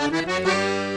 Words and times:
Thank 0.00 0.48
you. 0.48 0.89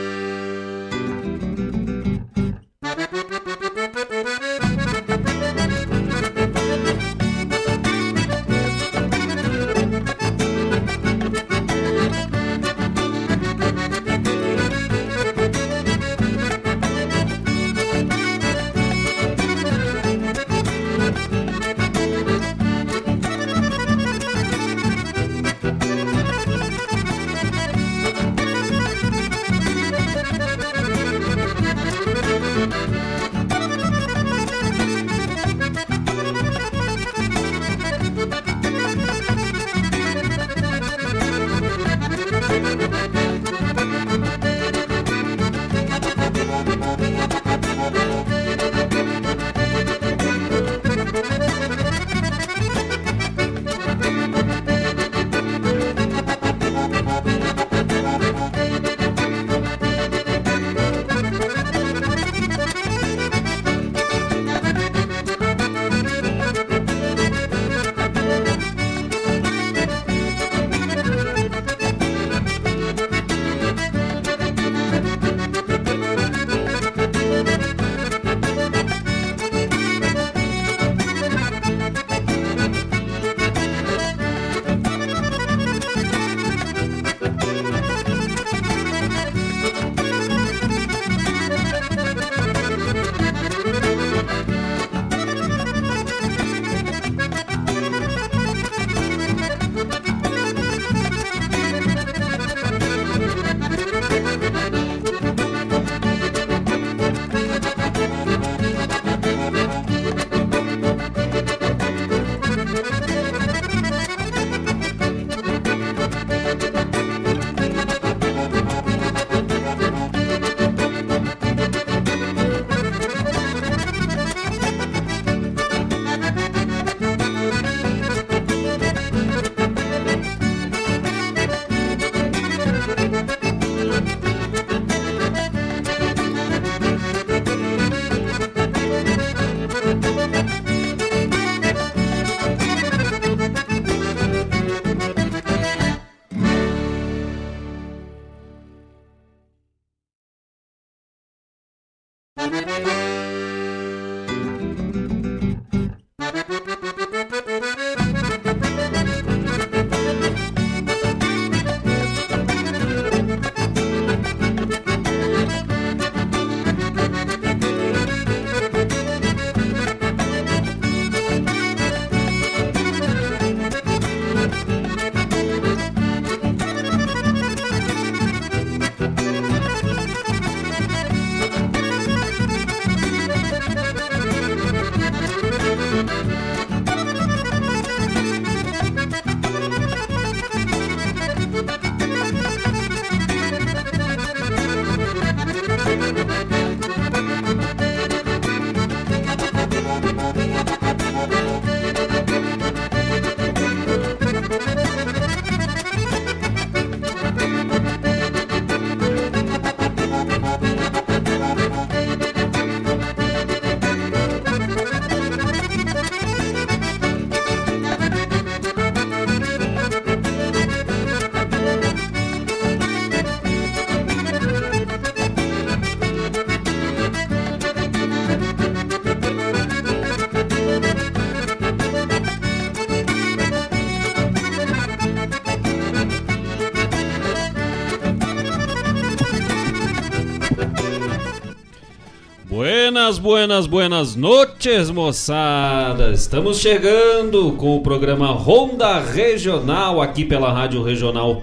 Buenas, 242.53 243.17
buenas, 243.17 243.65
buenas 243.65 244.15
noites, 244.15 244.91
moçada! 244.91 246.11
Estamos 246.11 246.59
chegando 246.59 247.53
com 247.53 247.75
o 247.75 247.81
programa 247.81 248.27
Ronda 248.27 248.99
Regional 248.99 249.99
aqui 249.99 250.23
pela 250.23 250.53
Rádio 250.53 250.83
Regional.net, 250.83 251.33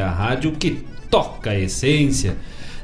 a 0.00 0.10
rádio 0.10 0.50
que 0.50 0.84
toca 1.08 1.50
a 1.50 1.58
essência. 1.60 2.36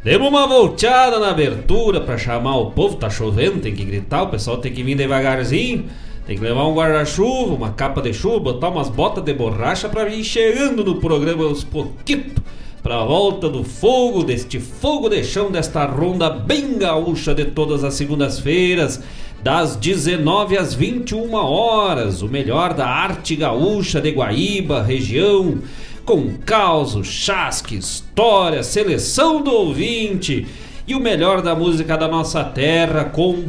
Demos 0.05 0.29
uma 0.29 0.47
volteada 0.47 1.19
na 1.19 1.31
abertura 1.31 2.01
para 2.01 2.17
chamar 2.17 2.57
o 2.59 2.71
povo, 2.71 2.95
tá 2.95 3.11
chovendo, 3.11 3.59
tem 3.59 3.75
que 3.75 3.85
gritar, 3.85 4.23
o 4.23 4.29
pessoal 4.29 4.59
tem 4.59 4.73
que 4.73 4.85
vir 4.85 4.95
devagarzinho. 4.95 5.87
Tem 6.25 6.37
que 6.37 6.45
levar 6.45 6.65
um 6.69 6.77
guarda-chuva, 6.77 7.55
uma 7.55 7.73
capa 7.73 8.01
de 8.01 8.15
chuva, 8.15 8.39
botar 8.39 8.69
umas 8.69 8.89
botas 8.89 9.25
de 9.25 9.35
borracha 9.35 9.89
para 9.89 10.05
vir 10.05 10.23
chegando 10.23 10.85
no 10.85 11.01
programa 11.01 11.43
aos 11.43 11.65
pouquitos 11.65 12.41
para 12.83 13.05
volta 13.05 13.49
do 13.49 13.63
fogo, 13.63 14.25
deste 14.25 14.59
fogo 14.59 15.09
de 15.09 15.23
chão, 15.23 15.53
desta 15.53 15.85
ronda 15.85 16.29
bem 16.29 16.77
gaúcha 16.77 17.33
de 17.33 17.45
todas 17.45 17.85
as 17.85 17.95
segundas-feiras, 17.95 19.01
das 19.41 19.77
19 19.77 20.59
às 20.59 20.75
21 20.75 21.33
horas, 21.35 22.23
o 22.23 22.29
melhor 22.29 22.75
da 22.75 22.87
arte 22.87 23.37
gaúcha 23.37 24.01
de 24.01 24.11
Guaíba, 24.11 24.83
região, 24.83 25.59
com 26.05 26.35
causo, 26.45 27.05
chasque, 27.05 27.77
história, 27.77 28.65
seleção 28.65 29.41
do 29.41 29.53
ouvinte. 29.53 30.47
E 30.87 30.97
o 30.97 31.01
melhor 31.01 31.41
da 31.41 31.55
música 31.55 31.97
da 31.97 32.09
nossa 32.09 32.43
terra 32.43 33.05
com 33.05 33.45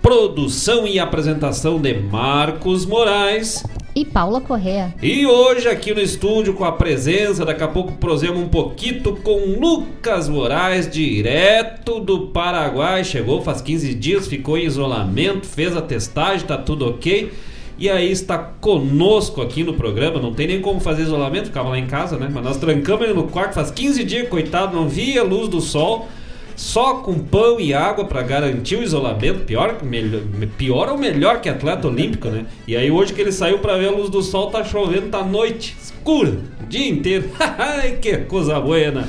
produção 0.00 0.86
e 0.86 0.98
apresentação 0.98 1.78
de 1.78 1.92
Marcos 1.92 2.86
Moraes 2.86 3.62
E 3.94 4.06
Paula 4.06 4.40
Correa. 4.40 4.94
E 5.02 5.26
hoje 5.26 5.68
aqui 5.68 5.92
no 5.92 6.00
estúdio 6.00 6.54
com 6.54 6.64
a 6.64 6.72
presença, 6.72 7.44
daqui 7.44 7.62
a 7.62 7.68
pouco 7.68 7.92
prosemos 7.92 8.40
um 8.40 8.48
pouquinho 8.48 9.16
com 9.16 9.58
Lucas 9.60 10.30
Moraes, 10.30 10.90
direto 10.90 12.00
do 12.00 12.28
Paraguai. 12.28 13.04
Chegou 13.04 13.42
faz 13.42 13.60
15 13.60 13.94
dias, 13.94 14.26
ficou 14.26 14.56
em 14.56 14.64
isolamento, 14.64 15.46
fez 15.46 15.76
a 15.76 15.82
testagem, 15.82 16.46
tá 16.46 16.56
tudo 16.56 16.88
ok. 16.88 17.32
E 17.78 17.90
aí 17.90 18.10
está 18.10 18.38
conosco 18.38 19.42
aqui 19.42 19.62
no 19.62 19.74
programa, 19.74 20.20
não 20.20 20.32
tem 20.32 20.46
nem 20.46 20.60
como 20.60 20.80
fazer 20.80 21.02
isolamento, 21.02 21.46
ficava 21.46 21.68
lá 21.68 21.78
em 21.78 21.86
casa, 21.86 22.16
né? 22.16 22.30
Mas 22.32 22.44
nós 22.44 22.56
trancamos 22.56 23.04
ele 23.04 23.12
no 23.12 23.24
quarto 23.24 23.54
faz 23.54 23.70
15 23.70 24.04
dias, 24.04 24.28
coitado, 24.28 24.74
não 24.74 24.88
via 24.88 25.22
luz 25.22 25.48
do 25.48 25.60
sol 25.60 26.08
só 26.56 26.94
com 26.94 27.18
pão 27.18 27.60
e 27.60 27.72
água 27.74 28.04
para 28.04 28.22
garantir 28.22 28.76
o 28.76 28.82
isolamento. 28.82 29.40
Pior, 29.40 29.82
melhor, 29.82 30.22
pior 30.56 30.88
ou 30.88 30.98
melhor 30.98 31.40
que 31.40 31.48
atleta 31.48 31.88
olímpico, 31.88 32.28
né? 32.28 32.46
E 32.66 32.76
aí 32.76 32.90
hoje 32.90 33.12
que 33.12 33.20
ele 33.20 33.32
saiu 33.32 33.58
para 33.58 33.76
ver 33.76 33.88
a 33.88 33.90
luz 33.90 34.10
do 34.10 34.22
sol, 34.22 34.50
tá 34.50 34.64
chovendo, 34.64 35.08
tá 35.08 35.22
noite, 35.22 35.76
escura, 35.82 36.38
o 36.60 36.66
dia 36.66 36.88
inteiro. 36.88 37.30
Que 38.00 38.18
coisa 38.18 38.58
buena. 38.60 39.08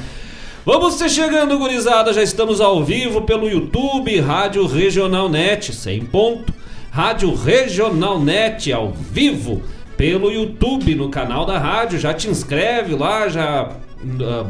Vamos 0.66 0.94
ser 0.94 1.10
chegando, 1.10 1.58
gurizada. 1.58 2.14
Já 2.14 2.24
estamos 2.24 2.62
ao 2.62 2.84
vivo 2.84 3.24
pelo 3.24 3.50
YouTube, 3.50 4.18
Rádio 4.22 4.66
Regional 4.66 5.28
Net, 5.28 5.74
sem 5.74 6.06
ponto. 6.06 6.54
Rádio 6.90 7.34
Regional 7.34 8.20
Net 8.20 8.72
ao 8.72 8.92
vivo 8.92 9.62
pelo 9.98 10.32
YouTube, 10.32 10.96
no 10.96 11.10
canal 11.10 11.46
da 11.46 11.58
rádio. 11.58 12.00
Já 12.00 12.14
te 12.14 12.30
inscreve 12.30 12.96
lá, 12.96 13.28
já 13.28 13.72
uh, 13.72 14.48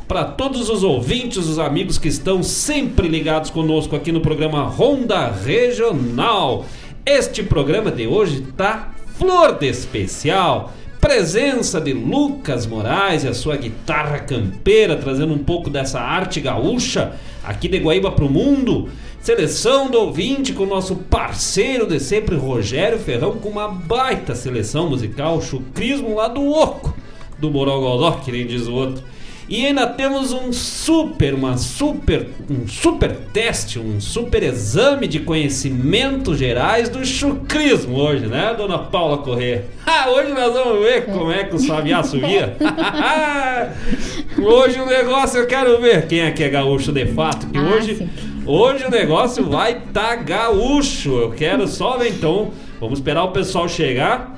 para 0.09 0.25
todos 0.25 0.71
os 0.71 0.83
ouvintes, 0.83 1.49
os 1.49 1.59
amigos 1.59 1.99
que 1.99 2.09
estão 2.09 2.43
sempre 2.43 3.09
ligados 3.09 3.51
conosco 3.51 3.95
aqui 3.95 4.11
no 4.11 4.23
programa 4.23 4.63
Ronda 4.63 5.31
Regional. 5.31 6.65
Este 7.05 7.43
programa 7.43 7.91
de 7.91 8.07
hoje 8.07 8.41
tá 8.57 8.96
Flor 9.19 9.59
de 9.59 9.67
especial, 9.67 10.75
presença 11.01 11.81
de 11.81 11.95
Lucas 11.95 12.67
Moraes 12.67 13.25
e 13.25 13.29
a 13.29 13.33
sua 13.33 13.57
guitarra 13.57 14.19
campeira, 14.19 14.95
trazendo 14.95 15.33
um 15.33 15.39
pouco 15.39 15.71
dessa 15.71 15.99
arte 15.99 16.39
gaúcha 16.39 17.15
aqui 17.43 17.67
de 17.67 17.79
Guaíba 17.79 18.13
para 18.13 18.27
o 18.27 18.31
mundo. 18.31 18.91
Seleção 19.23 19.91
do 19.91 19.99
ouvinte 19.99 20.53
com 20.53 20.65
o 20.65 20.69
nosso 20.69 20.97
parceiro 20.97 21.87
de 21.87 21.99
sempre, 21.99 22.37
Rogério 22.37 22.99
Ferrão, 22.99 23.39
com 23.39 23.49
uma 23.49 23.69
baita 23.69 24.35
seleção 24.35 24.91
musical, 24.91 25.41
chucrismo 25.41 26.17
lá 26.17 26.29
do 26.29 26.47
oco 26.47 26.95
do 27.39 27.49
Borogodó, 27.49 28.21
que 28.23 28.31
nem 28.31 28.47
diz 28.47 28.67
o 28.67 28.75
outro. 28.75 29.03
E 29.49 29.65
ainda 29.65 29.87
temos 29.87 30.33
um 30.33 30.53
super, 30.53 31.33
uma 31.33 31.57
super, 31.57 32.27
um 32.51 32.67
super 32.67 33.17
teste, 33.33 33.79
um 33.79 34.01
super 34.01 34.43
exame 34.43 35.07
de 35.07 35.21
conhecimentos 35.21 36.37
gerais 36.37 36.89
do 36.89 37.05
chucrismo 37.07 37.97
hoje, 37.97 38.27
né, 38.27 38.53
dona 38.57 38.79
Paula 38.79 39.19
Corrêa? 39.19 39.65
Ah, 39.89 40.11
hoje 40.11 40.33
nós 40.33 40.53
vamos 40.53 40.81
ver 40.81 41.07
como 41.07 41.31
é 41.31 41.45
que 41.45 41.55
o 41.55 41.61
Sabiá 41.61 42.03
subia. 42.03 42.57
hoje 44.37 44.81
o 44.81 44.85
negócio 44.85 45.39
eu 45.39 45.47
quero 45.47 45.81
ver 45.81 46.09
quem 46.09 46.23
é 46.23 46.33
que 46.33 46.43
é 46.43 46.49
gaúcho 46.49 46.91
de 46.91 47.07
fato, 47.07 47.47
que 47.47 47.57
ah, 47.57 47.63
hoje, 47.63 48.09
hoje 48.45 48.85
o 48.85 48.91
negócio 48.91 49.49
vai 49.49 49.81
tá 49.93 50.17
gaúcho. 50.17 51.17
Eu 51.21 51.31
quero 51.31 51.69
só 51.69 51.97
ver 51.97 52.09
então, 52.09 52.51
vamos 52.81 52.99
esperar 52.99 53.23
o 53.23 53.31
pessoal 53.31 53.69
chegar, 53.69 54.37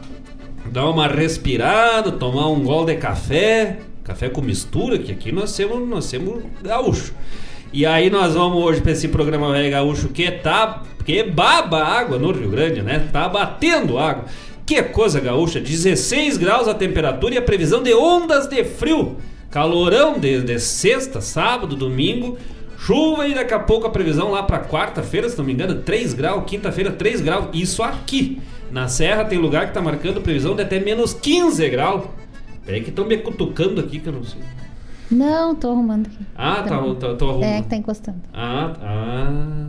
dar 0.67 0.91
uma 0.91 1.09
respirada, 1.09 2.13
tomar 2.13 2.51
um 2.51 2.63
gol 2.63 2.85
de 2.85 2.97
café 2.97 3.79
Café 4.09 4.31
com 4.31 4.41
mistura, 4.41 4.99
que 4.99 5.13
aqui 5.13 5.31
nós 5.31 5.55
temos, 5.55 5.87
nós 5.87 6.11
temos 6.11 6.43
gaúcho. 6.63 7.13
E 7.71 7.85
aí 7.85 8.09
nós 8.09 8.33
vamos 8.33 8.65
hoje 8.65 8.81
para 8.81 8.93
esse 8.93 9.07
programa 9.07 9.53
Velho 9.53 9.71
Gaúcho 9.71 10.09
que 10.09 10.31
tá. 10.31 10.83
que 11.05 11.23
baba 11.23 11.85
água 11.85 12.19
no 12.19 12.33
Rio 12.33 12.49
Grande, 12.49 12.81
né? 12.81 13.07
Tá 13.13 13.29
batendo 13.29 13.99
água. 13.99 14.25
Que 14.65 14.83
coisa 14.83 15.21
gaúcha, 15.21 15.61
16 15.61 16.39
graus 16.39 16.67
a 16.69 16.73
temperatura 16.73 17.35
e 17.35 17.39
a 17.39 17.43
previsão 17.43 17.83
de 17.83 17.93
ondas 17.93 18.47
de 18.47 18.65
frio. 18.65 19.19
Calorão 19.51 20.19
desde 20.19 20.59
sexta, 20.59 21.21
sábado, 21.21 21.77
domingo. 21.77 22.39
Chuva 22.79 23.29
e 23.29 23.35
daqui 23.35 23.53
a 23.53 23.59
pouco 23.59 23.87
a 23.87 23.91
previsão 23.91 24.31
lá 24.31 24.43
para 24.43 24.65
quarta-feira, 24.65 25.29
se 25.29 25.37
não 25.37 25.45
me 25.45 25.53
engano, 25.53 25.83
3 25.83 26.15
graus, 26.15 26.45
quinta-feira 26.47 26.93
3 26.93 27.21
graus. 27.21 27.49
Isso 27.53 27.83
aqui. 27.83 28.41
Na 28.71 28.89
Serra 28.89 29.27
tem 29.27 29.37
lugar 29.39 29.67
que 29.67 29.75
tá 29.75 29.83
marcando 29.83 30.23
previsão 30.23 30.57
de 30.57 30.63
até 30.63 30.81
menos 30.81 31.13
15 31.13 31.69
graus. 31.69 32.05
Peraí 32.69 32.83
que 32.83 32.91
estão 32.91 33.07
me 33.07 33.17
cutucando 33.17 33.81
aqui 33.81 33.99
que 33.99 34.07
eu 34.07 34.13
não 34.13 34.23
sei. 34.23 34.43
Não, 35.11 35.55
tô 35.55 35.71
arrumando 35.71 36.07
aqui. 36.07 36.19
Ah, 36.37 36.57
tá, 36.57 36.79
tá, 37.01 37.15
tô 37.15 37.31
arrumando. 37.31 37.45
É, 37.45 37.63
que 37.63 37.69
tá 37.69 37.77
encostando. 37.77 38.19
Ah, 38.31 38.75
ah. 38.83 39.69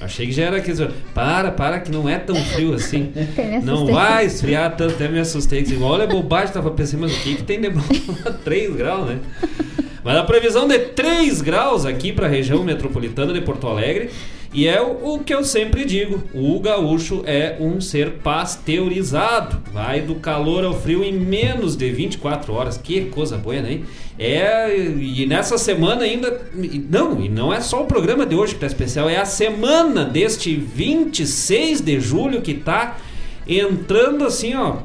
Achei 0.00 0.24
que 0.24 0.32
já 0.32 0.44
era 0.44 0.56
aqui. 0.56 0.72
Para, 1.12 1.50
para, 1.50 1.80
que 1.80 1.92
não 1.92 2.08
é 2.08 2.18
tão 2.18 2.34
frio 2.34 2.72
assim. 2.72 3.12
não 3.62 3.84
vai 3.88 4.24
esfriar 4.24 4.74
tanto, 4.74 4.94
até 4.94 5.06
me 5.06 5.18
assustei. 5.18 5.66
Olha 5.82 6.04
a 6.04 6.06
bobagem, 6.06 6.54
tava 6.54 6.70
pensando, 6.70 7.00
mas 7.00 7.14
o 7.14 7.20
que, 7.20 7.34
que 7.34 7.42
tem 7.42 7.60
de 7.60 7.70
3 8.42 8.72
graus, 8.74 9.06
né? 9.06 9.18
Mas 10.02 10.16
a 10.16 10.24
previsão 10.24 10.66
de 10.66 10.78
3 10.78 11.42
graus 11.42 11.84
aqui 11.84 12.10
para 12.10 12.24
a 12.24 12.30
região 12.30 12.64
metropolitana 12.64 13.34
de 13.34 13.42
Porto 13.42 13.66
Alegre. 13.66 14.08
E 14.52 14.66
é 14.66 14.80
o, 14.80 15.18
que 15.18 15.34
eu 15.34 15.44
sempre 15.44 15.84
digo: 15.84 16.22
o 16.32 16.58
gaúcho 16.58 17.22
é 17.26 17.56
um 17.60 17.80
ser 17.80 18.12
pasteurizado. 18.18 19.60
Vai 19.72 20.00
do 20.00 20.16
calor 20.16 20.64
ao 20.64 20.74
frio 20.74 21.04
em 21.04 21.12
menos 21.12 21.76
de 21.76 21.90
24 21.90 22.52
horas. 22.54 22.78
Que 22.78 23.06
coisa 23.06 23.36
boa, 23.36 23.60
né? 23.60 23.80
É, 24.18 24.74
e 24.76 25.26
nessa 25.26 25.58
semana 25.58 26.02
ainda. 26.02 26.40
Não, 26.90 27.20
e 27.20 27.28
não 27.28 27.52
é 27.52 27.60
só 27.60 27.82
o 27.82 27.86
programa 27.86 28.24
de 28.24 28.34
hoje 28.34 28.54
que 28.54 28.60
tá 28.60 28.66
especial, 28.66 29.08
é 29.08 29.18
a 29.18 29.26
semana 29.26 30.04
deste 30.04 30.56
26 30.56 31.82
de 31.82 32.00
julho 32.00 32.40
que 32.40 32.54
tá 32.54 32.96
entrando 33.46 34.24
assim, 34.24 34.54
ó. 34.54 34.78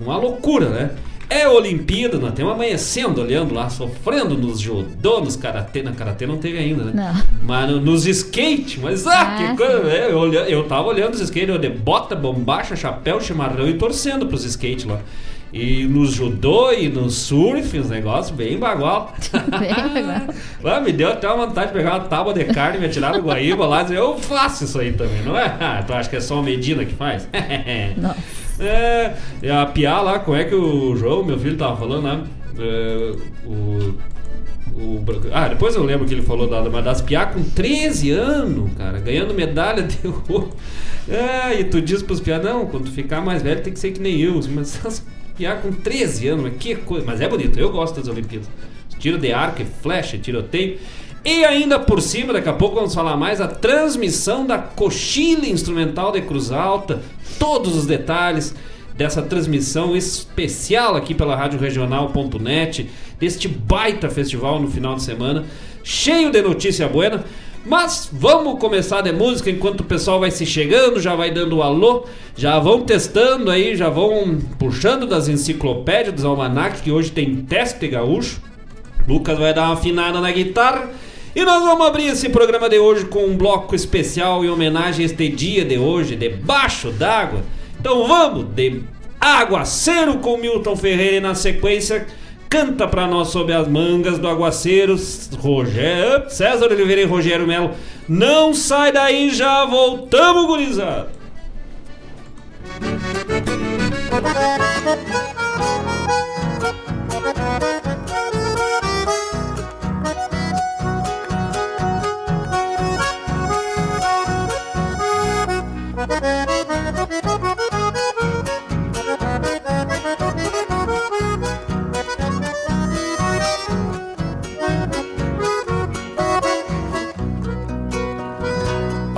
Uma 0.00 0.16
loucura, 0.16 0.68
né? 0.68 0.90
É 1.28 1.48
Olimpíada, 1.48 2.18
nós 2.18 2.34
temos 2.34 2.52
amanhecendo 2.52 3.20
olhando 3.20 3.54
lá, 3.54 3.68
sofrendo 3.68 4.36
nos 4.36 4.60
judô, 4.60 5.20
nos 5.20 5.36
karatê. 5.36 5.82
Na 5.82 5.92
karatê 5.92 6.26
não 6.26 6.38
teve 6.38 6.58
ainda, 6.58 6.84
né? 6.84 6.92
Não. 6.94 7.22
Mas 7.42 7.70
no, 7.70 7.80
nos 7.80 8.06
skate, 8.06 8.78
mas 8.80 9.06
ah, 9.06 9.20
ah 9.20 9.36
que 9.36 9.56
coisa. 9.56 9.90
É, 9.90 10.10
eu, 10.10 10.32
eu 10.32 10.64
tava 10.64 10.88
olhando 10.88 11.14
os 11.14 11.20
skate, 11.20 11.50
eu 11.50 11.58
de 11.58 11.68
bota, 11.68 12.14
bombacha, 12.14 12.76
chapéu, 12.76 13.20
chimarrão 13.20 13.68
e 13.68 13.74
torcendo 13.74 14.26
pros 14.26 14.44
skate 14.44 14.86
lá. 14.86 15.00
E 15.52 15.84
nos 15.84 16.12
judô 16.12 16.72
e 16.72 16.88
no 16.88 17.08
surf, 17.08 17.78
os 17.78 17.88
negócios 17.88 18.36
bem 18.36 18.58
bagual. 18.58 19.14
bem 19.32 19.72
bagual. 19.72 20.36
ah, 20.76 20.80
me 20.80 20.90
deu 20.92 21.10
até 21.10 21.28
uma 21.28 21.46
vontade 21.46 21.68
de 21.68 21.74
pegar 21.74 21.92
uma 21.92 22.00
tábua 22.00 22.34
de 22.34 22.44
carne, 22.46 22.78
me 22.78 22.86
atirar 22.86 23.12
no 23.12 23.22
Guaíba 23.22 23.64
lá 23.64 23.80
e 23.80 23.84
dizer, 23.84 23.98
eu 23.98 24.18
faço 24.18 24.64
isso 24.64 24.80
aí 24.80 24.92
também, 24.92 25.22
não 25.22 25.38
é? 25.38 25.44
Ah, 25.60 25.84
tu 25.86 25.92
acha 25.92 26.10
que 26.10 26.16
é 26.16 26.20
só 26.20 26.40
a 26.40 26.42
Medina 26.42 26.84
que 26.84 26.94
faz? 26.94 27.28
Nossa. 27.96 28.43
É, 28.60 29.14
a 29.50 29.66
Piá 29.66 30.00
lá, 30.00 30.18
como 30.18 30.36
é 30.36 30.44
que 30.44 30.54
o 30.54 30.96
João, 30.96 31.24
meu 31.24 31.38
filho, 31.38 31.56
tava 31.56 31.76
falando, 31.76 32.04
né? 32.04 32.24
É, 32.58 33.14
o, 33.44 33.94
o, 34.76 35.04
ah, 35.32 35.48
depois 35.48 35.74
eu 35.74 35.82
lembro 35.82 36.06
que 36.06 36.14
ele 36.14 36.22
falou 36.22 36.48
da, 36.48 36.60
das 36.80 37.00
Piá 37.00 37.26
com 37.26 37.42
13 37.42 38.10
anos, 38.10 38.72
cara, 38.74 38.98
ganhando 38.98 39.34
medalha 39.34 39.82
de 39.82 39.98
ouro. 40.28 40.50
É, 41.08 41.60
e 41.60 41.64
tu 41.64 41.80
diz 41.80 42.02
pros 42.02 42.20
Piá, 42.20 42.38
não, 42.38 42.66
quando 42.66 42.84
tu 42.86 42.92
ficar 42.92 43.20
mais 43.20 43.42
velho 43.42 43.62
tem 43.62 43.72
que 43.72 43.78
ser 43.78 43.92
que 43.92 44.00
nem 44.00 44.20
eu. 44.20 44.40
Mas 44.50 44.84
as 44.84 45.04
Piá 45.36 45.56
com 45.56 45.72
13 45.72 46.28
anos, 46.28 46.44
mas 46.44 46.56
que 46.58 46.74
coisa. 46.76 47.04
Mas 47.06 47.20
é 47.20 47.28
bonito, 47.28 47.58
eu 47.58 47.70
gosto 47.70 47.96
das 47.96 48.08
Olimpíadas. 48.08 48.48
Tiro 48.98 49.18
de 49.18 49.32
arco 49.32 49.62
e 49.62 49.64
flecha, 49.64 50.16
tiroteio. 50.16 50.78
E 51.24 51.42
ainda 51.42 51.78
por 51.78 52.02
cima, 52.02 52.34
daqui 52.34 52.50
a 52.50 52.52
pouco 52.52 52.74
vamos 52.74 52.94
falar 52.94 53.16
mais, 53.16 53.40
a 53.40 53.48
transmissão 53.48 54.46
da 54.46 54.58
coxilha 54.58 55.48
instrumental 55.48 56.12
de 56.12 56.20
Cruz 56.20 56.52
Alta, 56.52 57.00
todos 57.38 57.74
os 57.74 57.86
detalhes 57.86 58.54
dessa 58.94 59.22
transmissão 59.22 59.96
especial 59.96 60.94
aqui 60.94 61.14
pela 61.14 61.34
Rádio 61.34 61.58
Regional.net, 61.58 62.90
deste 63.18 63.48
baita 63.48 64.10
festival 64.10 64.60
no 64.60 64.70
final 64.70 64.96
de 64.96 65.02
semana, 65.02 65.44
cheio 65.82 66.30
de 66.30 66.42
notícia 66.42 66.86
buena. 66.88 67.24
Mas 67.64 68.10
vamos 68.12 68.60
começar 68.60 69.00
de 69.00 69.10
música 69.10 69.48
enquanto 69.48 69.80
o 69.80 69.84
pessoal 69.84 70.20
vai 70.20 70.30
se 70.30 70.44
chegando, 70.44 71.00
já 71.00 71.16
vai 71.16 71.30
dando 71.30 71.56
o 71.56 71.62
alô, 71.62 72.04
já 72.36 72.58
vão 72.58 72.82
testando 72.82 73.50
aí, 73.50 73.74
já 73.74 73.88
vão 73.88 74.38
puxando 74.58 75.06
das 75.06 75.28
enciclopédias, 75.28 76.14
dos 76.14 76.24
almanacs, 76.26 76.82
que 76.82 76.92
hoje 76.92 77.10
tem 77.10 77.36
teste 77.36 77.88
gaúcho. 77.88 78.42
Lucas 79.08 79.38
vai 79.38 79.54
dar 79.54 79.64
uma 79.64 79.74
afinada 79.74 80.20
na 80.20 80.30
guitarra. 80.30 80.90
E 81.34 81.44
nós 81.44 81.64
vamos 81.64 81.84
abrir 81.84 82.06
esse 82.06 82.28
programa 82.28 82.68
de 82.68 82.78
hoje 82.78 83.06
com 83.06 83.24
um 83.24 83.36
bloco 83.36 83.74
especial 83.74 84.44
em 84.44 84.48
homenagem 84.48 85.02
a 85.02 85.06
este 85.06 85.28
dia 85.28 85.64
de 85.64 85.76
hoje, 85.76 86.14
debaixo 86.14 86.92
d'água. 86.92 87.42
Então 87.80 88.06
vamos, 88.06 88.44
de 88.54 88.82
aguaceiro 89.20 90.18
com 90.18 90.36
Milton 90.36 90.76
Ferreira 90.76 91.16
e 91.16 91.20
na 91.20 91.34
sequência, 91.34 92.06
canta 92.48 92.86
pra 92.86 93.08
nós 93.08 93.28
sob 93.28 93.52
as 93.52 93.66
mangas 93.66 94.16
do 94.16 94.28
aguaceiro 94.28 94.96
Rogério, 95.36 96.30
César 96.30 96.70
Oliveira 96.70 97.02
e 97.02 97.04
Rogério 97.04 97.48
Melo. 97.48 97.72
Não 98.08 98.54
sai 98.54 98.92
daí, 98.92 99.30
já 99.30 99.64
voltamos, 99.64 100.46
gurizada. 100.46 101.10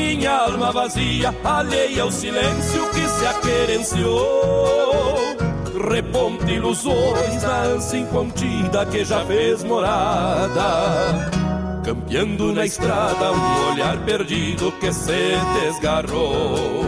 minha 0.00 0.32
alma 0.32 0.72
vazia, 0.72 1.34
alheia 1.44 2.02
ao 2.02 2.10
silêncio 2.10 2.88
que 2.90 3.06
se 3.06 3.26
aquerenciou. 3.26 5.18
Reponte 5.90 6.52
ilusões 6.52 7.42
na 7.42 7.62
ânsia 7.62 7.98
incontida 7.98 8.86
que 8.86 9.04
já 9.04 9.24
fez 9.26 9.62
morada. 9.62 11.30
Campeando 11.84 12.52
na 12.52 12.64
estrada 12.64 13.32
um 13.32 13.72
olhar 13.72 13.98
perdido 14.04 14.72
que 14.72 14.90
se 14.92 15.36
desgarrou. 15.60 16.80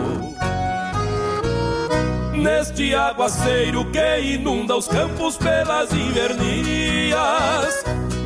Neste 2.32 2.94
aguaceiro 2.94 3.84
que 3.90 4.20
inunda 4.20 4.76
os 4.76 4.88
campos 4.88 5.36
pelas 5.36 5.92
invernias 5.92 7.84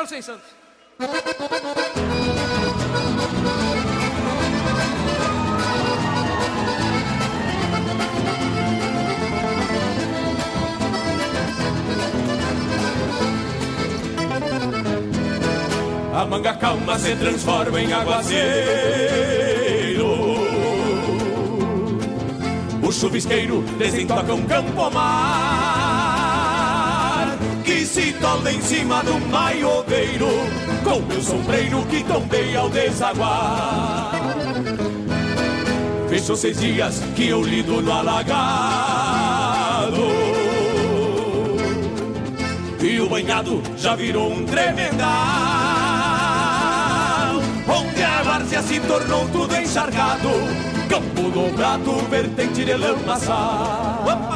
Alcem 0.00 0.22
Santos? 0.22 0.48
A 16.14 16.24
manga 16.24 16.54
calma 16.54 16.98
se 16.98 17.14
transforma 17.16 17.78
em 17.78 17.92
aguaceiro 17.92 18.40
O 22.82 22.90
chuvisqueiro 22.90 23.60
desentoca 23.76 24.32
um 24.32 24.46
campo 24.46 24.90
mar 24.90 25.59
Se 27.84 28.12
tolda 28.12 28.52
em 28.52 28.60
cima 28.60 29.02
do 29.02 29.18
maioveiro 29.18 30.28
Com 30.84 31.00
meu 31.00 31.20
sombreiro 31.20 31.84
que 31.86 32.04
tombei 32.04 32.56
ao 32.56 32.68
desaguar. 32.68 34.12
Fechou 36.08 36.36
seis 36.36 36.60
dias 36.60 37.02
que 37.16 37.28
eu 37.28 37.42
lido 37.42 37.80
no 37.82 37.92
alagado. 37.92 39.10
E 42.82 43.00
o 43.00 43.08
banhado 43.08 43.62
já 43.76 43.94
virou 43.94 44.32
um 44.32 44.46
tremendal 44.46 45.00
Onde 47.68 48.02
a 48.02 48.22
várzea 48.22 48.62
se 48.62 48.80
tornou 48.80 49.28
tudo 49.28 49.54
encharcado 49.54 50.30
Campo 50.88 51.30
dobrado, 51.30 51.92
vertente 52.08 52.64
de 52.64 52.74
lamaçal 52.74 54.29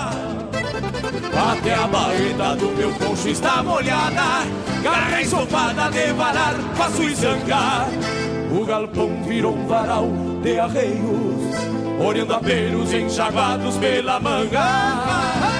Até 1.36 1.74
a 1.74 1.86
baeta 1.86 2.56
do 2.56 2.70
meu 2.76 2.92
poncho 2.94 3.28
está 3.28 3.62
molhada. 3.62 4.64
Garra 4.84 5.22
ensopada 5.22 5.90
de 5.90 6.12
varar, 6.12 6.54
faço 6.74 7.02
e 7.04 7.14
zangar 7.14 7.88
O 8.52 8.66
galpão 8.66 9.22
virou 9.26 9.56
um 9.56 9.66
varal 9.66 10.06
de 10.42 10.58
arreios 10.58 11.54
Olhando 12.06 12.34
aperos 12.34 12.92
enxaguados 12.92 13.78
pela 13.78 14.20
manga 14.20 15.53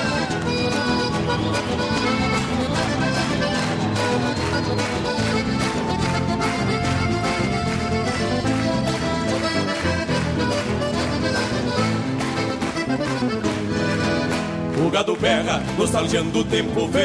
gado 14.94 15.16
berra, 15.16 15.60
nostalgiando 15.76 16.38
o 16.38 16.44
tempo 16.44 16.86
veio. 16.86 17.04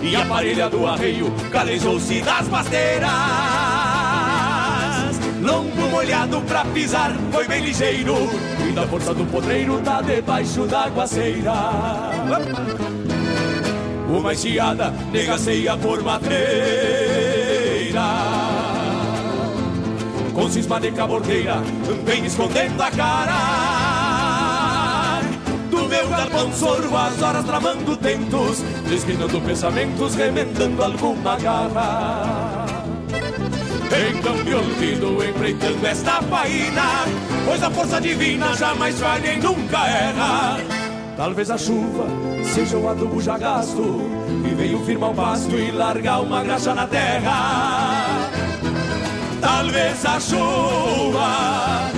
E 0.00 0.14
a 0.14 0.24
parelha 0.24 0.70
do 0.70 0.86
arreio 0.86 1.32
calejou-se 1.50 2.20
das 2.22 2.46
pasteiras 2.46 3.10
Lombo 5.42 5.88
molhado 5.90 6.40
pra 6.42 6.64
pisar, 6.66 7.12
foi 7.32 7.48
bem 7.48 7.60
ligeiro. 7.64 8.14
E 8.68 8.72
da 8.72 8.86
força 8.86 9.12
do 9.12 9.26
potreiro 9.26 9.80
tá 9.80 10.00
debaixo 10.00 10.64
da 10.66 10.84
aguaceira 10.84 11.52
Uma 14.08 14.32
enxeada 14.32 14.94
negaceia 15.10 15.76
por 15.76 16.00
matreira 16.04 17.48
com 20.38 20.48
cisma 20.48 20.78
de 20.78 20.92
cabordeira, 20.92 21.56
vem 22.04 22.24
escondendo 22.24 22.80
a 22.80 22.90
cara. 22.92 23.87
Meu 25.88 26.06
galpão 26.08 26.52
sorvo 26.52 26.94
as 26.96 27.22
horas 27.22 27.44
tramando 27.44 27.96
tentos, 27.96 28.60
desgrinando 28.86 29.40
pensamentos, 29.40 30.14
remendando 30.14 30.84
alguma 30.84 31.36
garra. 31.36 32.66
Então 33.90 34.36
me 34.44 34.54
olvido 34.54 35.24
empreitando 35.24 35.86
esta 35.86 36.20
faina, 36.22 37.06
pois 37.46 37.62
a 37.62 37.70
força 37.70 37.98
divina 38.00 38.54
jamais 38.54 39.00
falha 39.00 39.32
e 39.32 39.38
nunca 39.38 39.86
erra. 39.86 40.58
Talvez 41.16 41.50
a 41.50 41.56
chuva 41.56 42.06
seja 42.44 42.76
o 42.76 42.88
adubo 42.88 43.20
já 43.22 43.38
gasto, 43.38 44.02
e 44.44 44.54
veio 44.54 44.84
firmar 44.84 45.10
o 45.10 45.14
pasto 45.14 45.56
e 45.58 45.70
largar 45.70 46.20
uma 46.20 46.44
graxa 46.44 46.74
na 46.74 46.86
terra. 46.86 48.28
Talvez 49.40 50.04
a 50.04 50.20
chuva 50.20 51.90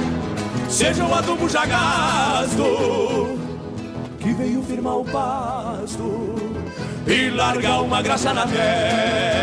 seja 0.69 1.05
o 1.05 1.13
adubo 1.13 1.49
já 1.49 1.67
gasto 1.67 3.40
que 4.21 4.35
veio 4.35 4.63
firmar 4.63 4.99
o 4.99 5.05
pasto 5.05 6.35
e 7.07 7.31
largar 7.31 7.81
uma 7.83 8.03
graxa 8.03 8.35
na 8.35 8.47
terra. 8.47 9.41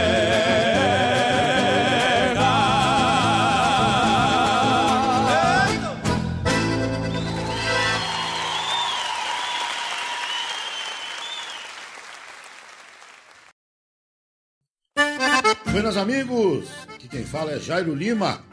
Buenas 15.72 15.98
amigos, 15.98 16.70
aqui 16.94 17.08
quem 17.08 17.24
fala 17.24 17.54
é 17.54 17.60
Jairo 17.60 17.96
Lima. 17.96 18.44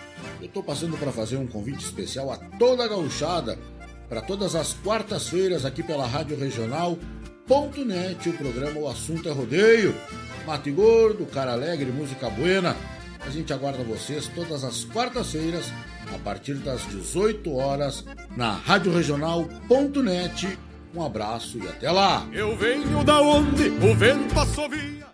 Eu 0.40 0.49
tô 0.49 0.62
passando 0.62 0.97
para 0.97 1.12
fazer 1.12 1.37
um 1.37 1.47
convite 1.47 1.85
especial 1.85 2.31
a 2.31 2.37
toda 2.59 2.85
a 2.85 2.88
gauchada 2.88 3.59
para 4.14 4.22
todas 4.22 4.55
as 4.55 4.74
quartas-feiras 4.74 5.64
aqui 5.64 5.83
pela 5.83 6.07
Rádio 6.07 6.38
Regional.net, 6.38 8.29
o 8.29 8.33
programa 8.35 8.79
O 8.79 8.88
Assunto 8.88 9.29
é 9.29 9.33
Rodeio. 9.33 9.92
Mate 10.46 10.70
Gordo, 10.70 11.27
Cara 11.27 11.50
Alegre, 11.50 11.90
Música 11.90 12.31
Buena. 12.31 12.77
A 13.18 13.29
gente 13.29 13.53
aguarda 13.53 13.83
vocês 13.83 14.29
todas 14.29 14.62
as 14.62 14.85
quartas-feiras, 14.85 15.72
a 16.14 16.18
partir 16.18 16.55
das 16.55 16.87
18 16.87 17.57
horas, 17.57 18.05
na 18.37 18.53
Rádio. 18.53 18.92
Um 20.94 21.05
abraço 21.05 21.59
e 21.59 21.66
até 21.66 21.90
lá! 21.90 22.24
Eu 22.33 22.57
venho 22.57 23.03
da 23.03 23.20
onde 23.20 23.64
o 23.64 23.96
vento 23.96 24.38
assovia. 24.38 25.13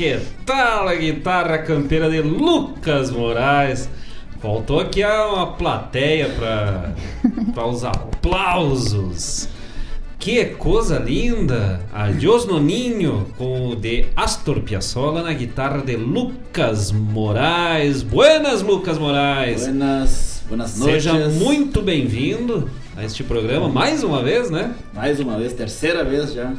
Que 0.00 0.18
tal 0.46 0.88
a 0.88 0.94
guitarra 0.94 1.58
campeira 1.58 2.08
de 2.08 2.22
Lucas 2.22 3.10
Moraes? 3.10 3.86
Faltou 4.40 4.80
aqui 4.80 5.04
uma 5.04 5.48
plateia 5.48 6.26
para 6.30 7.66
os 7.66 7.84
aplausos. 7.84 9.46
Que 10.18 10.46
coisa 10.46 10.98
linda! 10.98 11.82
Adiós 11.92 12.46
Noninho 12.46 13.26
com 13.36 13.68
o 13.68 13.76
de 13.76 14.06
Astor 14.16 14.62
Piazzolla 14.62 15.22
na 15.22 15.34
guitarra 15.34 15.82
de 15.82 15.96
Lucas 15.96 16.90
Moraes. 16.90 18.02
Buenas, 18.02 18.62
Lucas 18.62 18.96
Moraes! 18.96 19.64
Buenas, 19.64 20.42
buenas 20.48 20.78
noches. 20.78 20.94
Seja 20.94 21.28
muito 21.28 21.82
bem-vindo 21.82 22.70
a 22.96 23.04
este 23.04 23.22
programa, 23.22 23.68
mais 23.68 24.02
uma 24.02 24.22
vez, 24.22 24.48
né? 24.48 24.74
Mais 24.94 25.20
uma 25.20 25.36
vez, 25.36 25.52
terceira 25.52 26.02
vez 26.02 26.32
já. 26.32 26.54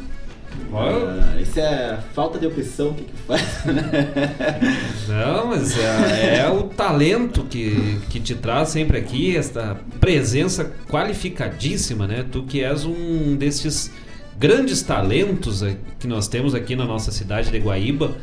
Ah, 0.74 1.40
isso 1.42 1.60
é 1.60 2.00
falta 2.14 2.40
de 2.40 2.48
opção 2.48 2.94
que, 2.94 3.04
que 3.04 3.18
faz? 3.28 3.42
Não, 5.08 5.48
mas 5.48 5.78
é, 5.78 6.40
é 6.40 6.50
o 6.50 6.64
talento 6.64 7.44
que, 7.44 8.00
que 8.10 8.20
te 8.20 8.36
traz 8.36 8.70
sempre 8.70 8.98
aqui, 8.98 9.36
esta 9.36 9.78
presença 10.00 10.72
qualificadíssima, 10.90 12.08
né? 12.08 12.26
Tu 12.32 12.44
que 12.44 12.64
és 12.64 12.86
um 12.86 13.36
desses 13.36 13.92
grandes 14.40 14.82
talentos 14.82 15.62
que 16.00 16.08
nós 16.08 16.28
temos 16.28 16.56
aqui 16.56 16.76
na 16.76 16.86
nossa 16.86 17.12
cidade 17.12 17.52
de 17.52 17.60
Guaíba 17.60 18.16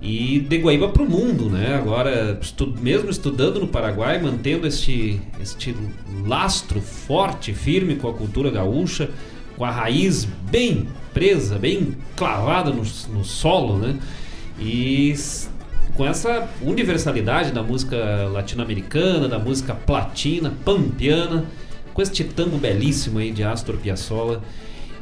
e 0.00 0.40
de 0.40 0.58
Guaíba 0.58 0.88
para 0.88 1.02
o 1.02 1.08
mundo, 1.08 1.48
né? 1.48 1.76
Agora, 1.76 2.36
estu 2.42 2.74
mesmo 2.80 3.08
estudando 3.10 3.60
no 3.60 3.68
Paraguai, 3.68 4.20
mantendo 4.20 4.66
este, 4.66 5.20
este 5.40 5.74
lastro 6.26 6.80
forte, 6.80 7.54
firme 7.54 7.94
com 7.94 8.08
a 8.08 8.12
cultura 8.12 8.50
gaúcha, 8.50 9.08
com 9.56 9.64
a 9.64 9.70
raiz 9.70 10.24
bem 10.50 10.88
presa, 11.12 11.58
bem 11.58 11.96
clavada 12.16 12.70
no, 12.70 12.82
no 13.12 13.24
solo, 13.24 13.78
né? 13.78 13.98
E 14.58 15.14
com 15.94 16.06
essa 16.06 16.48
universalidade 16.62 17.52
da 17.52 17.62
música 17.62 18.28
latino-americana, 18.32 19.28
da 19.28 19.38
música 19.38 19.74
platina, 19.74 20.52
pampiana, 20.64 21.44
com 21.92 22.00
este 22.00 22.24
tango 22.24 22.56
belíssimo 22.56 23.18
aí 23.18 23.30
de 23.30 23.42
Astor 23.42 23.76
Piazzolla. 23.76 24.42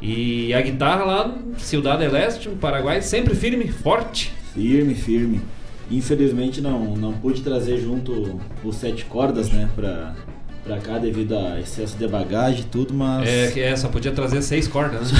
E 0.01 0.53
a 0.53 0.61
guitarra 0.61 1.05
lá, 1.05 1.37
Ciudad 1.57 1.97
del 1.97 2.15
Este, 2.15 2.49
no 2.49 2.55
Paraguai, 2.55 3.01
sempre 3.01 3.35
firme, 3.35 3.67
forte. 3.67 4.33
Firme, 4.53 4.95
firme. 4.95 5.41
Infelizmente 5.89 6.59
não, 6.59 6.95
não 6.95 7.13
pude 7.13 7.41
trazer 7.41 7.77
junto 7.77 8.39
os 8.63 8.75
sete 8.77 9.05
cordas, 9.05 9.51
né, 9.51 9.69
pra, 9.75 10.15
pra 10.63 10.77
cá 10.77 10.97
devido 10.97 11.35
a 11.37 11.59
excesso 11.59 11.97
de 11.97 12.07
bagagem 12.07 12.61
e 12.61 12.65
tudo, 12.65 12.93
mas 12.93 13.27
É, 13.27 13.51
que 13.51 13.59
é, 13.59 13.75
só 13.75 13.89
podia 13.89 14.11
trazer 14.11 14.41
seis 14.41 14.67
cordas, 14.67 15.11
né? 15.11 15.19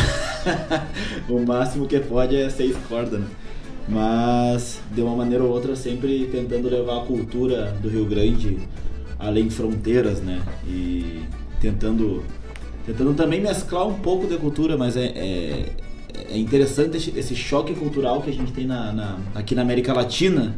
o 1.27 1.39
máximo 1.39 1.88
que 1.88 1.99
pode 1.99 2.36
é 2.36 2.49
seis 2.49 2.75
cordas, 2.88 3.19
né? 3.19 3.27
Mas, 3.88 4.80
de 4.91 5.01
uma 5.01 5.15
maneira 5.15 5.43
ou 5.43 5.51
outra, 5.51 5.75
sempre 5.75 6.27
tentando 6.32 6.69
levar 6.69 6.99
a 7.01 7.06
cultura 7.06 7.73
do 7.82 7.89
Rio 7.89 8.06
Grande 8.06 8.60
além 9.19 9.47
de 9.47 9.56
fronteiras, 9.56 10.19
né? 10.21 10.41
E 10.67 11.21
tentando, 11.60 12.23
tentando 12.86 13.13
também 13.13 13.41
mesclar 13.41 13.88
um 13.88 13.95
pouco 13.95 14.27
de 14.27 14.38
cultura, 14.38 14.77
mas 14.77 14.97
é, 14.97 15.06
é, 15.06 15.65
é 16.29 16.38
interessante 16.38 16.97
esse, 16.97 17.12
esse 17.17 17.36
choque 17.36 17.73
cultural 17.73 18.21
que 18.21 18.29
a 18.29 18.34
gente 18.34 18.51
tem 18.51 18.65
na, 18.65 18.91
na- 18.91 19.17
aqui 19.36 19.55
na 19.55 19.62
América 19.62 19.93
Latina 19.93 20.55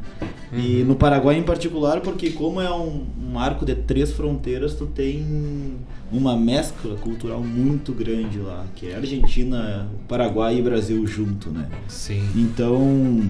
e 0.51 0.83
no 0.83 0.95
Paraguai 0.95 1.37
em 1.37 1.43
particular, 1.43 2.01
porque 2.01 2.31
como 2.31 2.61
é 2.61 2.71
um, 2.73 3.05
um 3.31 3.39
arco 3.39 3.65
de 3.65 3.73
três 3.75 4.11
fronteiras, 4.11 4.75
tu 4.75 4.85
tem 4.85 5.75
uma 6.11 6.35
mescla 6.37 6.95
cultural 6.97 7.41
muito 7.41 7.91
grande 7.91 8.37
lá, 8.37 8.65
que 8.75 8.87
é 8.87 8.95
Argentina, 8.95 9.89
Paraguai 10.07 10.57
e 10.59 10.61
Brasil 10.61 11.05
junto, 11.07 11.49
né? 11.49 11.67
Sim. 11.87 12.27
Então, 12.35 13.27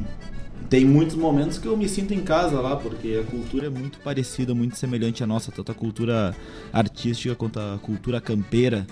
tem 0.70 0.84
muitos 0.84 1.16
momentos 1.16 1.58
que 1.58 1.66
eu 1.68 1.78
me 1.78 1.88
sinto 1.88 2.14
em 2.14 2.20
casa 2.22 2.60
lá, 2.60 2.76
porque 2.76 3.22
a 3.26 3.30
cultura 3.32 3.68
é 3.68 3.70
muito 3.70 4.00
parecida, 4.00 4.54
muito 4.54 4.76
semelhante 4.78 5.24
à 5.24 5.28
nossa, 5.28 5.52
tanto 5.52 5.72
a 5.72 5.76
cultura 5.76 6.36
artística 6.74 7.36
quanto 7.36 7.60
a 7.60 7.80
cultura 7.82 8.20
campeira. 8.20 8.86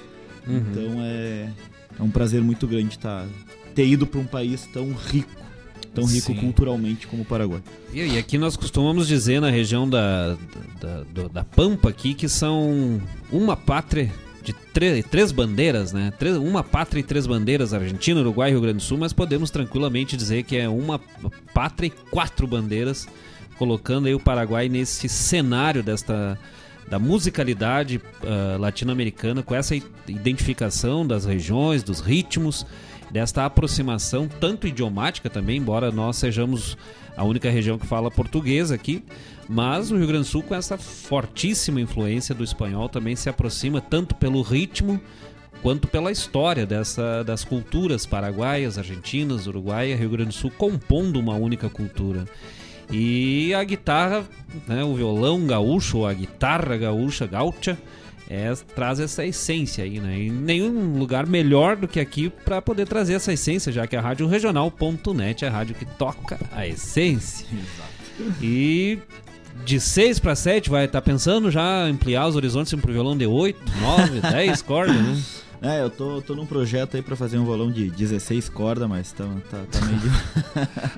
Então 0.48 0.96
é, 1.02 1.50
é 2.02 2.04
um 2.04 2.10
prazer 2.10 2.42
muito 2.42 2.66
grande 2.68 2.98
tá, 3.00 3.26
ter 3.76 3.86
ido 3.88 4.08
para 4.08 4.20
um 4.20 4.26
país 4.26 4.68
tão 4.74 4.92
rico, 4.94 5.30
tão 5.94 6.04
rico 6.06 6.34
Sim. 6.34 6.40
culturalmente 6.40 7.06
como 7.08 7.22
o 7.22 7.26
Paraguai. 7.26 7.62
E, 7.94 8.02
e 8.02 8.18
aqui 8.18 8.38
nós 8.38 8.58
costumamos 8.58 9.08
dizer 9.08 9.40
na 9.40 9.50
região 9.52 9.88
da, 9.88 10.36
da, 10.82 11.04
do- 11.14 11.30
da 11.30 11.44
Pampa 11.44 11.90
aqui 11.90 12.14
que 12.14 12.28
são 12.28 13.00
uma 13.32 13.56
pátria 13.56 14.12
de 14.44 14.54
três 15.04 15.32
bandeiras, 15.32 15.94
né? 15.94 16.12
Três- 16.18 16.36
uma 16.38 16.64
pátria 16.64 17.00
e 17.00 17.04
três 17.04 17.28
bandeiras, 17.28 17.74
Argentina, 17.76 18.20
Uruguai 18.20 18.50
e 18.50 18.54
Rio 18.54 18.62
Grande 18.62 18.78
do 18.78 18.84
Sul, 18.84 18.98
mas 18.98 19.14
podemos 19.14 19.52
tranquilamente 19.52 20.18
dizer 20.18 20.42
que 20.44 20.58
é 20.58 20.68
uma 20.68 21.00
pátria 21.54 21.88
e 21.88 21.90
quatro 22.10 22.48
bandeiras, 22.48 23.08
colocando 23.60 24.08
aí 24.08 24.16
o 24.16 24.20
Paraguai 24.20 24.68
nesse 24.68 25.08
cenário 25.08 25.84
desta 25.84 26.40
da 26.92 27.00
musicalidade 27.00 28.02
ah, 28.22 28.58
latino-americana 28.60 29.42
com 29.42 29.56
essa 29.56 29.74
identificação 30.10 31.08
das 31.08 31.24
regiões, 31.24 31.84
dos 31.84 32.02
ritmos, 32.02 32.66
desta 33.10 33.46
aproximação 33.46 34.28
tanto 34.28 34.68
idiomática 34.68 35.30
também, 35.30 35.58
embora 35.58 35.90
nós 35.90 36.18
sejamos 36.18 36.78
a 37.16 37.24
única 37.24 37.50
região 37.50 37.80
que 37.80 37.88
fala 37.88 38.12
português 38.12 38.72
aqui, 38.72 39.06
mas 39.48 39.90
o 39.90 39.96
Rio 39.96 40.08
Grande 40.08 40.26
do 40.26 40.32
Sul 40.32 40.44
com 40.44 40.54
essa 40.54 40.78
fortíssima 40.78 41.80
influência 41.80 42.36
do 42.36 42.44
espanhol 42.44 42.90
também 42.90 43.16
se 43.16 43.30
aproxima 43.30 43.80
tanto 43.80 44.14
pelo 44.14 44.42
ritmo 44.42 45.00
quanto 45.62 45.88
pela 45.88 46.12
história 46.12 46.66
dessa, 46.66 47.24
das 47.24 47.46
culturas 47.46 48.06
paraguaias, 48.06 48.78
argentinas, 48.78 49.48
uruguaia, 49.48 49.96
Rio 49.96 50.10
Grande 50.10 50.32
do 50.32 50.34
Sul 50.34 50.52
compondo 50.58 51.18
uma 51.18 51.36
única 51.36 51.70
cultura. 51.70 52.26
E 52.92 53.54
a 53.54 53.64
guitarra, 53.64 54.26
né, 54.68 54.84
o 54.84 54.94
violão 54.96 55.46
gaúcho, 55.48 56.00
ou 56.00 56.08
a 56.08 56.14
guitarra 56.14 56.76
gaúcha, 56.78 57.26
gaúcha, 57.26 57.78
é, 58.30 58.54
traz 58.76 59.00
essa 59.00 59.26
essência 59.26 59.84
aí, 59.84 60.00
né? 60.00 60.18
E 60.18 60.30
nenhum 60.30 60.98
lugar 60.98 61.26
melhor 61.26 61.76
do 61.76 61.88
que 61.88 62.00
aqui 62.00 62.30
para 62.30 62.62
poder 62.62 62.88
trazer 62.88 63.14
essa 63.14 63.34
essência, 63.34 63.72
já 63.72 63.86
que 63.86 63.96
a 63.96 64.02
Rádio 64.02 64.28
Regional.net 64.28 65.44
é 65.44 65.48
a 65.48 65.52
rádio 65.52 65.76
que 65.76 65.86
toca 65.86 66.40
a 66.52 66.66
essência. 66.66 67.46
E 68.42 69.00
de 69.66 69.80
6 69.80 70.20
para 70.20 70.36
7 70.36 70.70
vai 70.70 70.86
estar 70.86 71.02
pensando 71.02 71.52
já 71.52 71.84
ampliar 71.84 72.28
os 72.28 72.36
horizontes 72.36 72.74
para 72.74 72.90
o 72.90 72.94
violão 72.94 73.18
de 73.18 73.26
8, 73.26 73.60
9, 73.82 74.22
10 74.22 74.62
cordas, 74.62 74.96
né? 74.96 75.22
É, 75.62 75.84
eu 75.84 75.92
tô, 75.92 76.20
tô 76.24 76.34
num 76.34 76.46
projeto 76.46 76.98
aí 76.98 77.04
para 77.04 77.16
fazer 77.16 77.38
um 77.38 77.46
violão 77.46 77.72
de 77.72 77.88
16 77.92 78.50
cordas, 78.50 78.90
mas 78.90 79.12
tá, 79.12 79.26
tá, 79.48 79.60
tá 79.72 79.80
meio... 79.86 80.02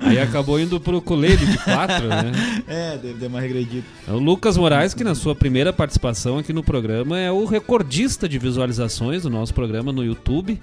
Aí 0.00 0.18
acabou 0.18 0.58
indo 0.58 0.80
pro 0.80 0.96
ukulele 0.96 1.44
de 1.44 1.58
4, 1.58 2.08
né? 2.08 2.32
é, 2.66 2.96
deve 2.96 3.20
dar 3.20 3.26
uma 3.26 3.42
regredida. 3.42 3.86
É 4.08 4.12
o 4.12 4.18
Lucas 4.18 4.56
Moraes, 4.56 4.94
que 4.94 5.04
na 5.04 5.14
sua 5.14 5.34
primeira 5.34 5.70
participação 5.70 6.38
aqui 6.38 6.50
no 6.50 6.62
programa 6.62 7.18
é 7.18 7.30
o 7.30 7.44
recordista 7.44 8.26
de 8.26 8.38
visualizações 8.38 9.24
do 9.24 9.30
nosso 9.30 9.52
programa 9.52 9.92
no 9.92 10.02
YouTube. 10.02 10.58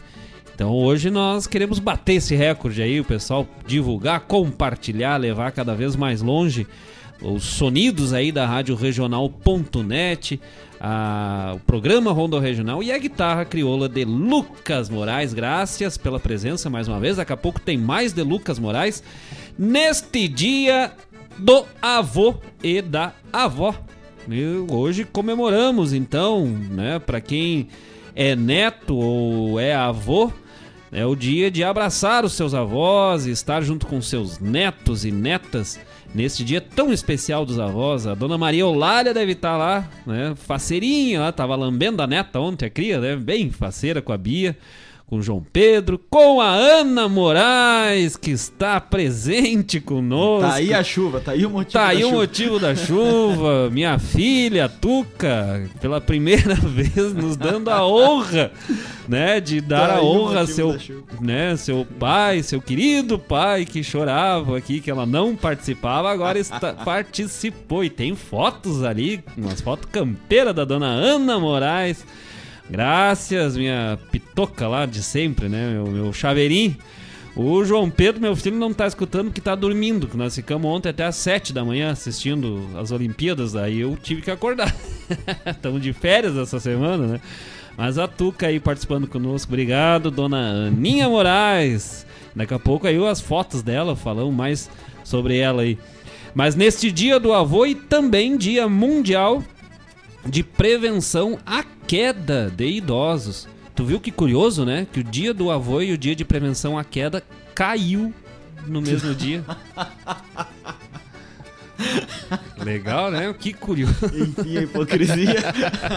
Então 0.55 0.71
hoje 0.71 1.11
nós 1.11 1.45
queremos 1.45 1.77
bater 1.77 2.13
esse 2.13 2.35
recorde 2.35 2.81
aí, 2.81 2.99
o 2.99 3.05
pessoal 3.05 3.47
divulgar, 3.67 4.21
compartilhar, 4.21 5.17
levar 5.17 5.51
cada 5.51 5.75
vez 5.75 5.95
mais 5.95 6.23
longe 6.23 6.65
os 7.21 7.43
sonidos 7.43 8.13
aí 8.13 8.31
da 8.31 8.45
rádio 8.45 8.75
regional.net, 8.75 10.41
o 11.55 11.59
programa 11.59 12.11
Rondo 12.11 12.39
Regional 12.39 12.81
e 12.81 12.91
a 12.91 12.97
guitarra 12.97 13.45
crioula 13.45 13.87
de 13.87 14.03
Lucas 14.03 14.89
Moraes. 14.89 15.33
Graças 15.33 15.97
pela 15.97 16.19
presença 16.19 16.69
mais 16.69 16.87
uma 16.87 16.99
vez. 16.99 17.17
Daqui 17.17 17.31
a 17.31 17.37
pouco 17.37 17.59
tem 17.59 17.77
mais 17.77 18.11
de 18.11 18.23
Lucas 18.23 18.57
Moraes 18.57 19.03
neste 19.57 20.27
dia 20.27 20.93
do 21.37 21.65
avô 21.81 22.35
e 22.63 22.81
da 22.81 23.13
avó. 23.31 23.75
E 24.27 24.43
hoje 24.69 25.05
comemoramos 25.05 25.93
então, 25.93 26.47
né, 26.47 26.99
para 26.99 27.21
quem 27.21 27.67
é 28.15 28.35
neto 28.35 28.95
ou 28.95 29.59
é 29.59 29.73
avô, 29.73 30.31
é 30.91 31.05
o 31.05 31.15
dia 31.15 31.49
de 31.49 31.63
abraçar 31.63 32.25
os 32.25 32.33
seus 32.33 32.53
avós 32.53 33.25
e 33.25 33.31
estar 33.31 33.61
junto 33.61 33.87
com 33.87 34.01
seus 34.01 34.39
netos 34.39 35.05
e 35.05 35.11
netas 35.11 35.79
neste 36.13 36.43
dia 36.43 36.61
tão 36.61 36.91
especial 36.91 37.45
dos 37.45 37.59
avós. 37.59 38.05
A 38.05 38.13
dona 38.13 38.37
Maria 38.37 38.65
Olália 38.65 39.13
deve 39.13 39.33
estar 39.33 39.57
lá, 39.57 39.89
né, 40.05 40.33
faceirinha, 40.35 41.19
lá, 41.21 41.31
tava 41.31 41.55
lambendo 41.55 42.01
a 42.01 42.07
neta 42.07 42.39
ontem, 42.39 42.65
a 42.65 42.69
cria, 42.69 42.99
né, 42.99 43.15
bem 43.15 43.49
faceira 43.49 44.01
com 44.01 44.11
a 44.11 44.17
Bia 44.17 44.57
com 45.11 45.17
o 45.17 45.21
João 45.21 45.45
Pedro, 45.51 45.99
com 46.09 46.39
a 46.39 46.47
Ana 46.47 47.09
Moraes, 47.09 48.15
que 48.15 48.31
está 48.31 48.79
presente 48.79 49.81
conosco. 49.81 50.47
Tá 50.47 50.53
aí 50.53 50.73
a 50.73 50.81
chuva, 50.81 51.19
tá 51.19 51.33
aí 51.33 51.45
o 51.45 51.49
motivo 51.49 51.73
Tá 51.73 51.81
da 51.81 51.87
aí 51.89 51.97
o 51.97 52.07
chuva. 52.07 52.15
motivo 52.21 52.59
da 52.59 52.75
chuva, 52.77 53.69
minha 53.73 53.99
filha, 53.99 54.69
Tuca, 54.69 55.69
pela 55.81 55.99
primeira 55.99 56.55
vez 56.63 57.13
nos 57.13 57.35
dando 57.35 57.69
a 57.69 57.85
honra, 57.85 58.53
né, 59.05 59.41
de 59.41 59.59
dar 59.59 59.89
Tá 59.89 59.95
a 59.97 60.01
o 60.01 60.05
honra 60.05 60.39
a 60.39 60.47
seu, 60.47 60.77
né, 61.19 61.57
seu 61.57 61.85
pai, 61.99 62.41
seu 62.41 62.61
querido 62.61 63.19
pai 63.19 63.65
que 63.65 63.83
chorava 63.83 64.57
aqui, 64.57 64.79
que 64.79 64.89
ela 64.89 65.05
não 65.05 65.35
participava, 65.35 66.09
agora 66.09 66.39
está, 66.39 66.71
participou 66.85 67.83
e 67.83 67.89
tem 67.89 68.15
fotos 68.15 68.81
ali, 68.81 69.21
umas 69.37 69.59
fotos 69.59 69.89
campeiras 69.91 70.55
da 70.55 70.63
dona 70.63 70.87
Ana 70.87 71.37
Moraes. 71.37 72.05
Graças, 72.71 73.57
minha 73.57 73.99
pitoca 74.13 74.65
lá 74.65 74.85
de 74.85 75.03
sempre, 75.03 75.49
né, 75.49 75.73
meu, 75.73 75.87
meu 75.87 76.13
chaveirinho. 76.13 76.77
O 77.35 77.65
João 77.65 77.89
Pedro, 77.89 78.21
meu 78.21 78.33
filho, 78.33 78.55
não 78.55 78.73
tá 78.73 78.87
escutando 78.87 79.25
porque 79.25 79.41
tá 79.41 79.55
dormindo. 79.55 80.07
que 80.07 80.15
Nós 80.15 80.33
ficamos 80.33 80.71
ontem 80.71 80.87
até 80.87 81.03
às 81.03 81.17
7 81.17 81.51
da 81.51 81.65
manhã 81.65 81.91
assistindo 81.91 82.65
as 82.77 82.91
Olimpíadas, 82.91 83.57
aí 83.57 83.81
eu 83.81 83.97
tive 84.01 84.21
que 84.21 84.31
acordar. 84.31 84.73
Estamos 85.45 85.81
de 85.81 85.91
férias 85.91 86.37
essa 86.37 86.61
semana, 86.61 87.07
né? 87.07 87.21
Mas 87.77 87.97
a 87.97 88.07
Tuca 88.07 88.47
aí 88.47 88.59
participando 88.59 89.05
conosco. 89.05 89.51
Obrigado, 89.51 90.09
dona 90.09 90.67
Aninha 90.67 91.09
Moraes. 91.09 92.05
Daqui 92.33 92.53
a 92.53 92.59
pouco 92.59 92.87
aí 92.87 92.97
as 93.05 93.19
fotos 93.19 93.61
dela, 93.61 93.97
falamos 93.97 94.33
mais 94.33 94.69
sobre 95.03 95.37
ela 95.37 95.63
aí. 95.63 95.77
Mas 96.33 96.55
neste 96.55 96.89
dia 96.89 97.19
do 97.19 97.33
avô 97.33 97.65
e 97.65 97.75
também 97.75 98.37
dia 98.37 98.69
mundial 98.69 99.43
de 100.25 100.43
prevenção 100.43 101.39
à 101.45 101.63
queda 101.63 102.49
de 102.49 102.67
idosos. 102.67 103.47
Tu 103.75 103.85
viu 103.85 103.99
que 103.99 104.11
curioso, 104.11 104.65
né? 104.65 104.87
Que 104.91 104.99
o 104.99 105.03
dia 105.03 105.33
do 105.33 105.49
avô 105.49 105.81
e 105.81 105.91
o 105.91 105.97
dia 105.97 106.15
de 106.15 106.23
prevenção 106.25 106.77
à 106.77 106.83
queda 106.83 107.23
caiu 107.55 108.13
no 108.67 108.81
mesmo 108.81 109.15
dia. 109.15 109.43
Legal, 112.63 113.09
né? 113.09 113.33
Que 113.37 113.53
curioso. 113.53 114.05
Enfim, 114.13 114.57
a 114.57 114.61
hipocrisia. 114.61 115.35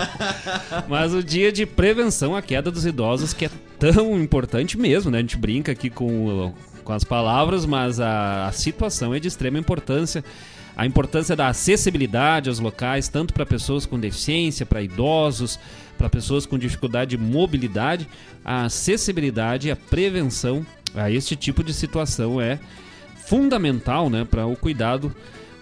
Mas 0.89 1.13
o 1.13 1.23
dia 1.23 1.53
de 1.53 1.67
prevenção 1.67 2.35
à 2.35 2.41
queda 2.41 2.71
dos 2.71 2.87
idosos, 2.87 3.35
que 3.35 3.45
é 3.45 3.51
tão 3.79 4.19
importante 4.19 4.79
mesmo, 4.79 5.11
né? 5.11 5.19
A 5.19 5.21
gente 5.21 5.37
brinca 5.37 5.73
aqui 5.73 5.91
com, 5.91 6.55
com 6.83 6.93
as 6.93 7.05
palavras, 7.05 7.67
mas 7.67 8.01
a, 8.01 8.47
a 8.47 8.53
situação 8.53 9.15
é 9.15 9.21
de 9.21 9.29
extrema 9.29 9.59
importância. 9.59 10.25
A 10.77 10.85
importância 10.85 11.37
da 11.37 11.49
acessibilidade 11.49 12.49
aos 12.49 12.59
locais, 12.59 13.09
tanto 13.09 13.33
para 13.33 13.47
pessoas 13.47 13.87
com 13.87 13.99
deficiência, 13.99 14.67
para 14.67 14.83
idosos, 14.83 15.59
para 15.97 16.11
pessoas 16.11 16.47
com 16.47 16.59
dificuldade 16.59 17.17
de 17.17 17.19
mobilidade, 17.19 18.09
a 18.45 18.65
acessibilidade 18.65 19.69
e 19.69 19.71
a 19.71 19.77
prevenção 19.77 20.67
a 20.95 21.11
este 21.11 21.35
tipo 21.35 21.63
de 21.63 21.75
situação 21.75 22.41
é 22.41 22.59
fundamental 23.27 24.09
né, 24.09 24.25
para 24.25 24.47
o 24.47 24.57
cuidado 24.57 25.15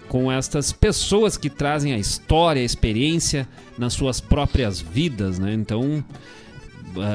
com 0.07 0.31
estas 0.31 0.71
pessoas 0.71 1.37
que 1.37 1.49
trazem 1.49 1.93
a 1.93 1.97
história, 1.97 2.61
a 2.61 2.65
experiência 2.65 3.47
nas 3.77 3.93
suas 3.93 4.21
próprias 4.21 4.79
vidas. 4.79 5.39
Né? 5.39 5.53
Então, 5.53 6.03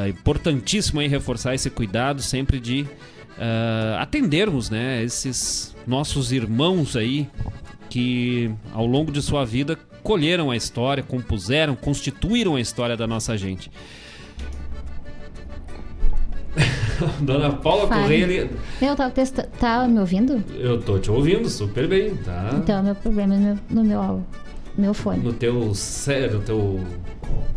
é 0.05 0.09
importantíssimo 0.09 1.01
aí 1.01 1.07
reforçar 1.07 1.55
esse 1.55 1.71
cuidado 1.71 2.23
sempre 2.23 2.59
de 2.59 2.87
uh, 3.39 3.99
atendermos 3.99 4.69
né, 4.69 5.03
esses 5.03 5.75
nossos 5.87 6.33
irmãos 6.33 6.97
aí 6.97 7.29
que 7.89 8.51
ao 8.73 8.87
longo 8.87 9.11
de 9.11 9.23
sua 9.23 9.45
vida 9.45 9.79
colheram 10.03 10.51
a 10.51 10.57
história, 10.57 11.03
compuseram, 11.03 11.75
constituíram 11.75 12.57
a 12.57 12.61
história 12.61 12.97
da 12.97 13.07
nossa 13.07 13.37
gente. 13.37 13.71
Dona 17.21 17.53
Paula 17.53 17.87
Fale. 17.87 18.03
Correia, 18.03 18.51
Eu 18.81 18.97
tava 18.97 19.11
testando. 19.11 19.49
Tá 19.59 19.87
me 19.87 20.01
ouvindo? 20.01 20.43
eu 20.59 20.81
tô 20.83 20.99
te 20.99 21.11
ouvindo 21.11 21.49
super 21.49 21.87
bem, 21.87 22.15
tá? 22.17 22.51
Então, 22.55 22.83
meu 22.83 22.95
problema 22.95 23.35
é 23.35 23.39
no, 23.39 23.59
no 23.71 23.85
meu, 23.85 24.25
meu 24.81 24.95
fone. 24.95 25.23
No 25.23 25.33
teu 25.33 25.75
cé- 25.75 26.29
no 26.29 26.41
teu 26.41 26.81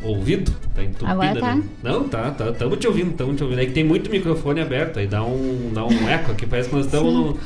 ouvido, 0.03 0.51
tá 0.73 0.83
entupido 0.83 1.05
Agora 1.11 1.39
tá? 1.39 1.51
ali. 1.51 1.63
Não, 1.83 2.07
tá, 2.09 2.31
tá, 2.31 2.51
tamo 2.51 2.75
te 2.75 2.87
ouvindo, 2.87 3.13
tamo 3.15 3.33
te 3.35 3.43
ouvindo. 3.43 3.59
É 3.61 3.65
que 3.65 3.71
tem 3.71 3.83
muito 3.83 4.09
microfone 4.09 4.59
aberto, 4.61 4.99
aí 4.99 5.07
dá 5.07 5.23
um, 5.23 5.71
dá 5.73 5.85
um 5.85 6.09
eco 6.09 6.31
aqui, 6.31 6.45
parece 6.47 6.69
que 6.69 6.75
nós 6.75 6.85
estamos 6.85 7.37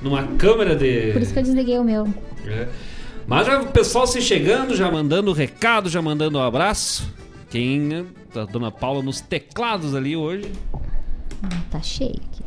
numa 0.00 0.22
câmera 0.38 0.76
de... 0.76 1.12
Por 1.12 1.22
isso 1.22 1.32
que 1.32 1.38
eu 1.38 1.42
desliguei 1.42 1.78
o 1.78 1.84
meu. 1.84 2.06
É. 2.46 2.68
Mas 3.26 3.46
já 3.46 3.60
o 3.60 3.66
pessoal 3.66 4.06
se 4.06 4.20
chegando, 4.20 4.76
já 4.76 4.90
mandando 4.90 5.32
recado, 5.32 5.88
já 5.88 6.00
mandando 6.02 6.38
um 6.38 6.42
abraço. 6.42 7.10
Quem? 7.50 8.06
A 8.34 8.44
dona 8.44 8.70
Paula 8.70 9.02
nos 9.02 9.20
teclados 9.20 9.94
ali 9.94 10.16
hoje. 10.16 10.50
Tá 11.70 11.80
cheio 11.80 12.10
aqui. 12.10 12.42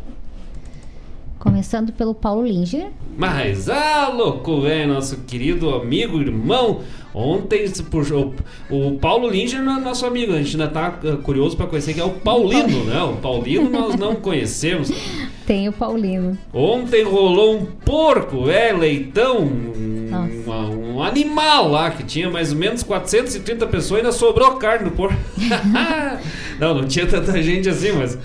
Começando 1.40 1.92
pelo 1.92 2.16
Paulo 2.16 2.46
Linger. 2.46 2.88
Mas, 3.18 3.70
ah, 3.70 4.10
louco, 4.10 4.62
velho, 4.62 4.94
nosso 4.94 5.18
querido 5.18 5.70
amigo, 5.74 6.20
irmão. 6.20 6.82
Ontem 7.14 7.66
se 7.68 7.82
puxou. 7.84 8.34
O 8.70 8.98
Paulo 9.00 9.30
Linger 9.30 9.62
não 9.62 9.78
é 9.78 9.80
nosso 9.80 10.06
amigo, 10.06 10.34
a 10.34 10.38
gente 10.38 10.52
ainda 10.52 10.68
tá 10.68 11.00
ah, 11.04 11.18
curioso 11.18 11.56
pra 11.56 11.66
conhecer 11.66 11.94
que 11.94 12.00
é 12.00 12.04
o 12.04 12.12
Paulino, 12.12 12.84
né? 12.86 13.02
O 13.02 13.14
Paulino 13.14 13.70
nós 13.70 13.96
não 13.96 14.16
conhecemos. 14.16 14.92
Tem 15.46 15.68
o 15.68 15.74
Paulino. 15.74 16.38
Ontem 16.54 17.04
rolou 17.04 17.58
um 17.58 17.66
porco, 17.66 18.46
velho, 18.46 18.80
leitão, 18.80 19.42
um, 19.42 20.10
um 20.96 21.02
animal 21.02 21.70
lá 21.70 21.90
que 21.90 22.04
tinha 22.04 22.30
mais 22.30 22.52
ou 22.52 22.58
menos 22.58 22.84
430 22.84 23.66
pessoas 23.68 24.00
e 24.00 24.06
ainda 24.06 24.12
sobrou 24.12 24.56
carne 24.56 24.86
no 24.86 24.92
porco. 24.92 25.18
não, 26.60 26.76
não 26.76 26.88
tinha 26.88 27.08
tanta 27.08 27.42
gente 27.42 27.70
assim, 27.70 27.94
mas 27.94 28.18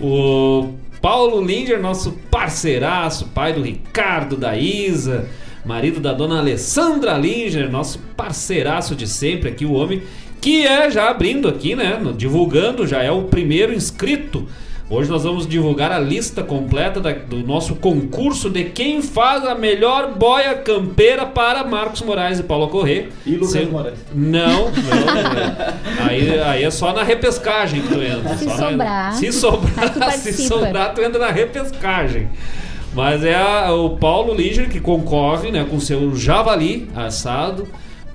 o 0.00 0.70
Paulo 1.04 1.44
Linder, 1.44 1.78
nosso 1.78 2.12
parceiraço, 2.30 3.26
pai 3.34 3.52
do 3.52 3.60
Ricardo, 3.60 4.38
da 4.38 4.56
Isa, 4.56 5.28
marido 5.62 6.00
da 6.00 6.14
dona 6.14 6.38
Alessandra 6.38 7.18
Linder, 7.18 7.70
nosso 7.70 7.98
parceiraço 8.16 8.96
de 8.96 9.06
sempre 9.06 9.50
aqui, 9.50 9.66
o 9.66 9.74
homem 9.74 10.02
que 10.40 10.66
é 10.66 10.90
já 10.90 11.10
abrindo 11.10 11.46
aqui, 11.46 11.76
né, 11.76 12.00
divulgando, 12.16 12.86
já 12.86 13.02
é 13.02 13.10
o 13.10 13.24
primeiro 13.24 13.74
inscrito 13.74 14.48
Hoje 14.94 15.10
nós 15.10 15.24
vamos 15.24 15.44
divulgar 15.44 15.90
a 15.90 15.98
lista 15.98 16.40
completa 16.44 17.00
da- 17.00 17.10
do 17.10 17.38
nosso 17.38 17.74
concurso 17.74 18.48
de 18.48 18.62
quem 18.66 19.02
faz 19.02 19.44
a 19.44 19.52
melhor 19.56 20.12
boia 20.16 20.54
campeira 20.54 21.26
para 21.26 21.64
Marcos 21.64 22.00
Moraes 22.02 22.38
e 22.38 22.44
Paulo 22.44 22.68
Corrêa. 22.68 23.08
E 23.26 23.32
Lucas 23.32 23.50
Sem- 23.50 23.66
Moraes. 23.66 23.98
Não, 24.14 24.46
não. 24.46 24.70
não. 24.70 26.06
Aí, 26.08 26.38
aí 26.40 26.62
é 26.62 26.70
só 26.70 26.92
na 26.92 27.02
repescagem 27.02 27.82
que 27.82 27.88
tu 27.88 28.00
entra. 28.00 28.36
Se 28.36 28.44
só 28.44 28.56
na- 28.56 28.70
sobrar, 28.70 29.12
se 29.14 29.32
sobrar, 29.32 30.12
se 30.14 30.32
sobrar, 30.46 30.94
tu 30.94 31.00
entra 31.00 31.18
na 31.18 31.30
repescagem. 31.32 32.28
Mas 32.94 33.24
é 33.24 33.34
a- 33.34 33.72
o 33.72 33.96
Paulo 33.96 34.32
Liger 34.32 34.68
que 34.70 34.78
concorre 34.78 35.50
né, 35.50 35.66
com 35.68 35.80
seu 35.80 36.14
javali 36.14 36.88
assado, 36.94 37.66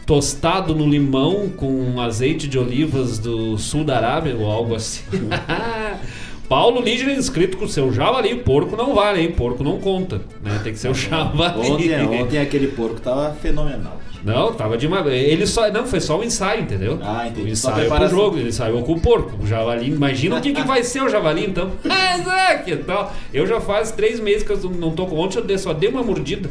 tostado 0.05 0.73
no 0.73 0.87
limão 0.87 1.49
com 1.49 1.99
azeite 1.99 2.47
de 2.47 2.57
olivas 2.57 3.19
do 3.19 3.57
sul 3.57 3.83
da 3.83 3.97
Arábia 3.97 4.33
ou 4.37 4.49
algo 4.49 4.75
assim. 4.75 5.03
Paulo 6.49 6.81
Liger 6.81 7.09
inscrito 7.09 7.57
com 7.57 7.67
seu 7.67 7.93
javali. 7.93 8.35
Porco 8.35 8.75
não 8.75 8.95
vale, 8.95 9.21
hein? 9.21 9.31
Porco 9.31 9.63
não 9.63 9.79
conta. 9.79 10.19
Né? 10.43 10.59
Tem 10.63 10.73
que 10.73 10.79
ser 10.79 10.89
o 10.89 10.95
javali. 10.95 11.69
Ontem, 11.69 12.03
ontem 12.03 12.39
aquele 12.39 12.69
porco 12.69 12.99
tava 12.99 13.31
fenomenal. 13.35 13.99
Não, 14.23 14.51
tava 14.53 14.77
de 14.77 14.85
uma. 14.87 14.99
Ele 15.07 15.45
só. 15.47 15.71
Não, 15.71 15.85
foi 15.85 16.01
só 16.01 16.19
o 16.19 16.23
ensaio, 16.23 16.63
entendeu? 16.63 16.99
Ah, 17.01 17.27
entendi. 17.27 17.47
O 17.47 17.51
ensaio 17.51 17.89
pro 17.89 18.09
jogo, 18.09 18.37
ele 18.37 18.51
saiu 18.51 18.81
com 18.81 18.93
o 18.93 18.99
porco, 18.99 19.41
o 19.41 19.47
javali. 19.47 19.87
Imagina 19.91 20.37
o 20.37 20.41
que, 20.41 20.51
que 20.51 20.63
vai 20.63 20.83
ser 20.83 21.03
o 21.03 21.09
javali, 21.09 21.45
então. 21.45 21.71
Mas 21.83 22.27
é 22.27 22.57
que 22.57 22.75
tal. 22.77 23.13
Eu 23.33 23.45
já 23.47 23.61
faz 23.61 23.91
três 23.91 24.19
meses 24.19 24.43
que 24.43 24.51
eu 24.51 24.57
não 24.71 24.91
tô 24.91 25.05
com. 25.05 25.17
Ontem 25.17 25.41
eu 25.47 25.57
só 25.57 25.71
dei 25.71 25.89
uma 25.89 26.03
mordida. 26.03 26.49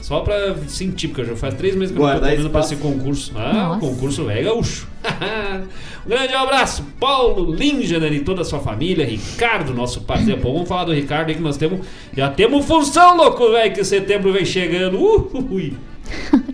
Só 0.00 0.20
pra 0.20 0.54
sentir, 0.66 1.08
porque 1.08 1.20
eu 1.22 1.26
já 1.26 1.36
faz 1.36 1.54
três 1.54 1.74
meses 1.76 1.94
que 1.94 2.00
eu 2.00 2.06
não 2.06 2.14
tô 2.14 2.20
comendo 2.20 2.50
pra 2.50 2.60
esse 2.60 2.76
concurso. 2.76 3.32
Ah, 3.36 3.52
Nossa. 3.52 3.76
o 3.86 3.88
concurso 3.90 4.30
é 4.30 4.42
gaúcho. 4.42 4.88
um 6.04 6.08
grande 6.08 6.34
abraço, 6.34 6.84
Paulo 6.98 7.54
Linger 7.54 8.02
e 8.12 8.20
toda 8.20 8.42
a 8.42 8.44
sua 8.44 8.58
família, 8.60 9.04
Ricardo, 9.04 9.72
nosso 9.74 10.00
parceiro. 10.02 10.40
Pô, 10.40 10.52
vamos 10.52 10.68
falar 10.68 10.84
do 10.84 10.92
Ricardo 10.92 11.28
aí 11.28 11.34
que 11.34 11.42
nós 11.42 11.56
temos. 11.56 11.86
Já 12.16 12.28
temos 12.30 12.64
função, 12.66 13.16
louco, 13.16 13.50
velho, 13.50 13.72
que 13.72 13.84
setembro 13.84 14.32
vem 14.32 14.44
chegando. 14.44 14.98
Uh, 14.98 15.48
ui. 15.50 15.74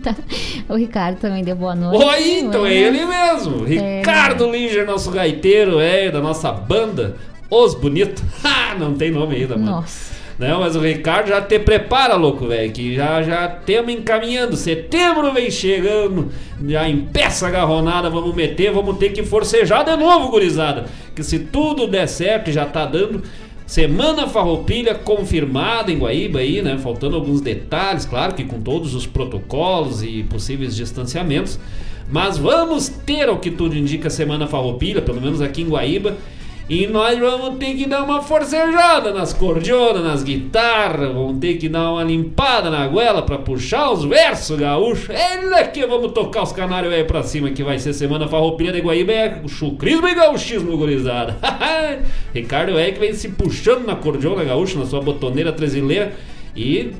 Tá. 0.03 0.15
O 0.69 0.75
Ricardo 0.75 1.17
também 1.17 1.43
deu 1.43 1.55
boa 1.55 1.73
noite. 1.73 2.03
Oi, 2.03 2.39
então 2.39 2.65
é 2.65 2.69
Né? 2.69 2.75
ele 2.75 3.05
mesmo. 3.05 3.63
Ricardo 3.63 4.51
Linger, 4.51 4.85
nosso 4.85 5.09
gaiteiro, 5.09 5.79
é, 5.79 6.11
da 6.11 6.21
nossa 6.21 6.51
banda, 6.51 7.15
Os 7.49 7.73
Bonitos. 7.73 8.23
Ah, 8.43 8.75
não 8.77 8.93
tem 8.93 9.09
nome 9.09 9.35
ainda, 9.35 9.55
mano. 9.57 9.71
Nossa. 9.71 10.16
Não, 10.39 10.59
mas 10.59 10.75
o 10.75 10.79
Ricardo 10.79 11.29
já 11.29 11.41
te 11.41 11.57
prepara, 11.57 12.15
louco, 12.15 12.45
velho, 12.45 12.71
que 12.71 12.95
já 12.95 13.23
já 13.23 13.47
temos 13.47 13.91
encaminhando. 13.91 14.55
Setembro 14.55 15.33
vem 15.33 15.49
chegando, 15.49 16.29
já 16.67 16.87
empeça 16.87 17.47
a 17.47 17.51
garronada, 17.51 18.07
vamos 18.07 18.35
meter, 18.35 18.71
vamos 18.71 18.97
ter 18.97 19.09
que 19.09 19.23
forcejar 19.23 19.83
de 19.83 19.95
novo, 19.95 20.29
gurizada. 20.29 20.85
Que 21.15 21.23
se 21.23 21.39
tudo 21.39 21.87
der 21.87 22.07
certo, 22.07 22.51
já 22.51 22.65
tá 22.65 22.85
dando. 22.85 23.23
Semana 23.65 24.27
Farroupilha 24.27 24.93
confirmada 24.95 25.91
em 25.91 25.97
Guaíba 25.97 26.39
aí, 26.39 26.61
né? 26.61 26.77
Faltando 26.77 27.15
alguns 27.15 27.41
detalhes, 27.41 28.05
claro 28.05 28.33
que 28.33 28.45
com 28.45 28.61
todos 28.61 28.93
os 28.93 29.05
protocolos 29.07 30.03
e 30.03 30.23
possíveis 30.23 30.75
distanciamentos. 30.75 31.59
Mas 32.09 32.37
vamos 32.37 32.87
ter, 32.87 33.27
ao 33.27 33.39
que 33.39 33.51
tudo 33.51 33.75
indica, 33.75 34.09
Semana 34.09 34.47
Farroupilha, 34.47 35.01
pelo 35.01 35.19
menos 35.19 35.41
aqui 35.41 35.63
em 35.63 35.67
Guaíba. 35.67 36.15
E 36.69 36.85
nós 36.85 37.17
vamos 37.17 37.57
ter 37.59 37.75
que 37.75 37.87
dar 37.87 38.03
uma 38.03 38.21
forcejada 38.21 39.13
nas 39.13 39.31
cordionas, 39.31 40.03
nas 40.03 40.21
guitarras, 40.21 41.13
vamos 41.13 41.39
ter 41.39 41.55
que 41.55 41.69
dar 41.69 41.93
uma 41.93 42.03
limpada 42.03 42.69
na 42.69 42.85
goela 42.87 43.21
pra 43.21 43.37
puxar 43.37 43.89
os 43.89 44.03
versos 44.03 44.59
gaúchos. 44.59 45.09
Ele 45.09 45.63
que 45.69 45.85
vamos 45.87 46.11
tocar 46.11 46.43
os 46.43 46.51
canários 46.51 46.93
aí 46.93 47.05
pra 47.05 47.23
cima, 47.23 47.51
que 47.51 47.63
vai 47.63 47.79
ser 47.79 47.93
semana 47.93 48.27
farroupilha 48.27 48.73
de 48.73 48.81
Guaíba, 48.81 49.13
é 49.13 49.41
chucrismo 49.47 50.09
e 50.09 50.15
gauchismo, 50.15 50.75
gurizada. 50.77 51.37
Ricardo 52.35 52.77
é 52.77 52.91
que 52.91 52.99
vem 52.99 53.13
se 53.13 53.29
puxando 53.29 53.85
na 53.85 53.95
cordiona 53.95 54.43
gaúcha, 54.43 54.77
na 54.77 54.85
sua 54.85 54.99
botoneira 54.99 55.53
tresileira. 55.53 56.11
E 56.53 56.91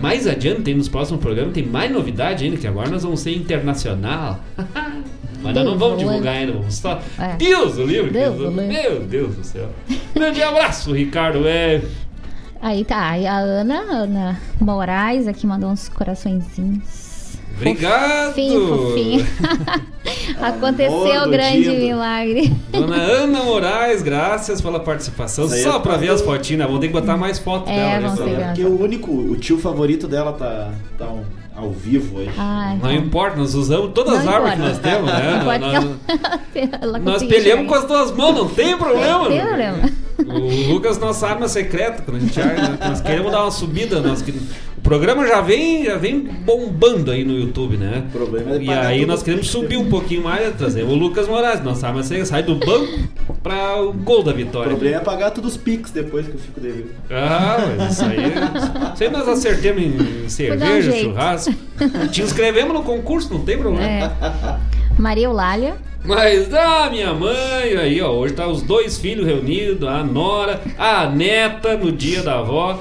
mais 0.00 0.28
adiante, 0.28 0.72
nos 0.74 0.88
próximos 0.88 1.20
programas, 1.20 1.54
tem 1.54 1.64
mais 1.64 1.90
novidade 1.90 2.44
ainda, 2.44 2.56
que 2.56 2.68
agora 2.68 2.88
nós 2.88 3.02
vamos 3.02 3.18
ser 3.18 3.34
internacional. 3.34 4.38
Mas 5.42 5.54
nós 5.54 5.64
não 5.64 5.76
vamos 5.78 5.98
divulgar 5.98 6.34
ainda, 6.34 6.52
vamos 6.52 6.74
só. 6.74 7.00
É. 7.18 7.36
Deus 7.36 7.74
do 7.76 7.84
livro, 7.84 8.10
Deus 8.12 8.36
Deus 8.36 8.54
do 8.54 8.60
livro. 8.60 8.66
meu 8.82 9.00
Deus 9.00 9.34
do 9.36 9.44
céu. 9.44 9.68
Grande 10.14 10.42
abraço, 10.42 10.92
Ricardo. 10.92 11.46
É. 11.46 11.82
Aí 12.60 12.84
tá, 12.84 13.18
e 13.18 13.26
a 13.26 13.38
Ana, 13.38 13.80
Ana 13.90 14.40
Moraes 14.60 15.26
aqui 15.26 15.46
mandou 15.46 15.70
uns 15.70 15.88
coraçõezinhos. 15.88 17.02
Obrigado! 17.56 18.28
Fofinho, 18.28 18.68
fofinho. 18.68 19.26
Aconteceu 20.40 21.12
Amor 21.12 21.28
o 21.28 21.30
grande 21.30 21.62
Dindo. 21.64 21.76
milagre. 21.80 22.52
Dona 22.70 22.96
Ana 22.96 23.42
Moraes, 23.42 24.02
graças 24.02 24.60
pela 24.60 24.80
participação. 24.80 25.44
Isso 25.46 25.54
aí 25.54 25.62
Só 25.62 25.76
é 25.76 25.80
pra 25.80 25.96
ver 25.96 26.06
pra- 26.06 26.14
as 26.14 26.22
fotinhas, 26.22 26.60
né? 26.60 26.66
vamos 26.66 26.80
ter 26.80 26.86
que 26.88 26.92
botar 26.92 27.16
mais 27.16 27.38
foto 27.38 27.68
É, 27.68 28.00
dela. 28.00 28.14
né? 28.16 28.32
É 28.42 28.44
porque 28.46 28.64
o 28.64 28.80
único, 28.80 29.10
o 29.12 29.36
tio 29.36 29.58
favorito 29.58 30.08
dela 30.08 30.32
tá, 30.32 30.70
tá 30.98 31.06
um- 31.06 31.24
ao 31.62 31.70
vivo 31.70 32.18
hoje. 32.18 32.30
Ai, 32.36 32.74
Não 32.74 32.80
tá. 32.82 32.92
importa, 32.94 33.36
nós 33.36 33.54
usamos 33.54 33.92
todas 33.92 34.18
as 34.18 34.24
Não 34.24 34.32
armas 34.32 34.50
que 34.54 34.58
importa. 34.58 34.72
nós 34.72 34.92
temos, 34.92 35.12
né? 35.12 35.30
Não 35.30 35.40
importa 35.40 35.58
Nós- 35.58 35.84
que 36.52 36.58
ela, 36.58 36.78
ela 36.82 36.98
Nós 36.98 37.22
pelhamos 37.22 37.66
com 37.68 37.74
as 37.74 37.84
duas 37.84 38.12
mãos, 38.12 38.34
não 38.36 38.48
tem 38.48 38.76
problema. 38.76 39.28
Tem 39.28 39.38
né? 39.38 39.46
problema. 39.46 39.90
O 40.38 40.72
Lucas, 40.72 40.98
nossa 40.98 41.26
arma 41.26 41.48
secreta, 41.48 42.02
quando 42.02 42.18
a 42.18 42.20
gente 42.20 42.40
arma, 42.40 42.78
nós 42.88 43.00
queremos 43.00 43.32
dar 43.32 43.42
uma 43.42 43.50
subida. 43.50 44.00
Nós, 44.00 44.22
que- 44.22 44.34
o 44.82 44.88
programa 44.92 45.24
já 45.28 45.40
vem, 45.40 45.84
já 45.84 45.96
vem 45.96 46.18
bombando 46.20 47.12
aí 47.12 47.24
no 47.24 47.38
YouTube, 47.38 47.76
né? 47.76 48.02
O 48.08 48.10
problema 48.10 48.56
é 48.56 48.62
E 48.62 48.68
aí 48.68 48.98
tudo. 49.00 49.08
nós 49.08 49.22
queremos 49.22 49.48
subir 49.48 49.76
um 49.76 49.88
pouquinho 49.88 50.24
mais, 50.24 50.54
trazer 50.56 50.82
o 50.82 50.92
Lucas 50.94 51.28
Moraes, 51.28 51.62
nossa 51.62 51.86
arma 51.86 52.02
secreta, 52.02 52.26
sai 52.26 52.42
do 52.42 52.56
banco 52.56 52.88
para 53.42 53.80
o 53.80 53.92
gol 53.92 54.24
da 54.24 54.32
O 54.32 54.34
vitória. 54.34 54.70
problema 54.70 54.96
é 54.96 55.00
pagar 55.00 55.30
todos 55.30 55.52
os 55.52 55.56
pics 55.56 55.92
depois 55.92 56.26
que 56.26 56.34
eu 56.34 56.38
fico 56.40 56.60
devendo. 56.60 56.90
Ah, 57.10 57.58
mas 57.78 57.92
isso 57.92 58.04
aí. 58.04 58.16
Isso 58.94 59.04
aí 59.04 59.10
nós 59.10 59.28
acertemos 59.28 59.82
em 59.82 60.28
cerveja, 60.28 60.90
jeito. 60.90 61.04
churrasco. 61.10 61.54
Te 62.10 62.22
inscrevemos 62.22 62.74
no 62.74 62.82
concurso, 62.82 63.32
não 63.32 63.40
tem 63.44 63.56
problema. 63.56 63.86
É. 63.88 64.10
Maria 64.98 65.26
Eulália. 65.26 65.76
Mas 66.04 66.52
ah, 66.52 66.88
minha 66.90 67.14
mãe, 67.14 67.76
aí 67.80 68.02
ó, 68.02 68.10
hoje 68.10 68.34
tá 68.34 68.48
os 68.48 68.60
dois 68.62 68.98
filhos 68.98 69.24
reunidos, 69.24 69.86
a 69.88 70.02
nora, 70.02 70.60
a 70.76 71.06
neta 71.08 71.76
no 71.76 71.92
dia 71.92 72.22
da 72.24 72.40
avó, 72.40 72.80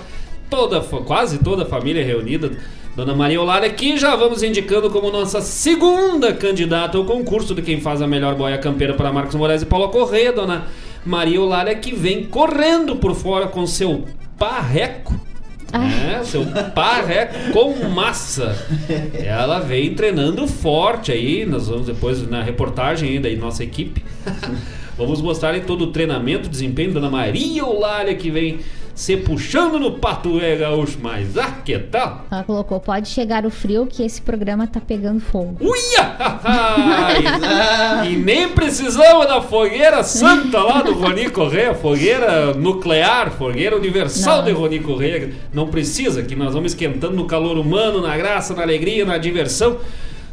toda, 0.52 0.82
quase 0.82 1.38
toda 1.38 1.64
a 1.64 1.66
família 1.66 2.06
reunida. 2.06 2.52
Dona 2.94 3.16
Maria 3.16 3.38
Eulália, 3.38 3.70
que 3.70 3.98
já 3.98 4.18
vamos 4.18 4.44
indicando 4.44 4.90
como 4.90 5.10
nossa 5.10 5.40
segunda 5.40 6.34
candidata 6.34 6.98
ao 6.98 7.06
concurso 7.06 7.56
de 7.56 7.62
quem 7.62 7.80
faz 7.80 8.02
a 8.02 8.08
melhor 8.08 8.36
boia 8.36 8.58
campeira 8.58 8.94
para 8.94 9.14
Marcos 9.14 9.34
Moraes 9.34 9.62
e 9.62 9.66
Paula 9.66 9.88
Correia, 9.88 10.34
Dona 10.34 10.68
Maria 11.06 11.38
Eulália, 11.38 11.74
que 11.74 11.96
vem 11.96 12.26
correndo 12.26 12.98
por 12.98 13.16
fora 13.16 13.48
com 13.48 13.66
seu 13.66 14.04
parreco. 14.38 15.18
É, 15.72 16.22
seu 16.26 16.46
parreco 16.76 17.54
com 17.54 17.88
massa. 17.88 18.54
Ela 19.14 19.60
vem 19.60 19.96
treinando 19.96 20.46
forte 20.46 21.14
aí. 21.14 21.46
Nós 21.46 21.70
vamos 21.70 21.86
depois 21.86 22.30
na 22.30 22.44
reportagem 22.44 23.08
ainda 23.08 23.30
aí, 23.30 23.38
nossa 23.38 23.64
equipe. 23.64 24.04
Vamos 24.98 25.22
mostrar 25.22 25.52
aí 25.52 25.62
todo 25.62 25.86
o 25.86 25.88
treinamento, 25.88 26.50
desempenho 26.50 26.94
da 26.94 27.00
Dona 27.00 27.10
Maria 27.10 27.62
Eulália 27.62 28.14
que 28.16 28.30
vem 28.30 28.60
se 29.02 29.18
puxando 29.18 29.80
no 29.80 29.94
pato 29.94 30.40
é 30.40 30.56
gaúcho. 30.56 31.00
Mas 31.02 31.36
ah, 31.36 31.54
que 31.66 31.78
tal? 31.80 32.28
Ela 32.30 32.44
colocou, 32.44 32.80
pode 32.80 33.10
chegar 33.10 33.48
o 33.48 33.50
frio 33.50 33.88
que 33.88 34.04
esse 34.04 34.22
programa 34.22 34.68
tá 34.68 34.80
pegando 34.80 35.20
fogo. 35.20 35.58
Uia! 35.60 36.18
e 38.08 38.16
nem 38.16 38.50
precisamos 38.50 39.26
da 39.26 39.42
fogueira 39.42 40.04
santa 40.04 40.62
lá 40.62 40.84
do 40.84 40.94
Roni 40.94 41.32
Correia, 41.32 41.74
fogueira 41.74 42.54
nuclear, 42.54 43.32
fogueira 43.32 43.76
universal 43.76 44.38
Não. 44.38 44.46
de 44.46 44.52
Roni 44.52 44.80
Correia. 44.80 45.34
Não 45.52 45.68
precisa, 45.68 46.22
que 46.22 46.36
nós 46.36 46.54
vamos 46.54 46.74
esquentando 46.74 47.16
no 47.16 47.26
calor 47.26 47.58
humano, 47.58 48.02
na 48.02 48.16
graça, 48.16 48.54
na 48.54 48.62
alegria, 48.62 49.04
na 49.04 49.18
diversão. 49.18 49.80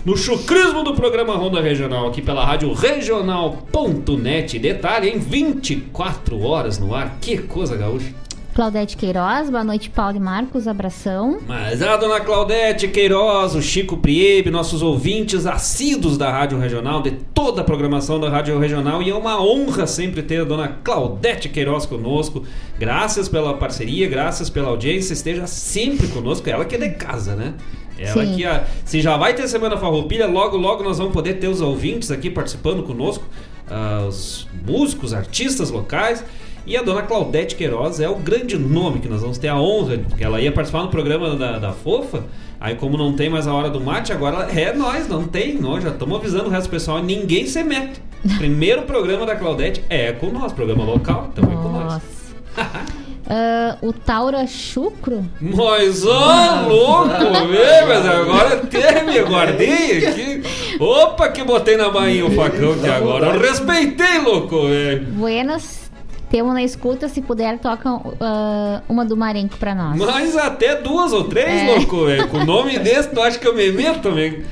No 0.04 0.14
chucrismo 0.14 0.84
do 0.84 0.92
programa 0.94 1.34
Ronda 1.36 1.62
Regional, 1.62 2.06
aqui 2.06 2.20
pela 2.20 2.44
rádio 2.44 2.70
regional.net. 2.74 4.58
Detalhe, 4.58 5.08
em 5.08 5.18
24 5.18 6.42
horas 6.42 6.78
no 6.78 6.94
ar. 6.94 7.16
Que 7.18 7.38
coisa 7.38 7.74
gaúcha. 7.74 8.27
Claudete 8.58 8.96
Queiroz, 8.96 9.50
boa 9.50 9.62
noite, 9.62 9.88
Paulo 9.88 10.16
e 10.16 10.18
Marcos, 10.18 10.66
abração. 10.66 11.38
Mas 11.46 11.80
a 11.80 11.96
dona 11.96 12.18
Claudete 12.18 12.88
Queiroz, 12.88 13.54
o 13.54 13.62
Chico 13.62 13.98
Priebe, 13.98 14.50
nossos 14.50 14.82
ouvintes 14.82 15.46
assíduos 15.46 16.18
da 16.18 16.28
Rádio 16.28 16.58
Regional, 16.58 17.00
de 17.00 17.12
toda 17.32 17.60
a 17.60 17.64
programação 17.64 18.18
da 18.18 18.28
Rádio 18.28 18.58
Regional, 18.58 19.00
e 19.00 19.10
é 19.10 19.14
uma 19.14 19.40
honra 19.40 19.86
sempre 19.86 20.24
ter 20.24 20.40
a 20.40 20.44
dona 20.44 20.76
Claudete 20.82 21.48
Queiroz 21.48 21.86
conosco. 21.86 22.42
Graças 22.76 23.28
pela 23.28 23.54
parceria, 23.54 24.08
graças 24.08 24.50
pela 24.50 24.70
audiência, 24.70 25.12
esteja 25.12 25.46
sempre 25.46 26.08
conosco. 26.08 26.50
Ela 26.50 26.64
que 26.64 26.74
é 26.74 26.78
de 26.78 26.90
casa, 26.96 27.36
né? 27.36 27.54
Ela 27.96 28.26
Sim. 28.26 28.34
que 28.34 28.44
a, 28.44 28.66
se 28.84 29.00
já 29.00 29.16
vai 29.16 29.34
ter 29.34 29.46
Semana 29.46 29.76
Farroupilha, 29.76 30.26
logo 30.26 30.56
logo 30.56 30.82
nós 30.82 30.98
vamos 30.98 31.12
poder 31.12 31.34
ter 31.34 31.46
os 31.46 31.60
ouvintes 31.60 32.10
aqui 32.10 32.28
participando 32.28 32.82
conosco, 32.82 33.24
ah, 33.70 34.04
os 34.08 34.48
músicos, 34.66 35.14
artistas 35.14 35.70
locais. 35.70 36.24
E 36.68 36.76
a 36.76 36.82
dona 36.82 37.00
Claudete 37.00 37.56
Queiroz 37.56 37.98
é 37.98 38.10
o 38.10 38.16
grande 38.16 38.58
nome 38.58 39.00
que 39.00 39.08
nós 39.08 39.22
vamos 39.22 39.38
ter 39.38 39.48
a 39.48 39.58
honra, 39.58 39.96
porque 40.06 40.22
ela 40.22 40.38
ia 40.38 40.52
participar 40.52 40.82
no 40.82 40.90
programa 40.90 41.34
da, 41.34 41.58
da 41.58 41.72
Fofa. 41.72 42.24
Aí, 42.60 42.74
como 42.74 42.98
não 42.98 43.14
tem 43.14 43.30
mais 43.30 43.46
a 43.46 43.54
hora 43.54 43.70
do 43.70 43.80
mate, 43.80 44.12
agora 44.12 44.46
é 44.52 44.74
nós, 44.74 45.08
não 45.08 45.26
tem. 45.26 45.54
Nós 45.54 45.82
já 45.82 45.88
estamos 45.88 46.18
avisando 46.18 46.44
o 46.44 46.50
resto 46.50 46.66
do 46.66 46.70
pessoal, 46.70 47.02
ninguém 47.02 47.46
se 47.46 47.64
mete. 47.64 48.02
Primeiro 48.36 48.82
programa 48.82 49.24
da 49.24 49.34
Claudete 49.34 49.82
é 49.88 50.12
com 50.12 50.26
nós, 50.26 50.52
programa 50.52 50.84
local, 50.84 51.30
então 51.32 51.50
é 51.50 51.56
com 51.56 51.68
nós. 51.70 51.84
Nossa. 51.84 52.98
Ah, 53.30 53.76
o 53.82 53.92
Taura 53.92 54.46
Chucro. 54.46 55.22
Mas, 55.38 56.06
ó, 56.06 56.66
louco, 56.66 57.46
velho, 57.48 57.86
mas 57.86 58.06
agora 58.06 58.62
me 59.04 59.20
guardei 59.20 60.06
aqui. 60.06 60.42
Opa, 60.80 61.28
que 61.28 61.44
botei 61.44 61.76
na 61.76 61.90
bainha 61.90 62.24
o 62.24 62.30
facão 62.30 62.72
aqui 62.72 62.88
agora. 62.88 63.26
Eu 63.26 63.38
respeitei, 63.38 64.18
louco, 64.20 64.66
velho. 64.66 65.04
Buenas, 65.08 65.87
temos 66.30 66.52
na 66.54 66.62
escuta, 66.62 67.08
se 67.08 67.20
puder, 67.22 67.58
toca 67.58 67.88
ah, 68.20 68.82
uma 68.88 69.04
do 69.04 69.16
Marenco 69.16 69.56
pra 69.58 69.74
nós. 69.74 69.98
Mas 69.98 70.36
até 70.36 70.76
duas 70.76 71.12
ou 71.12 71.24
três, 71.24 71.62
É. 71.62 71.74
louco, 71.76 72.06
velho. 72.06 72.28
Com 72.28 72.44
nome 72.44 72.78
desse, 72.80 73.08
tu 73.10 73.20
acha 73.20 73.38
que 73.38 73.46
eu 73.46 73.54
me 73.54 73.70
meto 73.72 74.00
também? 74.00 74.42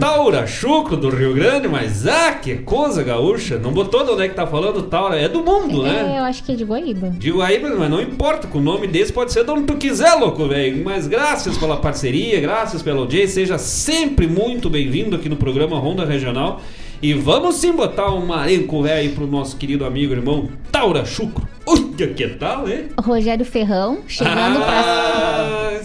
Taura 0.00 0.46
Chucro 0.46 0.96
do 0.96 1.10
Rio 1.10 1.34
Grande, 1.34 1.68
mas 1.68 2.06
ah, 2.06 2.32
que 2.32 2.56
coisa 2.56 3.02
gaúcha. 3.02 3.58
Não 3.58 3.72
botou 3.72 4.02
de 4.02 4.10
onde 4.10 4.22
é 4.22 4.28
que 4.28 4.34
tá 4.34 4.46
falando 4.46 4.82
Taura? 4.84 5.16
É 5.20 5.28
do 5.28 5.42
mundo, 5.44 5.86
É, 5.86 5.90
né? 6.02 6.18
eu 6.18 6.24
acho 6.24 6.42
que 6.42 6.52
é 6.52 6.54
de 6.54 6.64
Guaíba. 6.64 7.10
Digo 7.18 7.42
aí, 7.42 7.60
mas 7.62 7.90
não 7.90 8.00
importa, 8.00 8.48
com 8.48 8.56
o 8.58 8.62
nome 8.62 8.86
desse 8.86 9.12
pode 9.12 9.32
ser 9.32 9.44
de 9.44 9.50
onde 9.50 9.64
tu 9.64 9.74
quiser, 9.76 10.14
louco, 10.14 10.48
velho. 10.48 10.82
Mas 10.82 11.06
graças 11.06 11.58
pela 11.58 11.76
parceria, 11.76 12.40
graças 12.40 12.80
pela 12.80 13.00
audiência, 13.00 13.34
seja 13.34 13.58
sempre 13.58 14.26
muito 14.26 14.70
bem-vindo 14.70 15.14
aqui 15.14 15.28
no 15.28 15.36
programa 15.36 15.78
Ronda 15.78 16.06
Regional. 16.06 16.62
E 17.02 17.12
vamos 17.14 17.56
sim 17.56 17.72
botar 17.72 18.12
um 18.14 18.24
marenco 18.24 18.80
velho 18.82 19.00
aí 19.00 19.08
pro 19.08 19.26
nosso 19.26 19.56
querido 19.56 19.84
amigo 19.84 20.12
irmão 20.12 20.48
Taura 20.70 21.04
Chucro. 21.04 21.48
Olha 21.66 22.06
que 22.08 22.28
tal, 22.28 22.68
hein? 22.68 22.90
Rogério 23.00 23.44
Ferrão, 23.44 23.98
chegando 24.06 24.60
pra. 24.60 24.82
Ah, 24.84 25.80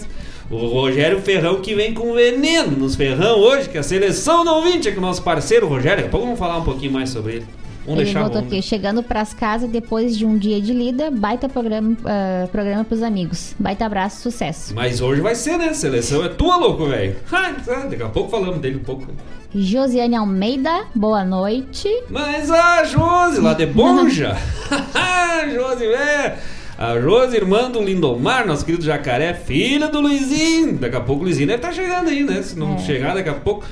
O 0.48 0.56
Rogério 0.68 1.20
Ferrão 1.20 1.60
que 1.60 1.74
vem 1.74 1.92
com 1.92 2.14
veneno 2.14 2.76
nos 2.76 2.94
Ferrão 2.94 3.38
hoje, 3.40 3.68
que 3.68 3.76
a 3.76 3.82
seleção 3.82 4.44
não 4.44 4.62
20 4.62 4.88
é 4.88 4.92
com 4.92 4.98
o 4.98 5.02
nosso 5.02 5.22
parceiro 5.22 5.66
Rogério. 5.66 5.96
Daqui 5.96 6.08
a 6.08 6.10
pouco 6.10 6.26
vamos 6.26 6.38
falar 6.38 6.56
um 6.58 6.64
pouquinho 6.64 6.92
mais 6.92 7.10
sobre 7.10 7.32
ele. 7.34 7.46
Vamos 7.88 8.02
Ele 8.02 8.12
deixar 8.12 8.38
aqui, 8.38 8.60
chegando 8.60 9.02
pras 9.02 9.32
casas 9.32 9.70
depois 9.70 10.14
de 10.16 10.26
um 10.26 10.36
dia 10.36 10.60
de 10.60 10.74
lida, 10.74 11.10
baita 11.10 11.48
programa, 11.48 11.96
ah, 12.04 12.46
programa 12.52 12.84
pros 12.84 13.02
amigos. 13.02 13.54
Baita 13.58 13.86
abraço, 13.86 14.20
sucesso. 14.20 14.74
Mas 14.74 15.00
hoje 15.00 15.22
vai 15.22 15.34
ser, 15.34 15.56
né? 15.56 15.72
Seleção 15.72 16.22
é 16.22 16.28
tua, 16.28 16.56
louco, 16.56 16.84
velho. 16.86 17.16
Ah, 17.32 17.54
tá, 17.64 17.86
Daqui 17.86 18.02
a 18.02 18.08
pouco 18.08 18.30
falamos 18.30 18.60
dele 18.60 18.76
um 18.76 18.84
pouco. 18.84 19.06
Josiane 19.54 20.14
Almeida, 20.16 20.84
boa 20.94 21.24
noite. 21.24 21.88
Mas 22.10 22.50
a 22.50 22.84
Josi, 22.84 23.40
lá 23.40 23.54
de 23.54 23.64
Bonja. 23.64 24.36
Josi, 25.54 25.86
velho. 25.86 26.32
A 26.76 27.00
Josi, 27.00 27.36
irmã 27.36 27.70
do 27.70 27.82
Lindomar, 27.82 28.46
nosso 28.46 28.64
querido 28.66 28.84
jacaré, 28.84 29.32
filha 29.32 29.88
do 29.88 30.00
Luizinho. 30.00 30.76
Daqui 30.76 30.96
a 30.96 31.00
pouco 31.00 31.22
o 31.22 31.24
Luizinho 31.24 31.46
deve 31.48 31.58
estar 31.66 31.72
chegando 31.72 32.10
aí, 32.10 32.22
né? 32.22 32.42
Se 32.42 32.58
não 32.58 32.74
É. 32.74 32.78
chegar 32.78 33.14
daqui 33.14 33.30
a 33.30 33.34
pouco. 33.34 33.64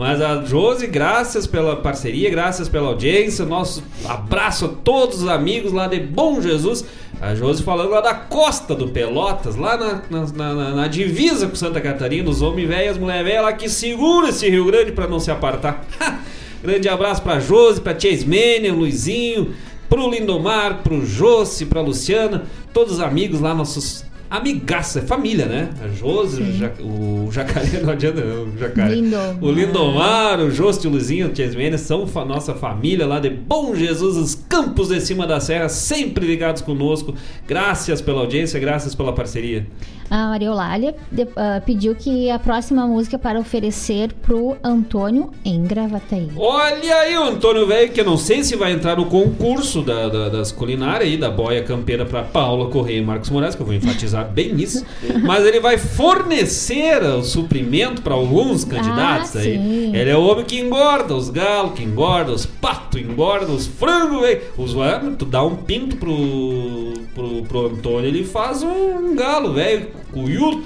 Mas 0.00 0.22
a 0.22 0.42
Josi, 0.46 0.86
graças 0.86 1.46
pela 1.46 1.76
parceria, 1.76 2.30
graças 2.30 2.70
pela 2.70 2.88
audiência. 2.88 3.44
Nosso 3.44 3.82
abraço 4.08 4.64
a 4.64 4.68
todos 4.68 5.20
os 5.22 5.28
amigos 5.28 5.72
lá 5.74 5.86
de 5.86 6.00
Bom 6.00 6.40
Jesus. 6.40 6.86
A 7.20 7.34
Josi 7.34 7.62
falando 7.62 7.90
lá 7.90 8.00
da 8.00 8.14
costa 8.14 8.74
do 8.74 8.88
Pelotas, 8.88 9.56
lá 9.56 9.76
na, 9.76 10.00
na, 10.10 10.54
na- 10.54 10.70
na- 10.74 10.88
divisa 10.88 11.46
com 11.48 11.54
Santa 11.54 11.82
Catarina. 11.82 12.30
Os 12.30 12.40
homens 12.40 12.66
velhos, 12.66 12.92
as 12.92 12.98
mulheres 12.98 13.26
velhas 13.26 13.42
lá 13.42 13.52
que 13.52 13.68
segura 13.68 14.30
esse 14.30 14.48
Rio 14.48 14.64
Grande 14.64 14.90
pra 14.92 15.06
não 15.06 15.20
se 15.20 15.30
apartar. 15.30 15.84
Grande 16.64 16.88
abraço 16.88 17.20
pra 17.20 17.38
Josi, 17.38 17.82
pra 17.82 17.92
Tia 17.92 18.10
Ismênia, 18.10 18.72
Luizinho, 18.72 19.54
pro 19.86 20.08
Lindomar, 20.10 20.78
pro 20.82 21.04
Josi, 21.04 21.66
pra 21.66 21.82
Luciana, 21.82 22.44
todos 22.72 22.94
os 22.94 23.00
amigos 23.00 23.38
lá, 23.38 23.52
nossos 23.54 24.02
amigaça, 24.30 25.00
é 25.00 25.02
família, 25.02 25.46
né? 25.46 25.70
A 25.84 25.88
Josi, 25.88 26.42
o, 26.80 27.26
o 27.26 27.32
Jacaré, 27.32 27.80
não 27.82 27.90
adianta 27.90 28.20
não, 28.24 28.44
o 28.44 28.58
Jacaré. 28.58 28.94
Lindomar. 28.94 29.36
O 29.44 29.50
Lindomar, 29.50 30.40
o 30.40 30.50
Josi, 30.50 30.86
o 30.86 30.90
Luizinho, 30.90 31.26
a 31.26 31.30
Tia 31.30 31.44
Ismênia 31.46 31.76
são 31.78 32.06
fa- 32.06 32.24
nossa 32.24 32.54
família 32.54 33.06
lá 33.06 33.18
de 33.18 33.28
Bom 33.30 33.74
Jesus, 33.74 34.16
os 34.16 34.34
Campos 34.34 34.88
de 34.88 35.00
Cima 35.00 35.26
da 35.26 35.40
Serra, 35.40 35.68
sempre 35.68 36.24
ligados 36.26 36.62
conosco. 36.62 37.14
Graças 37.46 38.00
pela 38.00 38.20
audiência, 38.20 38.60
graças 38.60 38.94
pela 38.94 39.12
parceria. 39.12 39.66
A 40.10 40.26
Maria 40.28 40.48
Eulália 40.48 40.94
de- 41.10 41.28
ah, 41.36 41.62
pediu 41.64 41.94
que 41.94 42.28
a 42.30 42.38
próxima 42.38 42.86
música 42.86 43.16
para 43.18 43.38
oferecer 43.38 44.12
pro 44.14 44.56
Antônio 44.62 45.30
em 45.44 45.62
Gravataí. 45.62 46.28
Olha 46.36 46.94
aí 46.96 47.16
o 47.16 47.22
Antônio 47.24 47.66
Velho, 47.66 47.92
que 47.92 48.00
eu 48.00 48.04
não 48.04 48.16
sei 48.16 48.42
se 48.42 48.56
vai 48.56 48.72
entrar 48.72 48.96
no 48.96 49.06
concurso 49.06 49.82
da- 49.82 50.08
da- 50.08 50.28
das 50.28 50.50
culinárias 50.50 51.08
aí, 51.10 51.16
da 51.16 51.30
boia 51.30 51.62
campeira 51.62 52.04
para 52.04 52.22
Paula 52.22 52.68
Correia 52.70 52.98
e 52.98 53.04
Marcos 53.04 53.30
Moraes, 53.30 53.54
que 53.54 53.62
eu 53.62 53.66
vou 53.66 53.74
enfatizar 53.74 54.28
bem 54.28 54.52
nisso. 54.52 54.84
Mas 55.24 55.44
ele 55.46 55.60
vai 55.60 55.78
fornecer 55.78 57.02
o 57.04 57.22
suprimento 57.22 58.02
para 58.02 58.14
alguns 58.14 58.64
candidatos 58.64 59.36
Ah, 59.36 59.38
aí. 59.38 59.44
sim. 59.54 59.96
Ele 59.96 60.10
é 60.10 60.16
o 60.16 60.22
homem 60.26 60.44
que 60.44 60.58
engorda 60.60 61.14
os 61.14 61.30
galos, 61.30 61.72
que 61.74 61.82
engorda 61.84 62.32
os 62.32 62.44
patos, 62.46 63.00
engorda 63.00 63.46
os 63.52 63.66
frangos, 63.66 64.20
velho. 64.22 64.40
Os 64.58 64.76
ah, 64.76 65.00
tu 65.18 65.24
dá 65.24 65.42
um 65.44 65.54
pinto 65.56 65.96
pro, 65.96 66.94
pro, 67.14 67.42
pro 67.44 67.66
Antônio, 67.68 68.06
ele 68.06 68.24
faz 68.24 68.62
um 68.62 69.14
galo, 69.14 69.52
velho, 69.52 69.88
cuyudo. 70.12 70.62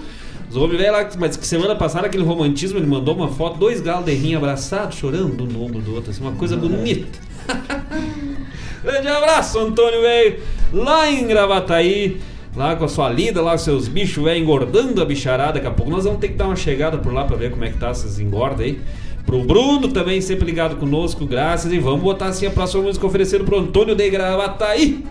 Os 0.49 0.57
homens 0.57 0.79
velho 0.79 0.93
lá, 0.93 1.09
mas 1.19 1.37
que 1.37 1.47
semana 1.47 1.75
passada 1.75 2.07
aquele 2.07 2.23
romantismo, 2.23 2.79
ele 2.79 2.87
mandou 2.87 3.15
uma 3.15 3.29
foto, 3.29 3.59
dois 3.59 3.81
galos 3.81 4.05
de 4.05 4.13
rinha 4.13 4.37
abraçados, 4.37 4.97
chorando 4.97 5.43
um 5.43 5.47
no 5.47 5.65
ombro 5.65 5.81
do 5.81 5.95
outro, 5.95 6.11
assim, 6.11 6.21
uma 6.21 6.33
coisa 6.33 6.57
bonita. 6.57 7.19
Grande 8.85 9.09
abraço, 9.09 9.59
Antônio, 9.59 10.01
velho. 10.01 10.39
Lá 10.73 11.11
em 11.11 11.27
Gravataí, 11.27 12.21
lá 12.55 12.77
com 12.77 12.85
a 12.85 12.89
sua 12.89 13.09
lida, 13.09 13.41
lá 13.43 13.53
com 13.53 13.59
seus 13.59 13.89
bichos, 13.89 14.23
velho, 14.23 14.41
engordando 14.41 15.03
a 15.03 15.05
bicharada. 15.05 15.55
Daqui 15.55 15.67
a 15.67 15.71
pouco 15.71 15.91
nós 15.91 16.05
vamos 16.05 16.21
ter 16.21 16.29
que 16.29 16.35
dar 16.35 16.47
uma 16.47 16.57
chegada 16.57 16.99
por 16.99 17.13
lá 17.13 17.25
pra 17.25 17.37
ver 17.37 17.51
como 17.51 17.65
é 17.65 17.71
que 17.71 17.79
tá 17.79 17.89
essas 17.89 18.21
engordas 18.21 18.61
aí. 18.61 18.79
Pro 19.25 19.43
Bruno 19.43 19.89
também, 19.89 20.21
sempre 20.21 20.45
ligado 20.45 20.77
conosco, 20.77 21.27
graças. 21.27 21.73
E 21.73 21.79
vamos 21.79 22.03
botar 22.03 22.27
assim 22.27 22.47
a 22.47 22.51
próxima 22.51 22.83
música 22.83 23.07
oferecendo 23.07 23.45
pro 23.45 23.59
Antônio 23.59 23.95
de 23.95 24.09
Gravataí. 24.11 25.03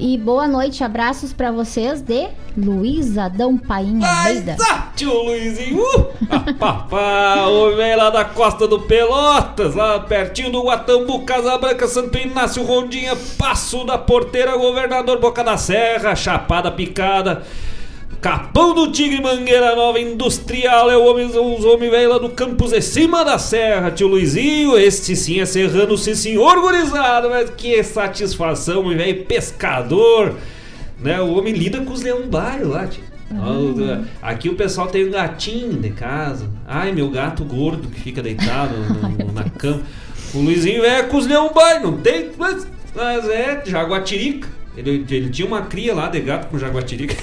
E 0.00 0.16
boa 0.16 0.46
noite, 0.46 0.84
abraços 0.84 1.32
pra 1.32 1.50
vocês 1.50 2.00
de 2.00 2.28
Luiz 2.56 3.18
Adão 3.18 3.58
Painha 3.58 4.06
Almeida. 4.06 4.54
Tá, 4.56 4.92
tio 4.94 5.12
Luizinho! 5.12 5.82
Uh! 5.82 6.54
Papá, 6.54 7.34
velho 7.76 7.98
lá 7.98 8.08
da 8.08 8.24
costa 8.24 8.68
do 8.68 8.82
Pelotas, 8.82 9.74
lá 9.74 9.98
pertinho 9.98 10.52
do 10.52 10.62
Guatambu, 10.62 11.24
Casa 11.24 11.58
Branca, 11.58 11.88
Santo 11.88 12.16
Inácio, 12.16 12.62
Rondinha, 12.62 13.16
Passo 13.36 13.84
da 13.84 13.98
Porteira, 13.98 14.56
Governador 14.56 15.18
Boca 15.18 15.42
da 15.42 15.56
Serra, 15.56 16.14
Chapada 16.14 16.70
Picada. 16.70 17.42
Capão 18.20 18.74
do 18.74 18.90
Tigre, 18.90 19.22
Mangueira 19.22 19.76
Nova, 19.76 20.00
Industrial, 20.00 20.90
é 20.90 20.96
o 20.96 21.04
homem, 21.04 21.26
os 21.26 21.64
homens 21.64 21.90
velho 21.90 22.10
lá 22.10 22.18
do 22.18 22.30
Campos 22.30 22.72
de 22.72 22.82
Cima 22.82 23.24
da 23.24 23.38
Serra, 23.38 23.92
tio 23.92 24.08
Luizinho, 24.08 24.76
este 24.76 25.14
sim 25.14 25.40
é 25.40 25.46
serrano, 25.46 25.96
sim 25.96 26.14
senhor 26.16 26.60
gurizado, 26.60 27.30
mas 27.30 27.48
que 27.50 27.80
satisfação, 27.84 28.80
homem 28.80 28.96
velho, 28.96 29.24
pescador, 29.24 30.34
né, 31.00 31.20
o 31.20 31.32
homem 31.38 31.52
lida 31.52 31.80
com 31.80 31.92
os 31.92 32.02
leão-baio 32.02 32.68
lá, 32.68 32.88
tio. 32.88 33.04
Ó, 33.30 34.02
Aqui 34.22 34.48
o 34.48 34.54
pessoal 34.54 34.88
tem 34.88 35.06
um 35.06 35.10
gatinho 35.12 35.74
de 35.74 35.90
casa, 35.90 36.48
ai 36.66 36.90
meu 36.90 37.08
gato 37.10 37.44
gordo 37.44 37.86
que 37.88 38.00
fica 38.00 38.20
deitado 38.20 38.74
no- 38.76 39.26
no- 39.26 39.32
na 39.32 39.44
cama, 39.44 39.82
o 40.34 40.38
Luizinho 40.40 40.84
é 40.84 41.04
com 41.04 41.18
os 41.18 41.26
leão-baio, 41.26 41.82
não 41.82 41.98
tem, 41.98 42.30
mas, 42.36 42.66
mas 42.96 43.28
é, 43.28 43.62
jaguatirica. 43.64 44.48
Ele, 44.78 45.04
ele 45.10 45.28
tinha 45.30 45.46
uma 45.46 45.62
cria 45.62 45.92
lá 45.94 46.08
de 46.08 46.20
gato 46.20 46.48
com 46.48 46.58
jaguatirica. 46.58 47.16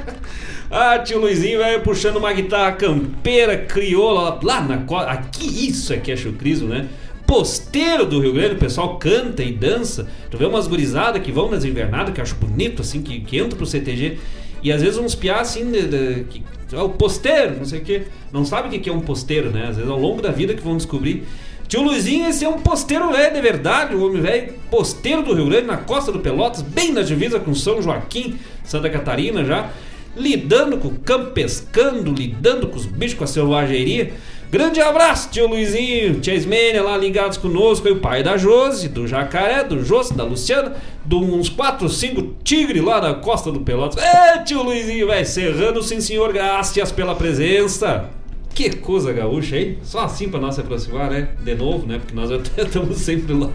ah, 0.70 0.98
tio 0.98 1.18
Luizinho, 1.18 1.58
velho, 1.58 1.80
puxando 1.80 2.16
uma 2.16 2.32
guitarra 2.32 2.72
campeira, 2.72 3.56
crioula, 3.56 4.38
lá, 4.42 4.60
na 4.60 4.78
costa. 4.78 5.10
Aqui, 5.10 5.68
isso 5.68 5.92
aqui 5.92 6.12
é 6.12 6.16
chucrismo, 6.16 6.68
né? 6.68 6.88
Posteiro 7.26 8.04
do 8.04 8.20
Rio 8.20 8.34
Grande, 8.34 8.56
o 8.56 8.58
pessoal 8.58 8.98
canta 8.98 9.42
e 9.42 9.52
dança. 9.52 10.06
Tu 10.30 10.36
vê 10.36 10.44
umas 10.44 10.66
gurizadas 10.66 11.22
que 11.22 11.32
vão 11.32 11.50
nas 11.50 11.64
invernadas, 11.64 12.12
que 12.12 12.20
eu 12.20 12.22
acho 12.22 12.34
bonito, 12.34 12.82
assim, 12.82 13.00
que, 13.00 13.20
que 13.20 13.38
entram 13.38 13.56
pro 13.56 13.66
CTG. 13.66 14.18
E 14.62 14.70
às 14.70 14.82
vezes 14.82 14.98
uns 14.98 15.14
piá 15.14 15.40
assim, 15.40 15.70
de, 15.70 15.82
de- 15.86 16.24
que, 16.24 16.42
é 16.72 16.80
o 16.80 16.90
posteiro, 16.90 17.56
não 17.56 17.64
sei 17.64 17.80
o 17.80 17.82
quê. 17.82 18.02
Não 18.32 18.44
sabe 18.44 18.68
o 18.68 18.70
que 18.70 18.78
que 18.78 18.90
é 18.90 18.92
um 18.92 19.00
posteiro, 19.00 19.50
né? 19.50 19.66
Às 19.68 19.76
vezes 19.76 19.90
ao 19.90 19.98
longo 19.98 20.20
da 20.20 20.30
vida 20.30 20.54
que 20.54 20.62
vão 20.62 20.76
descobrir. 20.76 21.24
Tio 21.72 21.80
Luizinho, 21.80 22.28
esse 22.28 22.44
é 22.44 22.48
um 22.50 22.58
posteiro 22.58 23.10
velho 23.10 23.34
de 23.34 23.40
verdade, 23.40 23.94
o 23.94 24.06
homem 24.06 24.20
velho, 24.20 24.52
posteiro 24.70 25.22
do 25.22 25.32
Rio 25.32 25.46
Grande, 25.46 25.66
na 25.66 25.78
costa 25.78 26.12
do 26.12 26.18
Pelotas, 26.18 26.60
bem 26.60 26.92
na 26.92 27.00
divisa 27.00 27.40
com 27.40 27.54
São 27.54 27.80
Joaquim, 27.80 28.38
Santa 28.62 28.90
Catarina 28.90 29.42
já, 29.42 29.70
lidando 30.14 30.76
com 30.76 30.88
o 30.88 30.98
campo, 30.98 31.30
pescando, 31.30 32.12
lidando 32.12 32.66
com 32.68 32.76
os 32.76 32.84
bichos, 32.84 33.16
com 33.16 33.24
a 33.24 33.26
selvageria. 33.26 34.12
Grande 34.50 34.82
abraço, 34.82 35.30
tio 35.30 35.46
Luizinho, 35.46 36.20
tia 36.20 36.34
Ismênia 36.34 36.82
lá 36.82 36.94
ligados 36.94 37.38
conosco, 37.38 37.88
e 37.88 37.92
o 37.92 38.00
pai 38.00 38.22
da 38.22 38.36
Josi, 38.36 38.90
do 38.90 39.08
Jacaré, 39.08 39.64
do 39.64 39.82
Josi, 39.82 40.12
da 40.12 40.24
Luciana, 40.24 40.76
de 41.06 41.14
uns 41.14 41.48
4, 41.48 41.88
5 41.88 42.34
tigres 42.44 42.84
lá 42.84 43.00
na 43.00 43.14
costa 43.14 43.50
do 43.50 43.60
Pelotas. 43.60 43.96
É, 44.04 44.40
tio 44.40 44.62
Luizinho, 44.62 45.06
velho, 45.06 45.24
serrano, 45.24 45.82
sim 45.82 46.02
senhor, 46.02 46.34
graças 46.34 46.92
pela 46.92 47.14
presença. 47.14 48.10
Que 48.54 48.70
coisa 48.76 49.12
gaúcha, 49.12 49.56
hein? 49.56 49.78
Só 49.82 50.00
assim 50.00 50.28
pra 50.28 50.38
nós 50.38 50.54
se 50.54 50.60
aproximar, 50.60 51.10
né? 51.10 51.28
De 51.42 51.54
novo, 51.54 51.86
né? 51.86 51.98
Porque 51.98 52.14
nós 52.14 52.30
já 52.30 52.36
estamos 52.62 52.98
sempre 52.98 53.32
lá. 53.32 53.50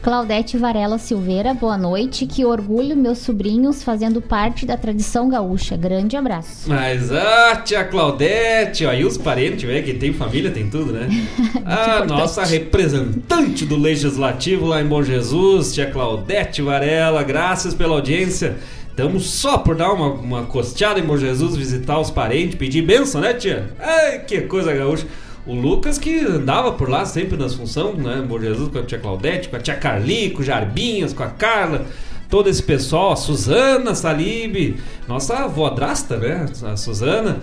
Claudete 0.00 0.56
Varela 0.56 0.96
Silveira, 0.96 1.52
boa 1.52 1.76
noite. 1.76 2.24
Que 2.24 2.44
orgulho, 2.44 2.96
meus 2.96 3.18
sobrinhos 3.18 3.82
fazendo 3.82 4.22
parte 4.22 4.64
da 4.64 4.76
tradição 4.76 5.28
gaúcha. 5.28 5.76
Grande 5.76 6.16
abraço. 6.16 6.68
Mas, 6.68 7.12
ah, 7.12 7.56
tia 7.64 7.84
Claudete, 7.84 8.86
aí 8.86 9.04
os 9.04 9.18
parentes, 9.18 9.64
velho, 9.64 9.84
que 9.84 9.94
tem 9.94 10.12
família, 10.12 10.50
tem 10.50 10.70
tudo, 10.70 10.92
né? 10.92 11.08
A 11.66 12.04
nossa 12.04 12.44
representante 12.44 13.66
do 13.66 13.76
Legislativo 13.76 14.66
lá 14.66 14.80
em 14.80 14.86
Bom 14.86 15.02
Jesus, 15.02 15.74
tia 15.74 15.90
Claudete 15.90 16.62
Varela, 16.62 17.22
graças 17.22 17.74
pela 17.74 17.94
audiência. 17.94 18.56
Estamos 18.98 19.30
só 19.30 19.58
por 19.58 19.76
dar 19.76 19.92
uma, 19.92 20.08
uma 20.08 20.42
costeada 20.46 20.98
em 20.98 21.04
Bom 21.04 21.16
Jesus, 21.16 21.54
visitar 21.54 22.00
os 22.00 22.10
parentes, 22.10 22.56
pedir 22.56 22.82
bênção, 22.82 23.20
né, 23.20 23.32
tia? 23.32 23.70
Ai, 23.78 24.24
que 24.26 24.40
coisa 24.40 24.72
gaúcha. 24.74 25.06
O 25.46 25.54
Lucas 25.54 25.98
que 25.98 26.18
andava 26.18 26.72
por 26.72 26.88
lá 26.88 27.04
sempre 27.04 27.36
nas 27.36 27.54
funções, 27.54 27.96
né? 27.96 28.24
Bom 28.26 28.40
Jesus 28.40 28.68
com 28.68 28.78
a 28.80 28.82
tia 28.82 28.98
Claudete, 28.98 29.50
com 29.50 29.54
a 29.54 29.60
tia 29.60 29.76
Carli, 29.76 30.30
com 30.30 30.42
o 30.42 30.44
Jarbinhas, 30.44 31.12
com 31.12 31.22
a 31.22 31.28
Carla, 31.28 31.86
todo 32.28 32.50
esse 32.50 32.60
pessoal, 32.60 33.12
a 33.12 33.16
Suzana 33.16 33.94
Salib, 33.94 34.80
nossa 35.06 35.46
vodrasta, 35.46 36.16
né? 36.16 36.46
A 36.64 36.76
Suzana. 36.76 37.38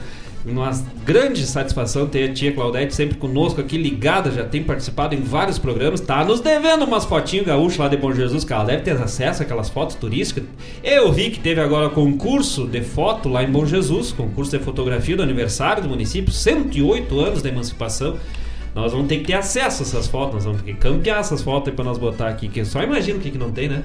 Uma 0.45 0.69
grande 1.03 1.43
satisfação 1.47 2.05
ter 2.05 2.29
a 2.29 2.33
tia 2.33 2.51
Claudete 2.51 2.93
sempre 2.93 3.17
conosco 3.17 3.59
aqui 3.59 3.77
ligada, 3.77 4.29
já 4.29 4.43
tem 4.45 4.63
participado 4.63 5.15
em 5.15 5.21
vários 5.21 5.57
programas, 5.57 5.99
tá 5.99 6.23
nos 6.23 6.39
devendo 6.39 6.85
umas 6.85 7.03
fotinhos 7.03 7.47
gaúchos 7.47 7.79
lá 7.79 7.87
de 7.87 7.97
Bom 7.97 8.13
Jesus, 8.13 8.43
que 8.43 8.53
ela 8.53 8.63
deve 8.63 8.83
ter 8.83 8.91
acesso 8.91 9.41
àquelas 9.41 9.69
fotos 9.69 9.95
turísticas. 9.95 10.43
Eu 10.83 11.11
vi 11.11 11.31
que 11.31 11.39
teve 11.39 11.59
agora 11.59 11.89
concurso 11.89 12.67
de 12.67 12.81
foto 12.81 13.27
lá 13.27 13.43
em 13.43 13.51
Bom 13.51 13.65
Jesus, 13.65 14.11
concurso 14.11 14.55
de 14.55 14.63
fotografia 14.63 15.17
do 15.17 15.23
aniversário 15.23 15.81
do 15.81 15.89
município, 15.89 16.31
108 16.31 17.19
anos 17.19 17.41
da 17.41 17.49
emancipação. 17.49 18.17
Nós 18.75 18.91
vamos 18.91 19.07
ter 19.07 19.17
que 19.17 19.25
ter 19.25 19.33
acesso 19.33 19.81
a 19.81 19.85
essas 19.85 20.05
fotos, 20.05 20.35
nós 20.35 20.43
vamos 20.43 20.61
ter 20.61 20.73
que 20.73 20.79
campear 20.79 21.21
essas 21.21 21.41
fotos 21.41 21.69
aí 21.69 21.75
pra 21.75 21.83
nós 21.83 21.97
botar 21.97 22.27
aqui, 22.27 22.49
que 22.49 22.59
eu 22.59 22.65
só 22.65 22.83
imagino 22.83 23.17
o 23.17 23.21
que, 23.21 23.31
que 23.31 23.37
não 23.37 23.51
tem, 23.51 23.67
né? 23.67 23.83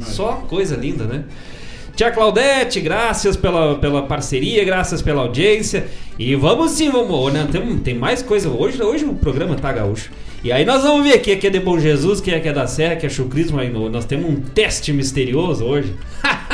Só 0.00 0.44
coisa 0.48 0.74
linda, 0.74 1.04
né? 1.04 1.24
Tia 1.98 2.12
Claudete, 2.12 2.80
graças 2.80 3.36
pela, 3.36 3.74
pela 3.74 4.02
parceria, 4.02 4.64
graças 4.64 5.02
pela 5.02 5.22
audiência. 5.22 5.88
E 6.16 6.36
vamos 6.36 6.70
sim, 6.70 6.92
vamos. 6.92 7.32
Né, 7.32 7.48
tem, 7.50 7.76
tem 7.78 7.94
mais 7.96 8.22
coisa. 8.22 8.48
Hoje, 8.48 8.80
hoje 8.80 9.04
o 9.04 9.14
programa 9.14 9.56
tá 9.56 9.72
gaúcho. 9.72 10.12
E 10.44 10.52
aí 10.52 10.64
nós 10.64 10.84
vamos 10.84 11.02
ver 11.04 11.18
quem 11.18 11.34
é 11.34 11.36
que 11.36 11.48
é 11.48 11.50
de 11.50 11.58
Bom 11.58 11.76
Jesus, 11.76 12.20
quem 12.20 12.34
é 12.34 12.38
que 12.38 12.46
é 12.46 12.52
da 12.52 12.68
Serra, 12.68 12.94
quem 12.94 13.08
é 13.08 13.10
chucrismo. 13.10 13.58
Aí 13.58 13.68
nós 13.68 14.04
temos 14.04 14.30
um 14.30 14.36
teste 14.40 14.92
misterioso 14.92 15.64
hoje. 15.64 15.92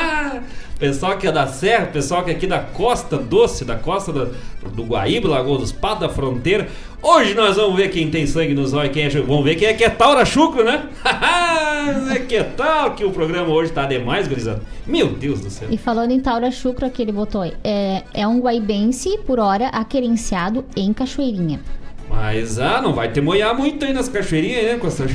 pessoal 0.78 1.16
que 1.16 1.26
é 1.26 1.32
da 1.32 1.46
Serra, 1.46 1.86
pessoal 1.86 2.24
que 2.24 2.30
é 2.30 2.34
aqui 2.34 2.46
da 2.46 2.58
Costa 2.60 3.16
Doce, 3.16 3.64
da 3.64 3.76
costa 3.76 4.12
do, 4.12 4.34
do 4.70 4.84
Guaíba, 4.84 5.28
Lagoa 5.28 5.58
dos 5.58 5.72
Patos, 5.72 6.00
da 6.00 6.08
fronteira. 6.08 6.68
Hoje 7.02 7.34
nós 7.34 7.56
vamos 7.56 7.76
ver 7.76 7.90
quem 7.90 8.10
tem 8.10 8.26
sangue 8.26 8.54
nos 8.54 8.72
olhos, 8.72 8.92
quem 8.92 9.04
é 9.04 9.08
Vamos 9.08 9.44
ver 9.44 9.56
quem 9.56 9.68
é 9.68 9.74
que 9.74 9.84
é 9.84 9.90
Taura 9.90 10.24
Chucro, 10.24 10.64
né? 10.64 10.88
é 12.14 12.18
que 12.18 12.42
tal 12.42 12.94
que 12.94 13.04
o 13.04 13.10
programa 13.10 13.52
hoje 13.52 13.72
tá 13.72 13.84
demais, 13.86 14.26
gurizada. 14.26 14.62
Meu 14.86 15.08
Deus 15.08 15.40
do 15.40 15.50
céu. 15.50 15.68
E 15.70 15.76
falando 15.76 16.12
em 16.12 16.20
Taura 16.20 16.50
Chucro, 16.50 16.88
que 16.90 17.02
ele 17.02 17.12
botou 17.12 17.44
é, 17.44 18.02
é 18.12 18.26
um 18.26 18.40
guaibense 18.40 19.18
por 19.26 19.38
hora 19.38 19.68
aquerenciado 19.68 20.64
em 20.76 20.92
Cachoeirinha. 20.92 21.60
Mas, 22.14 22.58
ah, 22.58 22.80
não 22.80 22.92
vai 22.94 23.08
ter 23.10 23.20
moiar 23.20 23.54
muito 23.56 23.84
aí 23.84 23.92
nas 23.92 24.08
cachoeirinhas, 24.08 24.64
né, 24.64 24.76
Costa? 24.78 25.04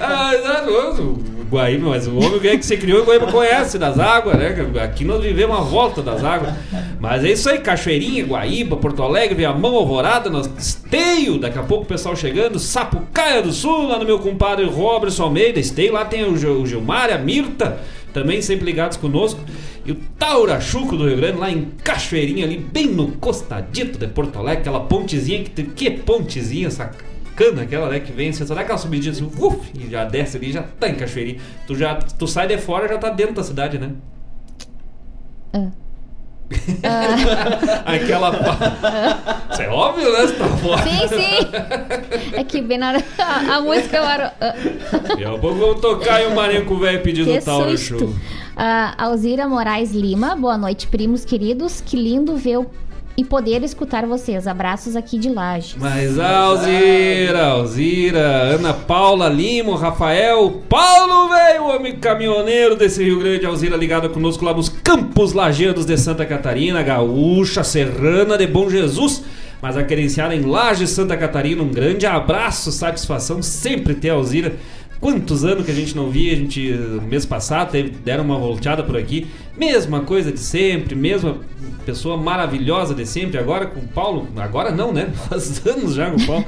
Ah, 0.00 0.62
Deus. 0.64 0.98
ah. 0.98 1.02
O 1.02 1.46
Guaíba, 1.56 1.90
mas 1.90 2.06
o 2.08 2.16
homem 2.16 2.40
que 2.58 2.62
você 2.64 2.76
criou, 2.76 3.02
o 3.02 3.04
Guaíba 3.04 3.30
conhece 3.30 3.78
das 3.78 3.98
águas, 3.98 4.36
né? 4.38 4.56
Aqui 4.82 5.04
nós 5.04 5.22
vivemos 5.22 5.56
a 5.56 5.60
volta 5.60 6.02
das 6.02 6.24
águas. 6.24 6.52
Mas 6.98 7.22
é 7.22 7.30
isso 7.32 7.48
aí, 7.50 7.58
Cachoeirinha, 7.58 8.24
Guaíba, 8.24 8.76
Porto 8.76 9.02
Alegre, 9.02 9.34
Viamão, 9.36 9.74
Alvorada, 9.76 10.30
nós 10.30 10.50
esteio, 10.58 11.38
daqui 11.38 11.58
a 11.58 11.62
pouco 11.62 11.84
o 11.84 11.86
pessoal 11.86 12.16
chegando, 12.16 12.58
Sapucaia 12.58 13.42
do 13.42 13.52
Sul, 13.52 13.86
lá 13.88 13.98
no 13.98 14.04
meu 14.06 14.18
compadre 14.18 14.64
Roberto 14.64 15.22
Almeida, 15.22 15.60
esteio, 15.60 15.92
lá 15.92 16.04
tem 16.04 16.24
o, 16.24 16.36
Gil- 16.36 16.62
o 16.62 16.66
Gilmar, 16.66 17.12
a 17.12 17.18
Mirta, 17.18 17.78
também 18.12 18.40
sempre 18.40 18.64
ligados 18.64 18.96
conosco. 18.96 19.38
E 19.84 19.92
o 19.92 19.96
Taura 20.18 20.60
Chuco 20.60 20.96
do 20.96 21.06
Rio 21.06 21.16
Grande, 21.16 21.38
lá 21.38 21.50
em 21.50 21.66
Cachoeirinha, 21.82 22.44
ali 22.44 22.58
bem 22.58 22.86
no 22.86 23.12
costadito 23.12 23.98
de 23.98 24.06
Porto 24.06 24.38
Alegre, 24.38 24.60
aquela 24.60 24.80
pontezinha 24.80 25.42
que 25.44 25.50
tem. 25.50 25.66
Que 25.66 25.90
pontezinha, 25.90 26.70
saca? 26.70 27.14
americana, 27.34 27.62
aquela 27.62 27.88
né, 27.88 28.00
que 28.00 28.12
vem, 28.12 28.32
você 28.32 28.46
só 28.46 28.54
dá 28.54 28.60
aquela 28.60 28.78
subidinha 28.78 29.12
assim, 29.12 29.24
uf, 29.38 29.70
e 29.78 29.90
já 29.90 30.04
desce 30.04 30.36
ali, 30.36 30.52
já 30.52 30.62
tá 30.62 30.88
em 30.88 30.94
Cachoeirinha. 30.94 31.40
Tu, 31.66 31.74
já, 31.74 31.96
tu 31.96 32.26
sai 32.26 32.46
de 32.46 32.58
fora 32.58 32.88
já 32.88 32.98
tá 32.98 33.10
dentro 33.10 33.34
da 33.34 33.42
cidade, 33.42 33.78
né? 33.78 33.92
Ah. 36.82 37.82
Aquela. 37.94 38.30
Isso 39.52 39.62
é 39.62 39.68
óbvio, 39.68 40.12
né? 40.12 40.20
Você 40.26 40.34
tá 40.34 40.48
fora. 40.48 40.82
Sim, 40.82 41.08
sim. 41.08 42.32
É 42.34 42.44
que 42.44 42.60
bem 42.60 42.78
na 42.78 42.88
hora. 42.90 43.04
A, 43.18 43.56
a 43.56 43.60
música 43.60 43.96
eu 43.96 44.04
era. 44.04 44.34
ah, 44.40 44.54
Daqui 45.08 45.24
a 45.24 45.30
pouco 45.38 45.54
vamos 45.58 45.80
tocar 45.80 46.22
e 46.22 46.26
o 46.26 46.34
maneco 46.34 46.76
velho 46.78 47.02
pedindo 47.02 47.30
Que 47.32 47.40
tal 47.40 47.60
no 47.64 47.70
susto. 47.76 47.98
show. 47.98 48.14
Ah, 48.56 48.94
Alzira 48.98 49.48
Moraes 49.48 49.92
Lima, 49.92 50.36
boa 50.36 50.56
noite, 50.56 50.86
primos 50.86 51.24
queridos. 51.24 51.80
Que 51.80 51.96
lindo 51.96 52.36
ver 52.36 52.58
o- 52.58 52.70
e 53.16 53.24
poder 53.24 53.62
escutar 53.62 54.06
vocês. 54.06 54.46
Abraços 54.46 54.96
aqui 54.96 55.18
de 55.18 55.28
Laje. 55.28 55.76
Mas 55.78 56.18
Alzira, 56.18 57.46
Alzira, 57.46 58.20
Ana 58.20 58.74
Paula 58.74 59.28
Lima, 59.28 59.72
o 59.72 59.76
Rafael, 59.76 60.62
Paulo, 60.68 61.28
velho, 61.28 61.64
homem 61.64 61.96
caminhoneiro 61.96 62.76
desse 62.76 63.04
Rio 63.04 63.20
Grande, 63.20 63.46
Alzira 63.46 63.76
ligada 63.76 64.08
conosco 64.08 64.44
lá 64.44 64.52
nos 64.52 64.68
Campos 64.68 65.32
Lajeados 65.32 65.86
de 65.86 65.96
Santa 65.96 66.26
Catarina, 66.26 66.82
gaúcha, 66.82 67.62
serrana 67.62 68.36
de 68.36 68.46
Bom 68.46 68.68
Jesus, 68.68 69.22
mas 69.62 69.76
a 69.76 69.84
querenciada 69.84 70.34
em 70.34 70.42
Laje, 70.42 70.86
Santa 70.86 71.16
Catarina, 71.16 71.62
um 71.62 71.68
grande 71.68 72.06
abraço, 72.06 72.70
satisfação 72.72 73.40
sempre 73.42 73.94
ter 73.94 74.10
a 74.10 74.14
Alzira. 74.14 74.56
Quantos 75.04 75.44
anos 75.44 75.66
que 75.66 75.70
a 75.70 75.74
gente 75.74 75.94
não 75.94 76.08
via, 76.08 76.32
a 76.32 76.34
gente, 76.34 76.62
mês 77.06 77.26
passado, 77.26 77.72
teve, 77.72 77.90
deram 77.90 78.24
uma 78.24 78.38
volteada 78.38 78.82
por 78.82 78.96
aqui, 78.96 79.26
mesma 79.54 80.00
coisa 80.00 80.32
de 80.32 80.40
sempre, 80.40 80.94
mesma 80.94 81.36
pessoa 81.84 82.16
maravilhosa 82.16 82.94
de 82.94 83.04
sempre, 83.04 83.36
agora 83.36 83.66
com 83.66 83.80
o 83.80 83.86
Paulo, 83.86 84.26
agora 84.34 84.70
não, 84.70 84.94
né? 84.94 85.12
Faz 85.28 85.60
anos 85.66 85.94
já 85.94 86.10
com 86.10 86.16
o 86.16 86.26
Paulo. 86.26 86.46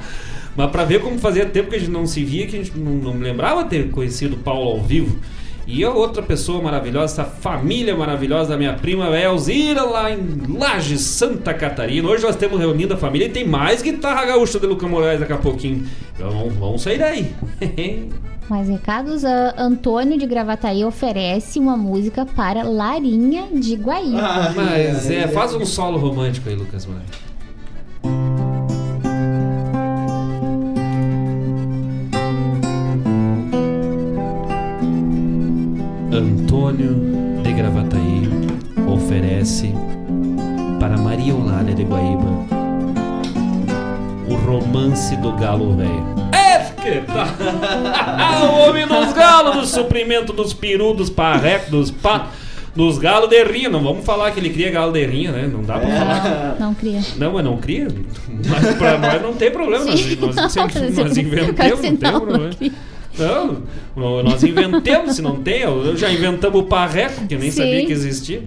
Mas 0.55 0.71
pra 0.71 0.83
ver 0.85 1.01
como 1.01 1.19
fazia 1.19 1.45
tempo 1.45 1.69
que 1.69 1.75
a 1.75 1.79
gente 1.79 1.91
não 1.91 2.07
se 2.07 2.23
via, 2.23 2.47
que 2.47 2.55
a 2.55 2.63
gente 2.63 2.75
não, 2.75 2.93
não 2.93 3.19
lembrava 3.19 3.63
ter 3.63 3.91
conhecido 3.91 4.35
o 4.35 4.39
Paulo 4.39 4.71
ao 4.71 4.81
vivo. 4.81 5.15
E 5.67 5.83
a 5.83 5.91
outra 5.91 6.23
pessoa 6.23 6.59
maravilhosa, 6.59 7.21
essa 7.21 7.25
família 7.25 7.95
maravilhosa 7.95 8.49
da 8.49 8.57
minha 8.57 8.73
prima, 8.73 9.05
Elzira, 9.15 9.83
lá 9.83 10.09
em 10.09 10.17
Laje, 10.57 10.97
Santa 10.97 11.53
Catarina. 11.53 12.09
Hoje 12.09 12.23
nós 12.23 12.35
temos 12.35 12.59
reunido 12.59 12.95
a 12.95 12.97
família 12.97 13.25
e 13.25 13.29
tem 13.29 13.47
mais 13.47 13.83
guitarra 13.83 14.25
gaúcha 14.25 14.59
de 14.59 14.65
Luca 14.65 14.87
Moraes 14.87 15.19
daqui 15.19 15.33
a 15.33 15.37
pouquinho. 15.37 15.85
Então 16.15 16.49
vamos 16.59 16.81
sair 16.81 16.97
daí. 16.97 17.35
Mais 18.49 18.69
recados? 18.69 19.25
Ah, 19.25 19.53
Antônio 19.57 20.17
de 20.17 20.25
Gravataí 20.25 20.83
oferece 20.85 21.59
uma 21.59 21.75
música 21.75 22.25
para 22.25 22.63
Larinha 22.63 23.47
de 23.53 23.75
Guaíba. 23.75 24.21
Ai, 24.21 24.53
Mas 24.55 25.11
é, 25.11 25.27
faz 25.27 25.53
um 25.53 25.65
solo 25.65 25.97
romântico 25.97 26.47
aí, 26.47 26.55
Lucas 26.55 26.85
Moraes. 26.85 27.27
Antônio 36.11 37.41
de 37.43 37.51
Gravataí 37.53 38.29
oferece 38.87 39.73
para 40.79 40.97
Maria 40.97 41.31
Eulália 41.33 41.73
de 41.75 41.83
Guaíba 41.83 42.27
o 44.29 44.35
romance 44.35 45.15
do 45.17 45.31
galo 45.33 45.75
velho. 45.75 46.05
É 46.87 47.01
que 47.01 47.07
tá. 47.07 47.35
o 48.51 48.69
homem 48.69 48.87
dos 48.87 49.13
galos, 49.13 49.55
do 49.57 49.65
suprimento 49.65 50.33
dos 50.33 50.53
perus, 50.53 50.95
dos 50.95 51.09
parrecos, 51.09 51.69
dos 51.69 51.91
patos, 51.91 52.29
dos 52.75 52.97
galos 52.97 53.29
de 53.29 53.43
rinha. 53.43 53.69
Não 53.69 53.83
vamos 53.83 54.05
falar 54.05 54.31
que 54.31 54.39
ele 54.39 54.49
cria 54.49 54.71
galo 54.71 54.91
de 54.93 55.05
rinha, 55.05 55.31
né? 55.31 55.49
Não 55.51 55.63
dá 55.63 55.79
pra 55.79 55.87
falar. 55.89 56.55
Não 56.59 56.73
cria. 56.73 57.01
Não, 57.17 57.33
mas 57.33 57.43
não 57.43 57.57
cria. 57.57 57.87
Mas 58.47 58.75
pra 58.75 58.97
nós 58.97 59.21
não 59.21 59.33
tem 59.33 59.51
problema. 59.51 59.85
Nós, 59.85 59.99
Sim. 59.99 60.17
nós, 60.19 60.35
nós, 60.35 60.55
Não, 60.55 61.03
nós 61.03 61.17
inventamos, 61.17 61.81
não 61.81 61.95
tem 61.97 62.11
problema. 62.11 62.49
não. 63.17 63.61
Não, 63.95 64.23
nós 64.23 64.43
inventamos, 64.43 65.15
se 65.15 65.21
não 65.21 65.35
tem. 65.37 65.61
Eu 65.61 65.83
eu 65.85 65.97
já 65.97 66.11
inventamos 66.11 66.59
o 66.59 66.63
parreco, 66.63 67.25
que 67.27 67.33
eu 67.35 67.39
nem 67.39 67.49
Sim. 67.51 67.63
sabia 67.63 67.85
que 67.85 67.91
existia. 67.91 68.43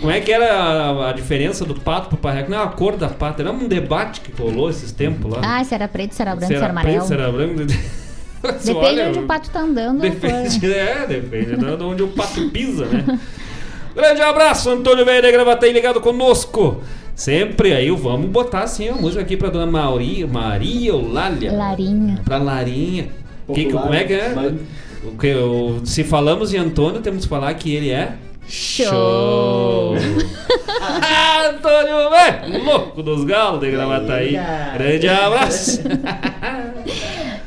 Como 0.00 0.10
é 0.10 0.20
que 0.20 0.32
era 0.32 0.52
a, 0.54 1.10
a 1.10 1.12
diferença 1.12 1.64
do 1.64 1.74
pato 1.74 2.08
pro 2.08 2.16
parreco? 2.16 2.50
Não, 2.50 2.62
a 2.62 2.68
cor 2.68 2.96
da 2.96 3.08
pata. 3.08 3.42
Era 3.42 3.52
um 3.52 3.68
debate 3.68 4.20
que 4.22 4.32
rolou 4.40 4.70
esses 4.70 4.90
tempos 4.92 5.30
lá. 5.30 5.40
Ah, 5.42 5.62
se 5.62 5.74
era 5.74 5.86
preto, 5.86 6.12
se 6.14 6.22
era 6.22 6.30
branco, 6.34 6.46
se 6.46 6.48
se 6.48 6.54
era 6.56 6.64
era 6.64 6.70
amarelo. 6.72 6.96
preto, 6.96 7.08
se 7.08 7.14
era 7.14 7.30
branco. 7.32 7.54
Depende 8.44 8.72
Olha, 8.76 9.02
de 9.04 9.08
onde 9.10 9.18
o 9.20 9.22
pato 9.26 9.50
tá 9.50 9.60
andando. 9.60 10.00
Depende, 10.00 10.66
é, 10.72 11.06
depende 11.06 11.56
de 11.56 11.82
onde 11.84 12.02
o 12.02 12.08
pato 12.08 12.48
pisa, 12.50 12.84
né? 12.86 13.18
Grande 13.94 14.20
abraço, 14.22 14.70
Antônio 14.70 15.04
Velho 15.04 15.22
da 15.22 15.30
Gravataí 15.30 15.72
ligado 15.72 16.00
conosco. 16.00 16.82
Sempre 17.14 17.72
aí, 17.72 17.88
vamos 17.90 18.28
botar 18.28 18.62
assim 18.64 18.88
a 18.88 18.94
música 18.94 19.22
aqui 19.22 19.36
pra 19.36 19.48
dona 19.48 19.70
Mauri, 19.70 20.26
Maria 20.26 20.90
Eulália. 20.90 21.52
Larinha. 21.52 22.20
Pra 22.24 22.38
Larinha. 22.38 23.04
Que, 23.46 23.54
que- 23.54 23.64
Popular, 23.72 23.82
como 23.82 23.94
é 23.94 24.04
que 24.04 24.12
é? 24.14 24.32
mas- 24.34 24.54
O 25.04 25.16
que, 25.18 25.34
o- 25.34 25.80
se 25.84 26.02
falamos 26.02 26.52
em 26.52 26.58
Antônio, 26.58 27.00
temos 27.00 27.22
que 27.24 27.28
falar 27.28 27.54
que 27.54 27.72
ele 27.74 27.90
é. 27.90 28.14
Show. 28.48 29.94
Antônio, 31.48 32.10
velho! 32.10 32.64
Louco 32.64 33.02
dos 33.02 33.24
galos 33.24 33.60
de 33.60 33.70
Gravataí. 33.70 34.38
Grande 34.74 35.08
abraço. 35.08 35.80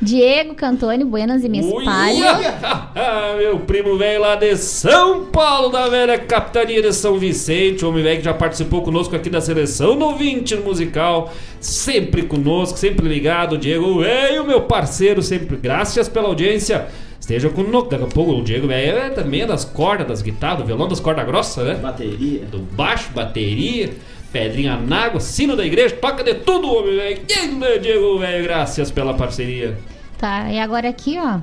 Diego 0.01 0.55
Cantoni, 0.55 1.03
Buenas 1.03 1.43
e 1.43 1.49
me 1.49 1.59
espalho. 1.59 2.17
Uia! 2.17 2.61
Ah, 2.95 3.35
Meu 3.37 3.59
primo 3.59 3.97
velho 3.97 4.21
lá 4.21 4.35
de 4.35 4.55
São 4.55 5.25
Paulo, 5.25 5.69
da 5.69 5.87
velha 5.89 6.17
capitania 6.17 6.81
de 6.81 6.93
São 6.93 7.17
Vicente, 7.17 7.83
homem 7.83 8.03
velho 8.03 8.19
que 8.19 8.23
já 8.25 8.33
participou 8.33 8.81
conosco 8.83 9.15
aqui 9.15 9.29
da 9.29 9.41
seleção 9.41 9.95
no 9.95 10.15
20 10.15 10.55
no 10.57 10.63
musical, 10.63 11.33
sempre 11.59 12.21
conosco, 12.23 12.77
sempre 12.77 13.07
ligado. 13.07 13.57
Diego 13.57 13.99
velho, 13.99 14.45
meu 14.45 14.61
parceiro, 14.61 15.21
sempre 15.21 15.57
graças 15.57 16.07
pela 16.07 16.27
audiência. 16.27 16.87
Esteja 17.19 17.49
conosco. 17.49 17.89
Daqui 17.89 18.03
a 18.03 18.07
pouco 18.07 18.31
o 18.33 18.43
Diego 18.43 18.67
velho 18.67 18.97
é 18.97 19.09
também 19.09 19.45
das 19.45 19.65
cordas, 19.65 20.07
das 20.07 20.21
guitarras, 20.21 20.59
do 20.59 20.65
violão 20.65 20.87
das 20.87 20.99
cordas 20.99 21.25
grossas, 21.25 21.65
né? 21.65 21.75
Bateria. 21.75 22.45
Do 22.45 22.59
baixo, 22.59 23.11
bateria, 23.13 23.93
pedrinha 24.31 24.77
na 24.77 25.05
água, 25.05 25.19
sino 25.19 25.55
da 25.55 25.65
igreja, 25.65 25.95
toca 25.95 26.23
de 26.23 26.35
tudo, 26.35 26.67
homem 26.67 26.95
velho. 26.95 27.21
Quem, 27.27 27.59
Diego 27.81 28.19
velho, 28.19 28.43
graças 28.43 28.91
pela 28.91 29.13
parceria. 29.13 29.77
Tá, 30.17 30.51
e 30.51 30.59
agora 30.59 30.89
aqui, 30.89 31.17
ó, 31.19 31.39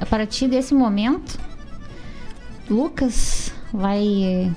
a 0.00 0.06
partir 0.06 0.48
desse 0.48 0.74
momento, 0.74 1.38
Lucas 2.68 3.52
vai 3.72 4.04
eh, 4.24 4.50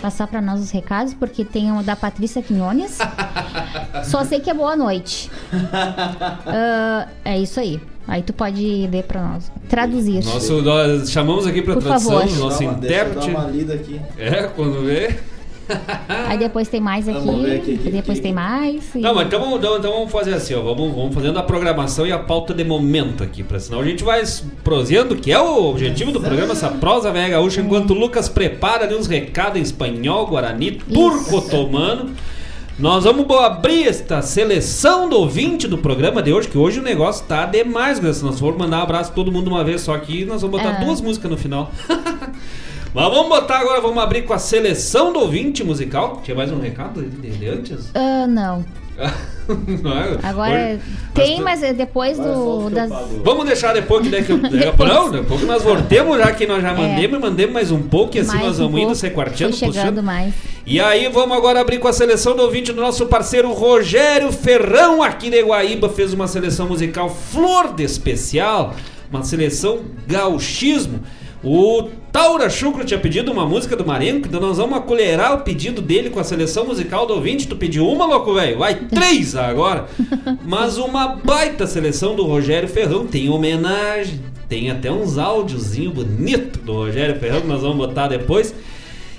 passar 0.00 0.26
pra 0.26 0.40
nós 0.40 0.60
os 0.60 0.70
recados, 0.70 1.14
porque 1.14 1.44
tem 1.44 1.72
o 1.72 1.82
da 1.82 1.96
Patrícia 1.96 2.42
Quinones. 2.42 2.98
Só 4.04 4.24
sei 4.24 4.40
que 4.40 4.50
é 4.50 4.54
boa 4.54 4.76
noite. 4.76 5.30
Ah, 6.52 7.08
é 7.24 7.38
isso 7.38 7.60
aí. 7.60 7.80
Aí 8.10 8.22
tu 8.22 8.32
pode 8.32 8.88
ler 8.90 9.04
pra 9.04 9.22
nós. 9.22 9.50
Traduzir. 9.68 10.24
Nosso, 10.24 10.60
nós 10.62 11.10
chamamos 11.10 11.46
aqui 11.46 11.62
para 11.62 11.76
tradução, 11.76 12.20
favor. 12.20 12.38
nosso 12.38 12.58
deixa 12.58 12.64
eu 12.64 12.72
intérprete. 12.72 13.30
uma 13.30 13.44
lida 13.44 13.74
aqui. 13.74 14.00
É, 14.18 14.42
quando 14.54 14.84
vê. 14.84 15.16
Aí 16.26 16.36
depois 16.36 16.66
tem 16.66 16.80
mais 16.80 17.08
aqui. 17.08 17.24
Vamos 17.24 17.42
ver 17.42 17.58
aqui, 17.58 17.74
aqui, 17.74 17.88
e 17.88 17.92
depois 17.92 18.18
aqui. 18.18 18.22
tem 18.22 18.32
mais. 18.34 18.92
e- 18.92 18.98
Não, 18.98 19.14
mas 19.14 19.28
então, 19.28 19.38
vamos- 19.38 19.58
então, 19.60 19.78
então 19.78 19.92
vamos 19.92 20.10
fazer 20.10 20.34
assim, 20.34 20.52
ó. 20.54 20.60
Vamos, 20.62 20.92
vamos 20.92 21.14
fazendo 21.14 21.38
a 21.38 21.42
programação 21.44 22.04
e 22.04 22.10
a 22.10 22.18
pauta 22.18 22.52
de 22.52 22.64
momento 22.64 23.22
aqui, 23.22 23.44
pra 23.44 23.60
senão 23.60 23.78
a 23.78 23.84
gente 23.84 24.02
vai 24.02 24.20
proseando, 24.64 25.14
que 25.14 25.30
é 25.30 25.38
o 25.38 25.70
objetivo 25.70 26.10
do 26.10 26.20
programa, 26.20 26.52
essa 26.54 26.68
prosa 26.68 27.12
velha 27.12 27.28
gaúcha, 27.28 27.60
enquanto 27.60 27.90
o 27.90 27.94
Lucas 27.94 28.28
prepara 28.28 28.84
ali 28.84 28.96
uns 28.96 29.06
recados 29.06 29.60
em 29.60 29.62
espanhol, 29.62 30.26
guarani, 30.26 30.72
turco, 30.72 31.36
otomano. 31.36 32.10
Nós 32.80 33.04
vamos 33.04 33.30
abrir 33.30 33.86
esta 33.86 34.22
seleção 34.22 35.06
do 35.08 35.16
ouvinte 35.18 35.68
do 35.68 35.76
programa 35.76 36.22
de 36.22 36.32
hoje, 36.32 36.48
que 36.48 36.56
hoje 36.56 36.80
o 36.80 36.82
negócio 36.82 37.26
tá 37.26 37.44
demais, 37.44 37.98
galera. 37.98 38.14
Se 38.14 38.24
nós 38.24 38.40
for 38.40 38.56
mandar 38.58 38.78
um 38.78 38.82
abraço 38.82 39.12
todo 39.12 39.30
mundo 39.30 39.48
uma 39.48 39.62
vez 39.62 39.82
só 39.82 39.94
aqui, 39.94 40.24
nós 40.24 40.40
vamos 40.40 40.58
botar 40.58 40.80
É. 40.80 40.84
duas 40.84 40.98
músicas 41.00 41.30
no 41.30 41.36
final. 41.36 41.70
Mas 42.94 43.04
vamos 43.04 43.28
botar 43.28 43.58
agora, 43.58 43.80
vamos 43.82 44.02
abrir 44.02 44.22
com 44.22 44.32
a 44.32 44.38
seleção 44.38 45.12
do 45.12 45.20
ouvinte 45.20 45.62
musical. 45.62 46.22
Tinha 46.24 46.34
mais 46.34 46.50
um 46.50 46.58
recado 46.58 47.02
de, 47.02 47.30
de 47.30 47.48
antes? 47.48 47.90
Ah, 47.94 48.26
não. 48.26 48.64
Não 49.82 49.98
é? 49.98 50.18
Agora 50.22 50.54
Hoje- 50.74 50.80
tem, 51.12 51.36
nós- 51.36 51.44
mas 51.44 51.62
é 51.62 51.72
depois 51.72 52.16
do. 52.16 52.70
Das... 52.70 52.90
Vamos 53.24 53.46
deixar 53.46 53.72
depois 53.72 54.02
que 54.02 54.08
daqui, 54.10 54.32
Depois. 54.32 54.88
não, 54.88 55.10
depois 55.10 55.40
que 55.40 55.46
nós 55.46 55.62
voltemos 55.62 56.18
já 56.18 56.32
que 56.32 56.46
nós 56.46 56.62
já 56.62 56.72
mandemos, 56.72 57.18
mandemos 57.20 57.52
mais 57.52 57.70
um 57.72 57.82
pouco 57.82 58.16
e 58.16 58.20
assim 58.20 58.28
mais 58.30 58.42
nós 58.42 58.60
um 58.60 58.64
vamos 58.64 58.78
indo 58.78 58.86
pouco. 58.86 58.94
se 59.00 59.10
quarteando, 59.10 59.56
puxando. 59.56 60.02
mais. 60.02 60.34
E 60.64 60.80
aí 60.80 61.08
vamos 61.08 61.36
agora 61.36 61.60
abrir 61.60 61.78
com 61.78 61.88
a 61.88 61.92
seleção 61.92 62.36
do 62.36 62.42
ouvinte 62.42 62.72
do 62.72 62.80
nosso 62.80 63.06
parceiro 63.06 63.52
Rogério 63.52 64.30
Ferrão 64.30 65.02
aqui 65.02 65.30
de 65.30 65.42
Guaíba 65.42 65.88
fez 65.88 66.12
uma 66.12 66.28
seleção 66.28 66.68
musical 66.68 67.10
Flor 67.10 67.74
de 67.74 67.82
Especial, 67.82 68.76
uma 69.10 69.24
seleção 69.24 69.80
gauchismo. 70.06 71.00
O 71.42 71.88
Taura 72.12 72.50
Chucro 72.50 72.84
tinha 72.84 73.00
pedido 73.00 73.32
uma 73.32 73.46
música 73.46 73.74
do 73.74 73.86
Marenco, 73.86 74.28
então 74.28 74.40
nós 74.40 74.58
vamos 74.58 74.76
acolherar 74.76 75.34
o 75.34 75.40
pedido 75.40 75.80
dele 75.80 76.10
com 76.10 76.20
a 76.20 76.24
seleção 76.24 76.66
musical 76.66 77.06
do 77.06 77.14
ouvinte. 77.14 77.48
Tu 77.48 77.56
pediu 77.56 77.88
uma, 77.88 78.04
louco, 78.04 78.34
velho? 78.34 78.58
Vai, 78.58 78.74
três 78.90 79.34
agora. 79.34 79.86
Mas 80.44 80.76
uma 80.76 81.08
baita 81.08 81.66
seleção 81.66 82.14
do 82.14 82.26
Rogério 82.26 82.68
Ferrão. 82.68 83.06
Tem 83.06 83.30
homenagem, 83.30 84.20
tem 84.48 84.70
até 84.70 84.92
uns 84.92 85.16
áudiozinho 85.16 85.90
bonito 85.90 86.58
do 86.58 86.74
Rogério 86.74 87.18
Ferrão 87.18 87.40
que 87.40 87.46
nós 87.46 87.62
vamos 87.62 87.78
botar 87.78 88.08
depois. 88.08 88.54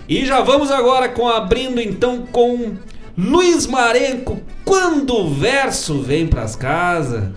E 0.07 0.23
já 0.23 0.41
vamos 0.41 0.69
agora 0.69 1.09
com 1.09 1.27
abrindo 1.27 1.81
então 1.81 2.27
com 2.31 2.73
Luiz 3.17 3.65
Marenco, 3.65 4.39
quando 4.63 5.15
o 5.15 5.29
verso 5.29 6.01
vem 6.01 6.27
pras 6.27 6.55
casas. 6.55 7.29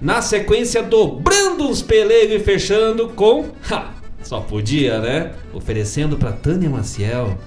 Na 0.00 0.22
sequência, 0.22 0.82
dobrando 0.82 1.68
uns 1.68 1.82
pelegos 1.82 2.36
e 2.36 2.38
fechando 2.38 3.08
com. 3.08 3.46
Ha, 3.70 3.99
só 4.22 4.40
podia, 4.40 5.00
né? 5.00 5.32
Oferecendo 5.52 6.16
pra 6.16 6.32
Tânia 6.32 6.68
Maciel. 6.68 7.38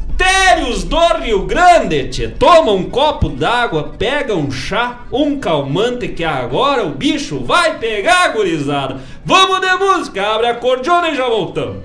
do 0.87 1.17
Rio 1.19 1.45
Grande. 1.45 2.09
Tchê. 2.09 2.27
Toma 2.27 2.71
um 2.71 2.89
copo 2.89 3.29
d'água, 3.29 3.93
pega 3.97 4.35
um 4.35 4.51
chá, 4.51 5.01
um 5.11 5.39
calmante 5.39 6.07
que 6.07 6.23
agora 6.23 6.85
o 6.85 6.89
bicho 6.89 7.39
vai 7.39 7.77
pegar, 7.77 8.33
gurizada. 8.33 8.99
Vamos 9.25 9.61
de 9.61 9.75
música, 9.75 10.25
abre 10.25 10.47
a 10.47 10.55
cordiona 10.55 11.09
e 11.09 11.15
já 11.15 11.27
voltamos. 11.27 11.83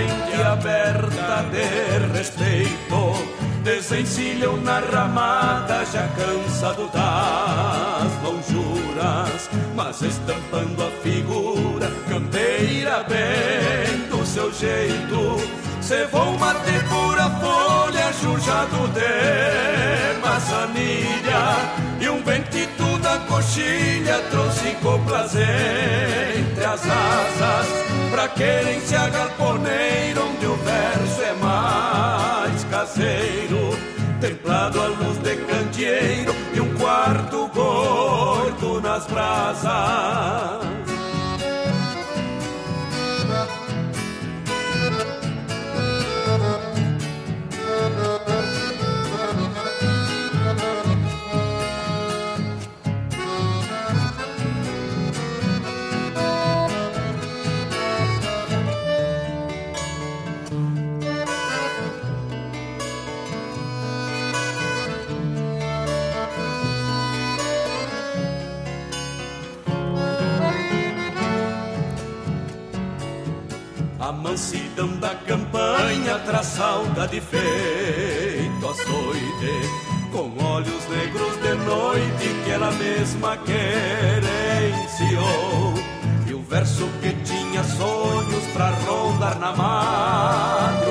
Frente 0.00 0.42
aberta 0.42 1.44
de 1.50 2.18
respeito 2.18 3.50
Desencilham 3.62 4.56
na 4.56 4.78
ramada, 4.80 5.84
já 5.84 6.08
cansado 6.08 6.88
das 6.88 8.22
lonjuras 8.22 9.50
Mas 9.74 10.00
estampando 10.00 10.82
a 10.82 10.90
figura, 11.02 11.90
campeira 12.08 13.04
bem 13.04 14.08
do 14.08 14.24
seu 14.24 14.50
jeito 14.52 15.36
Cevou 15.82 16.38
mate 16.38 16.72
pura 16.88 17.28
folha, 17.30 18.12
jujado 18.22 18.88
de 18.94 20.20
maçanilha 20.26 21.56
E 22.00 22.08
um 22.08 22.22
ventito 22.22 22.98
da 23.00 23.18
coxilha 23.20 24.20
trouxe 24.30 24.70
coplas 24.82 25.34
entre 25.34 26.29
as 26.72 26.82
asas 26.82 27.66
Pra 28.10 28.28
querência 28.28 29.08
galponeira, 29.08 30.20
onde 30.20 30.46
o 30.46 30.56
verso 30.56 31.22
é 31.22 31.32
mais 31.34 32.64
caseiro 32.64 33.70
Templado 34.20 34.80
à 34.80 34.86
luz 34.86 35.18
de 35.18 35.36
candeeiro 35.36 36.34
e 36.54 36.60
um 36.60 36.74
quarto 36.74 37.48
gordo 37.54 38.80
nas 38.80 39.06
brasas 39.06 40.79
da 74.86 75.14
campanha 75.14 76.18
traz 76.20 76.46
saudade 76.46 77.20
feito 77.20 78.68
açoite 78.68 79.60
Com 80.10 80.32
olhos 80.42 80.88
negros 80.88 81.36
de 81.36 81.54
noite 81.54 82.28
que 82.44 82.50
ela 82.50 82.70
mesma 82.72 83.36
querenciou. 83.38 83.60
E 86.26 86.34
o 86.34 86.42
verso 86.42 86.88
que 87.02 87.12
tinha 87.24 87.62
sonhos 87.64 88.46
pra 88.52 88.70
rondar 88.70 89.38
na 89.38 89.52
madrugada 89.52 90.90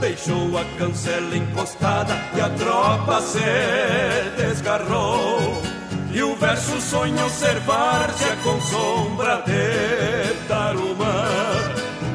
Deixou 0.00 0.58
a 0.58 0.64
cancela 0.78 1.36
encostada 1.36 2.14
e 2.36 2.40
a 2.40 2.50
tropa 2.50 3.20
se 3.22 3.40
desgarrou. 4.36 5.62
E 6.12 6.22
o 6.22 6.36
verso 6.36 6.80
sonhou 6.80 7.28
ser 7.28 7.58
várzea 7.60 8.36
com 8.44 8.60
sombra 8.60 9.42
de 9.42 10.34
tarumã 10.46 10.93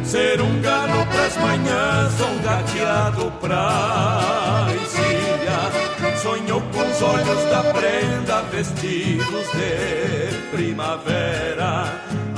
Ser 0.09 0.41
um 0.41 0.59
galo 0.59 1.05
pras 1.05 1.37
manhãs, 1.37 2.19
um 2.19 2.41
gateado 2.41 3.31
pra 3.39 4.65
encilha 4.73 6.17
Sonhou 6.19 6.61
com 6.73 6.81
os 6.81 7.01
olhos 7.03 7.43
da 7.51 7.63
prenda 7.71 8.41
vestidos 8.51 9.45
de 9.51 10.35
primavera 10.49 11.93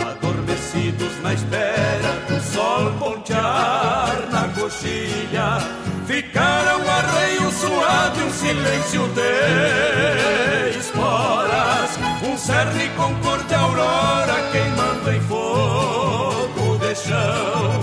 Adormecidos 0.06 1.18
na 1.24 1.34
espera 1.34 2.12
do 2.28 2.42
sol 2.42 2.92
pontear 3.00 4.28
na 4.30 4.50
coxilha. 4.50 5.60
Ficaram 6.06 6.82
arreio 6.90 7.50
suado 7.54 8.20
e 8.20 8.24
um 8.24 8.32
silêncio 8.32 9.08
de 9.14 10.78
esporas. 10.78 11.98
Um 12.22 12.38
cerne 12.38 12.90
com 12.98 13.16
cor 13.22 13.42
de 13.46 13.56
aurora 13.56 14.50
queimando 14.52 15.10
em 15.10 15.22
fogo 15.22 15.91
chão 17.12 17.82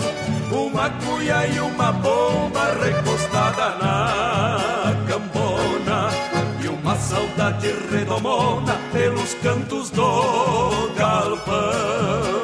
Uma 0.50 0.88
cuia 0.90 1.46
e 1.46 1.60
uma 1.60 1.92
bomba 1.92 2.72
recostada 2.82 3.76
na 3.82 4.94
cambona. 5.06 6.08
E 6.62 6.68
uma 6.68 6.96
saudade 6.96 7.74
redomona 7.90 8.74
pelos 8.92 9.34
cantos 9.34 9.90
do 9.90 10.90
galpão 10.96 12.37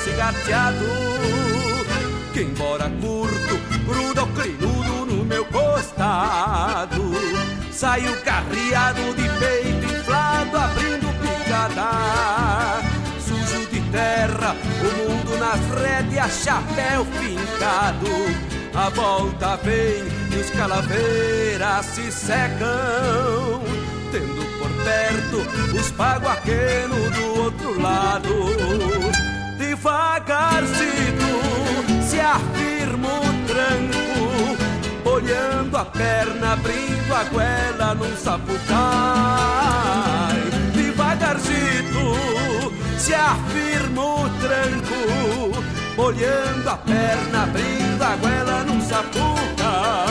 desse 0.00 0.10
gateado, 0.12 0.86
que 2.32 2.42
embora 2.42 2.90
curto, 3.00 3.60
gruda 3.86 4.24
o 4.24 4.26
crinudo 4.28 5.06
no 5.06 5.24
meu 5.24 5.44
costado. 5.46 7.12
Saio 7.70 8.16
carreado 8.22 9.14
de 9.14 9.28
peito 9.38 9.94
inflado, 9.94 10.56
abrindo 10.56 11.06
picada 11.20 12.80
sujo 13.20 13.66
de 13.66 13.80
terra, 13.90 14.56
o 14.80 15.10
mundo 15.10 15.38
nas 15.38 15.60
rédeas, 15.80 16.32
chapéu 16.44 17.04
fincado. 17.04 18.06
A 18.74 18.88
volta 18.88 19.56
vem 19.56 20.04
e 20.32 20.36
os 20.40 20.50
calaveiras 20.50 21.86
se 21.86 22.10
secam, 22.10 23.60
tendo 24.12 24.58
por 24.58 24.70
perto 24.84 25.76
os 25.76 25.90
paguaquenos 25.90 27.10
do 27.10 27.42
outro 27.42 27.80
lado. 27.80 29.29
Devagarcito 29.82 31.40
se 32.06 32.20
afirma 32.20 33.08
o 33.08 33.32
tranco, 33.46 35.08
olhando 35.08 35.78
a 35.78 35.86
perna, 35.86 36.52
abrindo 36.52 37.14
a 37.14 37.24
goela 37.24 37.94
num 37.94 38.14
sapucai. 38.14 38.50
Devagarcito 40.74 42.14
se 42.98 43.14
afirma 43.14 44.04
o 44.04 44.28
tranco, 44.38 45.00
olhando 45.96 46.68
a 46.68 46.76
perna, 46.76 47.44
abrindo 47.44 48.02
a 48.04 48.16
goela 48.16 48.62
num 48.64 48.82
sapucai. 48.82 50.09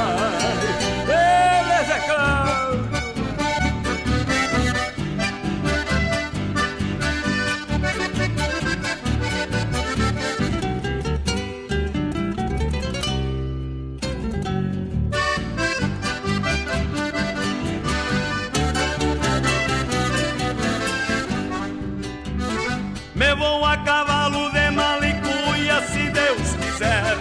A 23.70 23.78
cavalo 23.78 24.50
de 24.52 24.72
malicuia, 24.72 25.82
se 25.84 26.10
Deus 26.10 26.56
quiser. 26.60 27.18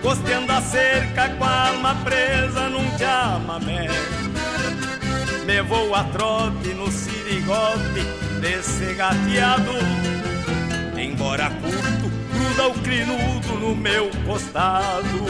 Costeando 0.00 0.52
a 0.52 0.60
cerca 0.60 1.28
com 1.30 1.44
a 1.44 1.68
alma 1.68 1.94
presa 2.04 2.68
num 2.68 2.86
chamamé. 2.96 3.88
Me 5.44 5.62
vou 5.62 5.94
a 5.94 6.04
trote 6.04 6.68
no 6.74 6.90
sirigote 6.90 8.02
desse 8.40 8.94
gateado. 8.94 9.72
Embora 10.96 11.50
curto, 11.50 12.10
gruda 12.32 12.68
o 12.68 12.74
crinudo 12.74 13.54
no 13.58 13.74
meu 13.74 14.10
costado. 14.24 15.26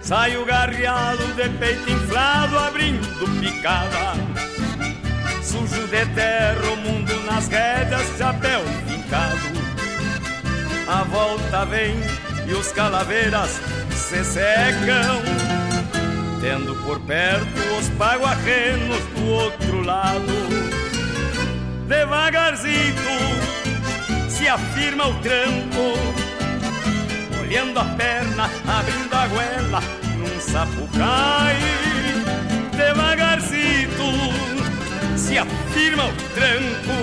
Saio 0.00 0.44
garreado 0.44 1.24
de 1.34 1.48
peito 1.48 1.90
inflado, 1.90 2.58
abrindo 2.58 3.40
picada 3.40 4.53
sujo 5.94 5.98
de 5.98 6.06
terra, 6.14 6.72
o 6.72 6.76
mundo 6.76 7.14
nas 7.24 7.48
rédeas, 7.48 8.02
chapéu 8.18 8.62
fincado. 8.86 9.64
A 10.88 11.04
volta 11.04 11.64
vem 11.64 11.94
e 12.46 12.52
os 12.52 12.72
calaveiras 12.72 13.60
se 13.90 14.24
secam, 14.24 15.22
tendo 16.40 16.74
por 16.84 17.00
perto 17.00 17.60
os 17.78 17.88
paguarrenos 17.90 19.00
do 19.14 19.26
outro 19.30 19.82
lado. 19.82 20.34
Devagarzito 21.86 23.00
se 24.28 24.48
afirma 24.48 25.08
o 25.08 25.14
tranco, 25.20 25.94
olhando 27.40 27.78
a 27.78 27.84
perna, 27.84 28.50
abrindo 28.66 29.14
a 29.14 29.26
goela 29.28 29.80
num 30.18 30.40
sapucai. 30.40 31.56
Devagarcito 32.76 34.53
se 35.34 35.38
afirma 35.38 36.04
o 36.04 36.12
tranco, 36.32 36.94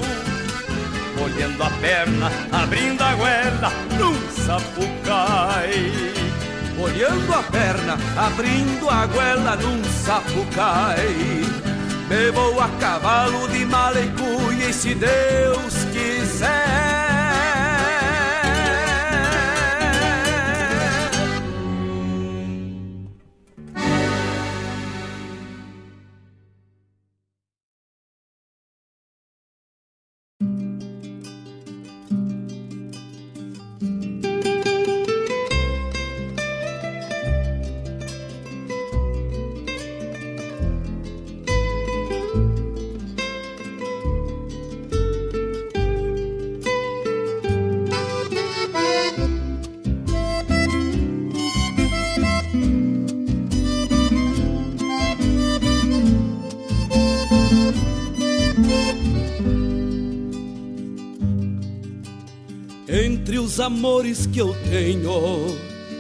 olhando 1.22 1.64
a 1.64 1.70
perna, 1.82 2.32
abrindo 2.50 3.04
a 3.04 3.14
goela 3.16 3.72
num 4.00 4.16
sapucai. 4.32 5.92
Olhando 6.80 7.34
a 7.34 7.44
perna, 7.44 7.98
abrindo 8.16 8.90
a 8.90 9.06
goela 9.08 9.58
num 9.58 9.84
sapucai. 9.84 11.44
Vou 12.34 12.62
a 12.62 12.70
cavalo 12.80 13.50
de 13.50 13.66
malecuia 13.66 14.70
e 14.70 14.74
se 14.74 14.96
Deus 14.96 15.86
quiser. 15.92 16.91
Amores 63.62 64.26
que 64.26 64.40
eu 64.40 64.56
tenho, 64.70 65.12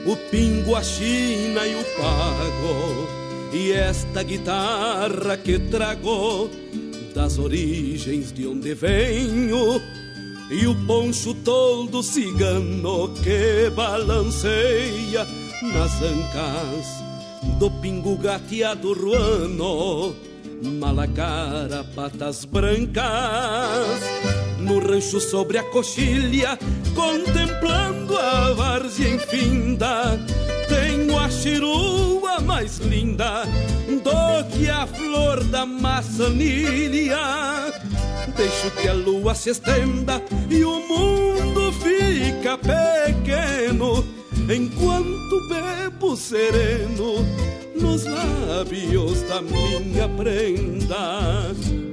o 0.05 0.15
pingo, 0.29 0.75
a 0.75 0.83
china 0.83 1.65
e 1.65 1.75
o 1.75 1.83
pago, 1.95 3.07
e 3.53 3.71
esta 3.71 4.23
guitarra 4.23 5.37
que 5.37 5.59
trago 5.59 6.49
das 7.13 7.37
origens 7.37 8.31
de 8.31 8.47
onde 8.47 8.73
venho, 8.73 9.81
e 10.49 10.67
o 10.67 10.75
poncho 10.85 11.33
todo 11.35 12.03
cigano 12.03 13.13
que 13.23 13.69
balanceia 13.69 15.25
nas 15.61 16.01
ancas 16.01 17.01
do 17.59 17.69
pingo 17.69 18.17
gateado 18.17 18.93
ruano, 18.93 20.15
malacara, 20.79 21.83
patas 21.95 22.43
brancas 22.43 24.01
no 24.59 24.79
rancho 24.79 25.19
sobre 25.19 25.57
a 25.57 25.63
coxilha, 25.63 26.57
contemplando 26.93 28.17
a 28.17 28.53
várzea 28.53 29.15
infinda. 29.15 30.19
Tenho 30.67 31.17
a 31.17 31.29
chirua 31.29 32.39
mais 32.39 32.77
linda 32.77 33.43
do 33.87 34.43
que 34.51 34.69
a 34.69 34.87
flor 34.87 35.43
da 35.45 35.65
maçanilha. 35.65 37.17
Deixo 38.35 38.71
que 38.71 38.87
a 38.87 38.93
lua 38.93 39.35
se 39.35 39.49
estenda 39.49 40.21
e 40.49 40.63
o 40.63 40.79
mundo 40.87 41.71
fica 41.73 42.57
pequeno, 42.57 44.05
enquanto 44.49 45.49
bebo 45.49 46.15
sereno 46.15 47.25
nos 47.75 48.05
lábios 48.05 49.21
da 49.23 49.41
minha 49.41 50.07
prenda. 50.09 51.90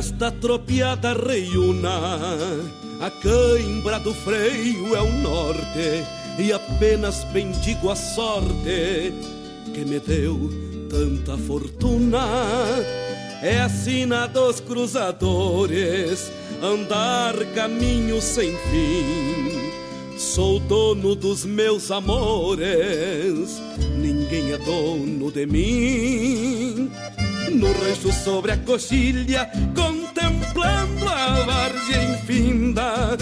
Nesta 0.00 0.30
tropiada 0.30 1.12
reiúna, 1.12 1.90
a 3.02 3.10
cãibra 3.10 4.00
do 4.00 4.14
freio 4.14 4.96
é 4.96 5.02
o 5.02 5.12
norte, 5.12 6.02
e 6.38 6.50
apenas 6.54 7.22
bendigo 7.24 7.90
a 7.90 7.94
sorte 7.94 9.12
que 9.74 9.84
me 9.84 10.00
deu 10.00 10.50
tanta 10.88 11.36
fortuna. 11.36 12.26
É 13.42 13.60
a 13.60 13.68
sina 13.68 14.26
dos 14.26 14.58
cruzadores, 14.60 16.32
andar 16.62 17.34
caminho 17.54 18.22
sem 18.22 18.56
fim. 18.56 19.70
Sou 20.16 20.60
dono 20.60 21.14
dos 21.14 21.44
meus 21.44 21.90
amores, 21.90 23.60
ninguém 23.98 24.52
é 24.52 24.56
dono 24.56 25.30
de 25.30 25.44
mim. 25.44 26.90
No 27.54 27.72
rancho 27.72 28.12
sobre 28.12 28.52
a 28.52 28.56
coxilha, 28.56 29.50
contemplando 29.74 31.08
a 31.08 31.44
várzea 31.44 32.02
infinda, 32.02 33.16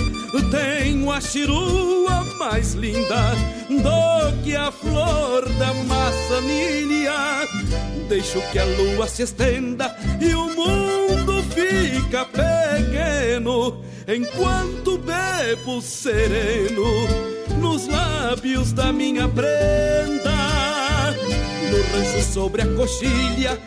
tenho 0.50 1.10
a 1.10 1.20
chirua 1.20 2.24
mais 2.38 2.74
linda 2.74 3.34
do 3.68 4.42
que 4.42 4.54
a 4.54 4.70
flor 4.70 5.48
da 5.58 5.72
maçanilha. 5.74 7.46
Deixo 8.08 8.40
que 8.52 8.58
a 8.58 8.64
lua 8.64 9.06
se 9.06 9.22
estenda 9.22 9.94
e 10.20 10.34
o 10.34 10.46
mundo 10.54 11.42
fica 11.54 12.24
pequeno 12.26 13.82
enquanto 14.06 14.98
bebo 14.98 15.82
sereno 15.82 17.06
nos 17.60 17.86
lábios 17.86 18.72
da 18.72 18.92
minha 18.92 19.28
prenda. 19.28 20.38
No 21.70 21.82
rancho 21.92 22.22
sobre 22.22 22.62
a 22.62 22.66
coxilha, 22.66 23.58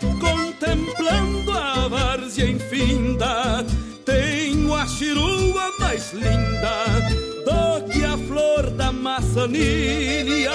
contemplando 0.72 1.52
a 1.52 1.88
várzea 1.88 2.48
infinda, 2.50 3.66
tenho 4.06 4.74
a 4.74 4.88
chirua 4.88 5.72
mais 5.80 6.14
linda 6.14 6.86
do 7.46 7.92
que 7.92 8.06
a 8.06 8.18
flor 8.18 8.70
da 8.72 8.92
maçanilha. 8.92 10.52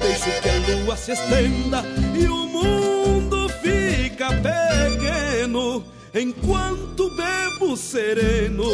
Deixo 0.00 0.30
que 0.42 0.48
a 0.48 0.58
lua 0.82 0.96
se 0.96 1.12
estenda 1.12 1.84
e 2.18 2.26
o 2.26 2.46
mundo 2.46 3.48
fica 3.60 4.28
pequeno 4.28 5.84
enquanto 6.14 7.10
bebo 7.10 7.76
sereno 7.76 8.64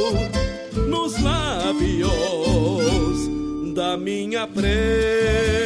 nos 0.89 1.21
lábios 1.21 2.13
da 3.75 3.97
minha 3.97 4.47
prenda. 4.47 5.62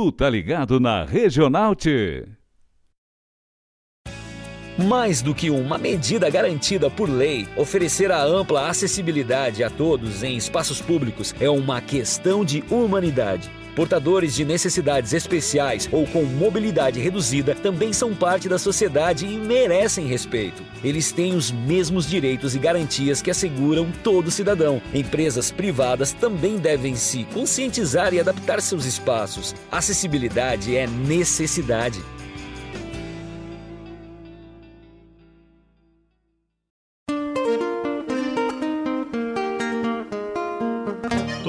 Tu 0.00 0.10
tá 0.12 0.30
ligado 0.30 0.80
na 0.80 1.04
Regional. 1.04 1.76
Mais 4.78 5.20
do 5.20 5.34
que 5.34 5.50
uma 5.50 5.76
medida 5.76 6.30
garantida 6.30 6.88
por 6.88 7.06
lei, 7.06 7.46
oferecer 7.54 8.10
a 8.10 8.24
ampla 8.24 8.70
acessibilidade 8.70 9.62
a 9.62 9.68
todos 9.68 10.22
em 10.22 10.38
espaços 10.38 10.80
públicos 10.80 11.34
é 11.38 11.50
uma 11.50 11.82
questão 11.82 12.46
de 12.46 12.64
humanidade. 12.70 13.50
Portadores 13.80 14.34
de 14.34 14.44
necessidades 14.44 15.14
especiais 15.14 15.88
ou 15.90 16.06
com 16.06 16.22
mobilidade 16.24 17.00
reduzida 17.00 17.54
também 17.54 17.94
são 17.94 18.14
parte 18.14 18.46
da 18.46 18.58
sociedade 18.58 19.24
e 19.24 19.38
merecem 19.38 20.06
respeito. 20.06 20.62
Eles 20.84 21.12
têm 21.12 21.34
os 21.34 21.50
mesmos 21.50 22.06
direitos 22.06 22.54
e 22.54 22.58
garantias 22.58 23.22
que 23.22 23.30
asseguram 23.30 23.90
todo 24.04 24.30
cidadão. 24.30 24.82
Empresas 24.92 25.50
privadas 25.50 26.12
também 26.12 26.58
devem 26.58 26.94
se 26.94 27.24
conscientizar 27.32 28.12
e 28.12 28.20
adaptar 28.20 28.60
seus 28.60 28.84
espaços. 28.84 29.54
Acessibilidade 29.72 30.76
é 30.76 30.86
necessidade. 30.86 32.02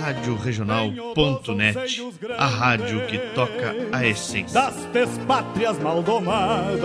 radioregional.net, 0.00 2.02
a 2.36 2.46
rádio 2.46 3.06
que 3.06 3.18
toca 3.34 3.74
a 3.92 4.06
essência. 4.06 4.60
Das 4.92 5.18
pátrias 5.26 5.78
maldomadas 5.78 6.80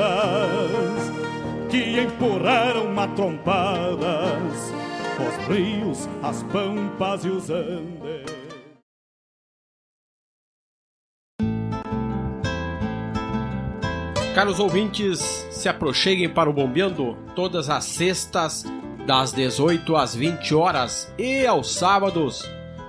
que 1.70 2.00
empurraram 2.00 2.94
matrompadas 2.94 4.74
os 5.20 5.48
rios, 5.48 6.10
as 6.22 6.44
pampas 6.44 7.26
e 7.26 7.30
os 7.30 7.50
andes. 7.50 8.36
Caros 14.34 14.60
ouvintes, 14.60 15.20
se 15.50 15.70
aproxeguem 15.70 16.28
para 16.28 16.50
o 16.50 16.54
Bombeando 16.54 17.18
todas 17.36 17.70
as 17.70 17.86
sextas, 17.86 18.66
das 19.06 19.32
18 19.32 19.96
às 19.96 20.14
20 20.14 20.54
horas 20.54 21.14
e 21.18 21.46
aos 21.46 21.74
sábados, 21.74 22.44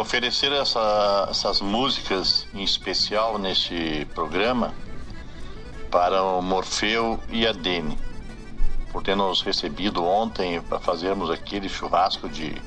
Oferecer 0.00 0.50
essa- 0.52 1.28
essas 1.30 1.60
músicas 1.60 2.46
em 2.54 2.62
especial 2.62 3.38
neste 3.38 4.06
programa 4.14 4.74
para 5.90 6.22
o 6.22 6.40
Morfeu 6.40 7.20
e 7.28 7.46
a 7.46 7.52
Dene, 7.52 7.98
por 8.90 9.02
ter 9.02 9.14
nos 9.14 9.42
recebido 9.42 10.04
ontem 10.04 10.60
para 10.62 10.78
fazermos 10.78 11.30
aquele 11.30 11.68
churrasco 11.68 12.28
de 12.28 12.60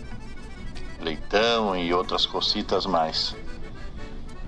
leitão 1.02 1.76
e 1.76 1.94
outras 1.94 2.26
cocitas 2.26 2.86
mais. 2.86 3.36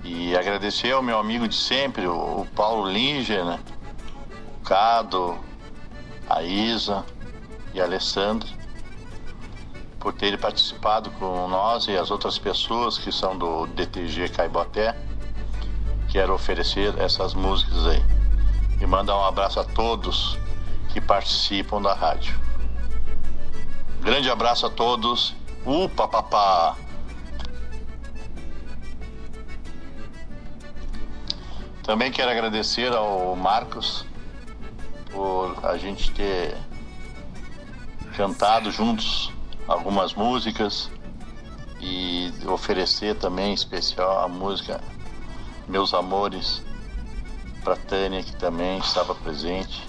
E 0.04 0.36
agradecer 0.36 0.92
ao 0.92 1.02
meu 1.02 1.18
amigo 1.18 1.48
de 1.48 1.56
sempre, 1.56 2.06
o 2.06 2.46
Paulo 2.54 2.88
Linger, 2.88 3.44
né? 3.44 3.58
o 4.56 4.64
Cado, 4.64 5.38
a 6.28 6.42
Isa 6.42 7.04
e 7.74 7.80
a 7.80 7.84
Alessandra 7.84 8.48
por 9.98 10.12
terem 10.12 10.38
participado 10.38 11.10
com 11.12 11.48
nós 11.48 11.88
e 11.88 11.96
as 11.96 12.10
outras 12.10 12.38
pessoas 12.38 12.98
que 12.98 13.10
são 13.10 13.36
do 13.36 13.66
DTG 13.68 14.28
Caiboté. 14.28 14.96
Quero 16.08 16.34
oferecer 16.34 16.98
essas 16.98 17.34
músicas 17.34 17.86
aí. 17.86 18.02
E 18.80 18.86
mandar 18.86 19.16
um 19.18 19.24
abraço 19.24 19.58
a 19.58 19.64
todos 19.64 20.38
que 20.92 21.00
participam 21.00 21.80
da 21.80 21.94
rádio. 21.94 22.38
Grande 24.00 24.30
abraço 24.30 24.66
a 24.66 24.70
todos. 24.70 25.34
Upa, 25.64 26.06
papá! 26.06 26.76
Também 31.82 32.10
quero 32.10 32.30
agradecer 32.30 32.92
ao 32.92 33.36
Marcos 33.36 34.04
por 35.10 35.56
a 35.62 35.76
gente 35.76 36.10
ter 36.10 36.56
cantado 38.16 38.70
juntos 38.70 39.32
algumas 39.68 40.14
músicas 40.14 40.90
e 41.80 42.32
oferecer 42.46 43.16
também 43.16 43.50
em 43.50 43.54
especial 43.54 44.24
a 44.24 44.28
música 44.28 44.80
Meus 45.68 45.92
Amores 45.92 46.62
para 47.62 47.76
Tânia 47.76 48.22
que 48.22 48.34
também 48.36 48.78
estava 48.78 49.14
presente 49.14 49.82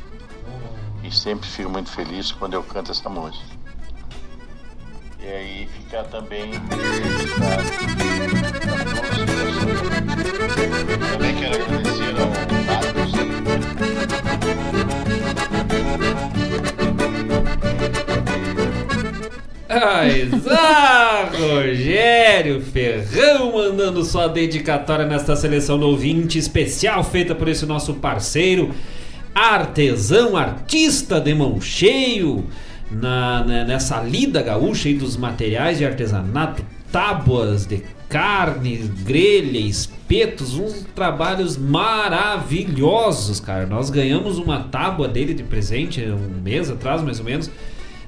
e 1.04 1.12
sempre 1.12 1.48
fico 1.48 1.70
muito 1.70 1.90
feliz 1.90 2.32
quando 2.32 2.54
eu 2.56 2.64
canto 2.64 2.92
essa 2.92 3.08
música. 3.08 3.46
E 5.20 5.28
aí 5.28 5.68
ficar 5.68 6.04
também 6.06 6.52
registrado 6.52 7.64
Também 11.12 11.36
quero 11.36 11.56
agradecer 11.64 11.87
Ai, 19.90 20.30
ah, 20.52 21.30
Rogério 21.32 22.62
Ferrão 22.62 23.54
mandando 23.54 24.04
sua 24.04 24.28
dedicatória 24.28 25.06
nesta 25.06 25.34
seleção 25.34 25.80
do 25.80 25.88
ouvinte 25.88 26.38
especial 26.38 27.02
feita 27.06 27.34
por 27.34 27.48
esse 27.48 27.66
nosso 27.66 27.94
parceiro, 27.94 28.72
artesão, 29.34 30.36
artista 30.36 31.22
de 31.22 31.34
mão 31.34 31.62
cheio, 31.62 32.44
na, 32.92 33.46
né, 33.46 33.64
nessa 33.64 34.02
lida 34.02 34.42
gaúcha 34.42 34.90
aí 34.90 34.94
dos 34.94 35.16
materiais 35.16 35.78
de 35.78 35.86
artesanato, 35.86 36.66
tábuas 36.92 37.66
de 37.66 37.82
carne, 38.10 38.92
grelha, 39.06 39.58
espetos, 39.58 40.56
uns 40.56 40.86
trabalhos 40.94 41.56
maravilhosos, 41.56 43.40
cara. 43.40 43.66
Nós 43.66 43.90
ganhamos 43.90 44.38
uma 44.38 44.64
tábua 44.64 45.08
dele 45.08 45.34
de 45.34 45.44
presente 45.44 46.02
um 46.02 46.42
mês 46.42 46.70
atrás, 46.70 47.02
mais 47.02 47.20
ou 47.20 47.26
menos 47.26 47.50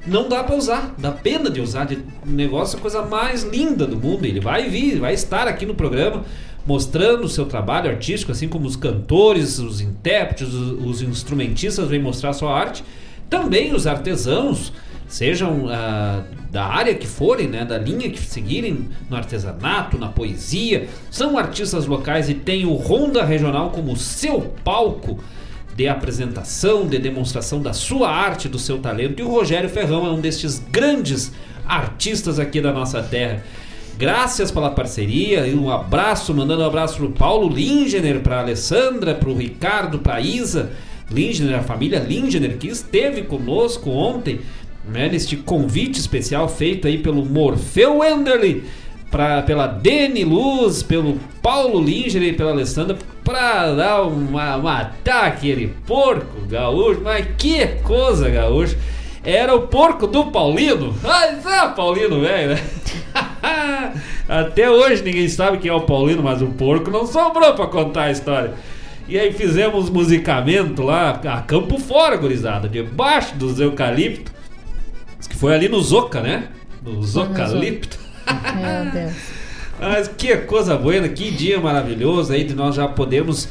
não 0.06 0.30
dá 0.30 0.44
pra 0.44 0.56
usar, 0.56 0.96
dá 0.98 1.12
pena 1.12 1.50
de 1.50 1.62
usar. 1.62 1.86
De 1.86 2.00
negócio 2.26 2.76
é 2.76 2.80
a 2.80 2.82
coisa 2.82 3.02
mais 3.04 3.44
linda 3.44 3.86
do 3.86 3.98
mundo. 3.98 4.26
Ele 4.26 4.40
vai 4.40 4.70
vir, 4.70 5.00
vai 5.00 5.14
estar 5.14 5.48
aqui 5.48 5.66
no 5.66 5.76
programa 5.76 6.24
mostrando 6.66 7.24
o 7.24 7.30
seu 7.30 7.46
trabalho 7.46 7.90
artístico, 7.90 8.32
assim 8.32 8.48
como 8.48 8.68
os 8.68 8.76
cantores, 8.76 9.60
os 9.60 9.82
intérpretes, 9.82 10.54
os, 10.54 10.86
os 10.86 11.02
instrumentistas 11.02 11.88
vêm 11.88 12.00
mostrar 12.00 12.34
sua 12.34 12.54
arte. 12.54 12.84
Também 13.30 13.74
os 13.74 13.88
artesãos, 13.88 14.72
sejam 15.08 15.68
ah, 15.70 16.24
da 16.52 16.66
área 16.66 16.94
que 16.94 17.08
forem, 17.08 17.48
né, 17.48 17.66
da 17.66 17.78
linha 17.78 18.10
que 18.10 18.20
seguirem 18.20 18.90
no 19.10 19.18
artesanato, 19.18 19.98
na 19.98 20.10
poesia, 20.10 20.88
são 21.10 21.38
artistas 21.38 21.86
locais 21.88 22.30
e 22.30 22.36
têm 22.36 22.66
o 22.66 22.74
Ronda 22.74 23.24
Regional 23.24 23.72
como 23.72 23.96
seu 23.96 24.42
palco 24.64 25.20
de 25.80 25.88
apresentação, 25.88 26.86
de 26.86 27.00
demonstração 27.00 27.62
da 27.62 27.72
sua 27.72 28.10
arte, 28.10 28.50
do 28.50 28.60
seu 28.60 28.80
talento. 28.80 29.22
E 29.22 29.24
o 29.24 29.30
Rogério 29.30 29.70
Ferrão 29.70 30.06
é 30.06 30.10
um 30.10 30.20
destes 30.20 30.60
grandes 30.60 31.32
artistas 31.66 32.38
aqui 32.38 32.60
da 32.60 32.74
nossa 32.74 33.02
terra. 33.02 33.46
Graças 33.98 34.52
pela 34.52 34.72
parceria 34.72 35.48
e 35.48 35.56
um 35.56 35.72
abraço, 35.72 36.34
mandando 36.34 36.64
um 36.64 36.66
abraço 36.66 36.98
pro 36.98 37.12
Paulo 37.12 37.48
Lingener, 37.48 38.20
pra 38.20 38.42
Alessandra, 38.42 39.16
pro 39.16 39.34
Ricardo, 39.34 40.00
pra 40.00 40.20
Isa 40.20 40.70
Lingener, 41.10 41.58
a 41.58 41.64
família 41.64 42.00
Lingener, 42.00 42.58
que 42.58 42.68
esteve 42.68 43.22
conosco 43.22 43.90
ontem, 43.90 44.42
né, 44.86 45.08
neste 45.08 45.38
convite 45.38 45.98
especial 45.98 46.50
feito 46.50 46.90
aí 46.90 46.98
pelo 46.98 47.26
Morfeu 47.26 48.04
Enderly, 48.04 48.66
pra, 49.10 49.42
pela 49.42 49.68
Deni 49.68 50.24
Luz, 50.24 50.84
pelo 50.84 51.20
Paulo 51.42 51.82
Linger 51.82 52.22
e 52.22 52.34
pela 52.34 52.52
Alessandra, 52.52 52.98
pra 53.24 53.74
dar 53.74 54.04
uma, 54.04 54.58
matar 54.58 55.26
aquele 55.26 55.74
porco 55.86 56.42
gaúcho. 56.48 57.02
Mas 57.04 57.26
que 57.38 57.66
coisa, 57.84 58.30
gaúcho! 58.30 58.78
Era 59.24 59.54
o 59.54 59.68
porco 59.68 60.08
do 60.08 60.28
Paulino. 60.28 60.96
Ah, 61.04 61.68
Paulino, 61.76 62.22
velho, 62.22 62.56
né? 62.56 62.64
Até 64.28 64.70
hoje 64.70 65.04
ninguém 65.04 65.28
sabe 65.28 65.58
quem 65.58 65.70
é 65.70 65.74
o 65.74 65.82
Paulino, 65.82 66.24
mas 66.24 66.42
o 66.42 66.48
porco 66.48 66.90
não 66.90 67.06
sobrou 67.06 67.54
pra 67.54 67.68
contar 67.68 68.04
a 68.04 68.12
história. 68.12 68.54
E 69.08 69.20
aí 69.20 69.34
fizemos 69.34 69.90
musicamento 69.90 70.84
lá, 70.84 71.10
a 71.12 71.42
campo 71.42 71.80
fora, 71.80 72.16
gurizada, 72.16 72.70
debaixo 72.70 73.36
dos 73.36 73.60
eucaliptos. 73.60 74.32
Que 75.28 75.36
foi 75.36 75.54
ali 75.54 75.68
no 75.68 75.82
Zoca, 75.82 76.22
né? 76.22 76.48
No 76.82 77.04
Zocalipto. 77.04 78.00
Meu 78.56 78.92
Deus. 78.92 79.14
Mas 79.80 80.08
que 80.10 80.36
coisa 80.38 80.78
boa, 80.78 81.08
que 81.08 81.32
dia 81.32 81.60
maravilhoso 81.60 82.34
aí 82.34 82.44
de 82.44 82.54
nós 82.54 82.76
já 82.76 82.88
podemos, 82.88 83.48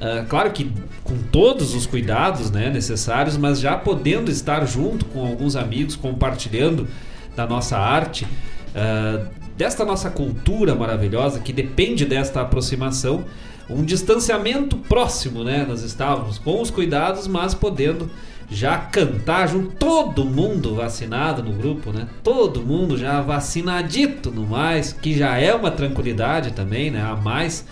ah, 0.00 0.24
claro 0.28 0.50
que 0.52 0.70
com 1.02 1.16
todos 1.30 1.74
os 1.74 1.86
cuidados 1.86 2.50
né, 2.50 2.70
necessários, 2.70 3.36
mas 3.36 3.58
já 3.58 3.76
podendo 3.76 4.30
estar 4.30 4.64
junto 4.64 5.04
com 5.06 5.26
alguns 5.26 5.56
amigos, 5.56 5.96
compartilhando 5.96 6.86
da 7.34 7.46
nossa 7.46 7.76
arte, 7.76 8.26
ah, 8.76 9.26
desta 9.56 9.84
nossa 9.84 10.08
cultura 10.08 10.74
maravilhosa 10.74 11.40
que 11.40 11.52
depende 11.52 12.04
desta 12.04 12.40
aproximação, 12.40 13.24
um 13.68 13.84
distanciamento 13.84 14.76
próximo, 14.76 15.44
né? 15.44 15.64
Nós 15.68 15.82
estávamos 15.82 16.38
com 16.38 16.60
os 16.60 16.70
cuidados, 16.70 17.26
mas 17.26 17.54
podendo 17.54 18.10
já 18.52 18.78
cantar 18.78 19.48
junto, 19.48 19.74
todo 19.76 20.24
mundo 20.24 20.74
vacinado 20.74 21.42
no 21.42 21.52
grupo, 21.52 21.90
né? 21.92 22.06
Todo 22.22 22.62
mundo 22.62 22.96
já 22.96 23.20
vacinadito 23.20 24.30
no 24.30 24.46
mais, 24.46 24.92
que 24.92 25.16
já 25.16 25.38
é 25.38 25.54
uma 25.54 25.70
tranquilidade 25.70 26.52
também, 26.52 26.90
né? 26.90 27.02
A 27.02 27.16
mais. 27.16 27.66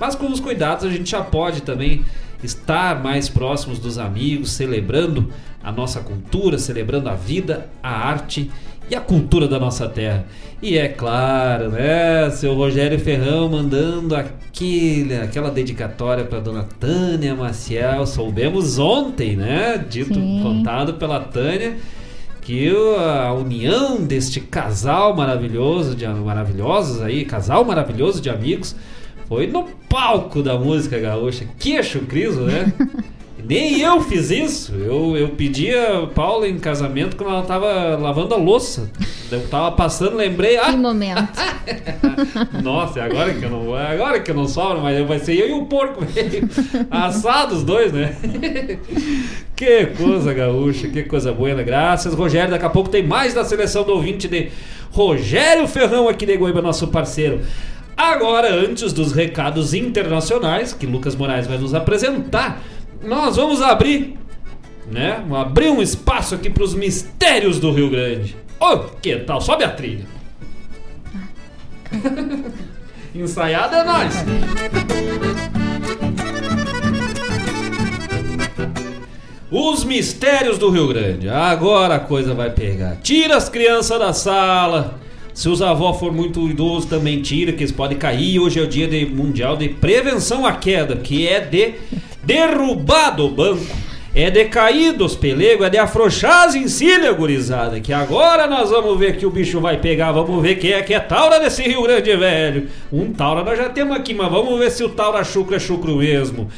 Mas 0.00 0.14
com 0.14 0.26
os 0.26 0.40
cuidados 0.40 0.84
a 0.84 0.90
gente 0.90 1.10
já 1.10 1.22
pode 1.22 1.62
também 1.62 2.04
estar 2.42 3.02
mais 3.02 3.28
próximos 3.28 3.78
dos 3.78 3.98
amigos, 3.98 4.52
celebrando 4.52 5.32
a 5.62 5.70
nossa 5.70 6.00
cultura, 6.00 6.58
celebrando 6.58 7.08
a 7.08 7.14
vida, 7.14 7.68
a 7.82 7.90
arte 7.90 8.50
e 8.90 8.94
a 8.94 9.00
cultura 9.00 9.48
da 9.48 9.58
nossa 9.58 9.88
terra. 9.88 10.24
E 10.62 10.78
é 10.78 10.86
claro, 10.86 11.70
né, 11.70 12.30
seu 12.30 12.54
Rogério 12.54 12.98
Ferrão 12.98 13.48
mandando 13.48 14.14
aquele, 14.14 15.16
aquela 15.16 15.50
dedicatória 15.50 16.24
para 16.24 16.38
dona 16.38 16.68
Tânia 16.78 17.34
Maciel. 17.34 18.06
Soubemos 18.06 18.78
ontem, 18.78 19.34
né, 19.34 19.84
dito, 19.88 20.14
Sim. 20.14 20.40
contado 20.42 20.94
pela 20.94 21.18
Tânia, 21.18 21.76
que 22.42 22.72
a 22.96 23.32
união 23.32 24.04
deste 24.04 24.40
casal 24.40 25.16
maravilhoso, 25.16 25.96
de 25.96 26.06
maravilhosos 26.06 27.02
aí, 27.02 27.24
casal 27.24 27.64
maravilhoso 27.64 28.20
de 28.20 28.30
amigos, 28.30 28.76
foi 29.28 29.46
no 29.46 29.64
palco 29.88 30.42
da 30.42 30.56
música 30.58 30.98
gaúcha. 30.98 31.46
Queixo 31.58 32.00
Criso, 32.00 32.42
né? 32.42 32.72
Nem 33.44 33.80
eu 33.80 34.00
fiz 34.00 34.30
isso. 34.30 34.72
Eu, 34.74 35.16
eu 35.16 35.28
pedi 35.30 35.74
a 35.74 36.06
Paula 36.06 36.48
em 36.48 36.58
casamento 36.58 37.16
quando 37.16 37.30
ela 37.30 37.42
tava 37.42 37.96
lavando 37.96 38.34
a 38.34 38.38
louça. 38.38 38.90
Eu 39.30 39.46
tava 39.48 39.72
passando, 39.72 40.16
lembrei. 40.16 40.58
Que 40.58 40.64
Ah, 40.64 40.76
momento. 40.76 41.28
nossa, 42.62 43.00
é 43.00 43.02
agora 43.02 43.34
que 43.34 43.44
eu 43.44 43.50
não 43.50 43.78
é 43.78 43.92
agora 43.92 44.20
que 44.20 44.30
eu 44.30 44.34
não 44.34 44.46
sobro, 44.46 44.80
mas 44.82 45.06
vai 45.06 45.18
ser 45.18 45.34
eu 45.34 45.48
e 45.48 45.52
o 45.52 45.66
porco 45.66 46.04
velho. 46.06 46.48
Assados 46.90 47.58
os 47.58 47.64
dois, 47.64 47.92
né? 47.92 48.16
que 49.56 49.86
coisa 49.86 50.32
gaúcha, 50.32 50.88
que 50.88 51.02
coisa 51.02 51.32
boa. 51.32 51.62
Graças, 51.62 52.14
Rogério. 52.14 52.50
Daqui 52.50 52.64
a 52.64 52.70
pouco 52.70 52.88
tem 52.88 53.02
mais 53.02 53.34
da 53.34 53.44
seleção 53.44 53.84
do 53.84 53.92
ouvinte 53.92 54.28
de 54.28 54.50
Rogério 54.90 55.66
Ferrão 55.66 56.08
aqui 56.08 56.26
de 56.26 56.36
Goiaba, 56.36 56.62
nosso 56.62 56.88
parceiro. 56.88 57.40
Agora, 57.96 58.52
antes 58.54 58.92
dos 58.92 59.12
recados 59.12 59.74
internacionais 59.74 60.72
que 60.72 60.86
Lucas 60.86 61.14
Moraes 61.14 61.46
vai 61.46 61.58
nos 61.58 61.74
apresentar, 61.74 62.62
nós 63.04 63.36
vamos 63.36 63.60
abrir, 63.60 64.16
né? 64.90 65.22
Vamos 65.28 65.38
abrir 65.46 65.70
um 65.70 65.82
espaço 65.82 66.34
aqui 66.34 66.48
para 66.50 66.62
os 66.64 66.74
mistérios 66.74 67.58
do 67.58 67.70
Rio 67.72 67.90
Grande. 67.90 68.36
Ô, 68.60 68.78
que 69.00 69.16
tal? 69.16 69.40
Sobe 69.40 69.64
a 69.64 69.70
trilha. 69.70 70.06
Ensaiada 73.14 73.76
é 73.78 73.84
nós. 73.84 74.14
Os 79.50 79.84
mistérios 79.84 80.56
do 80.56 80.70
Rio 80.70 80.88
Grande. 80.88 81.28
Agora 81.28 81.96
a 81.96 82.00
coisa 82.00 82.34
vai 82.34 82.50
pegar. 82.50 82.96
Tira 83.02 83.36
as 83.36 83.48
crianças 83.48 83.98
da 83.98 84.12
sala. 84.12 84.98
Se 85.34 85.48
os 85.48 85.60
avós 85.62 85.98
for 85.98 86.12
muito 86.12 86.46
idosos, 86.48 86.88
também 86.88 87.20
tira, 87.22 87.52
que 87.52 87.62
eles 87.62 87.72
podem 87.72 87.96
cair. 87.98 88.38
Hoje 88.38 88.60
é 88.60 88.62
o 88.62 88.66
dia 88.66 88.86
de- 88.88 89.06
mundial 89.06 89.56
de 89.56 89.68
prevenção 89.68 90.46
à 90.46 90.52
queda, 90.52 90.96
que 90.96 91.26
é 91.26 91.40
de 91.40 91.74
derrubar 92.24 93.10
do 93.10 93.28
banco. 93.28 93.82
É 94.14 94.30
de 94.30 94.44
cair 94.44 94.92
dos 94.92 95.16
pelegos, 95.16 95.66
é 95.66 95.70
de 95.70 95.78
afrouxar 95.78 96.46
as 96.46 96.54
encilhas, 96.54 97.16
gurizada. 97.16 97.80
Que 97.80 97.94
agora 97.94 98.46
nós 98.46 98.68
vamos 98.68 98.98
ver 98.98 99.16
que 99.16 99.24
o 99.24 99.30
bicho 99.30 99.58
vai 99.58 99.78
pegar. 99.78 100.12
Vamos 100.12 100.42
ver 100.42 100.56
quem 100.56 100.72
é 100.72 100.82
que 100.82 100.92
é 100.92 101.00
taura 101.00 101.40
desse 101.40 101.62
Rio 101.62 101.82
Grande, 101.82 102.14
velho. 102.14 102.68
Um 102.92 103.10
taura 103.10 103.42
nós 103.42 103.56
já 103.56 103.70
temos 103.70 103.96
aqui, 103.96 104.12
mas 104.12 104.30
vamos 104.30 104.58
ver 104.58 104.70
se 104.70 104.84
o 104.84 104.90
taura 104.90 105.24
chucro 105.24 105.56
é 105.56 105.58
chucro 105.58 105.96
mesmo. 105.96 106.50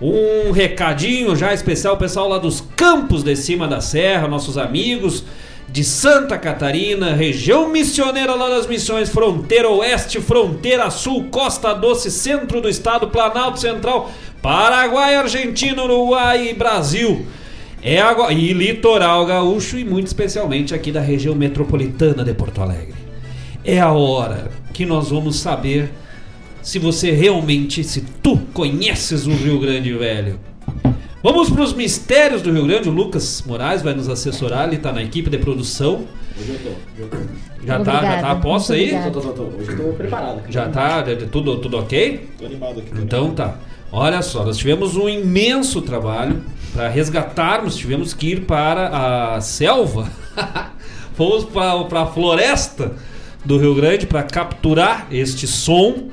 Um 0.00 0.52
recadinho 0.52 1.34
já 1.34 1.52
especial, 1.52 1.96
pessoal 1.96 2.28
lá 2.28 2.38
dos 2.38 2.60
campos 2.76 3.24
de 3.24 3.34
cima 3.34 3.66
da 3.66 3.80
serra, 3.80 4.28
nossos 4.28 4.56
amigos 4.56 5.24
de 5.68 5.82
Santa 5.82 6.38
Catarina, 6.38 7.14
região 7.14 7.68
missioneira 7.68 8.34
lá 8.34 8.48
das 8.48 8.66
missões, 8.66 9.08
fronteira 9.08 9.68
oeste, 9.68 10.20
fronteira 10.20 10.90
sul, 10.90 11.24
Costa 11.30 11.72
Doce, 11.72 12.10
centro 12.10 12.60
do 12.60 12.68
estado, 12.68 13.08
Planalto 13.08 13.58
Central, 13.58 14.10
Paraguai, 14.44 15.16
Argentina, 15.16 15.82
Uruguai 15.82 16.50
e 16.50 16.52
Brasil. 16.52 17.24
É 17.82 17.98
agora, 17.98 18.30
e 18.30 18.52
litoral 18.52 19.24
gaúcho 19.24 19.78
e 19.78 19.86
muito 19.86 20.06
especialmente 20.06 20.74
aqui 20.74 20.92
da 20.92 21.00
região 21.00 21.34
metropolitana 21.34 22.22
de 22.22 22.34
Porto 22.34 22.60
Alegre. 22.60 22.92
É 23.64 23.80
a 23.80 23.90
hora 23.90 24.50
que 24.74 24.84
nós 24.84 25.08
vamos 25.08 25.36
saber 25.36 25.90
se 26.60 26.78
você 26.78 27.10
realmente, 27.10 27.82
se 27.82 28.02
tu 28.22 28.36
conheces 28.52 29.26
o 29.26 29.30
Rio 29.30 29.58
Grande 29.58 29.90
Velho. 29.94 30.38
Vamos 31.22 31.48
para 31.48 31.62
os 31.62 31.72
mistérios 31.72 32.42
do 32.42 32.52
Rio 32.52 32.66
Grande. 32.66 32.90
O 32.90 32.92
Lucas 32.92 33.42
Moraes 33.46 33.80
vai 33.80 33.94
nos 33.94 34.10
assessorar, 34.10 34.66
ele 34.66 34.76
está 34.76 34.92
na 34.92 35.02
equipe 35.02 35.30
de 35.30 35.38
produção. 35.38 36.04
Hoje 36.38 36.50
eu 36.50 36.58
tô. 36.58 36.68
Hoje 36.68 36.78
eu 36.98 37.08
tô. 37.08 37.66
Já 37.66 37.80
tá, 37.80 38.02
já 38.02 38.20
tá 38.20 38.30
a 38.32 38.36
posse 38.36 38.74
aí? 38.74 38.90
Tô, 39.04 39.10
tô, 39.10 39.20
tô, 39.22 39.32
tô. 39.32 39.42
Hoje 39.58 39.70
eu 39.70 39.76
tô 39.78 39.92
preparado. 39.94 40.40
aqui. 40.40 40.52
Já 40.52 40.68
tá 40.68 41.02
tudo, 41.32 41.56
tudo 41.56 41.78
ok? 41.78 42.28
Tô 42.38 42.44
animado 42.44 42.80
aqui. 42.80 42.90
Então 43.00 43.30
tá. 43.30 43.56
Olha 43.96 44.22
só, 44.22 44.44
nós 44.44 44.58
tivemos 44.58 44.96
um 44.96 45.08
imenso 45.08 45.80
trabalho 45.80 46.42
para 46.72 46.88
resgatarmos, 46.88 47.76
tivemos 47.76 48.12
que 48.12 48.32
ir 48.32 48.40
para 48.40 49.36
a 49.36 49.40
selva. 49.40 50.10
Fomos 51.14 51.44
para 51.44 52.00
a 52.02 52.06
floresta 52.06 52.96
do 53.44 53.56
Rio 53.56 53.72
Grande 53.72 54.04
para 54.04 54.24
capturar 54.24 55.06
este 55.12 55.46
som 55.46 56.08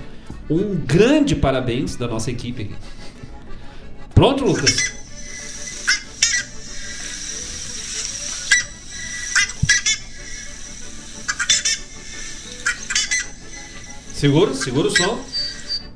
um 0.50 0.74
grande 0.74 1.36
parabéns 1.36 1.98
da 1.98 2.08
nossa 2.08 2.32
equipe. 2.32 2.72
Pronto, 4.16 4.46
Lucas? 4.46 5.01
Seguro, 14.22 14.54
segura 14.54 14.88
o 14.88 14.92
som. 14.92 15.18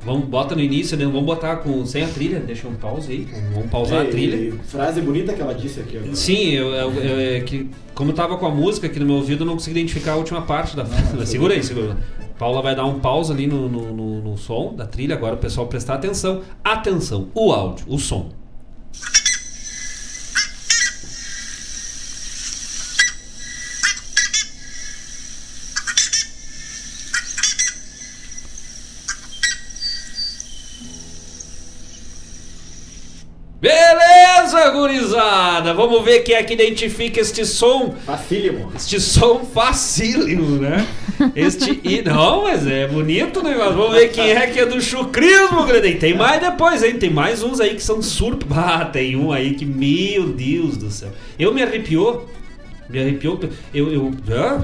Vamos, 0.04 0.26
bota 0.28 0.56
no 0.56 0.62
início, 0.62 0.98
né? 0.98 1.06
vamos 1.06 1.24
botar 1.24 1.58
com, 1.58 1.86
sem 1.86 2.04
a 2.04 2.08
trilha, 2.08 2.40
deixa 2.40 2.68
um 2.68 2.74
pause 2.74 3.12
aí, 3.12 3.28
vamos 3.54 3.70
pausar 3.70 4.02
a 4.02 4.04
Ei, 4.06 4.10
trilha. 4.10 4.54
Frase 4.64 5.00
bonita 5.00 5.32
que 5.32 5.40
ela 5.42 5.54
disse 5.54 5.80
aqui. 5.80 6.00
ó. 6.00 6.16
Sim, 6.16 6.50
eu, 6.50 6.70
eu- 6.72 6.92
eu- 6.94 7.20
é 7.38 7.40
que, 7.42 7.70
como 7.94 8.10
eu 8.10 8.16
tava 8.16 8.36
com 8.38 8.48
a 8.48 8.50
música 8.50 8.88
aqui 8.88 9.00
no 9.00 9.06
meu 9.06 9.16
ouvido, 9.18 9.44
eu 9.44 9.46
não 9.46 9.54
consegui 9.54 9.80
identificar 9.80 10.14
a 10.14 10.16
última 10.16 10.42
parte 10.42 10.76
da 10.76 10.84
frase. 10.86 11.28
Segura 11.28 11.54
aí, 11.54 11.62
segura. 11.64 11.98
Paula 12.40 12.64
vai 12.64 12.76
dar 12.76 12.86
um 12.86 13.00
pause 13.00 13.32
ali 13.32 13.46
no, 13.46 13.70
no, 13.70 13.94
no- 13.94 14.22
no 14.24 14.38
som 14.40 14.74
da 14.76 14.88
trilha, 14.88 15.14
agora 15.14 15.36
o 15.36 15.38
pessoal 15.38 15.68
prestar 15.68 15.94
atenção. 15.94 16.42
Atenção, 16.64 17.28
o 17.36 17.52
áudio, 17.52 17.86
o 17.88 18.00
som. 18.00 18.30
Gurizada! 34.96 35.74
Vamos 35.74 36.04
ver 36.04 36.20
quem 36.20 36.36
é 36.36 36.44
que 36.44 36.54
identifica 36.54 37.20
este 37.20 37.46
som. 37.46 37.96
Facílimo. 38.06 38.72
Este 38.76 39.00
som 39.00 39.46
facílimo, 39.46 40.58
né? 40.58 40.88
Este. 41.36 41.80
E, 41.84 42.02
não, 42.02 42.44
mas 42.44 42.66
é 42.66 42.88
bonito 42.88 43.40
o 43.40 43.44
negócio. 43.44 43.74
Vamos 43.74 43.96
ver 43.96 44.10
quem 44.10 44.32
é 44.32 44.48
que 44.48 44.60
é 44.60 44.66
do 44.66 44.82
chucrismo, 44.82 45.66
grande. 45.66 45.96
Tem 45.96 46.14
mais 46.14 46.42
depois, 46.42 46.82
hein? 46.84 46.98
Tem 46.98 47.10
mais 47.10 47.44
uns 47.44 47.60
aí 47.60 47.76
que 47.76 47.84
são 47.84 48.02
surp. 48.02 48.44
Ah, 48.58 48.86
tem 48.86 49.16
um 49.16 49.32
aí 49.32 49.54
que, 49.54 49.66
meu 49.66 50.30
Deus 50.30 50.78
do 50.78 50.90
céu. 50.90 51.10
Eu 51.38 51.54
me 51.54 51.62
arrepiou. 51.62 52.28
Me 52.88 53.00
arrepiou. 53.00 53.40
Eu. 53.74 53.92
eu 53.92 54.12
ah. 54.32 54.62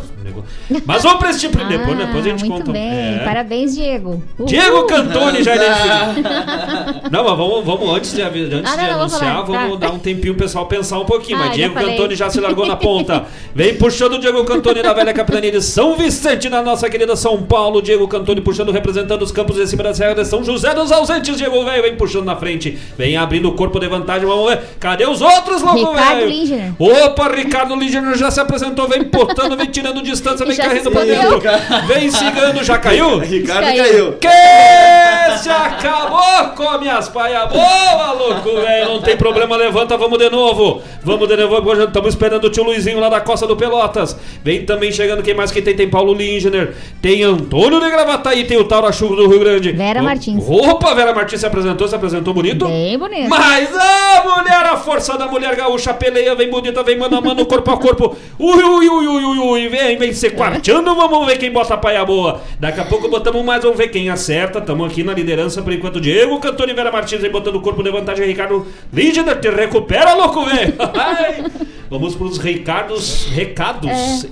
Mas 0.85 1.03
vamos 1.03 1.19
pra 1.19 1.30
este 1.31 1.49
tipo. 1.49 1.57
depois, 1.65 1.98
depois 1.98 2.26
a 2.26 2.30
gente 2.30 2.43
Ah, 2.43 2.48
muito 2.48 2.60
conta. 2.60 2.72
bem. 2.72 3.15
É. 3.15 3.22
Parabéns, 3.26 3.76
Diego. 3.76 4.23
Uhul. 4.38 4.48
Diego 4.48 4.84
Cantone 4.85 5.43
já 5.43 5.56
identificou. 5.56 7.10
Não, 7.11 7.23
mas 7.23 7.38
vamos, 7.38 7.65
vamos 7.65 7.89
antes 7.95 8.14
de, 8.14 8.22
antes 8.22 8.72
Ah, 8.72 8.77
não, 8.77 8.84
de 8.84 8.89
não, 8.91 8.99
anunciar, 8.99 9.43
vamos 9.45 9.80
tá. 9.80 9.88
dar 9.88 9.93
um 9.93 9.99
tempinho 9.99 10.34
o 10.34 10.38
pessoal 10.38 10.65
pensar 10.68 10.99
um 10.99 11.06
pouquinho. 11.06 11.39
Ah, 11.39 11.45
mas 11.45 11.56
Diego 11.56 11.73
falei. 11.73 11.95
Cantone 11.95 12.15
já 12.15 12.30
se 12.30 12.39
largou 12.39 12.68
na 12.68 12.76
ponta. 12.76 13.26
Vem 13.56 13.76
puxando 13.76 14.14
o 14.14 14.19
Diego 14.19 14.43
Cantone 14.45 14.81
da 14.84 14.93
velha 14.93 15.14
capitania 15.14 15.52
de 15.52 15.61
São 15.61 15.95
Vicente, 15.95 16.48
na 16.48 16.61
nossa 16.61 16.89
querida 16.89 17.15
São 17.15 17.41
Paulo. 17.41 17.81
Diego 17.81 18.07
Cantone 18.07 18.39
puxando, 18.41 18.72
representando 18.72 19.23
os 19.23 19.31
campos 19.31 19.56
de 19.56 19.65
cima 19.68 19.84
da 19.84 19.93
Serra 19.93 20.14
de 20.14 20.26
São 20.26 20.43
José 20.43 20.73
dos 20.76 20.91
Ausentes. 20.91 21.38
Diego 21.38 21.64
velho 21.65 21.81
vem 21.81 21.95
puxando 21.95 22.26
na 22.26 22.35
frente, 22.35 22.77
vem 22.98 23.18
abrindo 23.18 23.49
o 23.49 23.53
corpo 23.53 23.80
de 23.80 23.88
vantagem. 23.88 24.27
Vamos 24.27 24.49
ver. 24.49 24.61
Cadê 24.80 25.07
os 25.07 25.22
outros, 25.22 25.61
Ricardo 25.64 25.93
velho? 25.95 26.27
Linger. 26.30 26.73
Opa, 26.77 27.27
Ricardo 27.30 27.76
Linger 27.76 28.10
já 28.15 28.31
se 28.31 28.39
apresentou, 28.39 28.88
vem 28.88 29.03
portando, 29.03 29.55
vem 29.55 29.67
tirando 29.67 30.01
distância, 30.01 30.45
vem 30.45 30.55
Já 30.55 30.63
carregando 30.63 30.89
se 30.89 30.95
pra 30.95 31.05
dentro. 31.05 31.88
Vem 31.88 32.11
cigando, 32.11 32.63
já 32.63 32.77
caiu? 32.77 33.19
Ricardo 33.19 33.65
Caiu. 33.65 33.83
caiu. 33.83 34.13
Que 34.13 35.38
se 35.39 35.49
acabou 35.49 36.49
com 36.55 36.77
minhas 36.79 37.09
paia 37.09 37.45
boa, 37.45 38.11
louco, 38.13 38.61
velho. 38.61 38.85
Não 38.85 39.01
tem 39.01 39.17
problema, 39.17 39.55
levanta, 39.55 39.97
vamos 39.97 40.17
de 40.17 40.29
novo. 40.29 40.81
Vamos 41.03 41.27
de 41.27 41.35
novo, 41.35 41.73
estamos 41.73 42.09
esperando 42.09 42.45
o 42.45 42.49
tio 42.49 42.63
Luizinho 42.63 42.99
lá 42.99 43.09
da 43.09 43.21
Costa 43.21 43.47
do 43.47 43.55
Pelotas. 43.55 44.15
Vem 44.43 44.65
também 44.65 44.91
chegando, 44.91 45.23
quem 45.23 45.33
mais 45.33 45.51
que 45.51 45.61
tem? 45.61 45.75
Tem 45.75 45.89
Paulo 45.89 46.13
Lingener, 46.13 46.75
tem 47.01 47.23
Antônio 47.23 47.79
de 47.79 47.89
Gravataí, 47.89 48.43
tem 48.43 48.57
o 48.57 48.63
Tauro 48.63 48.91
Chugo 48.93 49.15
do 49.15 49.27
Rio 49.27 49.39
Grande. 49.39 49.71
Vera 49.71 50.01
Martins. 50.01 50.43
Opa, 50.47 50.93
Vera 50.93 51.13
Martins 51.13 51.39
se 51.39 51.45
apresentou, 51.45 51.88
se 51.88 51.95
apresentou 51.95 52.33
bonito. 52.33 52.65
Bem 52.67 52.97
bonito. 52.97 53.29
Mas 53.29 53.69
a 53.75 54.23
mulher, 54.23 54.65
a 54.65 54.77
força 54.77 55.17
da 55.17 55.27
mulher 55.27 55.55
gaúcha, 55.55 55.93
peleia, 55.93 56.35
vem 56.35 56.49
bonita, 56.49 56.83
vem 56.83 56.97
mano 56.97 57.17
a 57.17 57.21
mano, 57.21 57.45
corpo 57.45 57.71
a 57.71 57.77
corpo. 57.77 58.00
Ui, 58.39 58.63
ui, 58.63 58.89
ui, 58.89 59.07
ui, 59.07 59.23
ui, 59.25 59.37
ui, 59.39 59.69
vem, 59.69 59.97
vem 59.97 60.13
se 60.13 60.29
quarteando, 60.31 60.93
vamos 60.95 61.25
ver 61.25 61.37
quem 61.37 61.51
bota 61.51 61.73
a 61.73 61.77
paia 61.77 62.03
boa. 62.05 62.41
Daqui 62.59 62.79
a 62.79 62.85
pouco 62.85 63.07
botamos 63.09 63.43
mais, 63.45 63.61
vamos 63.63 63.77
ver 63.77 63.89
quem 63.89 64.09
acerta. 64.09 64.59
Estamos 64.59 64.89
aqui 64.91 65.03
na 65.03 65.13
liderança 65.13 65.61
por 65.61 65.71
enquanto. 65.73 65.99
Diego 66.01 66.39
Cantoni 66.39 66.73
Vera 66.73 66.91
Martins 66.91 67.21
vem 67.21 67.31
botando 67.31 67.55
o 67.55 67.61
corpo 67.61 67.83
de 67.83 67.91
vantagem. 67.91 68.25
Ricardo 68.25 68.65
Ligener, 68.93 69.39
te 69.39 69.49
recupera, 69.49 70.13
louco, 70.13 70.45
velho. 70.45 70.73
Ai. 70.95 71.43
Vamos 71.91 72.15
para 72.15 72.25
os 72.27 72.37
recados, 72.37 73.25
recados 73.33 73.89
É. 73.91 74.29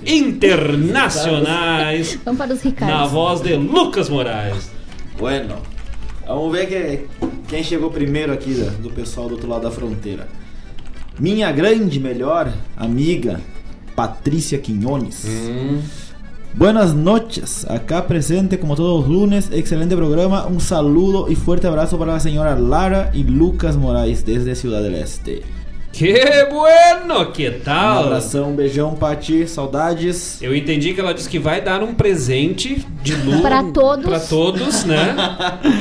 internacionais. 0.90 2.18
Vamos 2.24 2.38
para 2.38 2.54
os 2.54 2.64
Na 2.64 2.70
Ricardos. 2.70 3.12
voz 3.12 3.40
de 3.42 3.54
Lucas 3.54 4.08
Moraes. 4.08 4.70
Bueno, 5.18 5.56
vamos 6.26 6.50
ver 6.52 6.66
que, 6.66 7.26
quem 7.48 7.62
chegou 7.62 7.90
primeiro 7.90 8.32
aqui 8.32 8.52
do 8.54 8.90
pessoal 8.90 9.28
do 9.28 9.34
outro 9.34 9.48
lado 9.48 9.62
da 9.62 9.70
fronteira. 9.70 10.28
Minha 11.18 11.52
grande 11.52 12.00
melhor 12.00 12.50
amiga, 12.76 13.40
Patrícia 14.00 14.62
Quiñones. 14.62 15.26
Buenas 16.54 16.94
noches, 16.94 17.66
acá 17.68 18.06
presente 18.06 18.58
como 18.58 18.74
todos 18.74 19.02
los 19.02 19.10
lunes, 19.10 19.50
excelente 19.52 19.94
programa, 19.94 20.46
un 20.46 20.58
saludo 20.58 21.28
y 21.28 21.34
fuerte 21.34 21.66
abrazo 21.66 21.98
para 21.98 22.14
la 22.14 22.20
señora 22.20 22.58
Lara 22.58 23.10
y 23.12 23.24
Lucas 23.24 23.76
Moraes 23.76 24.24
desde 24.24 24.54
Ciudad 24.54 24.82
del 24.82 24.94
Este. 24.94 25.42
Que 26.00 26.46
bueno, 26.50 27.30
que 27.30 27.46
Um 27.50 27.60
tal? 27.60 28.04
abração, 28.04 28.52
um 28.52 28.56
beijão, 28.56 28.94
Pati, 28.94 29.46
saudades. 29.46 30.40
Eu 30.40 30.56
entendi 30.56 30.94
que 30.94 31.00
ela 31.00 31.12
disse 31.12 31.28
que 31.28 31.38
vai 31.38 31.60
dar 31.60 31.82
um 31.82 31.92
presente 31.92 32.86
de 33.02 33.14
luz 33.16 33.42
Pra 33.42 33.62
todos. 33.64 34.06
Pra 34.06 34.18
todos, 34.18 34.84
né? 34.84 35.14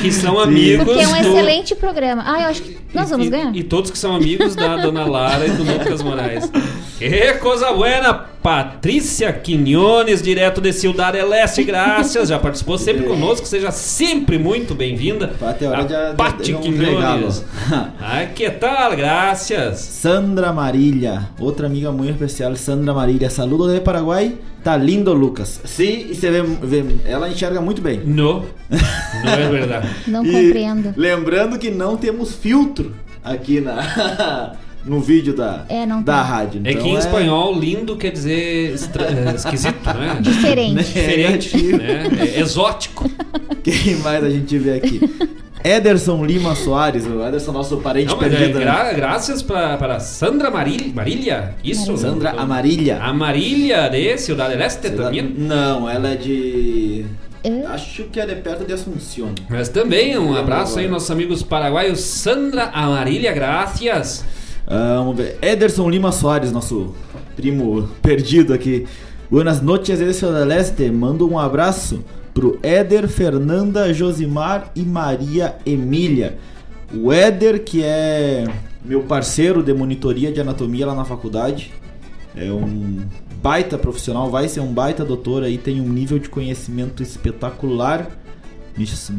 Que 0.02 0.12
são 0.12 0.38
amigos. 0.38 0.84
Porque 0.84 1.02
é 1.02 1.08
um 1.08 1.12
do- 1.12 1.18
excelente 1.20 1.74
programa. 1.74 2.22
Ah, 2.26 2.42
eu 2.42 2.48
acho 2.50 2.62
que 2.64 2.78
nós 2.94 3.10
vamos 3.10 3.28
e, 3.28 3.30
ganhar. 3.30 3.56
E 3.56 3.64
todos 3.64 3.90
que 3.92 3.98
são 3.98 4.14
amigos 4.14 4.56
da 4.58 4.76
Dona 4.76 5.06
Lara 5.06 5.46
e 5.46 5.52
do 5.52 5.64
Lucas 5.64 6.02
Moraes. 6.02 6.52
Que 6.98 7.36
coisa 7.36 7.72
buena! 7.72 8.26
Patrícia 8.42 9.32
Quinones, 9.34 10.22
direto 10.22 10.62
de 10.62 10.72
Ciudad 10.72 11.12
del 11.12 11.34
Este, 11.34 11.62
graças. 11.64 12.30
Já 12.30 12.40
participou 12.40 12.78
sempre 12.78 13.04
conosco, 13.06 13.46
seja 13.46 13.70
sempre 13.70 14.38
muito 14.38 14.74
bem-vinda. 14.74 15.28
Pati, 15.40 15.66
hora 15.66 15.78
A 15.80 15.82
de- 15.84 16.10
de- 16.12 16.16
Pati 16.16 16.44
de 16.44 16.56
um 16.56 16.60
Quinones. 16.62 17.44
regalo. 17.70 17.88
Ah, 18.02 18.26
que 18.34 18.50
tal? 18.50 18.96
Graças. 18.96 19.78
Sandra 20.10 20.52
Marília, 20.52 21.30
outra 21.40 21.68
amiga 21.68 21.92
muito 21.92 22.14
especial, 22.14 22.56
Sandra 22.56 22.96
Marília. 22.96 23.30
Saludo 23.30 23.72
de 23.72 23.80
Paraguai. 23.80 24.34
Tá 24.64 24.76
lindo, 24.76 25.14
Lucas. 25.14 25.62
Sim, 25.66 26.08
e 26.10 26.16
você 26.16 26.32
vê, 26.32 26.42
vê- 26.42 26.96
ela 27.06 27.30
enxerga 27.30 27.62
muito 27.62 27.80
bem. 27.80 28.02
Não, 28.04 28.44
não 29.24 29.32
é 29.32 29.50
verdade. 29.52 29.88
Não 30.10 30.26
E 30.26 30.32
compreendo. 30.32 30.96
Lembrando 30.98 31.60
que 31.60 31.70
não 31.70 31.96
temos 31.96 32.34
filtro 32.34 32.92
aqui 33.24 33.62
na 33.62 34.56
no 34.84 35.00
vídeo 35.00 35.36
da, 35.36 35.66
É, 35.70 35.86
não 35.86 36.02
da 36.02 36.24
tem. 36.24 36.32
rádio. 36.32 36.62
É 36.66 36.72
Então 36.72 36.84
que 36.86 36.90
em 36.90 36.96
espanhol 36.98 37.54
lindo 37.60 37.96
quer 37.96 38.10
dizer 38.12 38.74
estra- 38.74 39.06
é, 39.06 39.36
esquisito, 39.36 39.86
né? 39.94 40.18
Diferente. 40.22 40.78
Diferente, 40.86 41.58
né? 41.74 42.08
É 42.36 42.40
exótico. 42.40 43.08
Quem 43.64 43.98
mais 43.98 44.24
a 44.24 44.30
gente 44.32 44.58
vê 44.58 44.72
aqui? 44.74 45.00
Ederson 45.64 46.24
Lima 46.26 46.56
Soares, 46.56 47.06
o 47.06 47.22
Ederson, 47.22 47.52
nosso 47.52 47.78
parente 47.78 48.08
Não, 48.08 48.16
é 48.24 48.30
perdido. 48.30 48.60
né? 48.60 48.66
gra- 48.66 48.94
graças 48.94 49.42
para 49.42 49.76
para 49.78 50.00
Sandra 50.00 50.50
Marília, 50.50 50.94
Marília, 50.94 51.56
isso? 51.64 51.98
Sandra 51.98 52.32
Amarília. 52.32 52.98
Amarília 53.04 53.90
de 53.90 54.18
Ciudad 54.18 54.50
del 54.50 54.62
Este 54.62 54.90
também. 54.92 55.22
Não, 55.38 55.90
ela 55.90 56.10
é 56.10 56.16
de. 56.16 57.06
Acho 57.70 58.04
que 58.06 58.20
ela 58.20 58.32
é 58.32 58.36
perto 58.36 58.66
de 58.66 58.74
Assunção. 58.74 59.30
Mas 59.50 59.70
também 59.70 60.18
um 60.18 60.36
abraço 60.36 60.80
aí, 60.80 60.88
nossos 60.88 61.10
amigos 61.12 61.42
paraguaios. 61.44 62.00
Sandra 62.00 62.66
Amarília, 62.74 63.32
graças. 63.34 64.24
Ah, 64.68 64.96
vamos 64.98 65.16
ver. 65.18 65.38
Ederson 65.42 65.90
Lima 65.90 66.12
Soares, 66.12 66.52
nosso 66.52 66.94
primo 67.36 67.90
perdido 68.02 68.54
aqui. 68.54 68.86
Buenas 69.32 69.62
noches, 69.62 70.00
de 70.00 70.14
Ciudad 70.14 70.40
del 70.46 70.52
Este. 70.58 70.90
Mando 70.90 71.30
um 71.30 71.38
abraço 71.38 72.04
pro 72.40 72.58
Éder, 72.64 73.10
Fernanda, 73.10 73.94
Josimar 73.94 74.72
e 74.74 74.82
Maria 74.84 75.58
Emília. 75.66 76.38
O 76.94 77.12
Éder, 77.12 77.66
que 77.66 77.84
é 77.84 78.46
meu 78.84 79.02
parceiro 79.02 79.62
de 79.62 79.74
monitoria 79.74 80.32
de 80.32 80.40
anatomia 80.40 80.88
lá 80.88 80.96
na 80.96 81.04
faculdade. 81.04 81.70
É 82.34 82.50
um 82.50 83.02
baita 83.44 83.78
profissional, 83.78 84.32
vai 84.32 84.48
ser 84.48 84.62
um 84.62 84.72
baita 84.72 85.04
doutor 85.04 85.44
aí, 85.44 85.58
tem 85.58 85.82
um 85.82 85.90
nível 85.90 86.18
de 86.18 86.30
conhecimento 86.30 87.04
espetacular. 87.04 88.08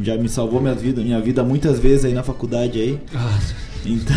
Já 0.03 0.17
me 0.17 0.31
salvou 0.31 0.59
minha 0.59 0.75
vida, 0.75 1.03
minha 1.03 1.21
vida 1.21 1.45
muitas 1.45 1.79
vezes 1.79 2.07
aí 2.07 2.15
na 2.15 2.23
faculdade 2.23 2.81
aí. 2.81 2.99
Então... 3.83 4.15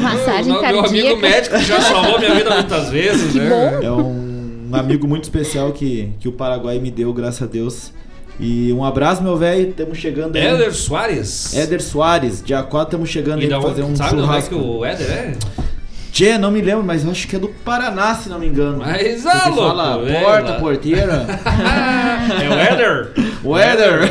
Massagem 0.00 0.50
O 0.50 0.54
meu 0.54 0.62
cardíaca. 0.62 0.88
amigo 0.88 1.16
médico 1.20 1.58
já 1.58 1.78
salvou 1.78 2.18
minha 2.18 2.34
vida 2.34 2.54
muitas 2.54 2.88
vezes, 2.88 3.34
né? 3.34 3.80
É 3.82 3.90
um, 3.90 4.31
um 4.72 4.76
amigo 4.76 5.06
muito 5.06 5.24
especial 5.24 5.72
que, 5.72 6.10
que 6.18 6.28
o 6.28 6.32
Paraguai 6.32 6.78
me 6.78 6.90
deu, 6.90 7.12
graças 7.12 7.42
a 7.42 7.46
Deus. 7.46 7.92
E 8.40 8.72
um 8.72 8.82
abraço, 8.82 9.22
meu 9.22 9.36
velho. 9.36 9.70
Estamos 9.70 9.98
chegando 9.98 10.36
aí. 10.36 10.42
Éder 10.46 10.74
Soares. 10.74 11.54
Éder 11.54 11.82
Soares. 11.82 12.42
Dia 12.44 12.62
4 12.62 12.88
estamos 12.88 13.10
chegando 13.10 13.40
E 13.40 13.44
aí 13.44 13.50
pra 13.50 13.60
fazer 13.60 13.82
um 13.82 13.94
sabe 13.94 14.10
de 14.10 14.16
onde 14.16 14.22
é 14.24 14.26
churrasco. 14.26 14.54
que 14.54 14.60
o 14.60 14.84
Éder 14.84 15.10
é? 15.10 15.36
Tchê, 16.12 16.36
não 16.36 16.50
me 16.50 16.60
lembro, 16.60 16.84
mas 16.84 17.04
eu 17.04 17.10
acho 17.10 17.26
que 17.26 17.36
é 17.36 17.38
do 17.38 17.48
Paraná, 17.48 18.14
se 18.14 18.28
não 18.28 18.38
me 18.38 18.46
engano. 18.46 18.78
Mas, 18.84 19.24
ah, 19.26 19.48
louco, 19.48 19.62
fala 19.62 19.98
porta, 20.20 20.52
porteira. 20.54 21.26
É. 21.26 23.22
O 23.44 23.58
Éder. 23.58 24.08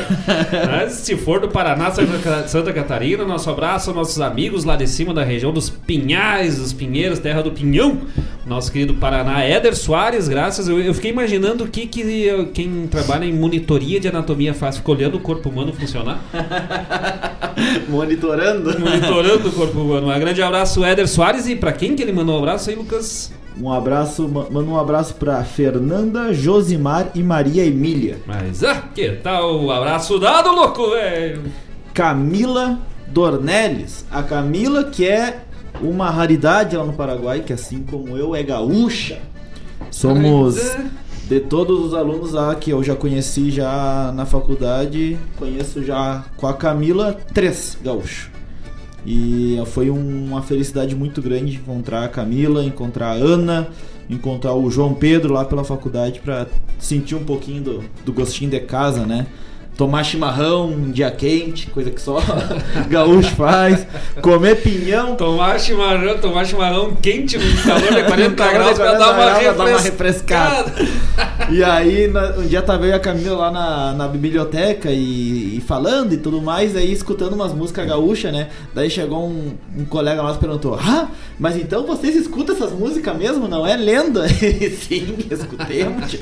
Mas 0.70 0.92
se 0.92 1.16
for 1.16 1.40
do 1.40 1.48
Paraná, 1.48 1.90
Santa 1.90 2.18
Ca- 2.18 2.48
Santa 2.50 2.74
Catarina, 2.74 3.24
nosso 3.24 3.50
abraço 3.50 3.90
aos 3.90 3.96
nossos 3.98 4.20
amigos 4.20 4.66
lá 4.66 4.76
de 4.76 4.86
cima 4.86 5.14
da 5.14 5.24
região 5.24 5.54
dos 5.54 5.70
Pinhais, 5.70 6.58
dos 6.58 6.74
Pinheiros, 6.74 7.18
terra 7.18 7.42
do 7.42 7.50
Pinhão. 7.50 8.00
Nosso 8.46 8.70
querido 8.70 8.96
Paraná, 8.96 9.42
Éder 9.42 9.74
Soares, 9.74 10.28
graças. 10.28 10.68
Eu, 10.68 10.82
eu 10.82 10.94
fiquei 10.94 11.12
imaginando 11.12 11.64
o 11.64 11.68
que, 11.70 11.88
que 11.88 12.02
eu- 12.26 12.48
quem 12.48 12.88
trabalha 12.88 13.24
em 13.24 13.32
monitoria 13.32 14.02
de 14.02 14.10
anatomia 14.10 14.54
faz, 14.54 14.76
fica 14.76 14.92
olhando 14.92 15.16
o 15.16 15.22
corpo 15.22 15.48
humano 15.48 15.72
funcionar. 15.72 16.20
Monitorando. 17.88 18.78
Monitorando 18.80 19.48
o 19.48 19.52
corpo 19.54 19.80
humano. 19.80 20.12
Um 20.14 20.20
grande 20.20 20.42
abraço, 20.42 20.84
Éder 20.84 21.08
Soares. 21.08 21.48
E 21.48 21.56
pra 21.56 21.72
quem 21.72 21.91
que 21.96 22.02
ele 22.02 22.12
mandou 22.14 22.36
um 22.36 22.40
abraço 22.40 22.70
aí, 22.70 22.76
Lucas? 22.76 23.32
Um 23.60 23.72
abraço, 23.72 24.28
ma- 24.30 24.48
manda 24.50 24.70
um 24.72 24.80
abraço 24.80 25.16
pra 25.16 25.44
Fernanda, 25.44 26.34
Josimar 26.34 27.12
e 27.14 27.22
Maria 27.22 27.66
Emília. 27.66 28.18
Mas, 28.26 28.64
ah, 28.64 28.84
que 28.96 29.10
tal 29.18 29.62
o 29.64 29.72
abraço 29.72 30.18
dado, 30.18 30.52
louco, 30.52 30.90
velho? 30.92 31.44
Camila 31.94 32.80
Dornelles. 33.08 34.06
A 34.10 34.24
Camila, 34.24 34.86
que 34.86 35.06
é 35.08 35.42
uma 35.82 36.10
raridade 36.10 36.78
lá 36.78 36.86
no 36.86 36.94
Paraguai, 36.94 37.42
que 37.42 37.52
assim 37.52 37.84
como 37.84 38.18
eu 38.18 38.34
é 38.36 38.42
gaúcha. 38.42 39.20
Somos 39.92 40.58
é. 40.58 40.86
de 41.28 41.40
todos 41.42 41.86
os 41.86 41.94
alunos 41.94 42.32
lá 42.32 42.56
que 42.56 42.72
eu 42.72 42.82
já 42.82 42.96
conheci 42.96 43.52
já 43.52 44.14
na 44.16 44.26
faculdade, 44.26 45.18
conheço 45.38 45.84
já 45.84 46.24
com 46.38 46.48
a 46.48 46.54
Camila 46.54 47.18
três 47.34 47.78
gaúchos. 47.84 48.31
E 49.06 49.58
foi 49.68 49.90
um- 49.90 50.26
uma 50.26 50.42
felicidade 50.42 50.96
muito 50.96 51.22
grande 51.22 51.56
encontrar 51.56 52.04
a 52.04 52.08
Camila, 52.08 52.64
encontrar 52.64 53.08
a 53.12 53.14
Ana, 53.14 53.68
encontrar 54.10 54.54
o 54.54 54.70
João 54.70 54.94
Pedro 54.94 55.34
lá 55.34 55.44
pela 55.46 55.64
faculdade 55.64 56.20
para 56.20 56.46
sentir 56.78 57.16
um 57.16 57.24
pouquinho 57.24 57.64
do, 57.64 57.84
do 58.06 58.14
gostinho 58.14 58.50
de 58.52 58.60
casa, 58.60 59.06
né? 59.06 59.26
Tomar 59.82 60.04
chimarrão 60.04 60.68
um 60.68 60.92
dia 60.92 61.10
quente, 61.10 61.66
coisa 61.66 61.90
que 61.90 62.00
só 62.00 62.20
gaúcho 62.88 63.32
faz. 63.32 63.88
Comer 64.22 64.62
pinhão. 64.62 65.16
Tomar 65.16 65.60
chimarrão, 65.60 66.20
tomar 66.20 66.46
chimarrão 66.46 66.94
quente 67.02 67.36
no 67.36 67.64
calor 67.64 67.92
de 67.92 68.04
40 68.06 68.36
Calor 68.36 68.52
de 68.52 68.60
graus 68.60 68.78
pra 68.78 68.86
40 68.86 69.00
dar 69.00 69.12
uma, 69.12 69.26
graus 69.26 69.40
pra 69.44 69.52
dar 69.54 69.66
uma 69.72 69.80
refrescada. 69.80 70.74
E 71.50 71.64
aí, 71.64 72.08
na- 72.08 72.36
um 72.38 72.46
dia 72.46 72.62
tava 72.62 72.86
eu 72.86 72.90
e 72.92 72.94
a 72.94 73.00
Camila 73.00 73.36
lá 73.38 73.52
na, 73.52 73.94
na 73.94 74.08
biblioteca 74.08 74.92
e, 74.92 75.58
e 75.58 75.64
falando 75.66 76.14
e 76.14 76.18
tudo 76.18 76.40
mais, 76.44 76.76
aí 76.76 76.94
escutando 76.94 77.34
umas 77.34 77.52
músicas 77.52 77.88
gaúchas, 77.88 78.32
né? 78.32 78.50
Daí 78.76 78.88
chegou 78.88 79.26
um, 79.28 79.54
um 79.76 79.86
colega 79.86 80.22
nosso 80.22 80.38
e 80.38 80.42
perguntou: 80.42 80.78
Ah, 80.80 81.08
mas 81.40 81.58
então 81.58 81.88
vocês 81.88 82.16
escutam 82.16 82.56
essas 82.56 82.72
músicas 82.72 83.18
mesmo? 83.18 83.48
Não 83.48 83.66
é 83.66 83.76
lenda? 83.76 84.28
Sim, 84.30 85.16
escutemos. 85.32 86.16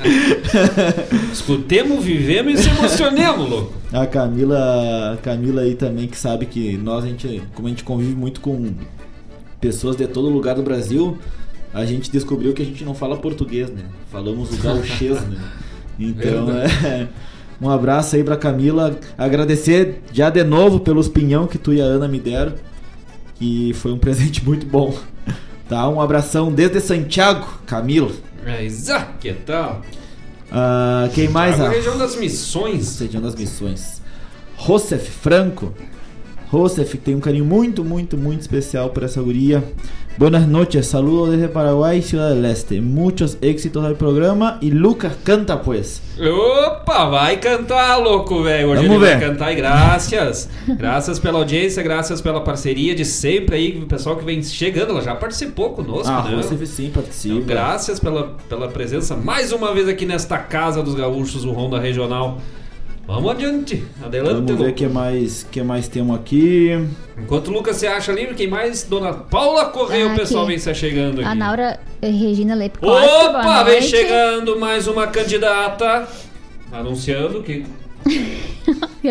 Escutemos, 1.30 2.02
vivemos 2.02 2.58
e 2.58 2.62
se 2.62 2.68
emocionemos, 2.70 3.49
louco. 3.50 3.72
A 3.92 4.06
Camila, 4.06 5.14
a 5.14 5.16
Camila 5.18 5.62
aí 5.62 5.74
também 5.74 6.08
que 6.08 6.16
sabe 6.16 6.46
que 6.46 6.76
nós, 6.76 7.04
a 7.04 7.08
gente, 7.08 7.42
como 7.54 7.68
a 7.68 7.70
gente 7.70 7.84
convive 7.84 8.14
muito 8.14 8.40
com 8.40 8.72
pessoas 9.60 9.96
de 9.96 10.06
todo 10.06 10.28
lugar 10.28 10.54
do 10.54 10.62
Brasil, 10.62 11.18
a 11.72 11.84
gente 11.84 12.10
descobriu 12.10 12.52
que 12.52 12.62
a 12.62 12.64
gente 12.64 12.84
não 12.84 12.94
fala 12.94 13.16
português, 13.16 13.70
né? 13.70 13.84
Falamos 14.10 14.52
o 14.52 14.62
gauchês, 14.62 15.20
né? 15.28 15.38
Então, 16.02 16.48
é, 16.50 17.08
um 17.60 17.68
abraço 17.68 18.16
aí 18.16 18.24
pra 18.24 18.34
Camila. 18.34 18.98
Agradecer 19.18 20.00
já 20.10 20.30
de 20.30 20.42
novo 20.42 20.80
pelos 20.80 21.08
pinhão 21.08 21.46
que 21.46 21.58
tu 21.58 21.74
e 21.74 21.82
a 21.82 21.84
Ana 21.84 22.08
me 22.08 22.18
deram, 22.18 22.54
que 23.34 23.74
foi 23.74 23.92
um 23.92 23.98
presente 23.98 24.42
muito 24.42 24.64
bom. 24.64 24.96
Tá? 25.68 25.86
Um 25.90 26.00
abração 26.00 26.50
desde 26.50 26.80
Santiago, 26.80 27.46
Camila. 27.66 28.10
Ah, 28.46 28.62
que 29.20 29.32
tal? 29.34 29.82
Ah, 30.50 31.08
quem 31.14 31.28
mais? 31.28 31.54
Agora, 31.54 31.70
Ah, 31.70 31.74
região 31.74 31.96
das 31.98 32.16
missões. 32.16 32.98
Região 32.98 33.22
das 33.22 33.34
Missões. 33.34 34.00
Rosef 34.56 35.10
Franco. 35.10 35.72
Rosef 36.48 36.98
tem 36.98 37.14
um 37.14 37.20
carinho 37.20 37.44
muito, 37.44 37.84
muito, 37.84 38.16
muito 38.18 38.40
especial 38.40 38.90
por 38.90 39.02
essa 39.04 39.22
guria. 39.22 39.62
Buenas 40.18 40.46
noches, 40.46 40.86
saludos 40.86 41.30
desde 41.30 41.48
Paraguay, 41.48 42.02
Ciudad 42.02 42.28
del 42.28 42.44
Este. 42.44 42.78
Muchos 42.82 43.38
éxitos 43.40 43.82
al 43.86 43.94
programa 43.96 44.58
y 44.60 44.70
Lucas 44.70 45.14
canta 45.24 45.62
pues. 45.62 46.02
Opa, 46.20 47.06
vai 47.06 47.38
cantar, 47.38 47.98
louco, 47.98 48.42
velho. 48.42 48.68
Hoje 48.70 48.86
Vamos 48.86 49.02
ele 49.02 49.10
vai 49.12 49.18
ver. 49.18 49.28
cantar 49.30 49.52
e 49.52 49.54
graças. 49.54 50.50
graças 50.76 51.18
pela 51.18 51.38
audiência, 51.38 51.82
graças 51.82 52.20
pela 52.20 52.42
parceria 52.42 52.94
de 52.94 53.02
sempre 53.04 53.56
aí, 53.56 53.80
o 53.82 53.86
pessoal 53.86 54.16
que 54.16 54.24
vem 54.24 54.42
chegando. 54.42 54.90
Ela 54.90 55.00
já 55.00 55.14
participou 55.14 55.70
conosco, 55.70 56.10
Ah, 56.12 56.22
né? 56.28 56.36
Rosef 56.36 56.66
sim 56.66 56.90
participa. 56.90 57.36
Então, 57.36 57.46
graças 57.46 57.98
pela, 57.98 58.34
pela 58.46 58.68
presença 58.68 59.16
mais 59.16 59.52
uma 59.52 59.72
vez 59.72 59.88
aqui 59.88 60.04
nesta 60.04 60.36
casa 60.36 60.82
dos 60.82 60.94
gaúchos, 60.94 61.46
o 61.46 61.52
Ronda 61.52 61.78
Regional. 61.80 62.36
Vamos 63.10 63.32
adiante, 63.32 63.84
adelante. 64.00 64.34
Vamos 64.34 64.56
ver 64.62 64.70
o 64.70 64.72
que 64.72 64.86
mais, 64.86 65.42
que 65.50 65.62
mais 65.64 65.88
temos 65.88 66.14
aqui. 66.16 66.70
Enquanto 67.18 67.48
o 67.48 67.50
Lucas 67.50 67.74
se 67.76 67.84
acha 67.84 68.12
livre, 68.12 68.36
quem 68.36 68.46
mais? 68.46 68.84
Dona 68.84 69.12
Paula 69.12 69.64
Correia, 69.64 70.06
o 70.06 70.12
Ah, 70.12 70.14
pessoal 70.14 70.44
aqui. 70.44 70.52
vem 70.52 70.58
se 70.60 70.72
chegando 70.74 71.20
A 71.20 71.30
aqui. 71.30 71.38
Naura 71.38 71.80
eh, 72.00 72.08
Regina 72.08 72.54
Lepe 72.54 72.78
Costa, 72.78 73.06
boa 73.08 73.40
Opa, 73.40 73.64
vem 73.64 73.80
noite. 73.80 73.88
chegando 73.88 74.60
mais 74.60 74.86
uma 74.86 75.08
candidata 75.08 76.06
anunciando 76.70 77.42
que 77.42 77.66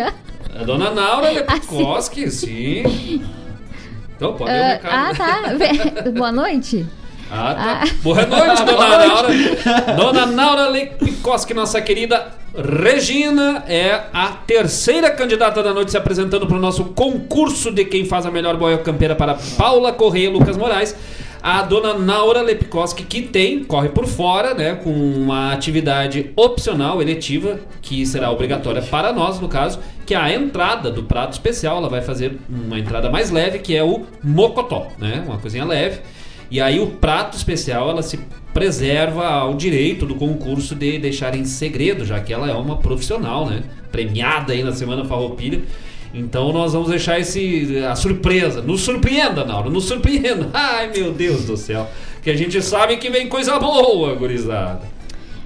a 0.57 0.63
dona 0.63 0.91
Naura 0.91 1.27
Ah, 1.27 1.31
Lepkoski, 1.31 2.31
sim. 2.31 3.21
Então, 4.15 4.33
pode 4.33 4.49
o 4.49 4.55
Ah, 4.83 5.11
tá. 5.13 5.41
Boa 6.15 6.31
noite. 6.31 6.85
Ah, 7.31 7.53
tá. 7.53 7.83
Ah. 7.83 7.87
Boa 8.01 8.25
noite, 8.25 8.63
dona 8.63 8.73
Boa 8.73 9.07
Naura. 9.07 9.29
Dona 9.95 10.25
Naura 10.25 10.67
Lepikoski, 10.69 11.53
nossa 11.53 11.81
querida 11.81 12.39
Regina, 12.55 13.63
é 13.67 14.05
a 14.11 14.29
terceira 14.29 15.11
candidata 15.11 15.61
da 15.61 15.73
noite 15.73 15.91
se 15.91 15.97
apresentando 15.97 16.47
para 16.47 16.57
o 16.57 16.59
nosso 16.59 16.85
concurso 16.85 17.71
de 17.71 17.85
quem 17.85 18.05
faz 18.05 18.25
a 18.25 18.31
melhor 18.31 18.57
boia 18.57 18.77
campeira 18.79 19.15
para 19.15 19.37
Paula 19.57 19.91
Correia 19.93 20.29
e 20.29 20.33
Lucas 20.33 20.57
Moraes. 20.57 20.95
A 21.41 21.61
dona 21.61 21.93
Naura 21.93 22.41
Lepikoski, 22.41 23.03
que 23.03 23.21
tem, 23.21 23.63
corre 23.63 23.87
por 23.87 24.05
fora, 24.05 24.53
né, 24.53 24.75
com 24.75 24.91
uma 24.91 25.53
atividade 25.53 26.31
opcional, 26.35 27.01
eletiva, 27.01 27.59
que 27.81 28.05
será 28.05 28.29
obrigatória 28.29 28.81
para 28.81 29.13
nós, 29.13 29.39
no 29.39 29.47
caso, 29.47 29.79
que 30.05 30.13
é 30.13 30.17
a 30.17 30.33
entrada 30.33 30.91
do 30.91 31.03
prato 31.03 31.31
especial. 31.31 31.77
Ela 31.77 31.87
vai 31.87 32.01
fazer 32.01 32.37
uma 32.49 32.77
entrada 32.77 33.09
mais 33.09 33.31
leve, 33.31 33.59
que 33.59 33.73
é 33.73 33.81
o 33.81 34.05
mocotó, 34.21 34.87
né, 34.97 35.23
uma 35.25 35.37
coisinha 35.37 35.63
leve. 35.63 36.01
E 36.51 36.59
aí 36.59 36.79
o 36.79 36.87
prato 36.87 37.37
especial 37.37 37.89
ela 37.89 38.01
se 38.01 38.19
preserva 38.53 39.27
ao 39.27 39.53
direito 39.53 40.05
do 40.05 40.15
concurso 40.15 40.73
de 40.73 40.97
deixar 40.97 41.35
em 41.35 41.45
segredo, 41.45 42.05
já 42.05 42.19
que 42.19 42.33
ela 42.33 42.49
é 42.49 42.53
uma 42.53 42.77
profissional, 42.77 43.47
né? 43.47 43.63
Premiada 43.91 44.53
aí 44.53 44.63
na 44.63 44.71
Semana 44.71 45.05
Farroupilha. 45.05 45.61
Então 46.13 46.51
nós 46.51 46.73
vamos 46.73 46.89
deixar 46.89 47.19
esse 47.19 47.77
a 47.85 47.95
surpresa. 47.95 48.61
Nos 48.61 48.81
surpreenda, 48.81 49.45
Nauro, 49.45 49.69
nos 49.69 49.85
surpreenda. 49.85 50.49
Ai, 50.53 50.91
meu 50.91 51.11
Deus 51.11 51.45
do 51.45 51.55
céu. 51.55 51.87
Que 52.23 52.31
a 52.31 52.35
gente 52.35 52.61
sabe 52.61 52.97
que 52.97 53.09
vem 53.09 53.27
coisa 53.27 53.59
boa, 53.59 54.15
gurizada. 54.15 54.98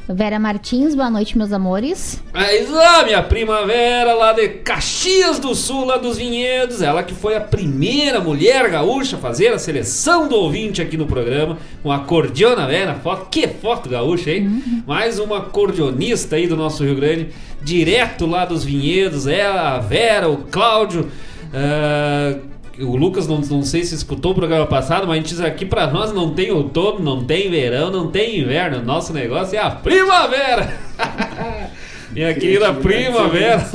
Vera 0.08 0.38
Martins, 0.38 0.96
boa 0.96 1.10
noite, 1.10 1.38
meus 1.38 1.54
amores. 1.54 2.22
Mas 2.34 2.70
lá, 2.70 3.06
minha 3.06 3.24
primavera, 3.24 4.14
lá 4.14 4.34
de 4.34 4.50
Caxias 4.50 5.40
do 5.40 5.56
Sul, 5.56 5.86
lá 5.86 5.98
dos 5.98 6.18
Vinhedos, 6.18 6.82
ela 6.82 7.04
que 7.04 7.14
foi 7.14 7.38
a 7.38 7.42
primeira 7.42 8.20
mulher 8.20 8.70
gaúcha 8.70 9.16
a 9.16 9.20
fazer 9.20 9.54
a 9.54 9.60
seleção 9.60 10.28
do 10.28 10.36
ouvinte 10.36 10.82
aqui 10.82 10.98
no 10.98 11.06
programa, 11.06 11.58
com 11.82 11.90
a 11.90 12.00
cordiona 12.00 12.68
Vera, 12.68 12.96
foto, 12.96 13.30
que 13.30 13.48
foto 13.48 13.88
gaúcha, 13.88 14.32
hein? 14.32 14.62
Mais 14.86 15.20
uma 15.20 15.38
acordeonista 15.38 16.36
aí 16.36 16.48
do 16.48 16.58
nosso 16.58 16.84
Rio 16.84 16.96
Grande, 16.98 17.30
direto 17.62 18.26
lá 18.26 18.44
dos 18.44 18.66
Vinhedos, 18.66 19.26
ela, 19.26 19.76
a 19.76 19.80
Vera, 19.80 20.28
o 20.28 20.38
Cláudio, 20.52 21.10
ah, 21.54 22.38
o 22.80 22.96
Lucas 22.96 23.28
não, 23.28 23.40
não 23.40 23.64
sei 23.64 23.84
se 23.84 23.94
escutou 23.96 24.32
o 24.32 24.36
programa 24.36 24.66
passado, 24.66 25.06
mas 25.08 25.12
a 25.14 25.16
gente 25.18 25.30
diz 25.30 25.42
aqui 25.42 25.66
pra 25.66 25.88
nós 25.88 26.12
não 26.12 26.32
tem 26.34 26.52
outono, 26.52 27.00
não 27.00 27.24
tem 27.24 27.50
verão, 27.50 27.92
não 27.92 28.08
tem 28.10 28.40
inverno. 28.40 28.82
Nosso 28.84 29.14
negócio 29.14 29.56
é 29.56 29.62
a 29.62 29.70
primavera. 29.70 30.74
Minha 32.12 32.32
querida 32.36 32.72
primavera, 32.72 33.66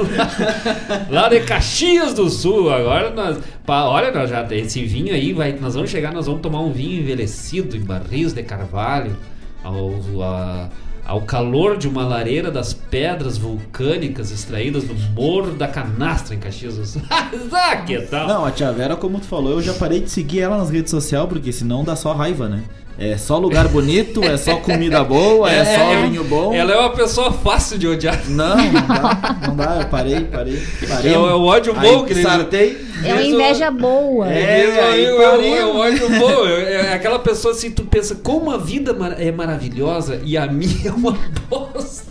lá 1.11 1.29
de 1.29 1.41
Caxias 1.41 2.15
do 2.15 2.31
Sul. 2.31 2.71
Agora 2.73 3.11
nós, 3.11 3.37
pá, 3.67 3.83
olha, 3.83 4.13
nós 4.13 4.31
já 4.31 4.47
esse 4.53 4.85
vinho 4.85 5.13
aí 5.13 5.33
vai, 5.33 5.53
nós 5.61 5.75
vamos 5.75 5.91
chegar, 5.91 6.13
nós 6.13 6.27
vamos 6.27 6.41
tomar 6.41 6.61
um 6.61 6.71
vinho 6.73 7.01
envelhecido 7.01 7.77
em 7.77 7.81
barris 7.81 8.33
de 8.33 8.45
carvalho, 8.45 9.17
ao, 9.65 9.91
a- 10.23 10.69
ao 11.09 11.23
calor 11.23 11.79
de 11.79 11.89
uma 11.89 12.07
lareira 12.07 12.51
das 12.51 12.75
pedras 12.75 13.39
vulcânicas 13.39 14.31
extraídas 14.31 14.85
do 14.85 14.95
Morro 14.95 15.53
da 15.53 15.67
Canastra 15.67 16.35
em 16.35 16.39
Caxias 16.39 16.77
do 16.77 16.85
Sul. 16.85 17.01
que 17.87 17.99
tal? 18.03 18.29
Não, 18.29 18.45
a 18.45 18.51
tia 18.51 18.71
Vera, 18.71 18.95
como 18.95 19.19
tu 19.19 19.25
falou, 19.25 19.53
eu 19.53 19.63
já 19.63 19.73
parei 19.73 20.01
de 20.01 20.11
seguir 20.11 20.41
ela 20.41 20.59
nas 20.59 20.69
redes 20.69 20.91
sociais, 20.91 21.27
porque 21.27 21.51
senão 21.51 21.83
dá 21.83 21.97
só 21.97 22.13
raiva, 22.13 22.47
né? 22.47 22.63
É 23.01 23.17
só 23.17 23.39
lugar 23.39 23.69
bonito, 23.69 24.25
é 24.25 24.37
só 24.37 24.57
comida 24.57 25.05
boa, 25.05 25.49
é, 25.49 25.65
só 25.79 26.03
vinho 26.03 26.25
bom. 26.25 26.53
Ela 26.53 26.73
é 26.73 26.79
uma 26.79 26.91
pessoa 26.91 27.31
fácil 27.33 27.79
de 27.79 27.87
odiar. 27.87 28.21
Não, 28.29 28.57
não 28.57 28.73
dá, 28.73 29.37
não 29.47 29.57
dá, 29.57 29.79
eu 29.83 29.87
parei, 29.87 30.21
parei. 30.23 30.61
parei. 30.89 31.15
É 31.15 31.19
o- 31.19 31.29
é 31.31 31.35
o 31.35 31.45
ódio 31.45 31.75
Aí 31.77 31.89
bom 31.89 32.05
que 32.05 32.15
sartei. 32.21 32.77
É 33.05 33.13
uma 33.13 33.23
inveja 33.23 33.71
boa. 33.71 34.29
É, 34.29 34.65
aí, 34.65 35.17
parei. 35.17 35.53
eu, 35.53 35.57
eu, 35.57 35.77
olho 35.77 36.09
bom. 36.19 36.47
É 36.49 36.89
é 36.89 36.93
aquela 36.95 37.21
pessoa 37.21 37.55
assim, 37.55 37.71
tu 37.71 37.85
pensa, 37.85 38.17
como 38.17 38.51
a 38.51 38.57
vida 38.59 38.97
é 39.19 39.31
maravilhosa 39.31 40.21
e 40.25 40.37
a 40.37 40.47
minha 40.49 40.89
é 40.89 40.91
uma 40.91 41.17
bosta. 41.49 42.09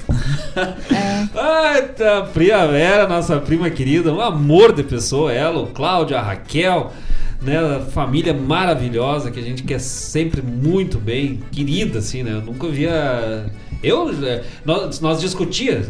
Ai, 1.35 1.81
tá, 1.89 2.21
Primavera, 2.33 3.07
nossa 3.07 3.37
prima 3.37 3.69
querida, 3.69 4.11
um 4.13 4.21
amor 4.21 4.71
de 4.71 4.83
pessoa, 4.83 5.31
ela, 5.33 5.59
o 5.59 5.67
Cláudio, 5.67 6.17
a 6.17 6.21
Raquel, 6.21 6.91
né, 7.41 7.85
família 7.91 8.33
maravilhosa 8.33 9.31
que 9.31 9.39
a 9.39 9.43
gente 9.43 9.63
quer 9.63 9.79
sempre 9.79 10.41
muito 10.41 10.97
bem, 10.97 11.39
querida 11.51 11.99
assim, 11.99 12.23
né? 12.23 12.33
Eu 12.33 12.41
nunca 12.41 12.67
via 12.67 13.51
eu 13.83 14.09
eh, 14.25 14.43
nós, 14.65 14.99
nós 14.99 15.21
discutia 15.21 15.81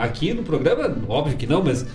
aqui 0.00 0.34
no 0.34 0.42
programa, 0.42 0.94
óbvio 1.08 1.36
que 1.36 1.46
não, 1.46 1.62
mas 1.62 1.86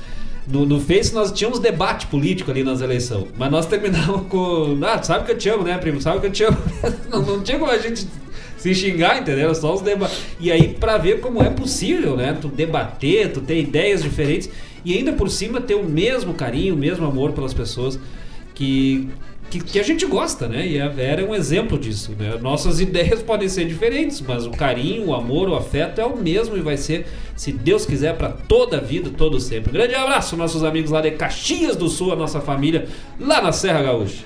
no, 0.47 0.65
no 0.65 0.79
Face 0.79 1.13
nós 1.13 1.31
tínhamos 1.31 1.59
debate 1.59 2.07
político 2.07 2.49
ali 2.49 2.63
nas 2.63 2.81
eleições, 2.81 3.27
mas 3.37 3.51
nós 3.51 3.65
terminávamos 3.67 4.27
com. 4.27 4.79
Ah, 4.83 5.01
sabe 5.03 5.25
que 5.25 5.31
eu 5.31 5.37
te 5.37 5.49
amo, 5.49 5.63
né, 5.63 5.77
primo? 5.77 6.01
Sabe 6.01 6.19
que 6.19 6.27
eu 6.27 6.31
te 6.31 6.43
amo. 6.43 6.57
não, 7.09 7.21
não 7.21 7.43
tinha 7.43 7.59
como 7.59 7.71
a 7.71 7.77
gente 7.77 8.07
se 8.57 8.73
xingar, 8.73 9.21
entendeu? 9.21 9.53
Só 9.53 9.75
os 9.75 9.81
debates. 9.81 10.17
E 10.39 10.51
aí, 10.51 10.69
pra 10.69 10.97
ver 10.97 11.19
como 11.19 11.41
é 11.43 11.49
possível, 11.49 12.17
né? 12.17 12.35
Tu 12.41 12.47
debater, 12.47 13.31
tu 13.31 13.41
ter 13.41 13.59
ideias 13.59 14.01
diferentes 14.01 14.49
e 14.83 14.97
ainda 14.97 15.13
por 15.13 15.29
cima 15.29 15.61
ter 15.61 15.75
o 15.75 15.83
mesmo 15.83 16.33
carinho, 16.33 16.73
o 16.73 16.77
mesmo 16.77 17.05
amor 17.05 17.33
pelas 17.33 17.53
pessoas 17.53 17.99
que. 18.59 19.07
Que, 19.49 19.59
que 19.59 19.79
a 19.79 19.83
gente 19.83 20.05
gosta, 20.05 20.47
né? 20.47 20.67
E 20.67 20.79
a 20.79 20.87
Vera 20.87 21.23
é 21.23 21.25
um 21.25 21.33
exemplo 21.33 21.79
disso, 21.79 22.15
né? 22.19 22.37
Nossas 22.39 22.79
ideias 22.81 23.19
podem 23.19 23.49
ser 23.49 23.65
diferentes, 23.65 24.21
mas 24.21 24.45
o 24.45 24.51
carinho, 24.51 25.07
o 25.07 25.15
amor, 25.15 25.49
o 25.49 25.55
afeto 25.55 25.99
é 25.99 26.05
o 26.05 26.15
mesmo 26.15 26.55
e 26.55 26.61
vai 26.61 26.77
ser, 26.77 27.07
se 27.35 27.51
Deus 27.51 27.83
quiser, 27.83 28.15
para 28.15 28.29
toda 28.29 28.77
a 28.77 28.79
vida, 28.79 29.09
todo 29.09 29.39
sempre. 29.39 29.71
Grande 29.71 29.95
abraço, 29.95 30.37
nossos 30.37 30.63
amigos 30.63 30.91
lá 30.91 31.01
de 31.01 31.09
Caxias 31.09 31.75
do 31.75 31.89
Sul, 31.89 32.13
a 32.13 32.15
nossa 32.15 32.39
família 32.39 32.87
lá 33.19 33.41
na 33.41 33.51
Serra 33.51 33.81
Gaúcha. 33.81 34.23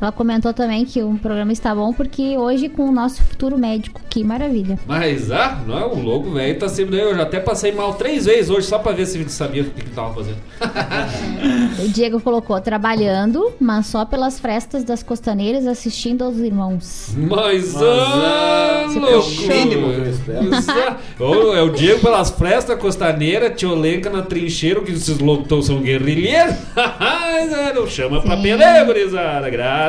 Ela 0.00 0.12
comentou 0.12 0.52
também 0.52 0.84
que 0.84 1.02
o 1.02 1.14
programa 1.18 1.52
está 1.52 1.74
bom 1.74 1.92
porque 1.92 2.36
hoje 2.36 2.68
com 2.68 2.88
o 2.88 2.92
nosso 2.92 3.22
futuro 3.22 3.56
médico. 3.56 4.00
Que 4.10 4.22
maravilha. 4.22 4.78
Mas, 4.86 5.30
ah, 5.30 5.58
não 5.66 5.78
é 5.78 5.84
o 5.86 5.98
louco, 5.98 6.30
velho, 6.32 6.58
tá 6.58 6.68
sempre. 6.68 6.98
Eu 6.98 7.14
já 7.14 7.22
até 7.22 7.40
passei 7.40 7.72
mal 7.72 7.94
três 7.94 8.26
vezes 8.26 8.50
hoje 8.50 8.66
só 8.66 8.78
pra 8.78 8.92
ver 8.92 9.06
se 9.06 9.18
ele 9.18 9.28
sabia 9.30 9.62
o 9.62 9.64
que 9.66 9.80
ele 9.80 9.90
tava 9.94 10.14
fazendo. 10.14 10.36
O 11.84 11.88
Diego 11.88 12.20
colocou 12.20 12.60
trabalhando, 12.60 13.52
mas 13.60 13.86
só 13.86 14.04
pelas 14.04 14.40
frestas 14.40 14.82
das 14.84 15.02
costaneiras 15.02 15.66
assistindo 15.66 16.24
aos 16.24 16.36
irmãos. 16.38 17.14
Mas, 17.16 17.74
Mas, 17.74 17.82
ah, 17.82 18.84
ah, 18.86 18.92
louco. 18.94 19.06
é 19.08 19.16
o 19.16 19.26
mínimo 19.64 19.92
que 19.92 19.98
eu 20.00 20.10
espero. 20.10 20.54
Exato. 20.54 21.24
Ô, 21.24 21.54
É 21.54 21.62
o 21.62 21.70
Diego 21.70 22.00
pelas 22.00 22.30
frestas 22.30 22.78
costaneiras, 22.78 23.52
Tiolenca 23.56 24.08
na 24.10 24.22
trincheira, 24.22 24.80
que 24.80 24.92
esses 24.92 25.18
loucos 25.18 25.66
são 25.66 25.80
guerrilheiros. 25.80 26.56
Mas, 26.74 27.74
Não 27.74 27.86
chama 27.86 28.20
pra 28.20 28.36
Sim. 28.36 28.42
peleia, 28.42 28.84
gurizada. 28.84 29.48
Graças. 29.50 29.85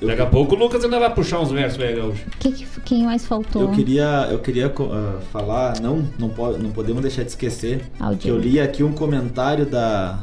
Daqui 0.00 0.20
a 0.20 0.26
pouco 0.26 0.54
o 0.54 0.58
Lucas 0.58 0.84
ainda 0.84 0.98
vai 0.98 1.12
puxar 1.14 1.40
uns 1.40 1.50
versos, 1.50 1.78
gaúcho. 1.78 2.24
Que, 2.38 2.52
que, 2.52 2.66
quem 2.84 3.04
mais 3.04 3.24
faltou? 3.24 3.62
Eu 3.62 3.70
queria, 3.70 4.28
eu 4.30 4.38
queria 4.38 4.66
ah, 4.66 5.18
falar, 5.32 5.80
não, 5.80 6.06
não, 6.18 6.28
pode, 6.28 6.62
não 6.62 6.70
podemos 6.70 7.00
deixar 7.00 7.22
de 7.22 7.30
esquecer 7.30 7.82
Ah, 7.98 8.10
o 8.10 8.16
que 8.16 8.28
eu 8.28 8.38
li 8.38 8.60
aqui 8.60 8.82
um 8.82 8.92
comentário 8.92 9.64
da 9.64 10.18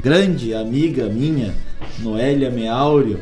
grande 0.00 0.54
amiga 0.54 1.06
minha, 1.06 1.54
Noélia 1.98 2.50
Meáurio, 2.50 3.20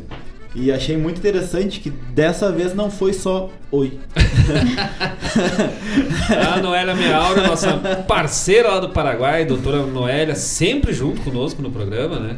e 0.54 0.70
achei 0.70 0.96
muito 0.96 1.18
interessante 1.18 1.80
que 1.80 1.90
dessa 1.90 2.52
vez 2.52 2.74
não 2.74 2.90
foi 2.90 3.12
só 3.12 3.50
oi. 3.70 3.98
A 6.54 6.60
Noélia 6.60 6.94
Meaura, 6.94 7.46
nossa 7.46 7.76
parceira 8.06 8.68
lá 8.68 8.80
do 8.80 8.90
Paraguai, 8.90 9.44
doutora 9.44 9.84
Noélia, 9.84 10.36
sempre 10.36 10.92
junto 10.92 11.20
conosco 11.22 11.60
no 11.60 11.70
programa, 11.70 12.20
né? 12.20 12.36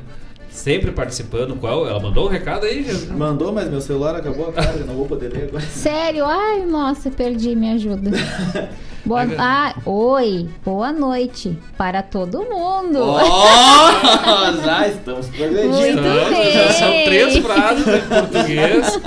Sempre 0.60 0.90
participando. 0.92 1.56
Qual? 1.56 1.88
Ela 1.88 1.98
mandou 1.98 2.26
um 2.26 2.28
recado 2.28 2.66
aí? 2.66 2.86
Mandou, 3.16 3.50
mas 3.50 3.70
meu 3.70 3.80
celular 3.80 4.14
acabou 4.14 4.50
a 4.50 4.52
carga, 4.52 4.84
não 4.84 4.94
vou 4.94 5.06
poder 5.06 5.32
ler 5.32 5.44
agora. 5.44 5.64
Sério? 5.72 6.26
Ai, 6.26 6.66
nossa, 6.66 7.10
perdi, 7.10 7.56
me 7.56 7.70
ajuda. 7.72 8.10
Boa, 9.02 9.26
ah, 9.38 9.74
oi, 9.86 10.46
boa 10.62 10.92
noite 10.92 11.58
para 11.78 12.02
todo 12.02 12.42
mundo. 12.42 12.98
Oh, 13.00 14.60
já 14.62 14.86
estamos 14.88 15.26
progredindo. 15.28 15.74
Muito 15.74 16.02
bem. 16.02 16.52
já 16.52 16.72
são 16.74 16.90
três 17.06 17.38
frases 17.38 17.86
em 17.88 18.08
português. 18.08 19.00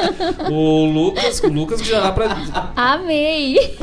O 0.49 0.85
Lucas, 0.85 1.39
o 1.41 1.47
Lucas 1.47 1.79
que 1.79 1.89
já 1.89 2.01
dá 2.01 2.11
pra. 2.11 2.35
Amei. 2.75 3.77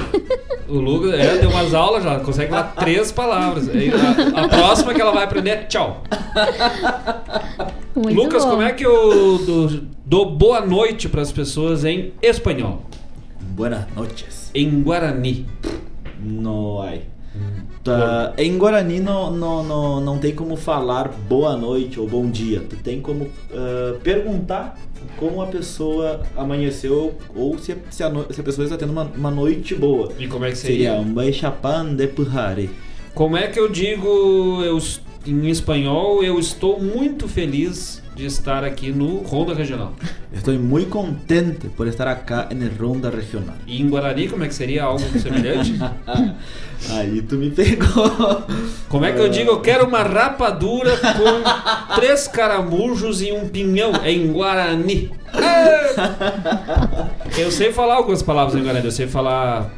O 0.70 0.80
Lucas 0.80 1.14
é, 1.14 1.38
deu 1.38 1.50
umas 1.50 1.74
aulas 1.74 2.04
já, 2.04 2.20
consegue 2.20 2.50
dar 2.50 2.74
três 2.74 3.10
palavras. 3.10 3.68
Aí, 3.68 3.90
A, 3.92 4.44
a 4.44 4.48
próxima 4.48 4.94
que 4.94 5.00
ela 5.00 5.12
vai 5.12 5.24
aprender 5.24 5.50
é 5.50 5.56
tchau. 5.64 6.02
Muito 7.94 8.14
Lucas, 8.14 8.44
bom. 8.44 8.50
como 8.50 8.62
é 8.62 8.72
que 8.72 8.86
eu 8.86 9.38
dou, 9.44 9.70
dou 10.06 10.30
boa 10.30 10.60
noite 10.60 11.08
para 11.08 11.22
as 11.22 11.32
pessoas 11.32 11.84
em 11.84 12.12
espanhol? 12.22 12.82
Buenas 13.40 13.86
noches. 13.94 14.50
Em 14.54 14.80
Guarani. 14.80 15.46
No 16.22 16.80
hay. 16.82 17.02
Tá, 17.82 18.34
em 18.36 18.58
Guarani 18.58 19.00
não, 19.00 19.30
não, 19.30 19.62
não, 19.62 20.00
não 20.00 20.18
tem 20.18 20.34
como 20.34 20.54
falar 20.54 21.08
boa 21.08 21.56
noite 21.56 21.98
ou 21.98 22.06
bom 22.06 22.30
dia. 22.30 22.60
Tu 22.68 22.76
tem 22.76 23.00
como 23.00 23.28
ah, 23.52 23.96
perguntar 24.02 24.78
como 25.16 25.40
a 25.42 25.46
pessoa 25.46 26.22
amanheceu 26.36 27.14
ou 27.34 27.58
se, 27.58 27.72
a- 27.72 27.76
se, 27.90 28.02
a, 28.02 28.08
no- 28.08 28.32
se 28.32 28.40
a 28.40 28.44
pessoa 28.44 28.64
está 28.64 28.76
tendo 28.76 28.92
uma, 28.92 29.04
uma 29.04 29.30
noite 29.30 29.74
boa. 29.74 30.12
E 30.18 30.26
como 30.26 30.44
é 30.44 30.50
que 30.50 30.56
Seria 30.58 30.90
seria? 30.90 31.00
um 31.00 31.12
beijapan 31.14 31.94
de 31.94 32.06
pujare. 32.06 32.70
Como 33.14 33.36
é 33.36 33.48
que 33.48 33.58
eu 33.58 33.68
digo 33.68 34.62
eu 34.62 34.78
em 35.26 35.48
espanhol, 35.50 36.22
eu 36.24 36.38
estou 36.38 36.80
muito 36.80 37.28
feliz 37.28 37.99
de 38.20 38.26
estar 38.26 38.62
aqui 38.64 38.92
no 38.92 39.22
Ronda 39.22 39.54
Regional. 39.54 39.94
Estou 40.30 40.52
muito 40.54 40.90
contente 40.90 41.68
por 41.68 41.88
estar 41.88 42.06
en 42.50 42.62
el 42.62 42.76
Ronda 42.78 43.10
Regional. 43.10 43.56
E 43.66 43.80
em 43.80 43.88
Guarani, 43.88 44.28
como 44.28 44.44
é 44.44 44.48
que 44.48 44.54
seria 44.54 44.84
algo 44.84 45.00
semelhante? 45.18 45.74
Aí 46.90 47.22
tu 47.22 47.36
me 47.36 47.50
pegou. 47.50 48.44
Como 48.88 49.06
é 49.06 49.12
que 49.12 49.20
eu 49.20 49.28
digo? 49.28 49.50
Eu 49.50 49.60
quero 49.60 49.86
uma 49.86 50.02
rapadura 50.02 50.96
com 50.98 51.94
três 51.94 52.26
caramujos 52.28 53.22
e 53.22 53.32
um 53.32 53.48
pinhão 53.48 53.92
em 54.04 54.30
Guarani. 54.32 55.10
Eu 57.38 57.50
sei 57.50 57.72
falar 57.72 57.94
algumas 57.94 58.22
palavras 58.22 58.60
em 58.60 58.62
Guarani. 58.62 58.84
Eu 58.84 58.92
sei 58.92 59.06
falar 59.06 59.70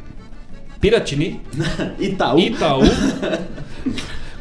Piratini, 0.81 1.39
Itaú. 1.97 2.39
Itaú. 2.39 2.81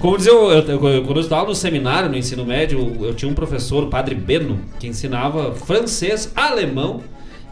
Como 0.02 0.16
dizer, 0.18 0.30
eu, 0.30 0.50
eu, 0.50 0.68
eu- 0.68 1.04
quando 1.04 1.16
eu 1.18 1.20
estava 1.22 1.46
no 1.46 1.54
seminário, 1.54 2.10
no 2.10 2.16
ensino 2.16 2.44
médio, 2.44 2.96
eu 3.04 3.14
tinha 3.14 3.30
um 3.30 3.34
professor, 3.34 3.84
o 3.84 3.86
padre 3.86 4.16
Beno, 4.16 4.58
que 4.80 4.88
ensinava 4.88 5.54
francês, 5.54 6.32
alemão 6.34 7.02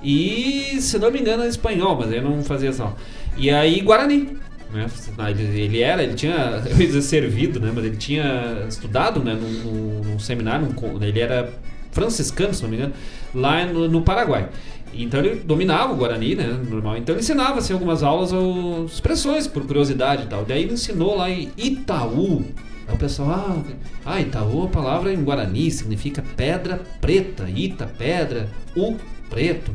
e, 0.02 0.76
se 0.80 0.98
não 0.98 1.12
me 1.12 1.20
engano, 1.20 1.44
espanhol, 1.44 1.96
mas 1.96 2.10
ele 2.10 2.22
não 2.22 2.42
fazia 2.42 2.70
essa 2.70 2.82
aula. 2.82 2.96
E 3.36 3.50
aí, 3.50 3.80
Guarani. 3.80 4.36
Né? 4.72 4.86
Ele, 5.30 5.60
ele 5.60 5.80
era, 5.80 6.02
ele 6.02 6.14
tinha, 6.14 6.60
eu 6.68 6.76
dizer 6.76 7.02
servido, 7.02 7.60
né? 7.60 7.70
Mas 7.72 7.84
ele 7.84 7.96
tinha 7.96 8.64
estudado 8.68 9.22
né? 9.22 9.34
num, 9.40 9.50
num- 9.50 10.00
num 10.12 10.18
seminário, 10.18 10.66
num 10.66 11.02
ele 11.02 11.20
era 11.20 11.52
franciscano, 11.92 12.52
se 12.54 12.62
não 12.62 12.70
me 12.70 12.76
engano, 12.76 12.92
lá 13.34 13.64
no, 13.66 13.88
no 13.88 14.02
Paraguai. 14.02 14.48
Então 14.92 15.20
ele 15.20 15.36
dominava 15.36 15.92
o 15.92 15.96
Guarani, 15.96 16.34
né? 16.34 16.58
Normal. 16.68 16.96
Então 16.96 17.14
ele 17.14 17.22
ensinava 17.22 17.58
assim, 17.58 17.72
algumas 17.72 18.02
aulas, 18.02 18.32
ou 18.32 18.84
expressões 18.84 19.46
por 19.46 19.64
curiosidade 19.66 20.24
e 20.24 20.26
tal. 20.26 20.44
Daí 20.44 20.62
ele 20.62 20.74
ensinou 20.74 21.16
lá 21.16 21.30
em 21.30 21.50
Itaú. 21.56 22.44
Aí 22.88 22.94
o 22.94 22.98
pessoal, 22.98 23.30
ah, 23.30 23.62
ah, 24.04 24.20
Itaú, 24.20 24.64
a 24.64 24.68
palavra 24.68 25.12
em 25.12 25.22
Guarani 25.22 25.70
significa 25.70 26.24
pedra 26.36 26.80
preta. 27.00 27.48
Ita, 27.48 27.86
pedra, 27.86 28.48
U, 28.76 28.96
preto. 29.28 29.72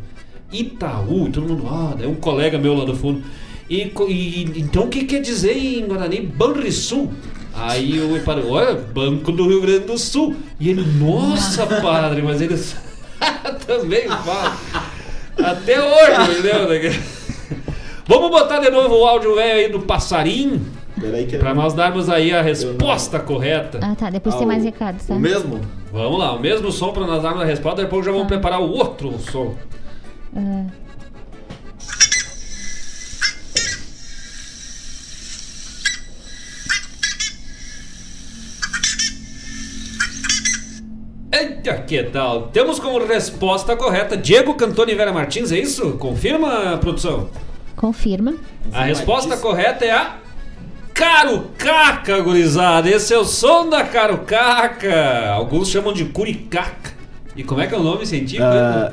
Itaú, 0.51 1.29
todo 1.29 1.47
mundo, 1.47 1.67
ah, 1.67 1.95
daí 1.97 2.07
um 2.07 2.15
colega 2.15 2.57
meu 2.57 2.75
lá 2.75 2.85
do 2.85 2.95
fundo. 2.95 3.23
E, 3.69 3.91
e 4.09 4.43
então 4.57 4.83
o 4.83 4.89
que 4.89 5.05
quer 5.05 5.21
dizer 5.21 5.57
em 5.57 5.87
Guarani? 5.87 6.21
Banrisul. 6.21 7.11
Aí 7.53 7.95
eu 7.95 8.21
parei, 8.23 8.43
olha, 8.43 8.75
Banco 8.75 9.31
do 9.31 9.47
Rio 9.47 9.61
Grande 9.61 9.85
do 9.85 9.97
Sul. 9.97 10.35
E 10.59 10.69
ele, 10.69 10.85
nossa, 10.99 11.65
padre, 11.65 12.21
mas 12.21 12.41
eles 12.41 12.75
também 13.65 14.07
falam. 14.07 14.53
Até 15.37 15.81
hoje, 15.81 16.39
entendeu? 16.39 16.91
Vamos 18.07 18.29
botar 18.29 18.59
de 18.59 18.69
novo 18.69 18.95
o 18.95 19.05
áudio 19.05 19.35
velho 19.35 19.59
aí 19.59 19.69
do 19.69 19.79
passarinho. 19.81 20.61
Peraí 20.99 21.25
que 21.25 21.37
Pra 21.37 21.53
nós 21.53 21.73
darmos 21.73 22.09
aí 22.09 22.33
a 22.33 22.41
resposta 22.41 23.19
correta. 23.19 23.79
Ah, 23.81 23.95
tá. 23.95 24.09
Depois 24.09 24.35
tem 24.35 24.47
mais 24.47 24.63
recados, 24.63 25.05
tá? 25.05 25.13
O 25.13 25.19
mesmo? 25.19 25.59
Vamos 25.91 26.19
lá, 26.19 26.33
o 26.33 26.39
mesmo 26.39 26.71
som 26.71 26.91
pra 26.91 27.05
nós 27.05 27.21
darmos 27.23 27.41
a 27.41 27.45
resposta, 27.45 27.81
depois 27.81 28.05
já 28.05 28.11
vamos 28.11 28.27
preparar 28.27 28.61
o 28.61 28.69
outro 28.71 29.17
som. 29.19 29.55
Ah, 30.35 30.65
Eita, 41.65 41.81
que 41.81 42.03
tal? 42.03 42.43
Temos 42.49 42.79
como 42.79 43.03
resposta 43.03 43.75
correta 43.75 44.15
Diego 44.15 44.53
Cantoni 44.53 44.91
e 44.91 44.95
Vera 44.95 45.11
Martins, 45.11 45.51
é 45.51 45.57
isso? 45.57 45.93
Confirma, 45.93 46.77
produção? 46.77 47.27
confirma. 47.75 48.35
A 48.71 48.83
resposta 48.83 49.35
correta 49.35 49.83
é 49.83 49.91
a 49.91 50.17
Carucaca, 50.93 52.21
gurizada. 52.21 52.87
Esse 52.87 53.15
é 53.15 53.17
o 53.17 53.25
som 53.25 53.67
da 53.67 53.83
carucaca. 53.83 55.27
Alguns 55.31 55.69
chamam 55.69 55.91
de 55.91 56.05
curicaca. 56.05 56.93
E 57.35 57.43
como 57.43 57.61
é 57.61 57.67
que 57.67 57.73
é 57.73 57.77
o 57.77 57.83
nome 57.83 58.05
científico? 58.05 58.43
Ah, 58.43 58.91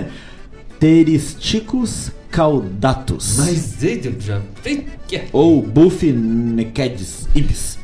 Teristicus 0.80 2.10
caudatus. 2.30 3.36
Mas 3.36 3.82
eita, 3.82 4.12
já 4.18 4.40
que 5.06 5.22
Ou 5.32 5.62
Bufinequedes 5.62 7.28
ibis. 7.34 7.78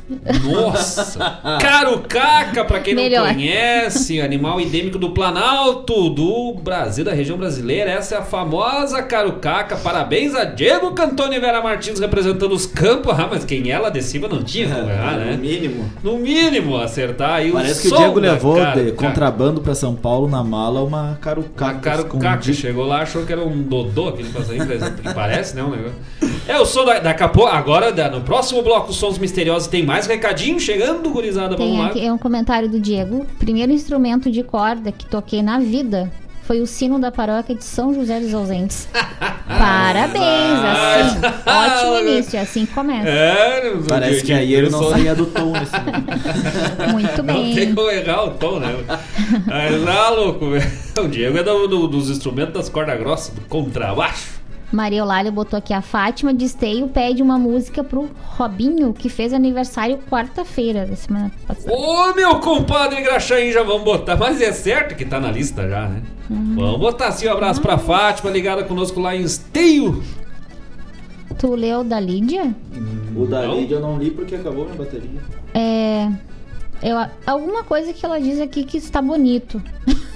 Nossa! 0.45 1.41
Carucaca, 1.61 2.65
pra 2.65 2.81
quem 2.81 2.95
não 2.95 3.03
Melhor. 3.03 3.29
conhece, 3.35 4.21
animal 4.21 4.61
endêmico 4.61 4.99
do 4.99 5.11
Planalto, 5.11 6.11
do 6.11 6.55
Brasil, 6.63 7.05
da 7.05 7.13
região 7.13 7.37
brasileira. 7.37 7.91
Essa 7.91 8.17
é 8.17 8.19
a 8.19 8.23
famosa 8.23 9.03
carucaca. 9.03 9.77
Parabéns 9.77 10.35
a 10.35 10.45
Diego 10.45 10.93
Cantoni 10.93 11.37
e 11.37 11.41
Vera 11.41 11.61
Martins 11.63 11.99
representando 12.01 12.53
os 12.53 12.67
campos. 12.67 13.13
Ah, 13.13 13.29
mas 13.31 13.45
quem 13.45 13.71
ela 13.71 13.91
de 13.91 14.03
cima 14.03 14.27
não 14.29 14.43
tinha 14.43 14.69
como 14.69 14.89
errar, 14.91 15.17
né? 15.17 15.33
No 15.33 15.39
mínimo. 15.39 15.91
No 16.03 16.19
mínimo, 16.19 16.77
acertar 16.77 17.35
aí 17.35 17.53
Parece 17.53 17.87
o 17.87 17.91
que 17.91 17.95
o 17.95 17.99
Diego 17.99 18.19
levou 18.21 18.55
de 18.55 18.61
carucaca. 18.61 18.93
contrabando 18.93 19.61
pra 19.61 19.75
São 19.75 19.95
Paulo 19.95 20.29
na 20.29 20.43
mala 20.43 20.83
uma 20.83 21.19
carucaca. 21.21 21.79
carucaca 21.81 22.29
escondida. 22.39 22.53
chegou 22.55 22.87
lá, 22.87 23.03
achou 23.03 23.25
que 23.25 23.33
era 23.33 23.43
um 23.45 23.63
dodô 23.63 24.09
aquele 24.09 24.29
passarinho, 24.31 24.67
por 24.67 24.75
exemplo, 24.75 25.03
que 25.03 25.15
parece, 25.15 25.55
né? 25.57 25.63
Um 25.63 25.71
negócio. 25.71 25.95
É 26.49 26.59
o 26.59 26.65
som 26.67 26.85
da, 26.85 26.99
daqui 26.99 27.23
a 27.23 27.29
pouco, 27.29 27.49
agora 27.51 27.93
da- 27.93 28.11
no 28.11 28.21
próximo 28.21 28.63
bloco, 28.63 28.93
Sons 28.93 29.17
Misteriosos, 29.19 29.69
tem 29.69 29.85
mais 29.85 30.07
recadinho 30.07 30.59
chegando, 30.59 31.09
gurizada. 31.11 31.57
Vamos 31.57 31.73
Tem 31.73 31.81
lá. 31.81 31.87
aqui 31.87 32.05
é 32.07 32.13
um 32.13 32.19
comentário 32.19 32.69
do 32.69 32.81
Diego. 32.81 33.27
Primeiro 33.39 33.71
instrumento 33.73 34.31
de 34.31 34.43
corda 34.43 34.91
que 34.91 35.07
toquei 35.07 35.43
na 35.43 35.59
vida 35.61 36.11
foi 36.43 36.61
o 36.61 36.67
sino 36.67 36.99
da 36.99 37.13
paróquia 37.13 37.55
de 37.55 37.63
São 37.65 37.95
José 37.95 38.19
dos 38.19 38.35
Ausentes. 38.35 38.89
Parabéns, 39.47 40.59
assim. 40.65 41.21
Ótimo 41.47 42.09
início, 42.11 42.41
assim 42.41 42.67
que 42.67 42.73
começa. 42.73 43.09
É, 43.09 43.73
Parece 43.89 44.25
que 44.25 44.33
aí 44.33 44.53
ele 44.55 44.69
não 44.71 44.91
saía 44.91 45.15
do 45.15 45.27
tom 45.27 45.53
nesse 45.53 45.73
Muito 46.91 47.23
Não 47.23 47.35
tem 47.35 47.55
bem. 47.55 47.75
como 47.75 47.89
errar 47.91 48.25
o 48.25 48.31
tom, 48.33 48.59
né? 48.59 48.75
Mas 49.47 49.83
lá, 49.85 50.11
louco, 50.11 50.51
velho. 50.51 50.71
O 50.99 51.09
Diego 51.09 51.39
é 51.39 51.43
do- 51.43 51.69
do- 51.69 51.87
dos 51.89 52.11
instrumentos 52.11 52.55
das 52.55 52.69
cordas 52.69 52.99
grossas, 52.99 53.35
do 53.35 53.41
contrabaixo. 53.43 54.42
Maria 54.73 55.01
Eulália 55.01 55.31
botou 55.31 55.59
aqui 55.59 55.75
a 55.75 55.83
Fátima 55.83 56.33
de 56.33 56.47
Esteio 56.47 56.89
pede 56.89 57.23
uma 57.23 57.39
música 57.39 57.85
pro 57.85 58.09
Robinho, 58.37 58.93
que 58.95 59.09
fez 59.11 59.33
aniversário 59.33 59.99
quarta-feira 60.11 60.87
da 60.87 60.97
semana 60.97 61.31
passada. 61.47 61.73
Ô, 61.77 62.15
meu 62.15 62.41
compadre 62.41 63.03
Graxaim, 63.03 63.53
já 63.53 63.63
vamos 63.63 63.83
botar. 63.85 64.17
Mas 64.17 64.41
é 64.41 64.51
certo 64.53 64.95
que 64.97 65.05
tá 65.05 65.21
na 65.21 65.31
lista 65.31 65.69
já, 65.69 65.87
né? 65.89 66.03
Vamos 66.31 66.81
botar 66.81 67.09
assim, 67.09 67.29
um 67.29 67.33
abraço 67.33 67.61
pra 67.61 67.77
Fátima, 67.77 68.31
ligada 68.31 68.65
conosco 68.65 68.99
lá 68.99 69.15
em 69.15 69.21
Esteio. 69.23 70.03
Tu 71.39 71.55
leu 71.55 71.85
da 71.85 72.01
Lídia? 72.01 72.55
O 73.15 73.27
da 73.27 73.43
Lídia 73.45 73.75
eu 73.77 73.81
não 73.81 73.99
li 73.99 74.11
porque 74.11 74.35
acabou 74.37 74.65
minha 74.65 74.77
bateria. 74.77 75.21
É. 75.55 76.09
Eu, 76.83 76.97
alguma 77.27 77.63
coisa 77.63 77.93
que 77.93 78.05
ela 78.05 78.19
diz 78.21 78.41
aqui 78.41 78.65
que 78.65 78.77
está 78.79 79.01
bonito. 79.03 79.63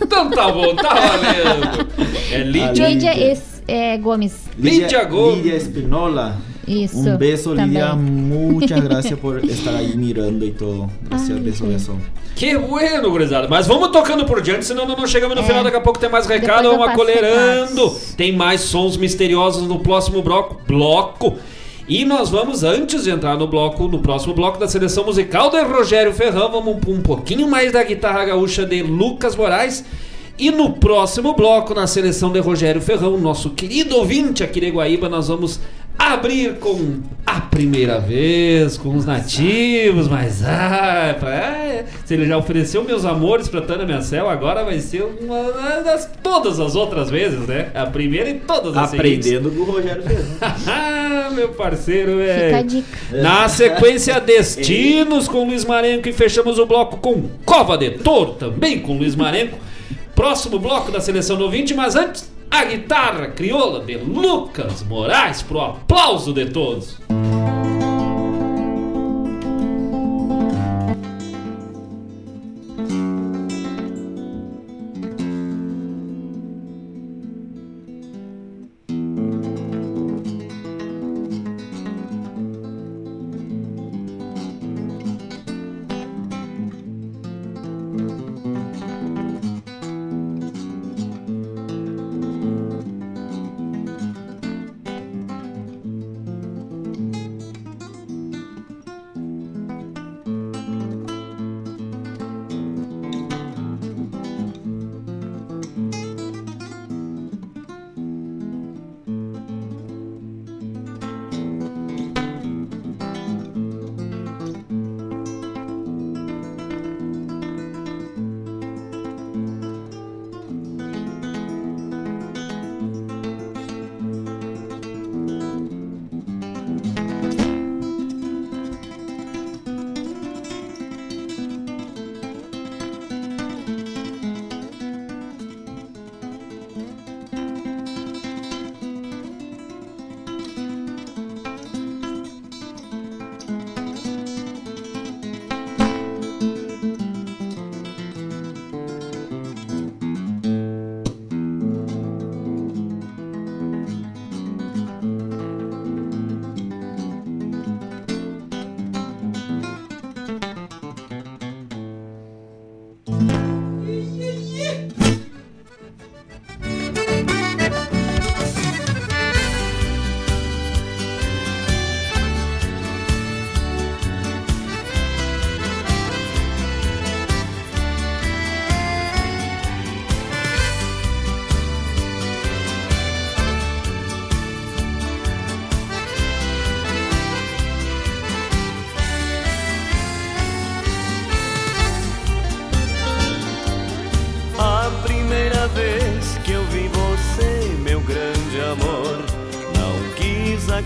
Então 0.00 0.30
tá 0.30 0.50
bom, 0.50 0.74
tá 0.74 0.94
valendo. 0.94 1.86
É 2.32 2.38
Lídia. 2.38 2.88
Lídia 2.88 3.32
es- 3.32 3.55
é, 3.66 3.96
Gomes. 3.98 4.34
Lídia 4.58 5.04
Gomes. 5.04 5.36
Lídia 5.38 5.56
Espinola. 5.56 6.36
Isso. 6.66 6.98
Un 6.98 7.16
beso, 7.16 7.50
também. 7.50 7.66
Lidia. 7.68 7.94
Muchas 7.94 8.80
gracias 8.82 9.18
por 9.18 9.38
estar 9.44 9.74
ahí 9.74 9.96
mirando 9.96 10.44
y 10.44 10.50
todo. 10.50 10.90
Gracias, 11.08 11.38
beso. 11.40 11.64
Que 12.34 12.56
bueno, 12.56 13.08
gurizada. 13.08 13.46
Mas 13.48 13.66
vamos 13.66 13.90
tocando 13.92 14.26
por 14.26 14.42
diante, 14.42 14.64
senão 14.66 14.84
não 14.86 15.06
chegamos 15.06 15.36
no 15.36 15.42
É. 15.42 15.44
final. 15.44 15.62
Daqui 15.64 15.76
a 15.76 15.80
pouco 15.80 15.98
tem 15.98 16.10
mais 16.10 16.26
recado, 16.26 16.62
Depois 16.70 16.78
vamos 16.78 16.92
acolherando. 16.92 17.96
Tem 18.16 18.32
mais 18.32 18.62
sons 18.62 18.96
misteriosos 18.96 19.66
no 19.66 19.78
próximo 19.78 20.22
bloco. 20.22 20.60
bloco. 20.66 21.34
E 21.88 22.04
nós 22.04 22.30
vamos, 22.30 22.64
antes 22.64 23.04
de 23.04 23.10
entrar 23.10 23.38
no 23.38 23.46
bloco, 23.46 23.86
no 23.86 24.00
próximo 24.00 24.34
bloco 24.34 24.58
da 24.58 24.66
seleção 24.66 25.04
musical 25.04 25.50
de 25.50 25.60
Rogério 25.62 26.12
Ferrão, 26.12 26.50
vamos 26.50 26.78
um 26.88 27.00
pouquinho 27.00 27.48
mais 27.48 27.70
da 27.72 27.82
guitarra 27.84 28.24
gaúcha 28.24 28.66
de 28.66 28.82
Lucas 28.82 29.36
Moraes. 29.36 29.84
E 30.38 30.50
no 30.50 30.72
próximo 30.74 31.34
bloco, 31.34 31.74
na 31.74 31.86
seleção 31.86 32.30
de 32.30 32.38
Rogério 32.40 32.80
Ferrão, 32.80 33.16
nosso 33.18 33.50
querido 33.50 33.96
ouvinte 33.96 34.44
aqui 34.44 34.60
de 34.60 34.70
Guaíba, 34.70 35.08
nós 35.08 35.28
vamos 35.28 35.58
abrir 35.98 36.56
com 36.58 37.00
a 37.24 37.40
primeira 37.40 37.98
vez, 37.98 38.76
com 38.76 38.94
os 38.94 39.06
nativos, 39.06 40.08
mas 40.08 40.44
ah, 40.44 41.16
pra- 41.18 41.54
ah, 41.80 41.84
se 42.04 42.12
ele 42.12 42.26
já 42.26 42.36
ofereceu 42.36 42.84
meus 42.84 43.06
amores 43.06 43.48
pra 43.48 43.62
Tânia 43.62 43.86
Miacel, 43.86 44.28
agora 44.28 44.62
vai 44.62 44.78
ser 44.78 45.04
uma 45.20 45.42
das 45.82 46.10
todas 46.22 46.60
as 46.60 46.76
outras 46.76 47.08
vezes, 47.08 47.40
né? 47.46 47.70
A 47.74 47.86
primeira 47.86 48.28
e 48.28 48.34
todas 48.34 48.76
as 48.76 48.90
seguintes. 48.90 49.26
Aprendendo 49.32 49.50
com 49.52 49.62
o 49.70 49.74
Rogério 49.74 50.02
Ferrão. 50.02 50.26
Ah, 50.68 51.30
meu 51.34 51.48
parceiro, 51.48 52.12
Fica 52.20 52.56
a 52.56 52.60
é. 52.60 52.62
dica. 52.62 52.86
Na 53.22 53.48
sequência, 53.48 54.20
Destinos 54.20 55.26
com 55.28 55.44
Luiz 55.46 55.64
Marenco 55.64 56.08
e 56.08 56.12
fechamos 56.12 56.58
o 56.58 56.66
bloco 56.66 56.98
com 56.98 57.22
Cova 57.44 57.76
de 57.78 57.92
Touro, 57.92 58.34
também 58.34 58.78
com 58.80 58.96
Luiz 58.98 59.16
Marenco. 59.16 59.58
Próximo 60.16 60.58
bloco 60.58 60.90
da 60.90 60.98
seleção 60.98 61.36
do 61.36 61.44
ouvinte, 61.44 61.74
mas 61.74 61.94
antes, 61.94 62.32
a 62.50 62.64
guitarra 62.64 63.26
crioula 63.26 63.84
de 63.84 63.98
Lucas 63.98 64.82
Moraes, 64.82 65.42
pro 65.42 65.60
aplauso 65.60 66.32
de 66.32 66.46
todos. 66.46 66.96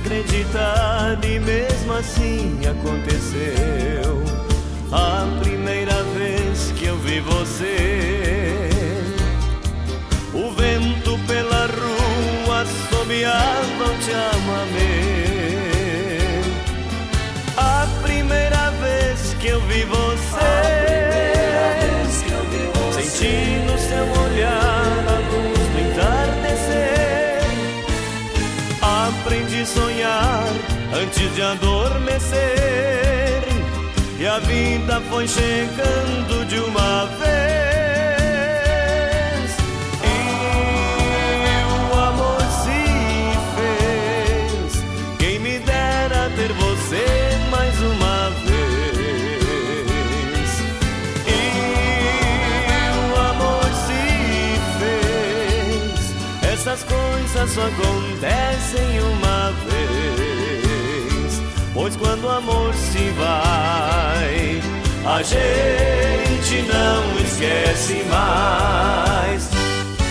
Acreditar 0.01 1.19
e 1.25 1.39
mesmo 1.39 1.93
assim 1.93 2.59
aconteceu. 2.67 3.90
De 31.35 31.43
adormecer. 31.43 32.41
E 34.19 34.27
a 34.27 34.39
vida 34.41 35.01
foi 35.09 35.27
chegando 35.27 36.45
de 36.47 36.59
uma 36.61 37.07
vez. 37.07 37.31
E 40.05 40.17
o 41.73 41.99
amor 41.99 42.41
se 42.63 42.83
fez. 43.57 44.85
Quem 45.19 45.39
me 45.39 45.59
dera 45.61 46.31
ter 46.37 46.53
você 46.53 47.07
mais 47.51 47.81
uma 47.81 48.31
vez. 48.45 49.31
E 51.27 51.29
o 53.09 53.17
amor 53.19 53.65
se 53.87 54.03
fez. 54.79 56.53
Essas 56.53 56.85
coisas 56.85 57.51
só 57.51 57.63
acontecem 57.67 59.01
uma 59.01 59.51
vez. 59.53 59.70
Pois 61.91 61.97
quando 61.97 62.25
o 62.25 62.31
amor 62.31 62.75
se 62.75 63.11
vai, 63.11 64.61
a 65.05 65.23
gente 65.23 66.63
não 66.69 67.19
esquece 67.25 68.05
mais. 68.09 69.51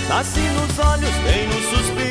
Nasce 0.10 0.40
nos 0.40 0.80
olhos, 0.80 1.10
vem 1.24 1.48
no 1.48 1.62
suspiro, 1.70 2.09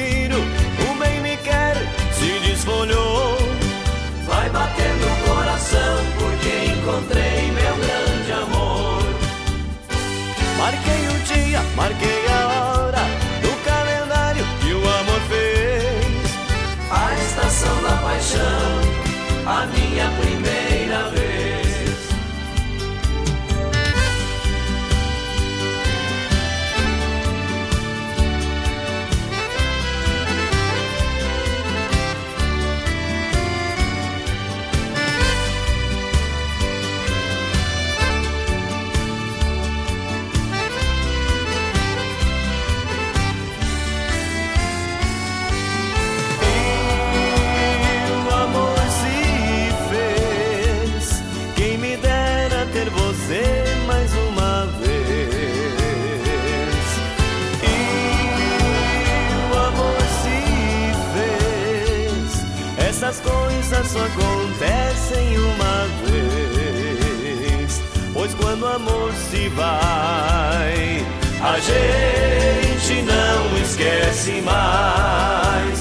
mais. 74.48 75.78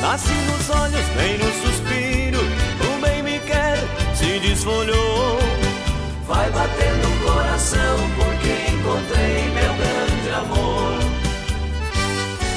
Nasce 0.00 0.32
nos 0.32 0.70
olhos, 0.70 1.06
vem 1.16 1.38
no 1.38 1.50
suspiro, 1.62 2.40
o 2.40 3.00
bem 3.00 3.22
me 3.22 3.38
quer, 3.40 3.78
se 4.14 4.38
desfolhou. 4.40 5.38
Vai 6.26 6.50
batendo 6.50 7.08
o 7.08 7.32
coração, 7.32 7.96
porque 8.16 8.52
encontrei 8.72 9.50
meu 9.58 9.72
grande 9.80 10.30
amor. 10.42 10.98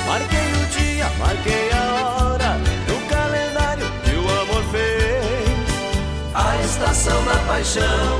Marquei 0.07 0.49
o 0.61 0.65
dia, 0.77 1.09
marquei 1.19 1.71
a 1.71 1.83
hora, 1.95 2.57
no 2.87 2.97
calendário 3.07 3.87
que 4.03 4.15
o 4.15 4.41
amor 4.41 4.63
fez. 4.71 5.13
A 6.35 6.55
estação 6.63 7.23
da 7.25 7.35
paixão, 7.47 8.19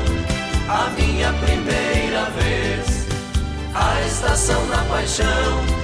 a 0.68 0.90
minha 0.98 1.32
primeira 1.34 2.30
vez. 2.32 3.08
A 3.76 4.02
estação 4.08 4.68
da 4.68 4.78
paixão, 4.84 5.83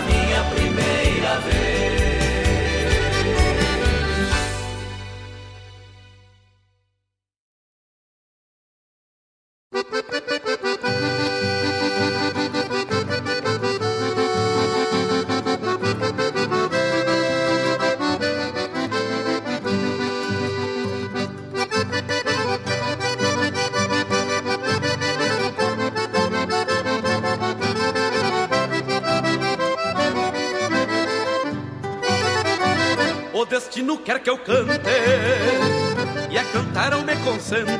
minha 0.00 0.42
primeira 0.54 1.38
vez. 1.40 2.01
Quer 34.12 34.20
que 34.20 34.30
eu 34.30 34.38
cante 34.38 34.90
E 36.30 36.38
a 36.38 36.44
cantar 36.44 36.92
eu 36.92 37.02
me 37.02 37.16
concentro. 37.16 37.72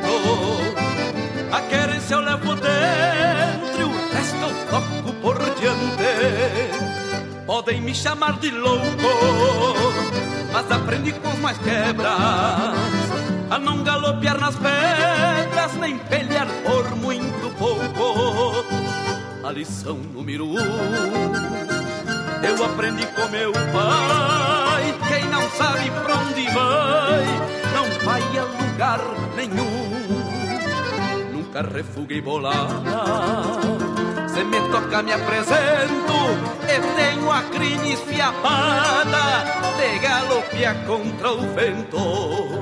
A 1.53 1.61
querência 1.63 2.15
eu 2.15 2.21
levo 2.21 2.55
dentro 2.55 3.81
E 3.81 3.85
o 3.85 3.93
resto 4.13 4.37
eu 4.37 4.67
toco 4.71 5.13
por 5.21 5.39
diante. 5.55 7.45
Podem 7.47 7.81
me 7.83 7.95
chamar 7.95 8.39
de 8.39 8.51
louco 8.51 8.83
Mas 10.53 10.71
aprendi 10.71 11.13
com 11.13 11.37
mais 11.39 11.59
quebras 11.59 12.13
A 13.51 13.59
não 13.59 13.83
galopear 13.83 14.39
nas 14.39 14.57
pedras 14.57 15.75
Nem 15.79 15.99
pelear 15.99 16.47
por 16.65 16.97
muito 16.97 17.51
pouco. 17.59 18.65
A 19.45 19.51
lição 19.51 19.97
número 19.97 20.47
um 20.47 21.63
eu 22.45 22.65
aprendi 22.65 23.07
com 23.07 23.29
meu 23.29 23.53
pai 23.53 24.52
sabe 25.57 25.91
pra 26.03 26.15
onde 26.15 26.45
vai. 26.51 27.25
Não 27.75 27.87
vai 28.05 28.23
a 28.39 28.45
lugar 28.45 29.01
nenhum. 29.37 29.73
Nunca 31.33 31.63
refuguei 31.63 32.21
bolada. 32.21 33.05
Se 34.29 34.45
me 34.45 34.61
toca 34.71 35.03
me 35.03 35.13
apresento. 35.13 36.13
E 36.63 36.81
tenho 36.97 37.31
a 37.31 37.43
crina 37.43 37.87
esfiapada 37.89 39.45
De 39.77 39.99
galopear 39.99 40.77
contra 40.87 41.33
o 41.33 41.41
vento 41.55 42.62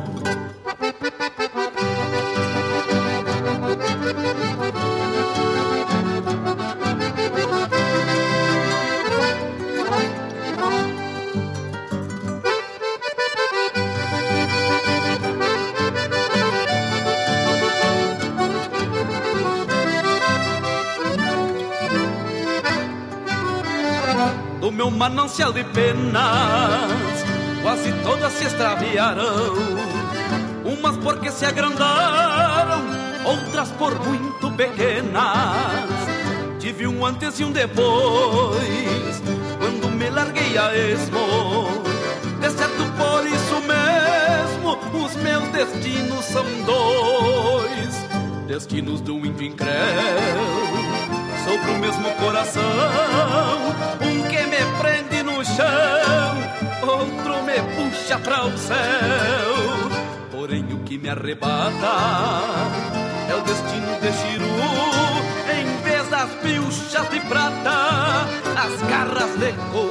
manancial 25.31 25.53
de 25.53 25.63
penas, 25.65 27.25
quase 27.63 27.93
todas 28.03 28.33
se 28.33 28.47
extraviaram. 28.47 29.55
Umas 30.65 30.97
porque 30.97 31.31
se 31.31 31.47
agrandaram, 31.47 32.83
outras 33.25 33.71
por 33.73 33.95
muito 34.07 34.51
pequenas. 34.57 35.87
Tive 36.59 36.89
um 36.89 37.07
antes 37.07 37.39
e 37.39 37.45
um 37.45 37.53
depois, 37.53 39.23
quando 39.59 39.91
me 39.91 40.11
larguei 40.11 40.59
a 40.59 40.75
esmo. 40.75 41.81
De 42.41 42.51
certo 42.51 42.85
por 42.97 43.21
os 45.05 45.17
meus 45.17 45.49
destinos 45.49 46.25
são 46.25 46.45
dois. 46.67 47.71
Destinos 48.49 49.01
do 49.01 49.15
índio 49.15 49.47
incréu, 49.47 49.71
sobre 51.45 51.71
o 51.71 51.79
mesmo 51.79 52.11
coração. 52.17 52.63
Um 54.01 54.23
que 54.29 54.43
me 54.45 54.79
prende 54.81 55.10
chão, 55.57 56.89
outro 56.89 57.43
me 57.43 57.61
puxa 57.75 58.19
para 58.19 58.47
o 58.47 58.57
céu. 58.57 59.55
Porém, 60.31 60.65
o 60.73 60.79
que 60.81 60.99
me 60.99 61.09
arrebata 61.09 61.97
é 63.29 63.35
o 63.35 63.43
destino 63.43 64.01
de 64.01 64.13
Chiru. 64.13 64.47
Em 65.59 65.83
vez 65.83 66.09
das 66.09 66.31
pilchas 66.43 67.11
de 67.11 67.21
prata, 67.21 68.27
as 68.57 68.81
garras 68.89 69.37
de 69.39 69.53
couro 69.73 69.90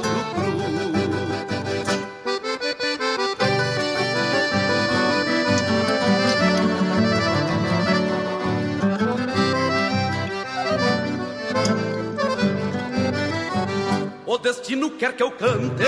destino 14.60 14.90
quer 14.90 15.14
que 15.14 15.22
eu 15.22 15.30
cante 15.30 15.82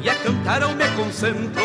E 0.00 0.08
a 0.08 0.14
cantar 0.14 0.62
eu 0.62 0.70
me 0.70 0.88
concentro. 0.96 1.62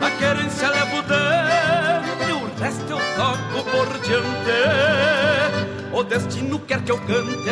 A 0.00 0.10
querência 0.10 0.68
levo 0.68 1.02
dentro 1.02 2.36
o 2.36 2.60
resto 2.60 2.92
eu 2.92 2.98
toco 3.16 3.70
por 3.70 3.88
diante. 4.00 4.58
O 5.92 6.04
destino 6.04 6.58
quer 6.60 6.82
que 6.82 6.92
eu 6.92 6.98
cante 6.98 7.48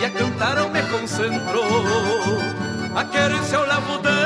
E 0.00 0.04
a 0.04 0.10
cantar 0.10 0.58
eu 0.58 0.68
me 0.68 0.82
concentro. 0.82 1.62
A 2.94 3.04
querência 3.04 3.56
eu 3.56 3.66
levo 3.66 3.98
dentro 3.98 4.23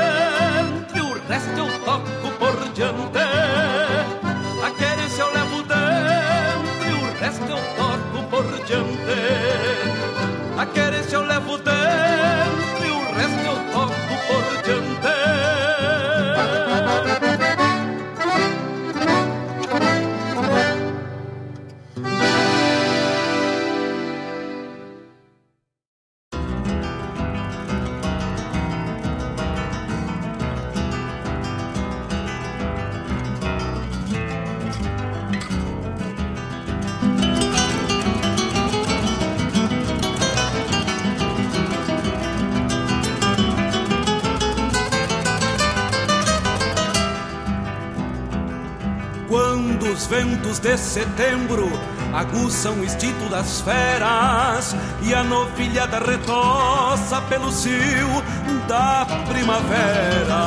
setembro 50.79 51.69
aguçam 52.13 52.73
o 52.73 52.83
instinto 52.83 53.29
das 53.29 53.61
feras 53.61 54.75
e 55.03 55.13
a 55.13 55.23
novilhada 55.23 55.99
retoça 55.99 57.21
pelo 57.29 57.51
cio 57.51 58.23
da 58.67 59.05
primavera. 59.27 60.45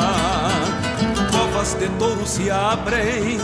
Covas 1.31 1.75
de 1.75 1.89
touro 1.99 2.27
se 2.27 2.51
abrem, 2.51 3.39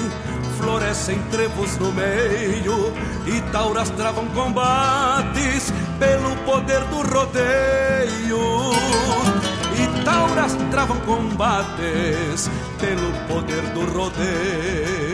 florescem 0.58 1.18
trevos 1.30 1.76
no 1.78 1.92
meio 1.92 2.92
e 3.26 3.40
tauras 3.52 3.90
travam 3.90 4.26
combates 4.28 5.72
pelo 5.98 6.34
poder 6.44 6.80
do 6.84 7.02
rodeio. 7.02 8.38
E 9.76 10.04
tauras 10.04 10.56
travam 10.70 10.98
combates 11.00 12.50
pelo 12.78 13.12
poder 13.28 13.62
do 13.72 13.84
rodeio. 13.92 15.07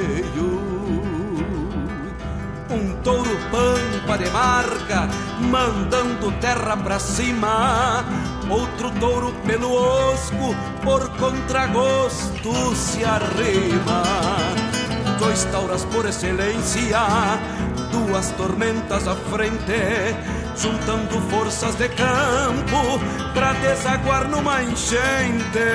Touro 3.05 3.37
pampa 3.53 4.17
de 4.17 4.29
marca, 4.31 5.09
mandando 5.39 6.33
terra 6.41 6.77
pra 6.77 6.99
cima. 6.99 8.03
Outro 8.49 8.91
touro 8.99 9.33
pelo 9.47 9.73
osco, 9.73 10.57
por 10.83 11.09
contragosto 11.19 12.75
se 12.75 13.05
arrima. 13.05 14.03
Dois 15.19 15.45
tauras 15.53 15.85
por 15.85 16.07
excelência, 16.07 16.99
duas 17.93 18.31
tormentas 18.33 19.07
à 19.07 19.15
frente, 19.15 20.17
juntando 20.57 21.21
forças 21.31 21.75
de 21.77 21.89
campo 21.91 22.99
pra 23.35 23.53
desaguar 23.53 24.29
numa 24.29 24.63
enchente. 24.63 25.69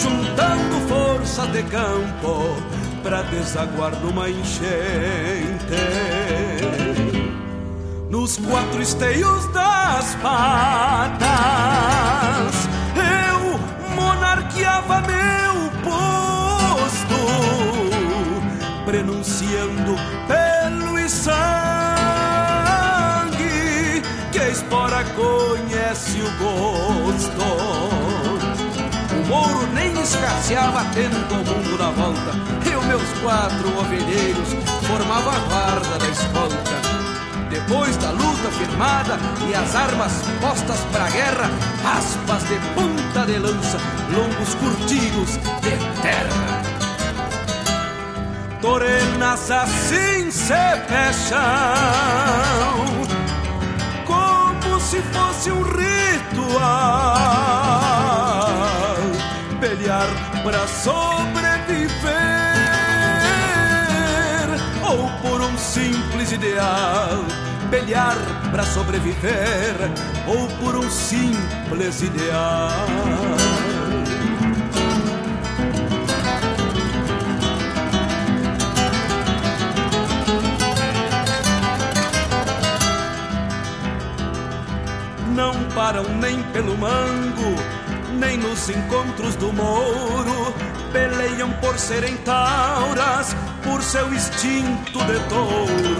Juntando 0.00 0.88
forças 0.88 1.48
de 1.52 1.62
campo 1.64 2.71
pra 3.02 3.22
desaguar 3.22 3.92
numa 4.00 4.30
enchente. 4.30 4.62
Nos 8.08 8.36
quatro 8.36 8.80
esteios 8.80 9.46
das 9.52 10.14
patas, 10.16 11.26
eu 12.94 13.58
monarqueava 13.96 15.00
meu 15.00 15.70
posto, 15.82 17.16
prenunciando 18.84 19.96
pelo 20.28 20.98
e 20.98 21.08
sangue 21.08 21.32
que 24.30 24.38
a 24.38 24.48
espora 24.48 25.04
conhece 25.16 26.20
o 26.20 26.30
gosto. 26.38 27.42
O 29.14 29.26
mouro 29.26 29.66
nem 29.74 30.00
escasseava 30.00 30.84
tendo 30.94 31.16
o 31.34 31.38
mundo 31.38 31.78
na 31.78 31.90
volta, 31.90 32.32
meus 32.92 33.10
quatro 33.22 33.68
ovelheiros 33.78 34.50
formavam 34.86 35.32
a 35.32 35.38
guarda 35.48 35.98
da 35.98 36.08
escolta. 36.08 36.82
Depois 37.48 37.96
da 37.96 38.10
luta 38.10 38.50
firmada 38.50 39.18
e 39.48 39.54
as 39.54 39.74
armas 39.74 40.12
postas 40.42 40.80
pra 40.92 41.08
guerra, 41.08 41.50
aspas 41.96 42.42
de 42.44 42.60
ponta 42.74 43.24
de 43.24 43.38
lança, 43.38 43.78
longos 44.10 44.54
curtidos 44.56 45.38
de 45.62 45.70
terra. 46.02 46.62
Torenas 48.60 49.50
assim 49.50 50.30
se 50.30 50.52
fecham, 50.86 51.40
como 54.04 54.78
se 54.80 55.00
fosse 55.00 55.50
um 55.50 55.62
ritual. 55.62 56.62
Pelear 59.60 60.08
pra 60.42 60.66
sobreviver, 60.66 62.41
simples 65.72 66.30
ideal. 66.32 67.24
Pelear 67.70 68.16
pra 68.50 68.62
sobreviver, 68.64 69.74
ou 70.26 70.46
por 70.58 70.76
um 70.76 70.90
simples 70.90 72.02
ideal. 72.02 72.86
não 85.34 85.54
param 85.74 86.04
nem 86.20 86.42
pelo 86.52 86.76
mango, 86.76 87.56
nem 88.18 88.36
nos 88.36 88.68
encontros 88.68 89.34
do 89.36 89.50
mouro. 89.50 90.54
Peleiam 90.92 91.50
por 91.62 91.78
serem 91.78 92.18
tauras, 92.18 93.34
por 93.72 93.82
seu 93.82 94.12
instinto 94.12 94.98
de 94.98 95.18
touro. 95.30 95.96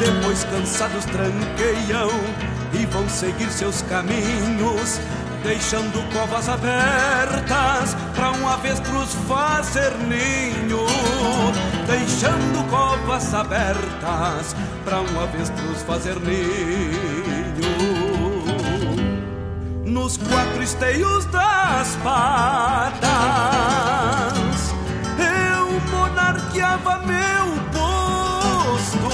Depois 0.00 0.42
cansados 0.44 1.04
tranqueiam 1.04 2.08
e 2.72 2.86
vão 2.86 3.06
seguir 3.10 3.50
seus 3.50 3.82
caminhos, 3.82 4.98
deixando 5.42 6.02
covas 6.14 6.48
abertas 6.48 7.94
para 8.16 8.30
um 8.32 8.48
avestruz 8.48 9.14
fazer 9.28 9.92
ninho. 10.08 10.86
Deixando 11.86 12.66
covas 12.70 13.34
abertas 13.34 14.56
para 14.86 15.02
um 15.02 15.20
avestruz 15.22 15.82
fazer 15.82 16.18
ninho. 16.20 17.28
Nos 19.84 20.16
quatro 20.16 20.62
esteios 20.62 21.26
das 21.26 21.96
patas, 22.02 23.08
monarqueava 26.68 26.98
meu 27.06 27.46
posto, 27.72 29.08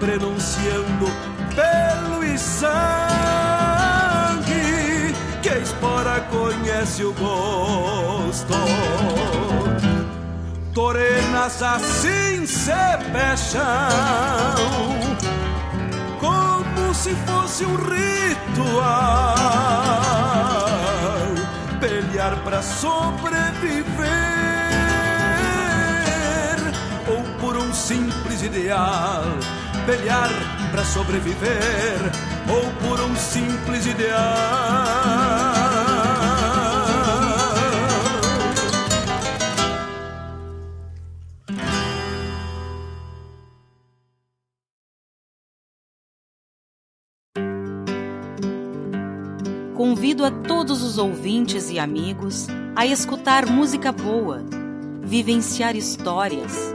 prenunciando 0.00 1.06
pelo 1.54 2.24
e 2.24 2.36
sangue 2.38 2.74
que 5.42 5.48
a 5.48 5.58
espora 5.58 6.20
conhece 6.22 7.04
o 7.04 7.12
gosto. 7.12 8.54
Torenas 10.72 11.62
assim 11.62 12.46
se 12.46 12.72
fecham, 13.12 13.62
como 16.18 16.94
se 16.94 17.14
fosse 17.26 17.64
um 17.64 17.76
ritual. 17.76 19.34
Pelear 21.78 22.36
pra 22.42 22.60
sobreviver, 22.62 24.23
ideal. 28.44 29.24
Pelear 29.86 30.30
pra 30.70 30.84
sobreviver, 30.84 32.00
ou 32.48 32.88
por 32.88 33.00
um 33.00 33.14
simples 33.16 33.86
ideal. 33.86 34.18
Convido 49.74 50.24
a 50.24 50.30
todos 50.30 50.82
os 50.82 50.98
ouvintes 50.98 51.68
e 51.68 51.78
amigos 51.78 52.46
a 52.74 52.86
escutar 52.86 53.44
música 53.46 53.92
boa, 53.92 54.42
vivenciar 55.02 55.76
histórias 55.76 56.74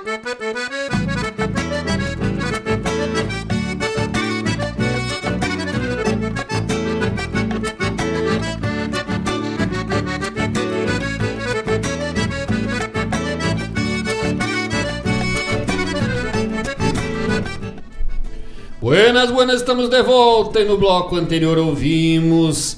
Buenas, 18.81 19.29
buenas, 19.29 19.57
estamos 19.57 19.89
de 19.89 20.01
volta 20.01 20.59
e 20.59 20.65
no 20.65 20.75
bloco 20.75 21.15
anterior 21.15 21.55
ouvimos 21.55 22.77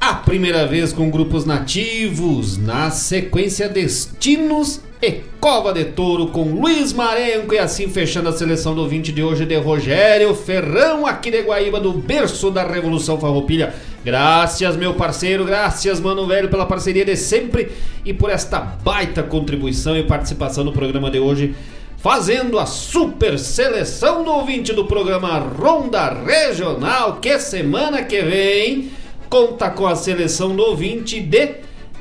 a 0.00 0.14
primeira 0.14 0.66
vez 0.66 0.90
com 0.90 1.10
grupos 1.10 1.44
nativos, 1.44 2.56
na 2.56 2.90
sequência 2.90 3.68
Destinos 3.68 4.80
e 5.02 5.20
Cova 5.38 5.74
de 5.74 5.84
Touro 5.84 6.28
com 6.28 6.54
Luiz 6.54 6.94
Marenco 6.94 7.52
e 7.52 7.58
assim 7.58 7.90
fechando 7.90 8.30
a 8.30 8.32
seleção 8.32 8.74
do 8.74 8.88
20 8.88 9.12
de 9.12 9.22
hoje 9.22 9.44
de 9.44 9.54
Rogério 9.56 10.34
Ferrão 10.34 11.06
aqui 11.06 11.30
de 11.30 11.42
Guaíba 11.42 11.78
do 11.78 11.92
berço 11.92 12.50
da 12.50 12.66
Revolução 12.66 13.20
Farroupilha. 13.20 13.74
Graças 14.02 14.76
meu 14.76 14.94
parceiro, 14.94 15.44
graças 15.44 16.00
mano 16.00 16.26
velho 16.26 16.48
pela 16.48 16.64
parceria 16.64 17.04
de 17.04 17.16
sempre 17.16 17.70
e 18.02 18.14
por 18.14 18.30
esta 18.30 18.60
baita 18.60 19.22
contribuição 19.22 19.94
e 19.94 20.04
participação 20.04 20.64
no 20.64 20.72
programa 20.72 21.10
de 21.10 21.18
hoje 21.18 21.54
fazendo 21.98 22.60
a 22.60 22.66
super 22.66 23.38
seleção 23.38 24.22
do 24.22 24.30
ouvinte 24.30 24.72
do 24.72 24.84
programa 24.84 25.36
Ronda 25.38 26.10
Regional, 26.24 27.16
que 27.16 27.38
semana 27.40 28.02
que 28.04 28.22
vem 28.22 28.92
conta 29.28 29.68
com 29.68 29.84
a 29.84 29.96
seleção 29.96 30.54
do 30.54 30.62
ouvinte 30.62 31.18
de 31.18 31.56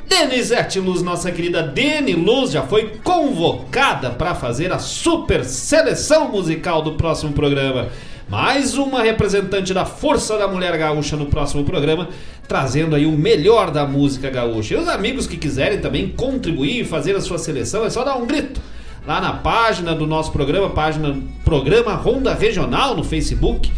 Denizete 0.07 0.79
Luz, 0.79 1.01
nossa 1.01 1.31
querida 1.31 1.63
Deni 1.63 2.13
Luz, 2.13 2.51
já 2.51 2.61
foi 2.61 2.99
convocada 3.03 4.11
para 4.11 4.35
fazer 4.35 4.71
a 4.71 4.77
super 4.77 5.43
seleção 5.43 6.29
musical 6.29 6.83
do 6.83 6.93
próximo 6.93 7.33
programa. 7.33 7.89
Mais 8.29 8.77
uma 8.77 9.01
representante 9.01 9.73
da 9.73 9.83
Força 9.83 10.37
da 10.37 10.47
Mulher 10.47 10.77
Gaúcha 10.77 11.17
no 11.17 11.25
próximo 11.25 11.63
programa, 11.63 12.09
trazendo 12.47 12.95
aí 12.95 13.05
o 13.05 13.11
melhor 13.11 13.71
da 13.71 13.85
música 13.85 14.29
gaúcha. 14.29 14.75
E 14.75 14.77
os 14.77 14.87
amigos 14.87 15.25
que 15.25 15.37
quiserem 15.37 15.79
também 15.79 16.09
contribuir 16.09 16.81
e 16.81 16.85
fazer 16.85 17.15
a 17.15 17.21
sua 17.21 17.39
seleção, 17.39 17.83
é 17.83 17.89
só 17.89 18.03
dar 18.03 18.15
um 18.15 18.27
grito 18.27 18.61
lá 19.07 19.21
na 19.21 19.31
página 19.31 19.95
do 19.95 20.05
nosso 20.05 20.33
programa, 20.33 20.69
página 20.69 21.15
Programa 21.45 21.93
Ronda 21.93 22.33
Regional 22.33 22.93
no 22.93 23.05
Facebook. 23.05 23.71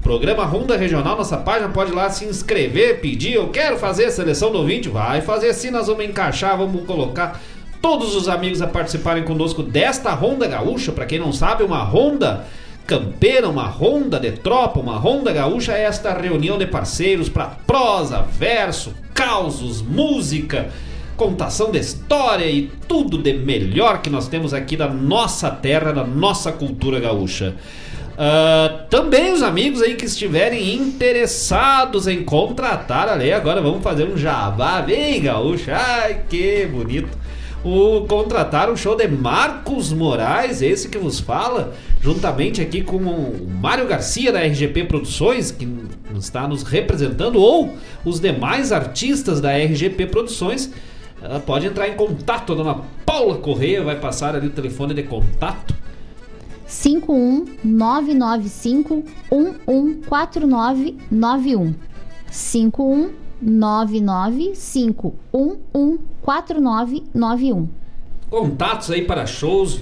Programa 0.00 0.44
Ronda 0.44 0.76
Regional, 0.76 1.16
nossa 1.16 1.36
página, 1.36 1.68
pode 1.68 1.90
ir 1.90 1.94
lá 1.96 2.08
se 2.08 2.24
inscrever, 2.24 3.00
pedir, 3.00 3.34
eu 3.34 3.48
quero 3.48 3.76
fazer 3.76 4.04
a 4.04 4.10
seleção 4.12 4.52
do 4.52 4.58
ouvinte, 4.58 4.88
vai 4.88 5.20
fazer 5.20 5.48
assim, 5.48 5.72
nós 5.72 5.88
vamos 5.88 6.04
encaixar, 6.04 6.56
vamos 6.56 6.86
colocar 6.86 7.40
todos 7.82 8.14
os 8.14 8.28
amigos 8.28 8.62
a 8.62 8.68
participarem 8.68 9.24
conosco 9.24 9.64
desta 9.64 10.12
Ronda 10.12 10.46
Gaúcha, 10.46 10.92
para 10.92 11.06
quem 11.06 11.18
não 11.18 11.32
sabe, 11.32 11.64
uma 11.64 11.82
ronda 11.82 12.46
campeira, 12.86 13.48
uma 13.48 13.66
ronda 13.66 14.20
de 14.20 14.30
tropa, 14.30 14.78
uma 14.78 14.96
ronda 14.96 15.32
gaúcha 15.32 15.72
é 15.72 15.82
esta 15.82 16.14
reunião 16.14 16.56
de 16.56 16.66
parceiros 16.66 17.28
para 17.28 17.46
prosa, 17.66 18.22
verso, 18.22 18.94
causos, 19.12 19.82
música, 19.82 20.70
contação 21.18 21.72
de 21.72 21.80
história 21.80 22.46
e 22.46 22.70
tudo 22.86 23.18
de 23.18 23.34
melhor 23.34 24.00
que 24.00 24.08
nós 24.08 24.28
temos 24.28 24.54
aqui 24.54 24.76
da 24.76 24.88
nossa 24.88 25.50
terra, 25.50 25.92
da 25.92 26.04
nossa 26.04 26.52
cultura 26.52 27.00
gaúcha. 27.00 27.56
Uh, 28.14 28.88
também 28.88 29.32
os 29.32 29.42
amigos 29.42 29.82
aí 29.82 29.94
que 29.94 30.04
estiverem 30.04 30.74
interessados 30.74 32.06
em 32.06 32.24
contratar 32.24 33.08
ali, 33.08 33.32
agora 33.32 33.60
vamos 33.60 33.82
fazer 33.82 34.04
um 34.04 34.16
jabá 34.16 34.80
bem 34.80 35.20
gaúcho, 35.20 35.70
ai 35.72 36.22
que 36.28 36.66
bonito. 36.66 37.10
O 37.64 38.06
contratar 38.06 38.70
um 38.70 38.76
show 38.76 38.96
de 38.96 39.08
Marcos 39.08 39.92
Moraes, 39.92 40.62
esse 40.62 40.88
que 40.88 40.96
vos 40.96 41.18
fala, 41.18 41.74
juntamente 42.00 42.60
aqui 42.60 42.82
com 42.82 42.96
o 42.96 43.48
Mário 43.60 43.86
Garcia 43.88 44.30
da 44.30 44.40
RGP 44.40 44.84
Produções, 44.84 45.50
que 45.50 45.68
está 46.16 46.46
nos 46.46 46.62
representando, 46.62 47.40
ou 47.40 47.76
os 48.04 48.20
demais 48.20 48.70
artistas 48.70 49.40
da 49.40 49.50
RGP 49.50 50.06
Produções 50.06 50.70
ela 51.22 51.40
pode 51.40 51.66
entrar 51.66 51.88
em 51.88 51.94
contato. 51.94 52.52
A 52.52 52.56
dona 52.56 52.82
Paula 53.04 53.38
Correia 53.38 53.82
vai 53.82 53.98
passar 53.98 54.36
ali 54.36 54.46
o 54.46 54.50
telefone 54.50 54.94
de 54.94 55.02
contato. 55.02 55.74
51995 56.66 59.02
114991 59.30 61.74
51995 62.30 65.14
114991 65.32 67.68
Contatos 68.28 68.90
aí 68.90 69.00
para 69.02 69.24
shows 69.24 69.80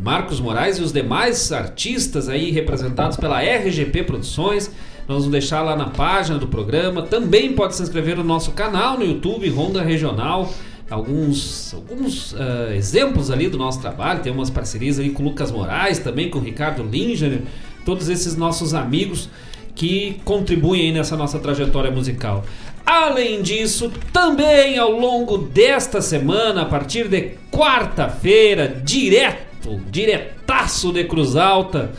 Marcos 0.00 0.40
Moraes 0.40 0.78
e 0.78 0.82
os 0.82 0.92
demais 0.92 1.50
artistas 1.50 2.28
aí 2.28 2.52
representados 2.52 3.16
pela 3.16 3.42
RGP 3.42 4.04
Produções. 4.04 4.70
Nós 5.08 5.18
vamos 5.18 5.32
deixar 5.32 5.62
lá 5.62 5.74
na 5.74 5.86
página 5.86 6.38
do 6.38 6.46
programa. 6.46 7.02
Também 7.02 7.52
pode 7.52 7.74
se 7.74 7.82
inscrever 7.82 8.16
no 8.16 8.22
nosso 8.22 8.52
canal 8.52 8.96
no 8.96 9.04
YouTube 9.04 9.48
Ronda 9.48 9.82
Regional 9.82 10.48
alguns, 10.90 11.74
alguns 11.74 12.32
uh, 12.32 12.72
exemplos 12.74 13.30
ali 13.30 13.48
do 13.48 13.58
nosso 13.58 13.80
trabalho. 13.80 14.22
Tem 14.22 14.32
umas 14.32 14.50
parcerias 14.50 14.98
ali 14.98 15.10
com 15.10 15.22
o 15.22 15.26
Lucas 15.26 15.50
Moraes, 15.50 15.98
também 15.98 16.30
com 16.30 16.38
o 16.38 16.42
Ricardo 16.42 16.82
Linger, 16.82 17.42
todos 17.84 18.08
esses 18.08 18.36
nossos 18.36 18.74
amigos 18.74 19.28
que 19.74 20.20
contribuem 20.24 20.92
nessa 20.92 21.16
nossa 21.16 21.38
trajetória 21.38 21.90
musical. 21.90 22.44
Além 22.84 23.42
disso, 23.42 23.92
também 24.12 24.78
ao 24.78 24.90
longo 24.90 25.38
desta 25.38 26.00
semana, 26.00 26.62
a 26.62 26.64
partir 26.64 27.06
de 27.06 27.34
quarta-feira, 27.52 28.80
direto, 28.84 29.80
diretaço 29.90 30.92
de 30.92 31.04
Cruz 31.04 31.36
Alta, 31.36 31.92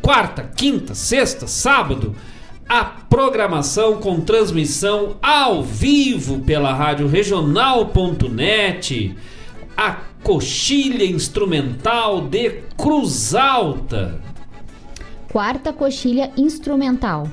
quarta, 0.00 0.50
quinta, 0.56 0.94
sexta, 0.94 1.46
sábado, 1.46 2.16
a 2.70 2.84
programação 2.84 3.96
com 3.96 4.20
transmissão 4.20 5.16
ao 5.20 5.60
vivo 5.60 6.38
pela 6.38 6.72
rádio 6.72 7.08
regional.net, 7.08 7.56
a 9.76 9.98
coxilha 10.22 11.04
instrumental 11.04 12.20
de 12.20 12.62
Cruz 12.76 13.34
Alta. 13.34 14.20
Quarta 15.32 15.72
coxilha 15.72 16.30
instrumental. 16.36 17.26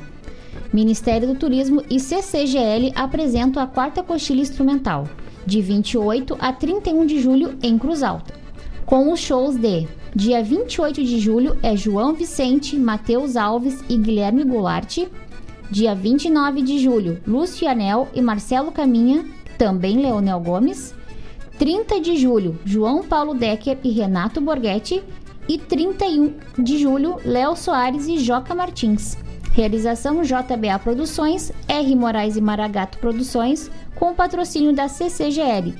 Ministério 0.73 1.27
do 1.27 1.35
Turismo 1.35 1.83
e 1.87 1.99
CCGL 1.99 2.91
apresentam 2.95 3.61
a 3.61 3.67
quarta 3.67 4.01
coxilha 4.01 4.41
instrumental, 4.41 5.07
de 5.45 5.61
28 5.61 6.35
a 6.39 6.51
31 6.51 7.05
de 7.05 7.21
julho 7.21 7.55
em 7.61 7.77
Cruz 7.77 8.01
Alta, 8.01 8.33
com 8.87 9.13
os 9.13 9.19
shows 9.19 9.55
de 9.55 9.87
dia 10.15 10.43
28 10.43 11.03
de 11.03 11.19
julho 11.19 11.55
é 11.61 11.75
João 11.75 12.15
Vicente, 12.15 12.75
Matheus 12.75 13.35
Alves 13.35 13.83
e 13.87 13.95
Guilherme 13.97 14.43
Goulart. 14.43 14.97
Dia 15.69 15.93
29 15.93 16.61
de 16.61 16.79
julho, 16.79 17.21
Lúcio 17.27 17.67
Anel 17.67 18.07
e 18.13 18.21
Marcelo 18.21 18.71
Caminha, 18.71 19.25
também 19.57 20.01
Leonel 20.01 20.39
Gomes. 20.39 20.95
30 21.59 21.99
de 21.99 22.15
julho, 22.15 22.57
João 22.63 23.03
Paulo 23.03 23.33
Decker 23.33 23.77
e 23.83 23.89
Renato 23.89 24.39
Borghetti. 24.39 25.03
E 25.49 25.57
31 25.57 26.35
de 26.57 26.77
julho, 26.77 27.19
Léo 27.23 27.55
Soares 27.55 28.07
e 28.07 28.17
Joca 28.17 28.53
Martins. 28.53 29.17
Realização 29.53 30.21
JBA 30.21 30.77
Produções, 30.83 31.51
R. 31.67 31.95
Moraes 31.95 32.35
e 32.35 32.41
Maragato 32.41 32.97
Produções, 32.99 33.71
com 33.95 34.13
patrocínio 34.13 34.73
da 34.73 34.87
CCGL, 34.87 35.73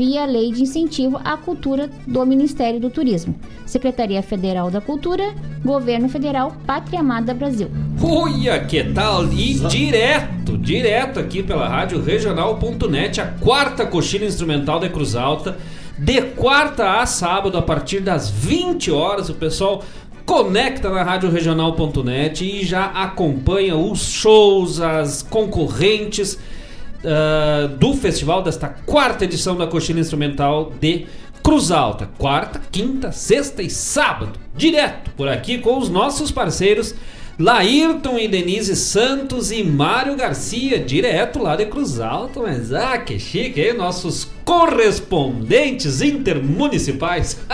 via 0.00 0.24
Lei 0.24 0.50
de 0.50 0.62
Incentivo 0.62 1.20
à 1.22 1.36
Cultura 1.36 1.90
do 2.06 2.24
Ministério 2.24 2.80
do 2.80 2.88
Turismo, 2.88 3.34
Secretaria 3.66 4.22
Federal 4.22 4.70
da 4.70 4.80
Cultura, 4.80 5.34
Governo 5.62 6.08
Federal, 6.08 6.56
Pátria 6.66 7.00
Amada 7.00 7.34
Brasil. 7.34 7.70
Olha 8.02 8.64
que 8.64 8.82
tal? 8.82 9.30
E 9.30 9.58
direto, 9.68 10.56
direto 10.56 11.20
aqui 11.20 11.42
pela 11.42 11.68
rádio 11.68 12.02
regional.net, 12.02 13.20
a 13.20 13.26
quarta 13.26 13.84
coxilha 13.84 14.24
instrumental 14.24 14.80
da 14.80 14.88
Cruz 14.88 15.14
Alta. 15.14 15.58
De 15.98 16.22
quarta 16.22 16.98
a 16.98 17.04
sábado, 17.04 17.58
a 17.58 17.62
partir 17.62 18.00
das 18.00 18.30
20 18.30 18.90
horas, 18.90 19.28
o 19.28 19.34
pessoal 19.34 19.84
conecta 20.24 20.88
na 20.88 21.02
rádio 21.02 21.30
regional.net 21.30 22.42
e 22.42 22.64
já 22.64 22.86
acompanha 22.86 23.76
os 23.76 24.10
shows, 24.10 24.80
as 24.80 25.20
concorrentes 25.20 26.38
uh, 27.04 27.68
do 27.68 27.94
festival 27.94 28.42
desta 28.42 28.68
quarta 28.68 29.24
edição 29.24 29.56
da 29.56 29.66
Coxilha 29.66 30.00
Instrumental 30.00 30.72
de 30.80 31.06
Cruz 31.42 31.70
Alta. 31.70 32.08
Quarta, 32.18 32.60
quinta, 32.70 33.12
sexta 33.12 33.62
e 33.62 33.70
sábado. 33.70 34.38
Direto 34.56 35.10
por 35.16 35.28
aqui 35.28 35.58
com 35.58 35.78
os 35.78 35.88
nossos 35.88 36.30
parceiros 36.30 36.94
Laírton 37.38 38.18
e 38.18 38.28
Denise 38.28 38.76
Santos 38.76 39.50
e 39.50 39.64
Mário 39.64 40.14
Garcia, 40.14 40.78
direto 40.78 41.42
lá 41.42 41.56
de 41.56 41.64
Cruz 41.66 41.98
Alta. 41.98 42.40
Mas 42.40 42.72
ah, 42.72 42.98
que 42.98 43.18
chique, 43.18 43.60
hein? 43.60 43.72
Nossos 43.72 44.28
correspondentes 44.44 46.02
intermunicipais. 46.02 47.40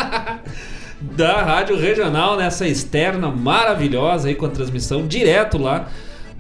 da 0.99 1.43
Rádio 1.43 1.77
Regional 1.77 2.39
nessa 2.39 2.67
externa 2.67 3.31
maravilhosa 3.31 4.29
aí 4.29 4.35
com 4.35 4.47
a 4.47 4.51
transmissão 4.51 5.07
direto 5.07 5.59
lá 5.59 5.91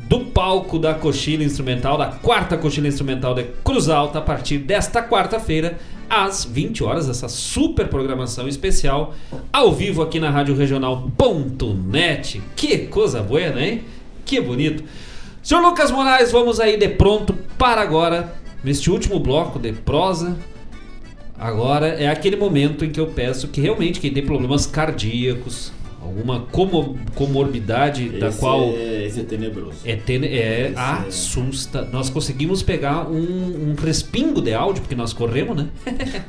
do 0.08 0.20
palco 0.20 0.78
da 0.78 0.94
coxilha 0.94 1.44
instrumental, 1.44 1.98
da 1.98 2.06
quarta 2.06 2.56
coxilha 2.56 2.88
instrumental 2.88 3.34
de 3.34 3.44
Cruz 3.64 3.88
Alta, 3.88 4.18
a 4.18 4.22
partir 4.22 4.58
desta 4.58 5.02
quarta-feira, 5.02 5.78
às 6.08 6.44
20 6.44 6.84
horas, 6.84 7.08
essa 7.08 7.28
super 7.28 7.88
programação 7.88 8.46
especial, 8.46 9.14
ao 9.52 9.72
vivo 9.72 10.02
aqui 10.02 10.20
na 10.20 10.30
Rádio 10.30 10.54
Regional.net. 10.54 12.40
Que 12.54 12.78
coisa 12.86 13.20
boa, 13.20 13.40
hein? 13.40 13.82
Que 14.24 14.40
bonito. 14.40 14.84
Senhor 15.42 15.60
Lucas 15.60 15.90
Moraes, 15.90 16.30
vamos 16.30 16.60
aí 16.60 16.76
de 16.76 16.88
pronto 16.88 17.32
para 17.58 17.80
agora, 17.80 18.34
neste 18.62 18.90
último 18.90 19.18
bloco 19.18 19.58
de 19.58 19.72
prosa. 19.72 20.36
Agora 21.38 21.88
é 21.88 22.08
aquele 22.08 22.36
momento 22.36 22.84
em 22.84 22.90
que 22.90 23.00
eu 23.00 23.08
peço 23.08 23.48
que 23.48 23.60
realmente 23.60 24.00
quem 24.00 24.12
tem 24.12 24.24
problemas 24.24 24.66
cardíacos, 24.66 25.72
alguma 26.06 26.40
comor 26.52 26.94
comorbidade 27.14 28.06
Esse 28.06 28.18
da 28.18 28.30
qual 28.32 28.62
é, 28.64 29.04
esse 29.06 29.20
é 29.20 29.24
tenebroso. 29.24 29.78
é, 29.84 29.96
tene- 29.96 30.28
é 30.28 30.68
Esse 30.70 30.78
assusta. 30.78 31.82
Nós 31.92 32.08
conseguimos 32.10 32.62
pegar 32.62 33.08
um, 33.08 33.70
um 33.70 33.74
respingo 33.82 34.40
de 34.40 34.54
áudio, 34.54 34.82
porque 34.82 34.94
nós 34.94 35.12
corremos, 35.12 35.56
né? 35.56 35.66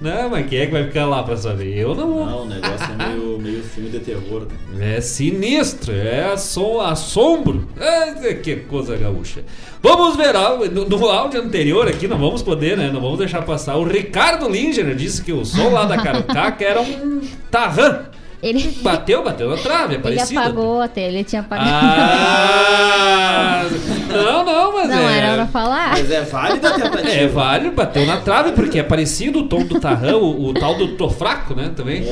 não, 0.00 0.30
mas 0.30 0.46
quem 0.48 0.58
é 0.60 0.66
que 0.66 0.72
vai 0.72 0.84
ficar 0.86 1.06
lá 1.06 1.22
pra 1.22 1.36
saber? 1.36 1.76
Eu 1.76 1.94
não 1.94 2.08
vou. 2.12 2.26
Não, 2.26 2.42
o 2.42 2.46
negócio 2.46 2.86
é 2.98 3.08
meio, 3.08 3.38
meio 3.38 3.62
filme 3.62 3.90
de 3.90 4.00
terror. 4.00 4.46
né? 4.72 4.96
É 4.96 5.00
sinistro, 5.00 5.92
é 5.94 6.32
assom 6.32 6.80
assombro. 6.80 7.68
É, 7.78 8.34
que 8.34 8.56
coisa 8.56 8.96
gaúcha. 8.96 9.44
Vamos 9.82 10.16
ver, 10.16 10.34
ah, 10.36 10.56
no, 10.70 10.88
no 10.88 11.08
áudio 11.08 11.40
anterior 11.40 11.88
aqui, 11.88 12.06
não 12.06 12.18
vamos 12.18 12.42
poder, 12.42 12.76
né? 12.76 12.90
Não 12.92 13.00
vamos 13.00 13.18
deixar 13.18 13.42
passar. 13.42 13.76
O 13.76 13.84
Ricardo 13.84 14.48
Linger 14.48 14.94
disse 14.94 15.22
que 15.22 15.32
o 15.32 15.44
som 15.44 15.70
lá 15.70 15.84
da 15.86 15.96
Carocaca 16.02 16.64
era 16.64 16.80
um 16.82 17.20
tarrã. 17.50 18.04
Ele, 18.42 18.62
Bateu, 18.82 19.22
bateu 19.22 19.50
na 19.50 19.56
trave, 19.56 19.92
é 19.94 19.96
ele 19.96 20.02
parecido. 20.02 20.40
apagou 20.40 20.80
até, 20.80 21.08
ele 21.08 21.24
tinha 21.24 21.42
apagado. 21.42 21.68
Ah, 21.72 23.62
não, 24.08 24.44
não, 24.44 24.72
mas 24.74 24.88
Não, 24.88 25.08
é... 25.08 25.18
era 25.18 25.34
pra 25.36 25.46
falar. 25.46 25.90
Mas 25.90 26.10
é 26.10 26.22
válido 26.22 26.66
a 26.66 26.70
tentativa. 26.72 27.08
É 27.10 27.26
válido, 27.28 27.74
bateu 27.74 28.06
na 28.06 28.16
trave, 28.18 28.52
porque 28.52 28.78
é 28.78 28.82
parecido 28.82 29.40
o 29.40 29.48
tom 29.48 29.64
do 29.64 29.78
tarrão, 29.78 30.22
o, 30.22 30.46
o 30.48 30.54
tal 30.54 30.74
do 30.76 30.88
tô 30.96 31.08
fraco, 31.10 31.54
né? 31.54 31.70
Também. 31.76 32.02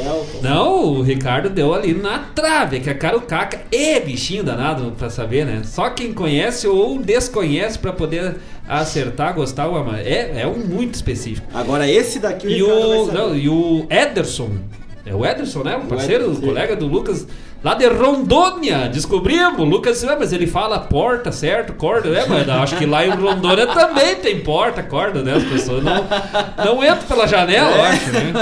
Não, 0.42 0.84
o 0.84 1.02
Ricardo 1.02 1.48
deu 1.48 1.74
ali 1.74 1.94
na 1.94 2.18
trave, 2.34 2.76
é 2.76 2.80
que 2.80 2.90
a 2.90 2.94
Carucaca 2.94 3.60
é 3.72 3.98
bichinho 4.00 4.44
danado 4.44 4.92
pra 4.98 5.10
saber, 5.10 5.44
né? 5.46 5.62
Só 5.64 5.90
quem 5.90 6.12
conhece 6.12 6.66
ou 6.68 6.98
desconhece 6.98 7.78
pra 7.78 7.92
poder 7.92 8.36
acertar, 8.68 9.34
gostar 9.34 9.66
ou 9.66 9.76
amar. 9.76 10.00
É, 10.00 10.42
é 10.42 10.46
um 10.46 10.58
muito 10.58 10.94
específico. 10.94 11.46
Agora 11.54 11.88
esse 11.90 12.18
daqui 12.18 12.46
o 12.46 12.50
E 12.50 12.54
Ricardo 12.62 12.82
o, 12.82 13.12
não, 13.12 13.34
e 13.36 13.48
o 13.48 13.86
Ederson, 13.90 14.50
é 15.08 15.14
o 15.14 15.24
Ederson, 15.24 15.62
né? 15.62 15.76
Um 15.76 15.86
parceiro, 15.86 16.24
Ederson, 16.24 16.40
sim. 16.40 16.46
colega 16.46 16.76
do 16.76 16.86
Lucas, 16.86 17.26
lá 17.64 17.74
de 17.74 17.86
Rondônia. 17.86 18.88
Descobrimos, 18.88 19.58
o 19.58 19.64
Lucas, 19.64 20.04
ah, 20.04 20.16
mas 20.18 20.32
ele 20.32 20.46
fala 20.46 20.78
porta, 20.78 21.32
certo? 21.32 21.72
Corda, 21.72 22.10
né? 22.10 22.24
Mas 22.28 22.48
acho 22.48 22.76
que 22.76 22.86
lá 22.86 23.06
em 23.06 23.10
Rondônia 23.10 23.66
também 23.72 24.16
tem 24.16 24.40
porta, 24.40 24.82
corda, 24.82 25.22
né? 25.22 25.34
As 25.34 25.44
pessoas 25.44 25.82
não, 25.82 26.06
não 26.64 26.84
entram 26.84 27.06
pela 27.08 27.26
janela, 27.26 27.70
eu 27.70 27.82
acho, 27.82 28.12
né? 28.12 28.32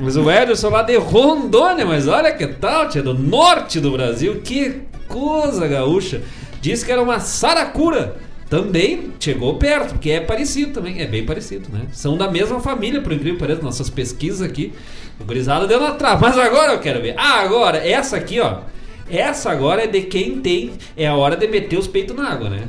Mas 0.00 0.16
o 0.16 0.30
Ederson 0.30 0.68
lá 0.68 0.82
de 0.82 0.96
Rondônia, 0.96 1.86
mas 1.86 2.06
olha 2.06 2.32
que 2.32 2.46
tal, 2.46 2.88
tia, 2.88 3.02
do 3.02 3.14
norte 3.14 3.80
do 3.80 3.90
Brasil, 3.90 4.40
que 4.42 4.82
coisa 5.08 5.66
gaúcha. 5.66 6.22
Disse 6.60 6.84
que 6.84 6.92
era 6.92 7.02
uma 7.02 7.20
saracura. 7.20 8.16
Também 8.48 9.12
chegou 9.18 9.56
perto, 9.56 9.94
porque 9.94 10.10
é 10.10 10.20
parecido 10.20 10.72
também, 10.72 11.00
é 11.00 11.06
bem 11.06 11.24
parecido, 11.24 11.68
né? 11.72 11.86
São 11.92 12.16
da 12.16 12.30
mesma 12.30 12.60
família, 12.60 13.00
por 13.00 13.12
incrível 13.12 13.34
que 13.34 13.40
pareça, 13.40 13.62
nossas 13.62 13.88
pesquisas 13.88 14.42
aqui. 14.42 14.72
O 15.20 15.24
gurizada 15.24 15.66
deu 15.66 15.80
na 15.80 15.92
trave, 15.92 16.20
mas 16.20 16.36
agora 16.36 16.72
eu 16.72 16.80
quero 16.80 17.00
ver. 17.00 17.14
Ah, 17.16 17.40
agora, 17.40 17.78
essa 17.78 18.16
aqui, 18.16 18.40
ó. 18.40 18.60
Essa 19.08 19.50
agora 19.50 19.84
é 19.84 19.86
de 19.86 20.02
quem 20.02 20.40
tem. 20.40 20.72
É 20.96 21.06
a 21.06 21.14
hora 21.14 21.36
de 21.36 21.46
meter 21.46 21.78
os 21.78 21.86
peitos 21.86 22.16
na 22.16 22.30
água, 22.30 22.48
né? 22.48 22.68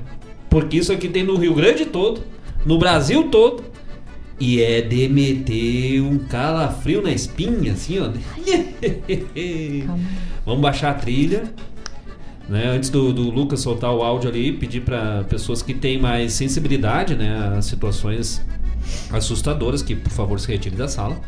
Porque 0.49 0.77
isso 0.77 0.91
aqui 0.91 1.07
tem 1.07 1.23
no 1.23 1.35
Rio 1.38 1.53
Grande 1.53 1.85
todo, 1.85 2.22
no 2.65 2.77
Brasil 2.77 3.30
todo. 3.30 3.63
E 4.39 4.61
é 4.61 4.81
de 4.81 5.07
meter 5.07 6.01
um 6.01 6.19
calafrio 6.19 7.01
na 7.01 7.11
espinha, 7.11 7.72
assim, 7.72 7.99
ó. 7.99 8.09
Vamos 10.45 10.61
baixar 10.61 10.91
a 10.91 10.93
trilha. 10.93 11.43
Né, 12.47 12.67
antes 12.67 12.91
do, 12.91 13.11
do 13.11 13.31
Lucas 13.31 13.61
soltar 13.61 13.91
o 13.91 14.03
áudio 14.03 14.30
ali, 14.30 14.51
pedir 14.51 14.81
para 14.81 15.23
pessoas 15.23 15.63
que 15.63 15.73
têm 15.73 15.97
mais 15.97 16.34
sensibilidade 16.34 17.15
né, 17.15 17.55
a 17.57 17.61
situações 17.63 18.39
assustadoras 19.11 19.81
que, 19.81 19.95
por 19.95 20.11
favor, 20.11 20.39
se 20.39 20.47
retirem 20.47 20.77
da 20.77 20.88
sala. 20.88 21.19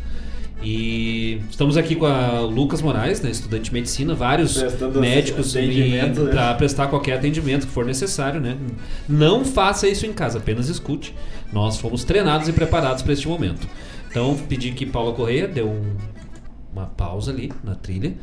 E 0.61 1.39
estamos 1.49 1.77
aqui 1.77 1.95
com 1.95 2.05
o 2.05 2.45
Lucas 2.47 2.81
Moraes, 2.81 3.21
né, 3.21 3.29
estudante 3.29 3.65
de 3.65 3.73
medicina, 3.73 4.15
vários 4.15 4.57
Prestando 4.57 4.99
médicos 4.99 5.53
né? 5.53 6.29
para 6.31 6.53
prestar 6.55 6.87
qualquer 6.87 7.17
atendimento 7.17 7.67
que 7.67 7.71
for 7.71 7.85
necessário, 7.85 8.41
né? 8.41 8.57
Não 9.07 9.45
faça 9.45 9.87
isso 9.87 10.05
em 10.05 10.13
casa, 10.13 10.39
apenas 10.39 10.67
escute. 10.67 11.13
Nós 11.53 11.77
fomos 11.77 12.03
treinados 12.03 12.47
e 12.49 12.53
preparados 12.53 13.03
para 13.03 13.13
este 13.13 13.27
momento. 13.27 13.67
Então, 14.09 14.35
pedi 14.49 14.71
que 14.71 14.85
Paula 14.85 15.13
Correia 15.13 15.47
deu 15.47 15.67
um- 15.69 15.95
uma 16.73 16.87
pausa 16.87 17.31
ali 17.31 17.51
na 17.63 17.75
trilha. 17.75 18.15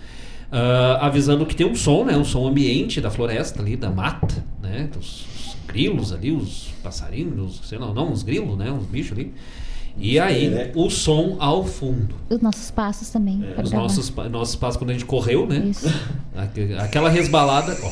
Ah, 0.51 1.07
avisando 1.07 1.47
que 1.47 1.55
tem 1.55 1.67
um 1.67 1.75
som, 1.75 2.05
né? 2.05 2.17
Um 2.17 2.25
som 2.25 2.47
ambiente 2.47 3.01
da 3.01 3.11
floresta 3.11 3.63
ali, 3.63 3.77
da 3.77 3.91
mata, 3.91 4.45
né? 4.63 4.89
Os, 4.99 5.25
os 5.37 5.57
grilos 5.69 6.13
ali, 6.13 6.33
os 6.33 6.69
passarinhos, 6.83 7.61
sei 7.65 7.79
lá, 7.79 7.93
não, 7.93 8.13
os 8.13 8.23
grilos, 8.23 8.57
né? 8.59 8.71
Os 8.73 8.87
bichos 8.87 9.13
ali. 9.13 9.33
E 9.97 10.19
aí, 10.19 10.49
né? 10.49 10.73
o 10.75 10.91
som 10.91 11.37
ao 11.39 11.65
fundo. 11.65 12.15
Os 12.29 12.41
nossos 12.41 12.71
passos 12.71 13.11
também. 13.11 13.39
pra 13.55 13.63
Os 13.63 13.71
gravar. 13.71 13.85
nossos, 13.85 14.11
nossos 14.31 14.57
passos 14.57 14.77
quando 14.77 14.91
a 14.91 14.93
gente 14.93 15.05
correu, 15.05 15.47
né? 15.47 15.59
Isso. 15.59 15.87
Aque- 16.35 16.75
Aquela 16.79 17.09
resbalada, 17.09 17.77
ó. 17.83 17.91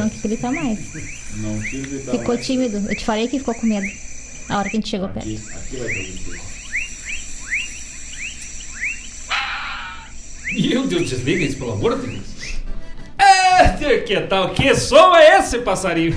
Tem 0.00 0.06
um 0.06 0.08
bichão 0.08 0.08
que 0.08 0.28
grita 0.28 0.52
mais. 0.52 0.78
Não 1.36 1.60
quis 1.62 1.86
gritar 1.86 2.12
Ficou 2.12 2.34
mais. 2.34 2.46
tímido. 2.46 2.76
Eu 2.88 2.96
te 2.96 3.04
falei 3.04 3.28
que 3.28 3.38
ficou 3.38 3.54
com 3.54 3.66
medo. 3.66 3.86
A 4.48 4.58
hora 4.58 4.68
que 4.68 4.76
a 4.76 4.80
gente 4.80 4.88
chegou 4.88 5.08
perto. 5.08 5.26
Aqui, 5.28 5.36
aqui 5.54 5.76
vai 5.76 5.88
ter. 5.88 6.40
Meu 10.70 10.86
Deus, 10.86 11.08
desliga 11.08 11.44
isso, 11.44 11.56
pelo 11.58 11.72
amor 11.72 11.98
de 12.00 12.06
Deus. 12.08 12.40
É, 13.18 13.98
que 13.98 14.20
tal? 14.22 14.50
Que 14.50 14.74
som 14.74 15.14
é 15.14 15.38
esse, 15.38 15.58
passarinho? 15.58 16.14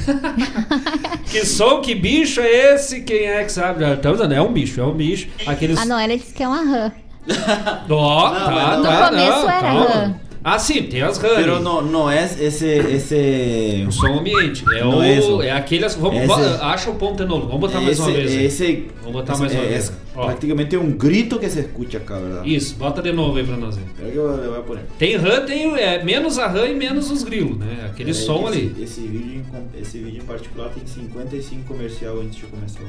que 1.30 1.46
som, 1.46 1.82
que 1.82 1.94
bicho 1.94 2.42
é 2.42 2.74
esse? 2.76 3.02
Quem 3.02 3.26
é 3.28 3.44
que 3.44 3.52
sabe? 3.52 3.82
Já 3.82 3.94
Estamos 3.94 4.18
dizendo, 4.18 4.34
é 4.34 4.42
um 4.42 4.52
bicho, 4.52 4.80
é 4.80 4.84
um 4.86 4.94
bicho. 4.94 5.28
Aqueles. 5.46 5.78
A 5.78 5.86
Noélia 5.86 6.18
disse 6.18 6.34
que 6.34 6.42
é 6.42 6.48
uma 6.48 6.64
rã. 6.64 6.92
Ó, 7.90 8.30
Não, 8.34 8.40
tá, 8.46 8.78
não- 8.78 8.84
tá. 8.84 9.02
No 9.02 9.10
começo 9.18 9.40
não, 9.40 9.50
era 9.50 9.62
calma. 9.62 9.86
rã. 9.86 10.16
Ah, 10.46 10.60
sim, 10.60 10.84
tem 10.84 11.02
as 11.02 11.18
rãs. 11.18 11.36
Pero 11.36 11.62
no, 11.62 11.82
no 11.82 12.12
es 12.12 12.38
ese, 12.38 12.68
ese... 12.68 13.86
O 13.88 13.92
som 13.94 14.20
ambiente. 14.20 14.66
É, 14.76 14.82
Não 14.84 14.98
o, 14.98 15.02
é 15.02 15.18
isso. 15.18 15.42
é 15.42 15.52
aqueles. 15.52 15.96
Vamos, 15.96 16.22
Esse- 16.22 16.62
acha 16.62 16.90
o 16.90 16.96
ponto 16.96 17.24
de 17.24 17.30
novo. 17.30 17.46
Vamos 17.46 17.62
botar 17.62 17.80
mais 17.80 17.98
uma 17.98 18.12
vez. 18.12 18.30
aí. 18.32 18.46
ese- 18.46 18.88
Vamos 19.00 19.14
botar 19.14 19.34
es- 19.34 19.40
mais 19.40 19.54
uma 19.54 19.64
es 19.64 19.70
vez. 19.70 19.94
Ó, 20.16 20.26
prácticamente 20.26 20.76
un 20.76 20.98
grito 20.98 21.40
que 21.40 21.50
se 21.50 21.62
escucha 21.62 21.98
acá, 21.98 22.20
¿verdad? 22.20 22.44
isso, 22.46 22.76
bota 22.76 23.02
de 23.02 23.14
novo 23.14 23.38
aí 23.38 23.44
pra 23.46 23.56
nós 23.56 23.78
ver. 23.78 23.86
Espera 23.86 24.12
que 24.12 24.18
eu 24.18 24.54
vou 24.54 24.64
poner. 24.64 24.84
Tem 25.00 25.16
rã, 25.16 25.46
tem 25.46 25.74
é, 25.78 26.04
menos 26.04 26.38
a 26.38 26.48
rã 26.48 26.68
e 26.68 26.76
menos 26.76 27.10
os 27.10 27.24
grilos, 27.24 27.58
né? 27.58 27.86
Aquele 27.90 28.12
É, 28.12 28.14
som 28.14 28.40
esse, 28.50 28.58
ali. 28.60 28.76
Esse 28.84 29.02
vídeo, 29.02 29.42
em 29.76 29.82
esse 29.82 29.98
vídeo 29.98 30.22
em 30.22 30.26
particular 30.26 30.70
tem 30.70 30.86
55 30.86 31.64
comercial 31.64 32.20
antes 32.20 32.36
de 32.36 32.44
começar 32.48 32.82
o 32.82 32.88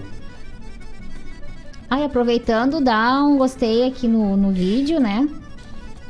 Ai, 1.89 2.03
aproveitando, 2.05 2.81
dá 2.81 3.23
um 3.23 3.39
gostei 3.39 3.87
aqui 3.87 4.09
no, 4.09 4.37
no 4.37 4.51
vídeo, 4.51 4.99
né? 4.99 5.29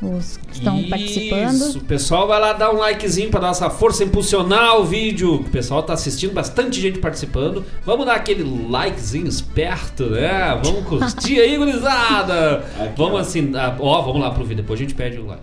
Os 0.01 0.37
que 0.37 0.53
estão 0.53 0.77
Isso, 0.79 0.89
participando. 0.89 1.77
o 1.77 1.83
pessoal 1.85 2.27
vai 2.27 2.39
lá 2.39 2.53
dar 2.53 2.71
um 2.71 2.77
likezinho 2.77 3.29
pra 3.31 3.39
dar 3.39 3.51
essa 3.51 3.69
força, 3.69 4.03
impulsionar 4.03 4.79
o 4.79 4.83
vídeo. 4.83 5.35
O 5.35 5.43
pessoal 5.45 5.81
tá 5.83 5.93
assistindo, 5.93 6.33
bastante 6.33 6.81
gente 6.81 6.99
participando. 6.99 7.65
Vamos 7.85 8.05
dar 8.05 8.15
aquele 8.15 8.43
likezinho 8.43 9.27
esperto, 9.27 10.07
né? 10.07 10.59
Vamos 10.63 10.85
curtir 10.85 11.39
aí, 11.39 11.55
gurizada. 11.57 12.63
vamos 12.97 13.21
assim, 13.21 13.51
ah, 13.55 13.75
ó, 13.79 14.01
vamos 14.01 14.21
lá 14.21 14.31
pro 14.31 14.43
vídeo, 14.43 14.57
depois 14.63 14.79
a 14.79 14.83
gente 14.83 14.93
pede 14.93 15.17
o 15.17 15.25
like. 15.25 15.41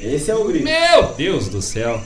Esse 0.00 0.30
é 0.30 0.34
o 0.34 0.44
grito. 0.44 0.64
Meu 0.64 1.14
Deus 1.14 1.48
do 1.48 1.62
céu. 1.62 2.00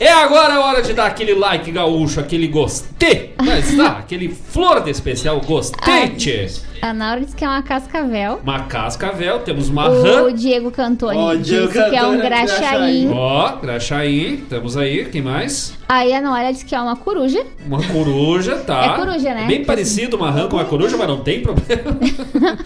É 0.00 0.10
agora 0.10 0.54
a 0.54 0.64
hora 0.64 0.82
de 0.82 0.94
dar 0.94 1.08
aquele 1.08 1.34
like 1.34 1.70
gaúcho, 1.70 2.20
aquele 2.20 2.48
gostei. 2.48 3.34
Mas 3.44 3.76
dá, 3.76 3.98
aquele 3.98 4.30
flor 4.30 4.82
de 4.82 4.90
especial 4.90 5.38
gostei, 5.42 6.08
tchê. 6.16 6.48
A 6.80 6.94
Naura 6.94 7.20
disse 7.20 7.36
que 7.36 7.44
é 7.44 7.48
uma 7.48 7.62
cascavel. 7.62 8.40
Uma 8.42 8.60
cascavel, 8.60 9.40
temos 9.40 9.68
uma 9.68 9.90
O 9.90 10.02
rã. 10.02 10.32
Diego 10.32 10.70
Cantoni 10.70 11.18
Ó, 11.18 11.34
disse 11.34 11.50
Diego 11.50 11.70
que 11.70 11.78
é 11.78 11.82
um 11.82 12.12
Cantoni, 12.12 12.22
graxaim. 12.22 13.10
Ó, 13.12 13.56
graxaim, 13.56 14.36
temos 14.48 14.74
aí, 14.74 15.04
quem 15.04 15.20
mais? 15.20 15.74
Aí 15.92 16.14
a 16.14 16.20
Noélia 16.20 16.52
disse 16.52 16.64
que 16.64 16.72
é 16.72 16.80
uma 16.80 16.94
coruja. 16.94 17.44
Uma 17.66 17.82
coruja, 17.82 18.58
tá? 18.58 18.84
É 18.84 18.88
coruja, 18.90 19.34
né? 19.34 19.46
Bem 19.48 19.64
parecido 19.64 20.16
uma 20.16 20.30
rã 20.30 20.46
com 20.46 20.54
uma 20.54 20.64
coruja, 20.64 20.96
mas 20.96 21.08
não 21.08 21.18
tem 21.18 21.42
problema. 21.42 21.98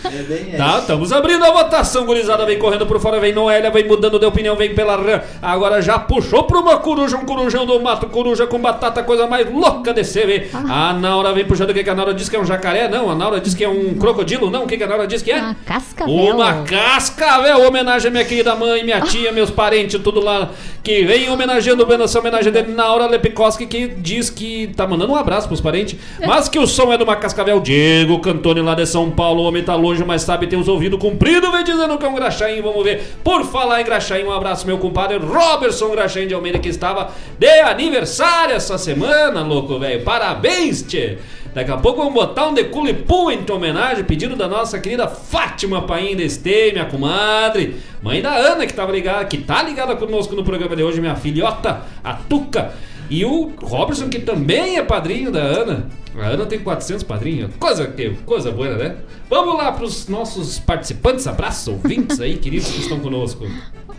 É 0.05 0.23
bem 0.25 0.45
Tá, 0.59 0.81
estamos 0.81 1.11
abrindo 1.11 1.43
a 1.43 1.51
votação, 1.51 2.05
gurizada. 2.05 2.45
Vem 2.45 2.59
correndo 2.59 2.85
por 2.85 3.01
fora, 3.01 3.19
vem 3.19 3.33
Noélia, 3.33 3.71
vem 3.71 3.89
mudando 3.89 4.19
de 4.19 4.27
opinião, 4.27 4.55
vem 4.57 4.75
pela 4.75 4.97
rã. 4.97 5.23
Agora 5.41 5.81
já 5.81 5.99
puxou 5.99 6.45
pra 6.45 6.59
uma 6.59 6.77
coruja, 6.77 7.17
um 7.17 7.25
corujão 7.25 7.65
do 7.65 7.81
mato, 7.81 8.09
coruja 8.09 8.47
com 8.47 8.59
batata, 8.59 9.03
coisa 9.03 9.27
mais 9.27 9.51
louca 9.51 9.95
de 9.95 10.05
ser, 10.05 10.27
vê. 10.27 10.49
A 10.53 10.93
Naura 10.93 11.33
vem 11.33 11.47
puxando, 11.47 11.71
o 11.71 11.75
que, 11.75 11.83
que 11.83 11.89
a 11.89 11.95
Naura 11.95 12.13
diz 12.13 12.29
que 12.29 12.37
é 12.37 12.39
um 12.39 12.45
jacaré? 12.45 12.89
Não, 12.89 13.11
a 13.11 13.15
Naura 13.15 13.41
diz 13.41 13.55
que 13.55 13.65
é 13.65 13.69
um 13.71 13.95
crocodilo? 13.95 14.51
Não, 14.51 14.65
o 14.65 14.67
que, 14.67 14.77
que 14.77 14.85
a 14.85 14.87
Naura 14.87 15.07
diz 15.07 15.23
que 15.23 15.33
é? 15.33 15.39
Uma 15.39 15.57
cascavel. 15.65 16.15
Uma 16.15 16.63
cascavel, 16.65 17.67
homenagem 17.67 18.09
à 18.09 18.11
minha 18.11 18.25
querida 18.27 18.55
mãe, 18.55 18.85
minha 18.85 19.01
tia, 19.01 19.33
meus 19.33 19.51
parentes, 19.51 19.99
tudo 20.03 20.21
lá 20.21 20.51
que 20.83 21.03
vem 21.07 21.31
homenageando, 21.31 21.87
vendo 21.87 22.05
essa 22.05 22.21
homenagem 22.21 22.53
dele, 22.53 22.75
Naura 22.75 23.14
Lepikoski, 23.15 23.67
que 23.67 23.89
diz 23.89 24.31
que 24.31 24.69
tá 24.77 24.87
mandando 24.87 25.13
um 25.13 25.17
abraço 25.17 25.49
pros 25.49 25.61
parentes, 25.61 25.99
mas 26.27 26.49
que 26.49 26.59
o 26.59 26.67
som 26.67 26.93
é 26.93 26.97
de 26.97 27.05
uma 27.05 27.17
cascavel. 27.17 27.61
Diego 27.61 28.19
Cantoni 28.21 28.61
lá 28.61 28.75
de 28.75 28.87
São 28.87 29.11
Paulo, 29.11 29.43
o 29.43 29.47
homem 29.47 29.63
tá 29.63 29.75
longe, 29.75 30.05
mas 30.05 30.23
sabe, 30.23 30.47
tem 30.47 30.59
os 30.59 30.69
ouvidos 30.69 31.01
compridos, 31.01 31.51
vem 31.51 31.65
dizendo 31.65 31.97
que 31.97 32.05
é 32.05 32.09
um 32.09 32.15
graxaim, 32.15 32.61
vamos 32.61 32.85
ver. 32.85 33.17
Por 33.23 33.45
falar 33.45 33.81
em 33.81 33.85
graxaim, 33.85 34.25
um 34.25 34.33
abraço, 34.33 34.67
meu 34.67 34.79
compadre 34.79 35.19
Robertson 35.19 35.91
Graxaim 35.91 36.27
de 36.27 36.35
Almeida, 36.35 36.59
que 36.59 36.69
estava 36.69 37.11
de 37.39 37.61
aniversário 37.61 38.55
essa 38.55 38.77
semana, 38.77 39.43
louco, 39.43 39.79
velho. 39.79 40.03
Parabéns, 40.03 40.83
tchê. 40.83 41.19
Daqui 41.55 41.71
a 41.71 41.77
pouco 41.77 42.01
vamos 42.01 42.15
botar 42.15 42.49
um 42.49 42.53
deculipu 42.53 43.31
em 43.31 43.45
tua 43.45 43.55
homenagem, 43.55 44.03
pedido 44.03 44.35
da 44.35 44.49
nossa 44.49 44.81
querida 44.81 45.07
Fátima 45.07 45.83
Paim 45.83 46.17
Destei, 46.17 46.73
minha 46.73 46.85
comadre, 46.85 47.77
mãe 48.03 48.21
da 48.21 48.35
Ana, 48.35 48.67
que 48.67 48.75
tava 48.75 48.91
ligada, 48.91 49.25
que 49.27 49.39
tá 49.39 49.63
ligada 49.63 49.95
conosco 49.95 50.35
no 50.35 50.43
programa 50.43 50.75
de 50.75 50.83
hoje, 50.83 51.01
minha 51.01 51.15
filhota, 51.15 51.83
a 52.03 52.15
Tuca. 52.15 52.73
E 53.11 53.25
o 53.25 53.53
Robertson, 53.61 54.09
que 54.09 54.19
também 54.19 54.77
é 54.77 54.83
padrinho 54.83 55.31
da 55.31 55.41
Ana. 55.41 55.89
A 56.17 56.27
Ana 56.27 56.47
tem 56.47 56.61
400 56.61 57.03
padrinhos. 57.03 57.51
Coisa, 57.59 57.87
que, 57.89 58.11
coisa 58.25 58.51
boa, 58.51 58.77
né? 58.77 58.97
Vamos 59.29 59.57
lá 59.57 59.73
pros 59.73 60.09
nossos 60.09 60.59
participantes. 60.59 61.27
Abraços, 61.27 61.69
ouvintes 61.69 62.21
aí, 62.21 62.37
queridos 62.37 62.71
que 62.71 62.81
estão 62.81 63.01
conosco. 63.01 63.45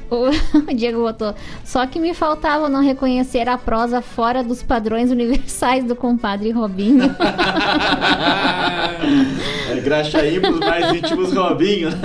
O 0.09 0.29
o 0.71 0.73
Diego 0.73 1.01
botou. 1.01 1.33
Só 1.63 1.85
que 1.85 1.99
me 1.99 2.13
faltava 2.13 2.69
não 2.69 2.81
reconhecer 2.81 3.49
a 3.49 3.57
prosa 3.57 4.01
fora 4.01 4.43
dos 4.43 4.61
padrões 4.63 5.11
universais 5.11 5.83
do 5.83 5.95
compadre 5.95 6.51
Robinho. 6.51 7.15
É 9.69 9.79
graxaí 9.81 10.39
pros 10.39 10.59
mais 10.59 10.95
íntimos 10.95 11.33
Robinho, 11.33 11.89
né? 11.91 11.97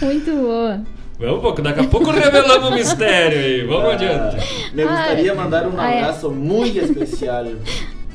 Muito 0.02 0.30
boa. 0.32 0.82
Vamos 1.18 1.38
um 1.38 1.40
pouco, 1.40 1.62
daqui 1.62 1.80
a 1.80 1.84
pouco 1.88 2.10
revelamos 2.10 2.70
o 2.70 2.74
mistério 2.74 3.38
aí. 3.38 3.66
Vamos 3.66 3.94
adiante. 3.94 4.36
Me 4.74 4.84
gustaría 4.84 5.30
Ai. 5.30 5.36
mandar 5.36 5.66
un 5.68 5.78
Ai. 5.78 5.98
abrazo 6.00 6.30
muy 6.30 6.76
especial 6.78 7.58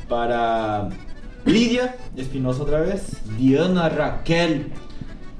para 0.09 0.89
Lidia 1.45 1.95
Espinosa 2.17 2.63
otra 2.63 2.81
vez, 2.81 3.03
Diana 3.38 3.88
Raquel, 3.88 4.67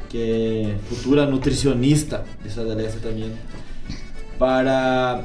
que 0.10 0.76
futura 0.90 1.26
nutricionista 1.26 2.24
de 2.44 2.50
Sadalesa 2.50 3.00
también, 3.00 3.34
para 4.38 5.24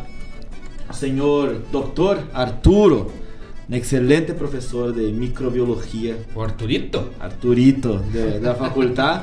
el 0.89 0.95
señor 0.95 1.63
doctor 1.71 2.19
Arturo, 2.33 3.13
un 3.69 3.75
excelente 3.75 4.35
profesor 4.35 4.93
de 4.93 5.13
microbiología. 5.13 6.17
O 6.35 6.43
Arturito? 6.43 7.11
Arturito, 7.21 7.99
de- 8.13 8.41
da 8.41 8.55
faculdade. 8.55 9.23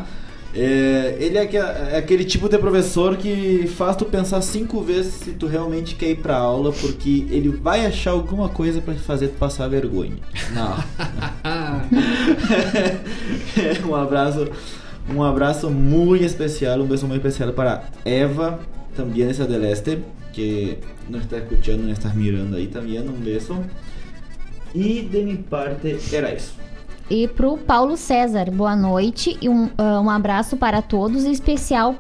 É, 0.53 1.15
ele 1.19 1.37
é, 1.37 1.41
aque- 1.43 1.55
é 1.57 1.95
aquele 1.97 2.25
tipo 2.25 2.49
de 2.49 2.57
professor 2.57 3.15
que 3.15 3.67
faz 3.77 3.95
tu 3.95 4.03
pensar 4.03 4.41
cinco 4.41 4.81
vezes 4.81 5.13
se 5.13 5.31
tu 5.31 5.47
realmente 5.47 5.95
quer 5.95 6.09
ir 6.09 6.17
pra 6.17 6.35
aula, 6.35 6.73
porque 6.73 7.25
ele 7.29 7.47
vai 7.49 7.85
achar 7.85 8.11
alguma 8.11 8.49
coisa 8.49 8.81
pra 8.81 8.93
fazer 8.95 9.29
tu 9.29 9.37
passar 9.37 9.69
vergonha. 9.69 10.17
Não. 10.53 10.75
um 13.89 13.95
abraço, 13.95 14.49
um 15.09 15.23
abraço 15.23 15.69
muito 15.69 16.25
especial, 16.25 16.79
um 16.81 16.85
beijo 16.85 17.07
muito 17.07 17.25
especial 17.25 17.53
para 17.53 17.83
Eva, 18.03 18.59
também 18.95 19.23
essa 19.23 19.45
del 19.45 19.63
Este, 19.63 19.99
que 20.33 20.77
nos 21.09 21.21
está 21.23 21.37
escuchando, 21.37 21.83
nos 21.83 21.93
está 21.97 22.09
mirando 22.09 22.57
aí 22.57 22.67
também, 22.67 22.99
um 22.99 23.13
beijo. 23.13 23.57
E 24.75 25.01
de 25.01 25.21
minha 25.21 25.37
parte 25.49 25.97
era 26.13 26.33
isso. 26.33 26.53
E 27.13 27.27
pro 27.27 27.57
Paulo 27.57 27.97
César, 27.97 28.49
boa 28.49 28.73
noite 28.73 29.37
e 29.41 29.49
um, 29.49 29.69
ah, 29.77 29.99
um 29.99 30.09
abraço 30.09 30.55
para 30.55 30.81
todos, 30.81 31.25
em 31.25 31.31
especial 31.33 31.95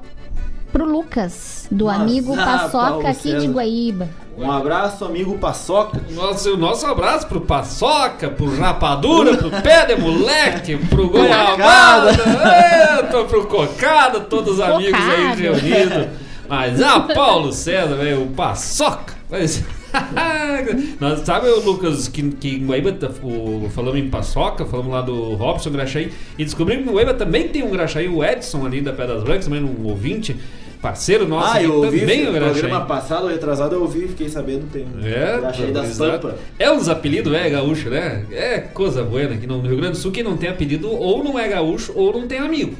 pro 0.71 0.85
Lucas, 0.85 1.67
do 1.69 1.83
Nossa, 1.87 1.99
amigo 2.01 2.33
Paulo 2.33 2.45
Paçoca 2.49 3.09
aqui 3.09 3.23
de 3.33 3.41
César. 3.41 3.51
Guaíba. 3.51 4.09
Um 4.37 4.49
abraço, 4.49 5.03
amigo 5.03 5.37
Paçoca. 5.37 5.99
Nosso, 6.11 6.53
o 6.53 6.57
nosso 6.57 6.85
abraço 6.85 7.27
pro 7.27 7.41
Paçoca, 7.41 8.29
pro 8.29 8.57
Rapadura, 8.57 9.35
pro 9.35 9.51
Pé 9.51 9.85
de 9.85 9.97
Moleque, 9.97 10.77
pro 10.77 11.09
Goiabada, 11.09 12.11
é, 12.47 13.03
tô 13.11 13.25
pro 13.25 13.45
Cocada, 13.47 14.21
todos 14.21 14.53
os 14.53 14.59
amigos 14.61 14.97
aí 14.97 15.35
reunidos. 15.35 16.07
Mas, 16.47 16.81
ah, 16.81 17.01
Paulo 17.01 17.51
César, 17.51 17.95
velho, 17.95 18.23
o 18.23 18.27
Paçoca. 18.27 19.13
Mas- 19.29 19.61
Nós, 20.99 21.19
sabe, 21.21 21.47
o 21.49 21.59
Lucas, 21.59 22.07
que, 22.07 22.23
que 22.31 22.55
em 22.57 22.65
Guaíba, 22.65 22.91
tá- 22.93 23.09
o, 23.23 23.69
falamos 23.73 23.99
em 23.99 24.09
Paçoca, 24.09 24.65
falamos 24.65 24.91
lá 24.91 25.01
do 25.01 25.33
Robson 25.35 25.69
Graxaí, 25.71 26.11
e 26.37 26.43
descobrimos 26.43 26.85
que 26.85 26.89
em 26.89 26.93
Guaíba 26.93 27.13
também 27.13 27.47
tem 27.49 27.63
um 27.63 27.69
Graxaí, 27.71 28.07
o 28.07 28.23
Edson 28.23 28.65
ali 28.65 28.81
da 28.81 28.93
Pedras 28.93 29.23
Brancas, 29.23 29.45
também 29.45 29.63
um 29.63 29.85
ouvinte, 29.87 30.35
parceiro 30.81 31.27
nosso, 31.27 31.57
ah, 31.57 31.61
eu 31.63 31.75
ouvi 31.75 31.99
também 31.99 32.27
o 32.27 32.31
programa 32.33 32.81
passado, 32.85 33.27
retrasado, 33.27 33.75
eu 33.75 33.81
ouvi, 33.81 34.07
fiquei 34.07 34.29
sabendo, 34.29 34.67
tem 34.71 34.85
É, 35.03 35.37
Graxaí 35.39 35.71
das 35.71 35.89
exato. 35.89 36.27
Pampas. 36.27 36.39
É 36.57 36.71
uns 36.71 36.87
apelidos, 36.89 37.33
é 37.33 37.49
gaúcho, 37.49 37.89
né? 37.89 38.25
É 38.31 38.59
coisa 38.59 39.03
boa 39.03 39.23
aqui 39.23 39.45
no 39.45 39.59
Rio 39.61 39.77
Grande 39.77 39.91
do 39.93 39.97
Sul, 39.97 40.11
quem 40.11 40.23
não 40.23 40.37
tem 40.37 40.49
apelido 40.49 40.89
ou 40.91 41.23
não 41.23 41.37
é 41.37 41.47
gaúcho 41.47 41.91
ou 41.95 42.13
não 42.13 42.27
tem 42.27 42.39
amigo, 42.39 42.75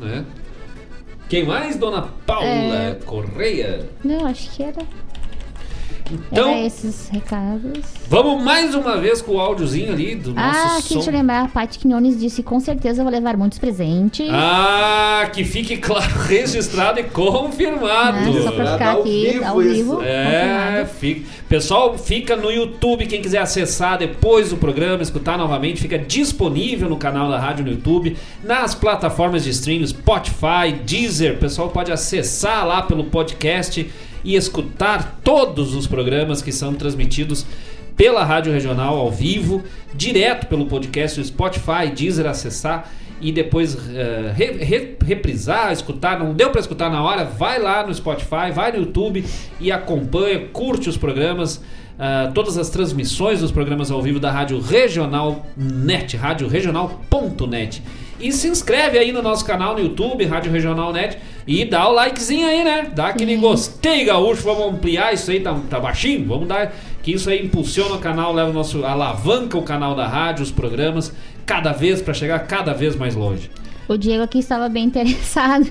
né? 0.00 0.24
Quem 1.28 1.44
mais? 1.44 1.74
Dona 1.76 2.02
Paula 2.24 2.46
É. 2.46 2.96
Correia. 3.04 3.80
Não, 4.04 4.26
acho 4.26 4.48
que 4.54 4.62
era. 4.62 4.82
Então- 6.30 6.50
Era 6.50 6.66
esses 6.66 7.08
recados. 7.08 7.80
Vamos 8.08 8.42
mais 8.42 8.74
uma 8.74 8.96
vez 8.98 9.20
com 9.20 9.32
o 9.32 9.40
áudiozinho 9.40 9.92
ali 9.92 10.14
do 10.14 10.32
Ah, 10.36 10.46
nosso 10.52 10.78
aqui 10.78 10.88
som. 10.88 10.94
deixa 10.94 11.10
eu 11.10 11.14
lembrar, 11.14 11.44
a 11.44 11.48
Paty 11.48 11.78
Quinones 11.78 12.18
disse 12.20 12.42
com 12.42 12.60
certeza 12.60 13.02
vou 13.02 13.10
levar 13.10 13.36
muitos 13.36 13.58
presentes. 13.58 14.28
Ah, 14.30 15.28
que 15.32 15.44
fique 15.44 15.76
claro, 15.76 16.06
registrado 16.28 17.00
e 17.00 17.04
confirmado. 17.04 18.18
Ah, 18.18 18.42
só 18.42 18.50
pra 18.52 18.72
ficar 18.72 18.92
aqui 18.92 19.42
ao 19.44 19.58
vivo. 19.58 20.02
É, 20.02 20.24
confirmado. 20.84 20.88
fica. 20.98 21.26
Pessoal, 21.48 21.96
fica 21.98 22.36
no 22.36 22.50
YouTube. 22.50 23.06
Quem 23.06 23.20
quiser 23.20 23.38
acessar 23.38 23.98
depois 23.98 24.50
do 24.50 24.56
programa, 24.56 25.02
escutar 25.02 25.36
novamente, 25.38 25.80
fica 25.80 25.98
disponível 25.98 26.88
no 26.88 26.96
canal 26.96 27.28
da 27.28 27.38
rádio 27.38 27.64
no 27.64 27.70
YouTube, 27.72 28.16
nas 28.44 28.74
plataformas 28.74 29.44
de 29.44 29.50
streaming, 29.50 29.86
Spotify, 29.86 30.72
Deezer. 30.84 31.34
O 31.34 31.38
pessoal 31.38 31.68
pode 31.68 31.90
acessar 31.92 32.66
lá 32.66 32.82
pelo 32.82 33.04
podcast 33.04 33.88
e 34.26 34.34
escutar 34.34 35.20
todos 35.22 35.74
os 35.74 35.86
programas 35.86 36.42
que 36.42 36.50
são 36.52 36.74
transmitidos 36.74 37.46
pela 37.96 38.24
Rádio 38.24 38.52
Regional 38.52 38.98
ao 38.98 39.10
vivo, 39.10 39.62
direto 39.94 40.46
pelo 40.48 40.66
podcast 40.66 41.24
Spotify, 41.24 41.88
Deezer, 41.94 42.26
acessar 42.26 42.90
e 43.22 43.32
depois 43.32 43.74
eh, 43.94 44.32
re- 44.36 44.58
re- 44.62 44.96
reprisar, 45.02 45.72
escutar. 45.72 46.18
Não 46.18 46.34
deu 46.34 46.50
para 46.50 46.60
escutar 46.60 46.90
na 46.90 47.02
hora? 47.02 47.24
Vai 47.24 47.58
lá 47.58 47.86
no 47.86 47.94
Spotify, 47.94 48.50
vai 48.52 48.72
no 48.72 48.78
YouTube 48.80 49.24
e 49.58 49.72
acompanha, 49.72 50.48
curte 50.52 50.90
os 50.90 50.96
programas. 50.98 51.62
ah, 51.98 52.30
todas 52.34 52.58
as 52.58 52.68
transmissões 52.68 53.40
dos 53.40 53.50
programas 53.50 53.90
ao 53.90 54.02
vivo 54.02 54.20
da 54.20 54.30
Rádio 54.30 54.60
Regional 54.60 55.46
Net, 55.56 56.14
radioregional.net. 56.18 57.82
E 58.18 58.32
se 58.32 58.48
inscreve 58.48 58.98
aí 58.98 59.12
no 59.12 59.22
nosso 59.22 59.44
canal 59.44 59.74
no 59.74 59.80
YouTube, 59.80 60.24
Rádio 60.24 60.50
Regional 60.50 60.92
Net, 60.92 61.18
e 61.46 61.64
dá 61.64 61.88
o 61.88 61.92
likezinho 61.92 62.48
aí, 62.48 62.64
né? 62.64 62.90
Dá 62.94 63.08
aquele 63.08 63.36
gostei, 63.36 64.04
gaúcho. 64.04 64.42
Vamos 64.42 64.74
ampliar 64.74 65.12
isso 65.12 65.30
aí, 65.30 65.40
tá, 65.40 65.54
tá 65.68 65.78
baixinho? 65.78 66.26
Vamos 66.26 66.48
dar. 66.48 66.72
Que 67.02 67.12
isso 67.12 67.30
aí 67.30 67.44
impulsiona 67.44 67.94
o 67.94 67.98
canal, 67.98 68.32
leva 68.32 68.50
o 68.50 68.52
nosso. 68.52 68.84
alavanca 68.84 69.56
o 69.56 69.62
canal 69.62 69.94
da 69.94 70.08
rádio, 70.08 70.42
os 70.42 70.50
programas, 70.50 71.12
cada 71.44 71.72
vez, 71.72 72.02
para 72.02 72.14
chegar 72.14 72.38
cada 72.40 72.72
vez 72.72 72.96
mais 72.96 73.14
longe. 73.14 73.50
O 73.88 73.96
Diego 73.96 74.24
aqui 74.24 74.38
estava 74.38 74.68
bem 74.68 74.84
interessado. 74.86 75.70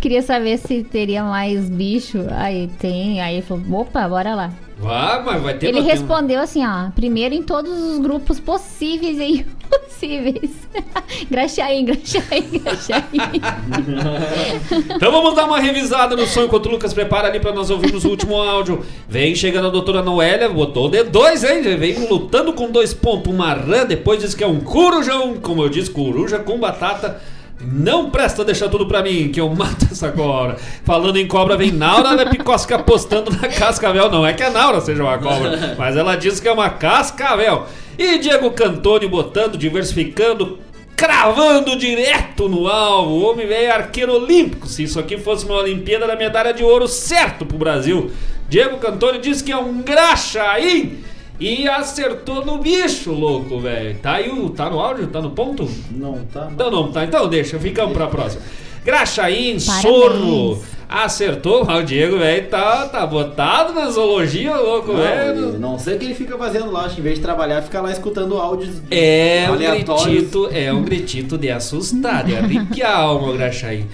Queria 0.00 0.22
saber 0.22 0.58
se 0.58 0.84
teria 0.84 1.24
mais 1.24 1.70
bicho. 1.70 2.18
Aí 2.32 2.68
tem. 2.78 3.22
Aí 3.22 3.36
ele 3.36 3.42
falou: 3.42 3.80
opa, 3.80 4.06
bora 4.08 4.34
lá. 4.34 4.52
Ah, 4.82 5.22
mas 5.24 5.42
vai 5.42 5.54
ter 5.54 5.68
Ele 5.68 5.80
respondeu 5.80 6.40
assim, 6.40 6.64
ó. 6.64 6.90
Primeiro 6.90 7.34
em 7.34 7.42
todos 7.42 7.72
os 7.72 7.98
grupos 7.98 8.40
possíveis 8.40 9.18
e 9.18 9.46
impossíveis. 9.70 10.50
Graxaí, 11.30 11.82
graxaí, 11.82 12.40
graxaí. 12.58 13.04
Então 14.94 15.12
vamos 15.12 15.34
dar 15.34 15.44
uma 15.44 15.58
revisada 15.58 16.16
no 16.16 16.26
som 16.26 16.44
enquanto 16.44 16.66
o 16.66 16.70
Lucas 16.70 16.92
prepara 16.92 17.28
ali 17.28 17.40
pra 17.40 17.52
nós 17.52 17.70
ouvirmos 17.70 18.04
o 18.04 18.10
último 18.10 18.36
áudio. 18.36 18.84
Vem 19.08 19.34
chegando 19.34 19.68
a 19.68 19.70
doutora 19.70 20.02
Noélia, 20.02 20.48
botou 20.48 20.86
o 20.86 20.90
D2, 20.90 21.48
hein? 21.48 21.76
Vem 21.76 22.06
lutando 22.08 22.52
com 22.52 22.70
dois 22.70 22.94
pontos, 22.94 23.32
uma 23.32 23.52
rã, 23.52 23.84
depois 23.84 24.20
diz 24.20 24.34
que 24.34 24.44
é 24.44 24.46
um 24.46 24.60
corujão, 24.60 25.36
como 25.36 25.62
eu 25.62 25.68
disse, 25.68 25.90
coruja 25.90 26.38
com 26.38 26.58
batata. 26.58 27.20
Não 27.60 28.10
presta 28.10 28.44
deixar 28.44 28.68
tudo 28.68 28.86
pra 28.86 29.02
mim, 29.02 29.28
que 29.28 29.40
eu 29.40 29.48
mato 29.50 29.86
essa 29.90 30.10
cobra. 30.10 30.56
Falando 30.84 31.18
em 31.18 31.26
cobra, 31.26 31.56
vem 31.56 31.70
Naura 31.70 32.12
Lepicosca 32.12 32.76
apostando 32.76 33.30
na 33.30 33.48
cascavel. 33.48 34.10
Não 34.10 34.26
é 34.26 34.32
que 34.32 34.42
a 34.42 34.50
Naura 34.50 34.80
seja 34.80 35.02
uma 35.02 35.18
cobra, 35.18 35.74
mas 35.78 35.96
ela 35.96 36.16
diz 36.16 36.40
que 36.40 36.48
é 36.48 36.52
uma 36.52 36.70
cascavel. 36.70 37.66
E 37.98 38.18
Diego 38.18 38.50
Cantoni 38.52 39.06
botando, 39.06 39.58
diversificando, 39.58 40.58
cravando 40.96 41.76
direto 41.76 42.48
no 42.48 42.66
alvo. 42.66 43.10
O 43.12 43.30
homem 43.30 43.46
velho 43.46 43.72
arqueiro 43.72 44.14
olímpico. 44.14 44.66
Se 44.66 44.82
isso 44.82 44.98
aqui 44.98 45.18
fosse 45.18 45.44
uma 45.44 45.56
Olimpíada 45.56 46.06
da 46.06 46.16
medalha 46.16 46.54
de 46.54 46.64
ouro 46.64 46.88
certo 46.88 47.44
pro 47.44 47.58
Brasil. 47.58 48.10
Diego 48.48 48.78
Cantoni 48.78 49.18
diz 49.18 49.42
que 49.42 49.52
é 49.52 49.56
um 49.56 49.82
graxaí 49.82 50.98
e 51.40 51.66
acertou 51.66 52.44
no 52.44 52.58
bicho, 52.58 53.12
louco, 53.12 53.58
velho. 53.58 53.96
Tá 54.02 54.12
aí, 54.16 54.28
o- 54.30 54.50
tá 54.50 54.68
no 54.70 54.78
áudio? 54.78 55.06
Tá 55.08 55.20
no 55.20 55.30
ponto? 55.30 55.68
Não 55.90 56.18
tá. 56.32 56.48
Então 56.52 56.70
não 56.70 56.92
tá. 56.92 57.04
Então 57.04 57.26
deixa, 57.28 57.58
ficamos 57.58 57.92
pra 57.94 58.06
próxima. 58.06 58.42
Parabéns. 59.66 59.92
sorro. 59.92 60.62
Acertou, 60.92 61.64
mas 61.64 61.84
o 61.84 61.86
Diego, 61.86 62.18
velho, 62.18 62.48
tá, 62.48 62.88
tá 62.88 63.06
botado 63.06 63.72
na 63.72 63.88
zoologia, 63.90 64.56
louco, 64.56 64.92
velho. 64.96 65.56
não 65.56 65.78
sei 65.78 65.94
o 65.94 65.98
que 66.00 66.04
ele 66.06 66.14
fica 66.16 66.36
fazendo 66.36 66.68
lá, 66.72 66.86
acho 66.86 66.96
que 66.96 67.00
em 67.00 67.04
vez 67.04 67.14
de 67.14 67.22
trabalhar, 67.22 67.62
fica 67.62 67.80
lá 67.80 67.92
escutando 67.92 68.36
áudios 68.36 68.82
É 68.90 69.46
um 69.48 69.56
gritito, 69.56 70.48
é 70.50 70.72
um 70.72 70.82
gritito 70.82 71.38
de 71.38 71.48
assustar, 71.48 72.24
de 72.24 72.34
arrepiar 72.36 72.90
a 72.90 72.96
alma, 73.02 73.28
o 73.28 73.32
Graxaí. 73.34 73.84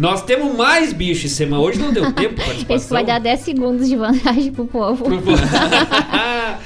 Nós 0.00 0.22
temos 0.22 0.56
mais 0.56 0.94
bichos, 0.94 1.30
semana. 1.32 1.62
Hoje 1.62 1.78
não 1.78 1.92
deu 1.92 2.10
tempo 2.14 2.36
participação. 2.42 2.88
vai 2.96 3.04
dar 3.04 3.18
10 3.18 3.38
segundos 3.40 3.86
de 3.86 3.96
vantagem 3.96 4.50
pro 4.50 4.64
povo. 4.64 5.04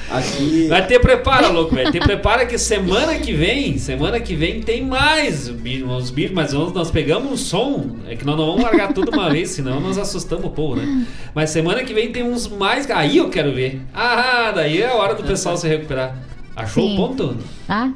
Aqui. 0.08 0.68
Vai 0.68 0.86
ter 0.86 1.00
prepara, 1.00 1.48
louco, 1.48 1.74
velho. 1.74 1.90
Tem 1.90 2.00
prepara 2.00 2.46
que 2.46 2.56
semana 2.56 3.16
que 3.16 3.32
vem, 3.32 3.76
semana 3.76 4.20
que 4.20 4.36
vem 4.36 4.60
tem 4.60 4.84
mais 4.86 5.48
bicho- 5.48 5.84
uns 5.84 6.10
bichos, 6.10 6.32
mas 6.32 6.52
nós, 6.52 6.72
nós 6.72 6.92
pegamos 6.92 7.32
um 7.32 7.36
som. 7.36 7.96
É 8.06 8.14
que 8.14 8.24
nós 8.24 8.36
não 8.36 8.46
vamos 8.46 8.62
largar 8.62 8.92
tudo 8.92 9.10
uma 9.10 9.28
vez, 9.28 9.50
senão 9.50 9.80
nós 9.80 9.98
assustamos 9.98 10.44
o 10.44 10.50
povo, 10.50 10.76
né? 10.76 11.04
Mas 11.34 11.50
semana 11.50 11.82
que 11.82 11.92
vem 11.92 12.12
tem 12.12 12.22
uns 12.22 12.46
mais. 12.46 12.88
Aí 12.88 13.16
eu 13.16 13.28
quero 13.30 13.52
ver. 13.52 13.80
Ah, 13.92 14.52
daí 14.54 14.80
é 14.80 14.86
a 14.86 14.94
hora 14.94 15.16
do 15.16 15.24
pessoal 15.24 15.56
se 15.56 15.66
recuperar. 15.66 16.16
Achou 16.54 16.84
Sim. 16.86 16.94
o 16.94 16.96
ponto? 16.96 17.36
Ah, 17.68 17.90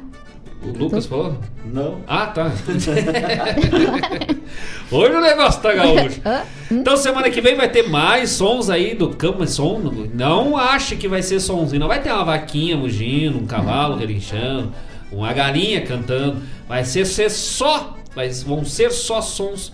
O 0.61 0.77
Lucas 0.77 1.05
falou? 1.05 1.37
Não. 1.65 2.01
Ah, 2.05 2.27
tá. 2.27 2.51
Hoje 4.91 5.15
o 5.15 5.21
negócio 5.21 5.61
tá 5.61 5.73
gaúcho. 5.73 6.19
Ah, 6.25 6.43
Então 6.69 6.97
semana 6.97 7.29
que 7.29 7.39
vem 7.39 7.55
vai 7.55 7.69
ter 7.69 7.87
mais 7.87 8.31
sons 8.31 8.69
aí 8.69 8.93
do 8.93 9.09
campo, 9.09 9.37
mas 9.39 9.51
som. 9.51 9.79
Não 10.13 10.57
ache 10.57 10.97
que 10.97 11.07
vai 11.07 11.21
ser 11.21 11.39
sonzinho. 11.39 11.79
Não 11.79 11.87
vai 11.87 12.01
ter 12.01 12.11
uma 12.11 12.25
vaquinha 12.25 12.75
mugindo, 12.75 13.37
um 13.37 13.45
cavalo 13.45 13.95
relinchando, 13.95 14.73
uma 15.11 15.31
galinha 15.31 15.81
cantando. 15.81 16.41
Vai 16.67 16.83
ser, 16.83 17.05
ser 17.05 17.29
só, 17.29 17.95
vai, 18.13 18.29
vão 18.29 18.65
ser 18.65 18.91
só 18.91 19.21
sons 19.21 19.71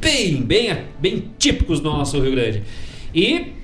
bem, 0.00 0.42
bem, 0.42 0.76
bem 1.00 1.30
típicos 1.38 1.80
do 1.80 1.90
nosso 1.90 2.20
Rio 2.20 2.32
Grande. 2.32 2.62
E 3.14 3.54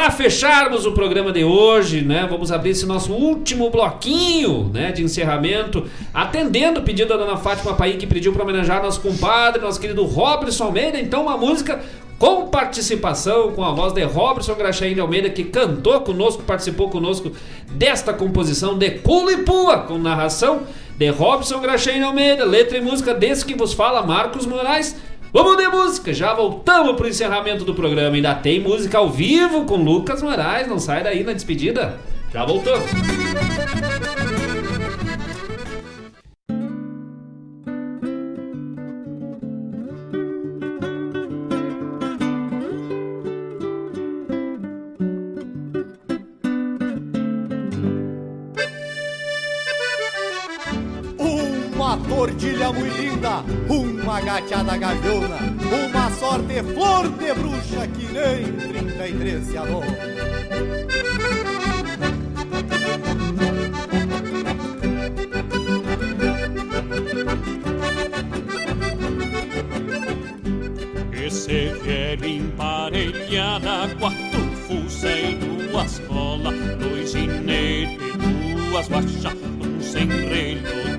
para 0.00 0.10
fecharmos 0.10 0.86
o 0.86 0.92
programa 0.92 1.30
de 1.30 1.44
hoje, 1.44 2.00
né, 2.00 2.26
vamos 2.26 2.50
abrir 2.50 2.70
esse 2.70 2.86
nosso 2.86 3.12
último 3.12 3.68
bloquinho, 3.68 4.70
né, 4.72 4.92
de 4.92 5.04
encerramento, 5.04 5.84
atendendo 6.14 6.80
o 6.80 6.82
pedido 6.82 7.10
da 7.10 7.18
dona 7.18 7.36
Fátima 7.36 7.74
Paim 7.74 7.98
que 7.98 8.06
pediu 8.06 8.32
para 8.32 8.42
homenagear 8.42 8.82
nosso 8.82 8.98
compadre, 9.02 9.60
nosso 9.60 9.78
querido 9.78 10.02
Robson 10.06 10.64
Almeida, 10.64 10.98
então 10.98 11.24
uma 11.24 11.36
música 11.36 11.82
com 12.18 12.46
participação, 12.48 13.52
com 13.52 13.62
a 13.62 13.72
voz 13.72 13.92
de 13.92 14.02
Robson 14.02 14.54
Graxaim 14.54 14.94
de 14.94 15.00
Almeida, 15.00 15.28
que 15.28 15.44
cantou 15.44 16.00
conosco, 16.00 16.42
participou 16.44 16.88
conosco 16.88 17.32
desta 17.72 18.14
composição 18.14 18.78
de 18.78 18.90
Culipua, 18.90 19.80
com 19.80 19.98
narração 19.98 20.62
de 20.96 21.10
Robson 21.10 21.60
Graxaim 21.60 21.98
de 21.98 22.04
Almeida, 22.04 22.46
letra 22.46 22.78
e 22.78 22.80
música 22.80 23.12
desse 23.12 23.44
que 23.44 23.54
vos 23.54 23.74
fala 23.74 24.02
Marcos 24.02 24.46
Moraes. 24.46 24.96
Vamos 25.32 25.56
de 25.56 25.68
música, 25.68 26.12
já 26.12 26.34
voltamos 26.34 26.96
pro 26.96 27.06
encerramento 27.08 27.64
do 27.64 27.72
programa. 27.72 28.16
Ainda 28.16 28.34
tem 28.34 28.60
música 28.60 28.98
ao 28.98 29.08
vivo 29.08 29.64
com 29.64 29.76
Lucas 29.76 30.22
Moraes, 30.22 30.66
não 30.66 30.80
sai 30.80 31.04
daí 31.04 31.22
na 31.22 31.32
despedida. 31.32 31.98
Já 32.32 32.44
voltamos. 32.44 32.90
Uma 51.72 51.96
tordilha 52.08 52.72
muito 52.72 53.09
linda, 53.20 53.44
uma 53.68 54.20
gateada 54.20 54.76
gaviona, 54.76 55.36
uma 55.70 56.10
sorte 56.12 56.62
flor 56.62 57.08
de 57.10 57.34
bruxa 57.34 57.86
que 57.88 58.06
nem 58.12 58.52
33 58.68 59.46
se 59.46 59.56
alô. 59.58 59.82
Esse 71.12 71.68
velho 71.84 72.26
emparelhada, 72.26 73.94
quatro 73.98 74.40
e 75.02 75.34
duas 75.68 75.98
cola, 76.00 76.52
dois 76.78 77.12
ginete, 77.12 77.98
duas 78.70 78.88
guacha, 78.88 79.32
um 79.62 79.80
sem 79.80 80.06
relho, 80.06 80.89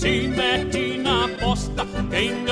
se 0.00 0.28
mete 0.28 0.96
na 0.96 1.26
aposta, 1.26 1.84
quem 2.10 2.49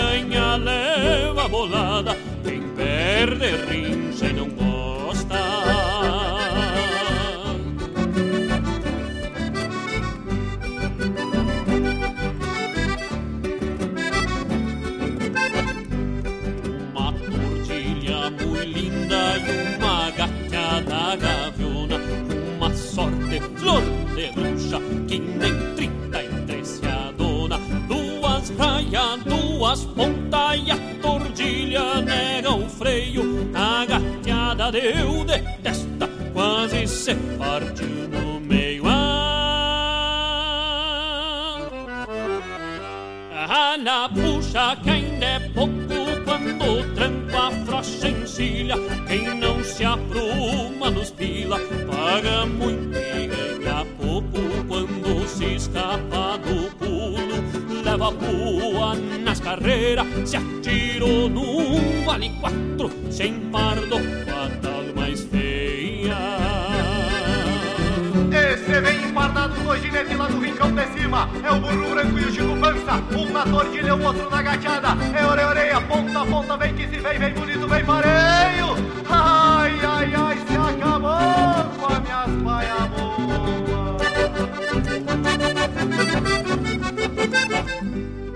paga 52.18 52.46
muito 52.46 52.98
e 52.98 53.26
ganha 53.28 53.86
pouco 53.96 54.64
quando 54.66 55.28
se 55.28 55.54
escapa 55.54 56.38
do 56.38 56.68
pulo. 56.76 57.84
Leva 57.84 58.12
pua 58.12 58.94
nas 59.22 59.38
carreiras, 59.38 60.06
se 60.24 60.36
atirou 60.36 61.28
num 61.28 62.04
vale 62.04 62.30
quatro, 62.40 62.90
sem 63.10 63.34
pardo 63.50 63.90
com 63.90 64.30
a 64.32 64.48
tal 64.60 64.84
mais 64.96 65.20
feia. 65.26 66.18
Esse 68.32 68.80
vem 68.80 69.04
empardado 69.04 69.54
com 69.62 69.76
ginete 69.76 70.14
lá 70.14 70.26
do 70.26 70.40
rincão 70.40 70.72
de 70.74 70.86
cima 70.88 71.28
É 71.42 71.50
o 71.50 71.60
burro 71.60 71.90
branco 71.90 72.18
e 72.18 72.24
o 72.24 72.32
Chico 72.32 72.56
Pança 72.56 73.02
Um 73.16 73.32
na 73.32 73.44
tordilha, 73.44 73.94
o 73.94 74.02
outro 74.02 74.30
na 74.30 74.42
gateada 74.42 74.88
É 75.18 75.26
orelha, 75.26 75.48
orelha, 75.48 75.80
ponta 75.82 76.20
a 76.20 76.26
ponta 76.26 76.56
Vem 76.56 76.74
que 76.74 76.88
se 76.88 77.00
vem, 77.00 77.18
vem 77.18 77.32
bonito, 77.32 77.66
vem 77.66 77.84
pareio 77.84 78.37
Mm-hmm. 87.68 88.27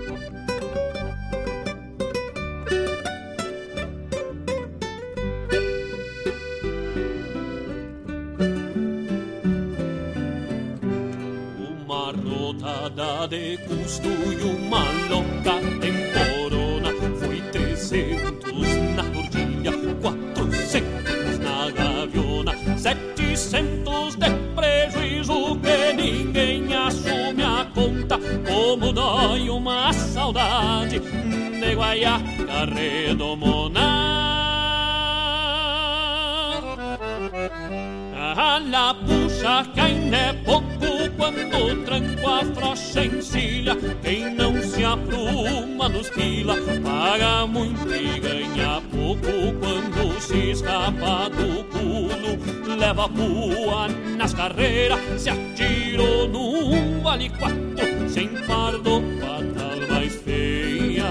Pua 53.15 53.87
nas 54.17 54.33
carreiras, 54.33 54.99
se 55.21 55.29
atirou 55.29 56.27
num 56.27 57.01
vale 57.01 57.29
quatro, 57.29 58.09
sem 58.09 58.29
pardo 58.45 59.01
fatal 59.19 59.87
mais 59.89 60.15
feia. 60.15 61.05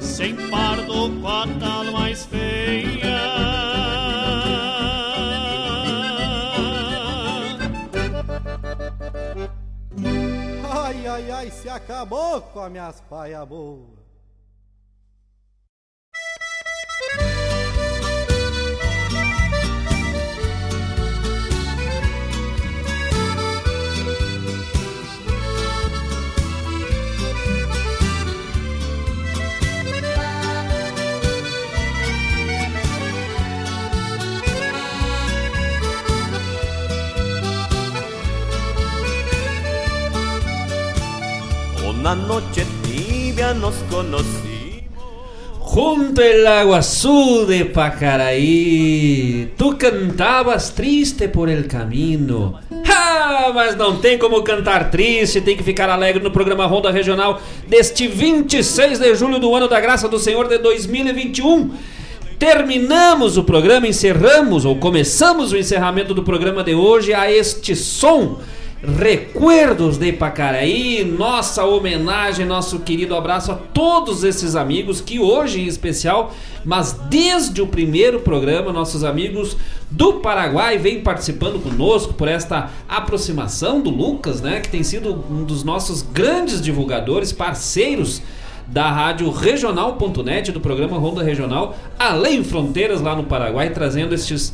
Sem 0.00 0.36
pardo 0.50 1.20
fatal 1.20 1.84
mais 1.92 2.26
feia. 2.26 3.24
Ai, 10.70 11.06
ai, 11.06 11.30
ai, 11.30 11.50
se 11.50 11.68
acabou 11.68 12.40
com 12.40 12.60
as 12.60 12.70
minhas 12.70 13.00
paia 13.08 13.44
boa 13.44 14.04
Junto 46.14 46.28
el 46.28 46.46
agua 46.46 46.80
de 47.48 47.64
Pacaraí, 47.64 49.52
tu 49.58 49.76
cantabas 49.76 50.72
triste 50.72 51.28
por 51.28 51.50
el 51.50 51.66
camino. 51.66 52.54
Ah, 52.88 53.50
mas 53.52 53.74
não 53.74 53.96
tem 53.96 54.16
como 54.16 54.40
cantar 54.44 54.92
triste, 54.92 55.40
tem 55.40 55.56
que 55.56 55.64
ficar 55.64 55.90
alegre 55.90 56.22
no 56.22 56.30
programa 56.30 56.66
Ronda 56.66 56.92
Regional 56.92 57.40
deste 57.66 58.06
26 58.06 59.00
de 59.00 59.12
julho 59.16 59.40
do 59.40 59.52
ano 59.56 59.66
da 59.66 59.80
graça 59.80 60.08
do 60.08 60.20
Senhor 60.20 60.46
de 60.46 60.58
2021. 60.58 61.72
Terminamos 62.38 63.36
o 63.36 63.42
programa, 63.42 63.88
encerramos 63.88 64.64
ou 64.64 64.76
começamos 64.76 65.50
o 65.50 65.56
encerramento 65.56 66.14
do 66.14 66.22
programa 66.22 66.62
de 66.62 66.76
hoje 66.76 67.12
a 67.12 67.28
este 67.28 67.74
som. 67.74 68.38
Recuerdos 68.86 69.96
de 69.96 70.12
Pacaraí, 70.12 71.04
nossa 71.04 71.64
homenagem, 71.64 72.44
nosso 72.44 72.80
querido 72.80 73.16
abraço 73.16 73.50
a 73.50 73.54
todos 73.54 74.22
esses 74.22 74.54
amigos 74.54 75.00
que 75.00 75.18
hoje 75.18 75.62
em 75.62 75.66
especial, 75.66 76.34
mas 76.62 76.92
desde 77.08 77.62
o 77.62 77.66
primeiro 77.66 78.20
programa, 78.20 78.72
nossos 78.74 79.02
amigos 79.02 79.56
do 79.90 80.14
Paraguai 80.14 80.76
vêm 80.76 81.00
participando 81.00 81.62
conosco 81.62 82.12
por 82.12 82.28
esta 82.28 82.70
aproximação 82.86 83.80
do 83.80 83.88
Lucas, 83.88 84.42
né, 84.42 84.60
que 84.60 84.68
tem 84.68 84.82
sido 84.82 85.24
um 85.30 85.44
dos 85.44 85.64
nossos 85.64 86.02
grandes 86.02 86.60
divulgadores, 86.60 87.32
parceiros 87.32 88.20
da 88.66 88.90
rádio 88.90 89.30
regional.net, 89.30 90.52
do 90.52 90.60
programa 90.60 90.98
Ronda 90.98 91.22
Regional, 91.22 91.74
além 91.98 92.44
fronteiras 92.44 93.00
lá 93.00 93.16
no 93.16 93.24
Paraguai, 93.24 93.70
trazendo 93.70 94.14
estes 94.14 94.52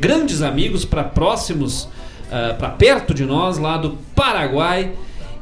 grandes 0.00 0.42
amigos 0.42 0.84
para 0.84 1.04
próximos 1.04 1.88
Uh, 2.26 2.56
para 2.58 2.70
perto 2.70 3.14
de 3.14 3.24
nós, 3.24 3.58
lá 3.58 3.76
do 3.76 3.98
Paraguai. 4.14 4.92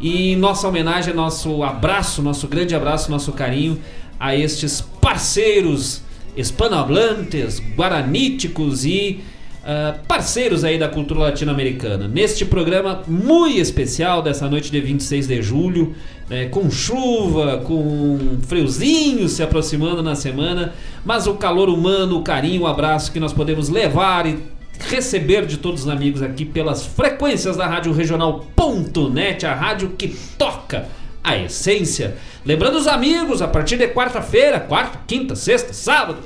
E 0.01 0.37
nossa 0.37 0.69
homenagem, 0.69 1.15
nosso 1.15 1.63
abraço, 1.63 2.21
nosso 2.21 2.47
grande 2.47 2.75
abraço, 2.75 3.11
nosso 3.11 3.33
carinho 3.33 3.81
a 4.19 4.37
estes 4.37 4.81
parceiros 5.01 6.03
hispanohablantes, 6.37 7.63
guaraníticos 7.77 8.85
e 8.85 9.23
ah, 9.67 9.95
parceiros 10.07 10.63
aí 10.63 10.79
da 10.79 10.89
cultura 10.89 11.21
latino-americana. 11.21 12.07
Neste 12.07 12.45
programa 12.45 13.03
muito 13.09 13.59
especial 13.59 14.21
dessa 14.21 14.47
noite 14.47 14.71
de 14.71 14.79
26 14.79 15.27
de 15.27 15.41
julho, 15.41 15.95
né, 16.29 16.47
com 16.47 16.71
chuva, 16.71 17.63
com 17.65 18.37
friozinho 18.47 19.27
se 19.27 19.43
aproximando 19.43 20.03
na 20.03 20.15
semana, 20.15 20.75
mas 21.03 21.27
o 21.27 21.35
calor 21.35 21.71
humano, 21.71 22.19
o 22.19 22.23
carinho, 22.23 22.63
o 22.63 22.67
abraço 22.67 23.11
que 23.11 23.19
nós 23.19 23.33
podemos 23.33 23.71
levar 23.71 24.27
e 24.27 24.39
receber 24.79 25.47
de 25.47 25.57
todos 25.57 25.83
os 25.83 25.89
amigos 25.89 26.23
aqui 26.23 26.45
pelas 26.45 26.85
frequências 26.85 27.57
da 27.57 27.67
Rádio 27.67 27.93
Regional.net, 27.93 29.47
a 29.47 29.55
rádio 29.55 29.91
que 29.91 30.09
toca 30.39 30.89
a 31.23 31.37
essência. 31.37 32.17
Lembrando 32.45 32.77
os 32.77 32.87
amigos, 32.87 33.41
a 33.41 33.49
partir 33.49 33.77
de 33.79 33.89
quarta-feira, 33.89 34.61
quarta, 34.61 35.01
quinta, 35.07 35.35
sexta, 35.35 35.73
sábado, 35.73 36.19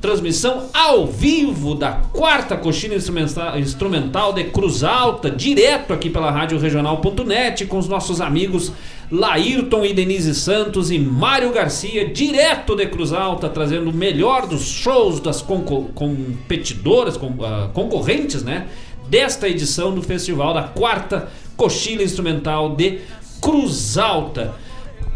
transmissão 0.00 0.68
ao 0.74 1.06
vivo 1.06 1.74
da 1.74 1.92
quarta 1.92 2.60
instrumental, 2.94 3.58
instrumental 3.58 4.32
de 4.34 4.44
Cruz 4.44 4.84
Alta, 4.84 5.30
direto 5.30 5.94
aqui 5.94 6.10
pela 6.10 6.30
Rádio 6.30 6.58
Regional.net, 6.58 7.64
com 7.66 7.78
os 7.78 7.88
nossos 7.88 8.20
amigos 8.20 8.70
Laírton 9.10 9.84
e 9.84 9.92
Denise 9.92 10.34
Santos 10.34 10.90
e 10.90 10.98
Mário 10.98 11.52
Garcia, 11.52 12.08
direto 12.08 12.74
de 12.74 12.86
Cruz 12.86 13.12
Alta, 13.12 13.48
trazendo 13.48 13.90
o 13.90 13.92
melhor 13.94 14.46
dos 14.46 14.62
shows 14.66 15.20
das 15.20 15.42
competidoras, 15.42 17.16
com- 17.16 17.34
ah, 17.44 17.70
concorrentes, 17.72 18.42
né? 18.42 18.66
Desta 19.08 19.48
edição 19.48 19.94
do 19.94 20.02
festival 20.02 20.54
da 20.54 20.62
quarta 20.62 21.28
coxilha 21.56 22.02
instrumental 22.02 22.74
de 22.74 23.00
Cruz 23.40 23.98
Alta. 23.98 24.54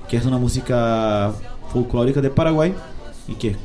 que 0.10 0.18
es 0.18 0.26
una 0.26 0.38
música 0.38 1.34
folclórica 1.72 2.22
de 2.22 2.30
Paraguay 2.30 2.74
y 3.28 3.34
que 3.34 3.56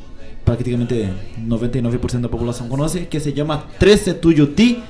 prácticamente 0.43 1.09
99% 1.45 2.11
de 2.11 2.21
la 2.21 2.29
población 2.29 2.69
conoce, 2.69 3.07
que 3.09 3.19
se 3.19 3.33
llama 3.33 3.65
Trece 3.77 4.13
Tuyuti 4.13 4.81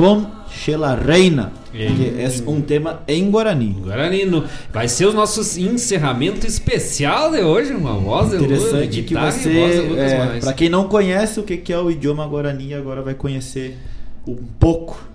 com 0.00 0.24
Sheila 0.50 0.94
Reina, 0.94 1.52
que 1.70 2.22
es 2.24 2.42
un 2.46 2.62
tema 2.62 3.00
guaraní. 3.30 3.76
Guarani, 3.84 4.24
no- 4.24 4.44
vai 4.72 4.88
ser 4.88 5.06
o 5.06 5.12
nosso 5.12 5.40
encerramento 5.60 6.46
especial 6.46 7.30
de 7.30 7.42
hoje, 7.42 7.72
uma 7.74 7.92
voz 7.94 8.30
de 8.30 8.36
Interessante 8.36 8.88
que 8.88 9.02
guitarra 9.02 9.28
e 9.28 9.32
você, 9.32 9.48
de 9.88 9.98
é, 10.00 10.40
para 10.40 10.52
quem 10.54 10.68
não 10.68 10.84
conhece 10.88 11.38
o 11.38 11.42
que 11.42 11.56
que 11.58 11.72
é 11.72 11.78
o 11.78 11.90
idioma 11.90 12.26
guarani, 12.26 12.72
agora 12.74 13.02
vai 13.02 13.14
conhecer 13.14 13.76
um 14.26 14.36
pouco. 14.58 15.08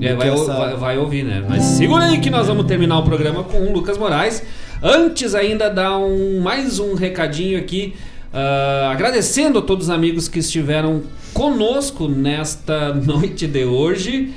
É, 0.00 0.14
vai, 0.14 0.28
que 0.28 0.34
essa- 0.34 0.52
vai- 0.54 0.76
vai 0.76 0.98
ouvir, 0.98 1.22
né? 1.22 1.44
Mas 1.48 1.62
segura 1.62 2.04
aí 2.06 2.18
que 2.18 2.30
nós 2.30 2.46
vamos 2.48 2.64
terminar 2.66 2.98
o 2.98 3.04
programa 3.04 3.44
com 3.44 3.58
o 3.60 3.72
Lucas 3.72 3.96
Moraes. 3.98 4.42
Antes 4.82 5.34
ainda 5.34 5.68
dar 5.70 5.96
um, 5.98 6.40
mais 6.40 6.78
um 6.80 6.94
recadinho 6.94 7.56
aqui, 7.58 7.94
ah, 8.32 8.90
agradecendo 8.92 9.60
a 9.60 9.62
todos 9.62 9.86
os 9.86 9.90
amigos 9.90 10.26
que 10.28 10.40
estiveram 10.40 11.02
conosco 11.34 12.08
nesta 12.08 12.94
noite 12.96 13.46
de 13.46 13.64
hoje 13.64 14.32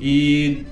e 0.00 0.66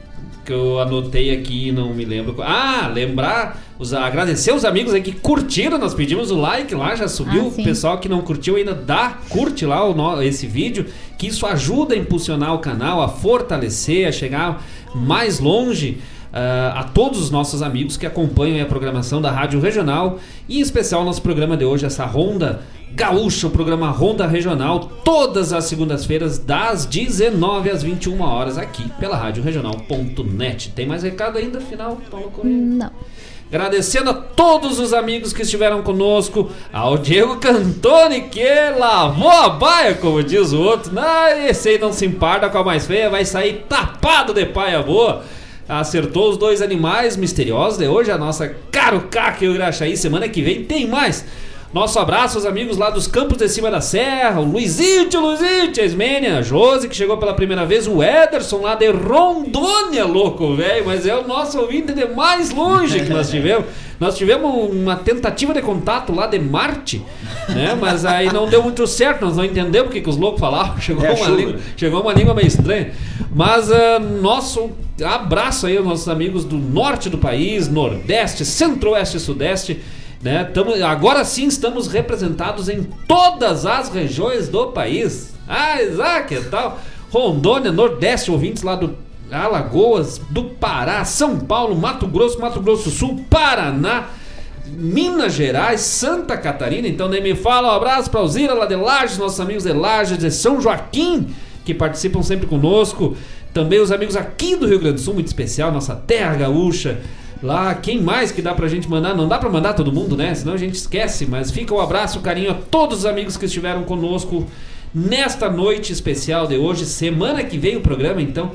que 0.44 0.52
eu 0.52 0.80
anotei 0.80 1.30
aqui, 1.30 1.70
não 1.70 1.92
me 1.92 2.06
lembro. 2.06 2.36
Ah, 2.40 2.90
lembrar, 2.92 3.62
os, 3.78 3.92
agradecer 3.92 4.50
os 4.54 4.64
amigos 4.64 4.94
aí 4.94 5.02
que 5.02 5.12
curtiram, 5.12 5.76
nós 5.76 5.92
pedimos 5.92 6.30
o 6.30 6.36
like 6.40 6.74
lá, 6.74 6.96
já 6.96 7.06
subiu. 7.06 7.52
Ah, 7.56 7.60
o 7.60 7.64
pessoal 7.64 7.98
que 7.98 8.08
não 8.08 8.22
curtiu 8.22 8.56
ainda 8.56 8.74
dá, 8.74 9.18
curte 9.28 9.66
lá 9.66 9.86
o, 9.86 10.22
esse 10.22 10.46
vídeo, 10.46 10.86
que 11.18 11.26
isso 11.26 11.44
ajuda 11.44 11.94
a 11.94 11.98
impulsionar 11.98 12.54
o 12.54 12.60
canal, 12.60 13.02
a 13.02 13.08
fortalecer, 13.08 14.08
a 14.08 14.12
chegar 14.12 14.64
mais 14.94 15.38
longe. 15.38 15.98
ah, 16.32 16.80
a 16.80 16.84
todos 16.84 17.20
os 17.20 17.30
nossos 17.30 17.60
amigos 17.60 17.98
que 17.98 18.06
acompanham 18.06 18.62
a 18.62 18.66
programação 18.66 19.20
da 19.20 19.30
Rádio 19.30 19.60
Regional 19.60 20.18
e 20.48 20.58
em 20.58 20.60
especial 20.62 21.04
nosso 21.04 21.20
programa 21.20 21.58
de 21.58 21.64
hoje, 21.66 21.84
essa 21.84 22.06
Ronda 22.06 22.62
Gaúcha, 22.98 23.46
o 23.46 23.50
programa 23.50 23.92
Ronda 23.92 24.26
Regional, 24.26 24.80
todas 25.04 25.52
as 25.52 25.66
segundas-feiras, 25.66 26.36
das 26.36 26.84
19 26.84 27.70
às 27.70 27.80
21 27.80 28.20
horas, 28.20 28.58
aqui 28.58 28.90
pela 28.98 29.16
Rádio 29.16 29.40
Regional.net. 29.40 30.70
Tem 30.70 30.84
mais 30.84 31.04
recado 31.04 31.38
ainda, 31.38 31.60
final, 31.60 31.96
Paulo 32.10 32.28
Correia? 32.32 32.56
Não. 32.56 32.90
Agradecendo 33.48 34.10
a 34.10 34.14
todos 34.14 34.80
os 34.80 34.92
amigos 34.92 35.32
que 35.32 35.42
estiveram 35.42 35.80
conosco, 35.80 36.50
ao 36.72 36.98
Diego 36.98 37.36
Cantoni, 37.36 38.22
que 38.22 38.44
lavou 38.76 39.30
a 39.30 39.48
baia, 39.48 39.94
como 39.94 40.20
diz 40.20 40.52
o 40.52 40.60
outro. 40.60 40.92
Não, 40.92 41.28
esse 41.48 41.68
aí 41.68 41.78
não 41.78 41.92
se 41.92 42.04
emparda 42.04 42.50
com 42.50 42.58
a 42.58 42.64
mais 42.64 42.84
feia, 42.84 43.08
vai 43.08 43.24
sair 43.24 43.64
tapado 43.68 44.34
de 44.34 44.44
paia 44.44 44.82
boa. 44.82 45.22
Acertou 45.68 46.30
os 46.30 46.36
dois 46.36 46.60
animais 46.60 47.16
misteriosos 47.16 47.78
de 47.78 47.86
hoje, 47.86 48.10
a 48.10 48.18
nossa 48.18 48.48
Carucaca 48.72 49.44
e 49.44 49.48
o 49.48 49.54
Graxaí. 49.54 49.96
Semana 49.96 50.28
que 50.28 50.42
vem 50.42 50.64
tem 50.64 50.88
mais. 50.88 51.24
Nosso 51.72 51.98
abraço 51.98 52.38
aos 52.38 52.46
amigos 52.46 52.78
lá 52.78 52.88
dos 52.88 53.06
Campos 53.06 53.36
de 53.36 53.46
Cima 53.46 53.70
da 53.70 53.82
Serra, 53.82 54.40
o 54.40 54.44
Luizinho, 54.44 55.06
tio 55.06 55.20
Luizinho, 55.20 55.70
tia 55.70 55.84
Ismênia, 55.84 56.38
a 56.38 56.42
Josi, 56.42 56.88
que 56.88 56.96
chegou 56.96 57.18
pela 57.18 57.34
primeira 57.34 57.66
vez, 57.66 57.86
o 57.86 58.02
Ederson 58.02 58.62
lá 58.62 58.74
de 58.74 58.90
Rondônia, 58.90 60.06
louco, 60.06 60.54
velho, 60.54 60.86
mas 60.86 61.06
é 61.06 61.14
o 61.14 61.28
nosso 61.28 61.60
ouvinte 61.60 61.92
de 61.92 62.06
mais 62.06 62.50
longe 62.50 63.00
que 63.00 63.10
nós 63.10 63.28
tivemos. 63.30 63.66
Nós 64.00 64.16
tivemos 64.16 64.72
uma 64.72 64.96
tentativa 64.96 65.52
de 65.52 65.60
contato 65.60 66.14
lá 66.14 66.26
de 66.26 66.38
Marte, 66.38 67.04
né? 67.48 67.76
Mas 67.78 68.06
aí 68.06 68.32
não 68.32 68.48
deu 68.48 68.62
muito 68.62 68.86
certo, 68.86 69.26
nós 69.26 69.36
não 69.36 69.44
entendemos 69.44 69.90
o 69.90 69.92
que, 69.92 70.00
que 70.00 70.08
os 70.08 70.16
loucos 70.16 70.40
falavam. 70.40 70.78
Chegou, 70.80 71.04
É 71.04 71.10
a 71.10 71.14
uma, 71.14 71.28
língua, 71.28 71.56
chegou 71.76 72.00
uma 72.00 72.12
língua 72.14 72.32
meio 72.32 72.46
estranha. 72.46 72.92
Mas 73.34 73.70
ah, 73.70 73.98
nosso 73.98 74.70
abraço 75.04 75.66
aí 75.66 75.76
aos 75.76 75.84
nossos 75.84 76.08
amigos 76.08 76.44
do 76.44 76.56
norte 76.56 77.10
do 77.10 77.18
país, 77.18 77.68
nordeste, 77.68 78.44
centro-oeste 78.46 79.18
e 79.18 79.20
sudeste. 79.20 79.80
Né? 80.22 80.44
Tamo, 80.44 80.72
agora 80.84 81.24
sim 81.24 81.46
estamos 81.46 81.86
representados 81.86 82.68
em 82.68 82.82
todas 83.06 83.64
as 83.64 83.88
regiões 83.88 84.48
do 84.48 84.68
país. 84.68 85.34
Ah, 85.48 85.80
Isaac, 85.80 86.34
que 86.34 86.48
tal? 86.48 86.78
Rondônia, 87.10 87.72
Nordeste, 87.72 88.30
ouvintes 88.30 88.62
lá 88.62 88.74
do 88.74 88.96
Alagoas, 89.30 90.20
do 90.30 90.44
Pará, 90.44 91.04
São 91.04 91.38
Paulo, 91.38 91.76
Mato 91.76 92.06
Grosso, 92.06 92.40
Mato 92.40 92.60
Grosso 92.60 92.84
do 92.84 92.90
Sul, 92.90 93.24
Paraná, 93.30 94.08
Minas 94.66 95.34
Gerais, 95.34 95.80
Santa 95.80 96.36
Catarina. 96.36 96.88
Então 96.88 97.08
nem 97.08 97.22
me 97.22 97.34
fala, 97.34 97.68
um 97.68 97.76
abraço 97.76 98.10
para 98.10 98.20
Alzira 98.20 98.54
lá 98.54 98.66
de 98.66 98.76
Lages, 98.76 99.18
nossos 99.18 99.40
amigos 99.40 99.64
de 99.64 99.72
Lages, 99.72 100.18
de 100.18 100.30
São 100.30 100.60
Joaquim, 100.60 101.28
que 101.64 101.72
participam 101.72 102.22
sempre 102.22 102.46
conosco. 102.46 103.16
Também 103.54 103.80
os 103.80 103.92
amigos 103.92 104.16
aqui 104.16 104.56
do 104.56 104.66
Rio 104.66 104.78
Grande 104.78 104.96
do 104.96 105.00
Sul, 105.00 105.14
muito 105.14 105.28
especial, 105.28 105.72
nossa 105.72 105.94
terra 105.94 106.34
gaúcha. 106.34 107.00
Lá, 107.42 107.74
quem 107.74 108.00
mais 108.00 108.32
que 108.32 108.42
dá 108.42 108.52
pra 108.54 108.66
gente 108.66 108.88
mandar? 108.88 109.14
Não 109.14 109.28
dá 109.28 109.38
pra 109.38 109.48
mandar 109.48 109.74
todo 109.74 109.92
mundo, 109.92 110.16
né? 110.16 110.34
Senão 110.34 110.54
a 110.54 110.56
gente 110.56 110.74
esquece. 110.74 111.26
Mas 111.26 111.50
fica 111.50 111.72
o 111.72 111.80
abraço, 111.80 112.18
o 112.18 112.22
carinho 112.22 112.50
a 112.50 112.54
todos 112.54 112.98
os 112.98 113.06
amigos 113.06 113.36
que 113.36 113.46
estiveram 113.46 113.84
conosco 113.84 114.46
nesta 114.94 115.48
noite 115.48 115.92
especial 115.92 116.46
de 116.46 116.56
hoje. 116.56 116.84
Semana 116.84 117.44
que 117.44 117.56
vem 117.56 117.76
o 117.76 117.80
programa, 117.80 118.20
então, 118.20 118.50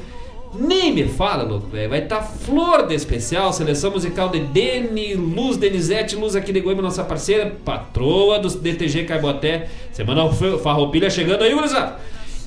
Nem 0.55 0.93
me 0.93 1.05
fala, 1.05 1.43
louco, 1.43 1.67
velho. 1.67 1.89
Vai 1.89 2.03
estar 2.03 2.21
flor 2.21 2.85
de 2.85 2.93
especial, 2.93 3.51
seleção 3.51 3.89
musical 3.89 4.29
de 4.29 4.39
Deni, 4.39 5.15
Luz 5.15 5.57
Denizete, 5.57 6.15
Luz 6.15 6.35
aqui 6.35 6.53
de 6.53 6.59
Goiânia, 6.59 6.83
nossa 6.83 7.03
parceira, 7.03 7.55
patroa 7.65 8.37
do 8.37 8.47
DTG 8.47 9.05
Caiboté. 9.05 9.67
Semana 9.91 10.31
Farroupilha 10.31 11.09
chegando 11.09 11.43
aí, 11.43 11.53
gurizada. 11.55 11.97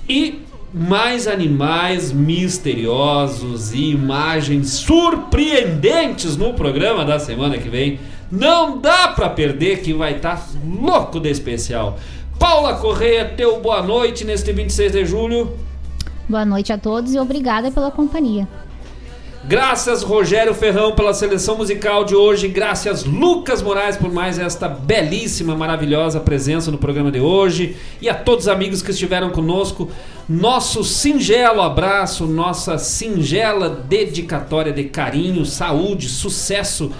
E 0.09 0.41
mais 0.79 1.27
animais 1.27 2.13
misteriosos 2.13 3.73
e 3.73 3.93
imagens 3.93 4.73
surpreendentes 4.73 6.37
no 6.37 6.53
programa 6.53 7.03
da 7.03 7.19
semana 7.19 7.57
que 7.57 7.71
vem. 7.71 7.99
Não 8.31 8.77
dá 8.77 9.09
pra 9.09 9.31
perder 9.31 9.81
que 9.81 9.95
vai 9.95 10.17
estar 10.17 10.37
tá 10.37 10.47
louco 10.63 11.19
de 11.19 11.31
especial. 11.31 11.99
Paula 12.39 12.75
Correia, 12.75 13.25
teu 13.25 13.59
boa 13.59 13.81
noite 13.81 14.23
neste 14.23 14.53
26 14.53 14.93
de 14.93 15.07
julho. 15.07 15.57
Boa 16.29 16.45
noite 16.45 16.71
a 16.75 16.77
todos 16.77 17.15
e 17.15 17.19
obrigada 17.19 17.71
pela 17.71 17.91
companhia. 17.91 18.47
Graças 19.49 20.03
Rogério 20.03 20.53
Ferrão 20.53 20.97
pela 20.97 21.15
seleção 21.15 21.57
musical 21.57 22.05
de 22.05 22.17
hoje. 22.17 22.49
Graças 22.49 23.05
Lucas 23.05 23.63
Moraes 23.63 23.97
por 23.97 24.13
mais 24.13 24.41
esta 24.41 24.69
belíssima, 24.69 25.55
maravilhosa 25.55 26.19
presença 26.19 26.69
no 26.73 26.79
programa 26.79 27.13
de 27.13 27.21
hoje. 27.21 27.77
E 28.03 28.09
a 28.09 28.15
todos 28.15 28.47
os 28.47 28.49
amigos 28.49 28.83
que 28.83 28.91
estiveram 28.91 29.31
conosco. 29.31 29.89
Nosso 30.29 30.83
singelo 30.83 31.63
abraço, 31.63 32.27
nossa 32.27 32.77
singela 32.77 33.71
dedicatória 33.71 34.73
de 34.73 34.83
carinho, 34.83 35.47
saúde, 35.47 36.09
sucesso 36.09 36.91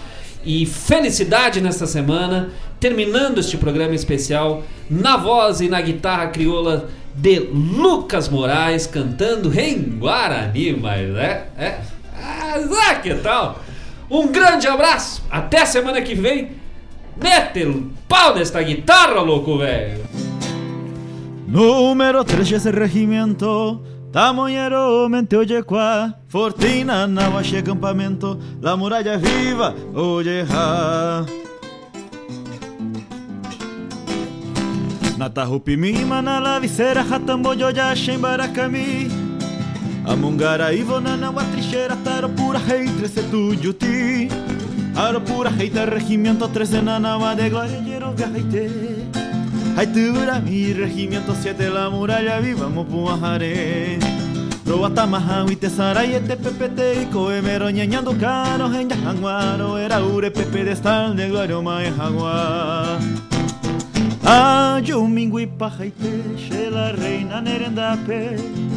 e 0.45 0.65
felicidade 0.67 1.61
nesta 1.61 1.85
semana. 1.85 2.51
Terminando 2.79 3.39
este 3.39 3.57
programa 3.57 3.97
especial 3.97 4.63
na 4.89 5.17
voz 5.17 5.61
e 5.61 5.69
na 5.69 5.81
guitarra 5.81 6.29
crioula 6.29 6.89
de 7.13 7.41
Lucas 7.41 8.29
Moraes 8.29 8.87
cantando 8.87 9.59
em 9.59 9.99
Guarani, 9.99 10.77
mas 10.77 11.17
é, 11.17 11.49
é, 11.59 11.81
ah, 12.23 12.95
que 12.97 13.15
tal? 13.15 13.61
Um 14.11 14.29
grande 14.29 14.67
abraço, 14.67 15.23
até 15.31 15.65
semana 15.65 16.01
que 16.01 16.15
vem. 16.15 16.53
Mete 17.21 17.65
o 17.65 17.91
pau 18.09 18.35
nesta 18.35 18.63
guitarra, 18.63 19.21
louco 19.21 19.59
velho. 19.59 20.05
Número 21.47 22.25
3 22.25 22.53
ese 22.53 22.73
regimiento 22.73 23.81
Tamoñero, 24.13 25.09
mente 25.09 25.37
oye 25.37 25.63
qua 25.63 26.13
Fortina, 26.29 27.07
Nahuache, 27.07 27.63
campamento 27.63 28.39
La 28.61 28.77
muralla 28.77 29.17
viva, 29.17 29.73
oye 29.95 30.45
ja 30.45 31.25
Natarrupimima, 35.17 36.21
na 36.21 36.39
laviceira, 36.39 37.03
Ratambojo, 37.03 37.73
Amungara 40.07 40.73
e 40.73 40.83
Vonana, 40.85 41.29
a 41.31 41.45
trincheira, 41.45 41.97
Taropura, 41.97 42.61
rei, 42.61 42.89
Trecetu, 42.89 43.55
Juti. 43.61 44.29
Aropura, 44.95 45.51
rei, 45.51 45.69
regimiento, 45.71 46.49
Trecenanaba 46.49 47.35
de 47.35 47.51
glória, 47.51 47.81
Yerovia, 47.81 48.29
Haitê. 48.29 48.71
Haitúra, 49.77 50.39
mi 50.39 50.73
regimiento, 50.73 51.35
siete, 51.35 51.69
la 51.69 51.91
muralla, 51.91 52.39
vivamos, 52.41 52.87
Puajaré. 52.87 53.99
Roata 54.67 55.07
mahan 55.07 55.47
wite 55.47 55.71
sarai 55.71 56.17
ete 56.17 56.37
pepete 56.37 56.95
y 56.95 56.99
este 56.99 57.11
coemero 57.11 57.71
ñañando 57.71 58.19
caro 58.19 58.67
en 58.75 58.89
yajanguaro 58.89 59.79
era 59.79 60.03
ure 60.03 60.33
pepe 60.33 60.65
de 60.65 60.75
stal 60.75 61.15
de 61.15 61.29
glorio 61.29 61.63
mae 61.63 61.93
jagua. 61.93 62.99
Ayumingui 64.25 65.47
pajaite, 65.47 66.37
she 66.37 66.69
la 66.69 66.91
reina 66.91 67.41
nerendape. 67.41 68.76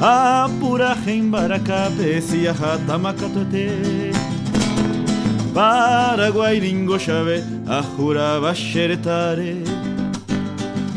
Apura 0.00 0.94
rembaracape, 0.94 2.20
Siahata 2.22 2.96
macatote 2.98 4.12
Paraguai 5.52 6.60
ringo 6.60 6.96
chave, 6.98 7.42
Ahurava 7.66 8.54
xeretare. 8.54 9.64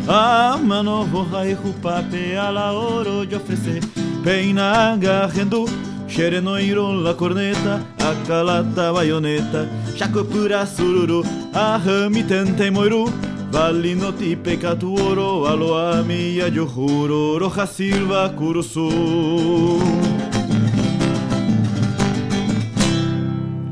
Amano 0.07 1.05
vohai 1.05 1.55
rupape, 1.55 2.37
Ala 2.37 2.73
oro 2.73 3.25
de 3.25 3.35
oferecer 3.35 3.81
Peina 4.23 4.95
garrendo 4.99 5.65
Xerenoiro 6.11 6.91
la 6.91 7.13
corneta, 7.13 7.79
a 7.97 8.13
calata 8.27 8.91
baioneta, 8.91 9.65
chacopura 9.95 10.65
sururu, 10.65 11.23
a 11.53 11.77
rami 11.77 12.21
tente 12.23 12.69
moiru, 12.69 13.05
Valino 13.51 14.13
ti 14.13 14.35
pecatu 14.35 14.95
oro, 14.95 15.45
aloa 15.45 16.01
mia 16.03 16.47
yo 16.47 16.65
juro, 16.65 17.37
roja 17.37 17.67
silva 17.67 18.29
curusu. 18.29 18.87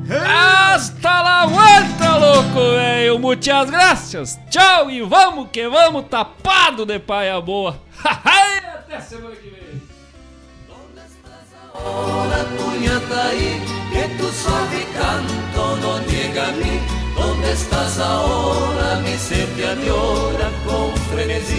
Hasta 0.09 1.23
la 1.23 1.45
vuelta, 1.45 2.17
louco, 2.19 2.71
velho! 2.75 3.19
Muitas 3.19 3.71
graças! 3.71 4.37
Tchau 4.49 4.91
e 4.91 5.01
vamos 5.01 5.47
que 5.49 5.65
vamos, 5.69 6.05
tapado 6.09 6.85
de 6.85 6.99
paia 6.99 7.39
boa! 7.39 7.79
Até 8.03 8.99
semana 8.99 9.35
que 9.35 9.49
vem! 9.49 9.81
Ahora 11.73 12.45
puñata 12.57 13.27
ahí, 13.29 13.61
que 13.93 14.03
tu 14.17 14.27
suave 14.33 14.85
canto 14.93 15.77
no 15.77 15.99
llega 15.99 16.49
a 16.49 16.51
mí. 16.51 16.98
Onde 17.15 17.51
estás 17.51 17.99
agora? 17.99 18.99
mi 19.01 19.17
sed 19.17 19.47
te 19.55 19.65
com 20.65 20.93
frenesi. 21.11 21.57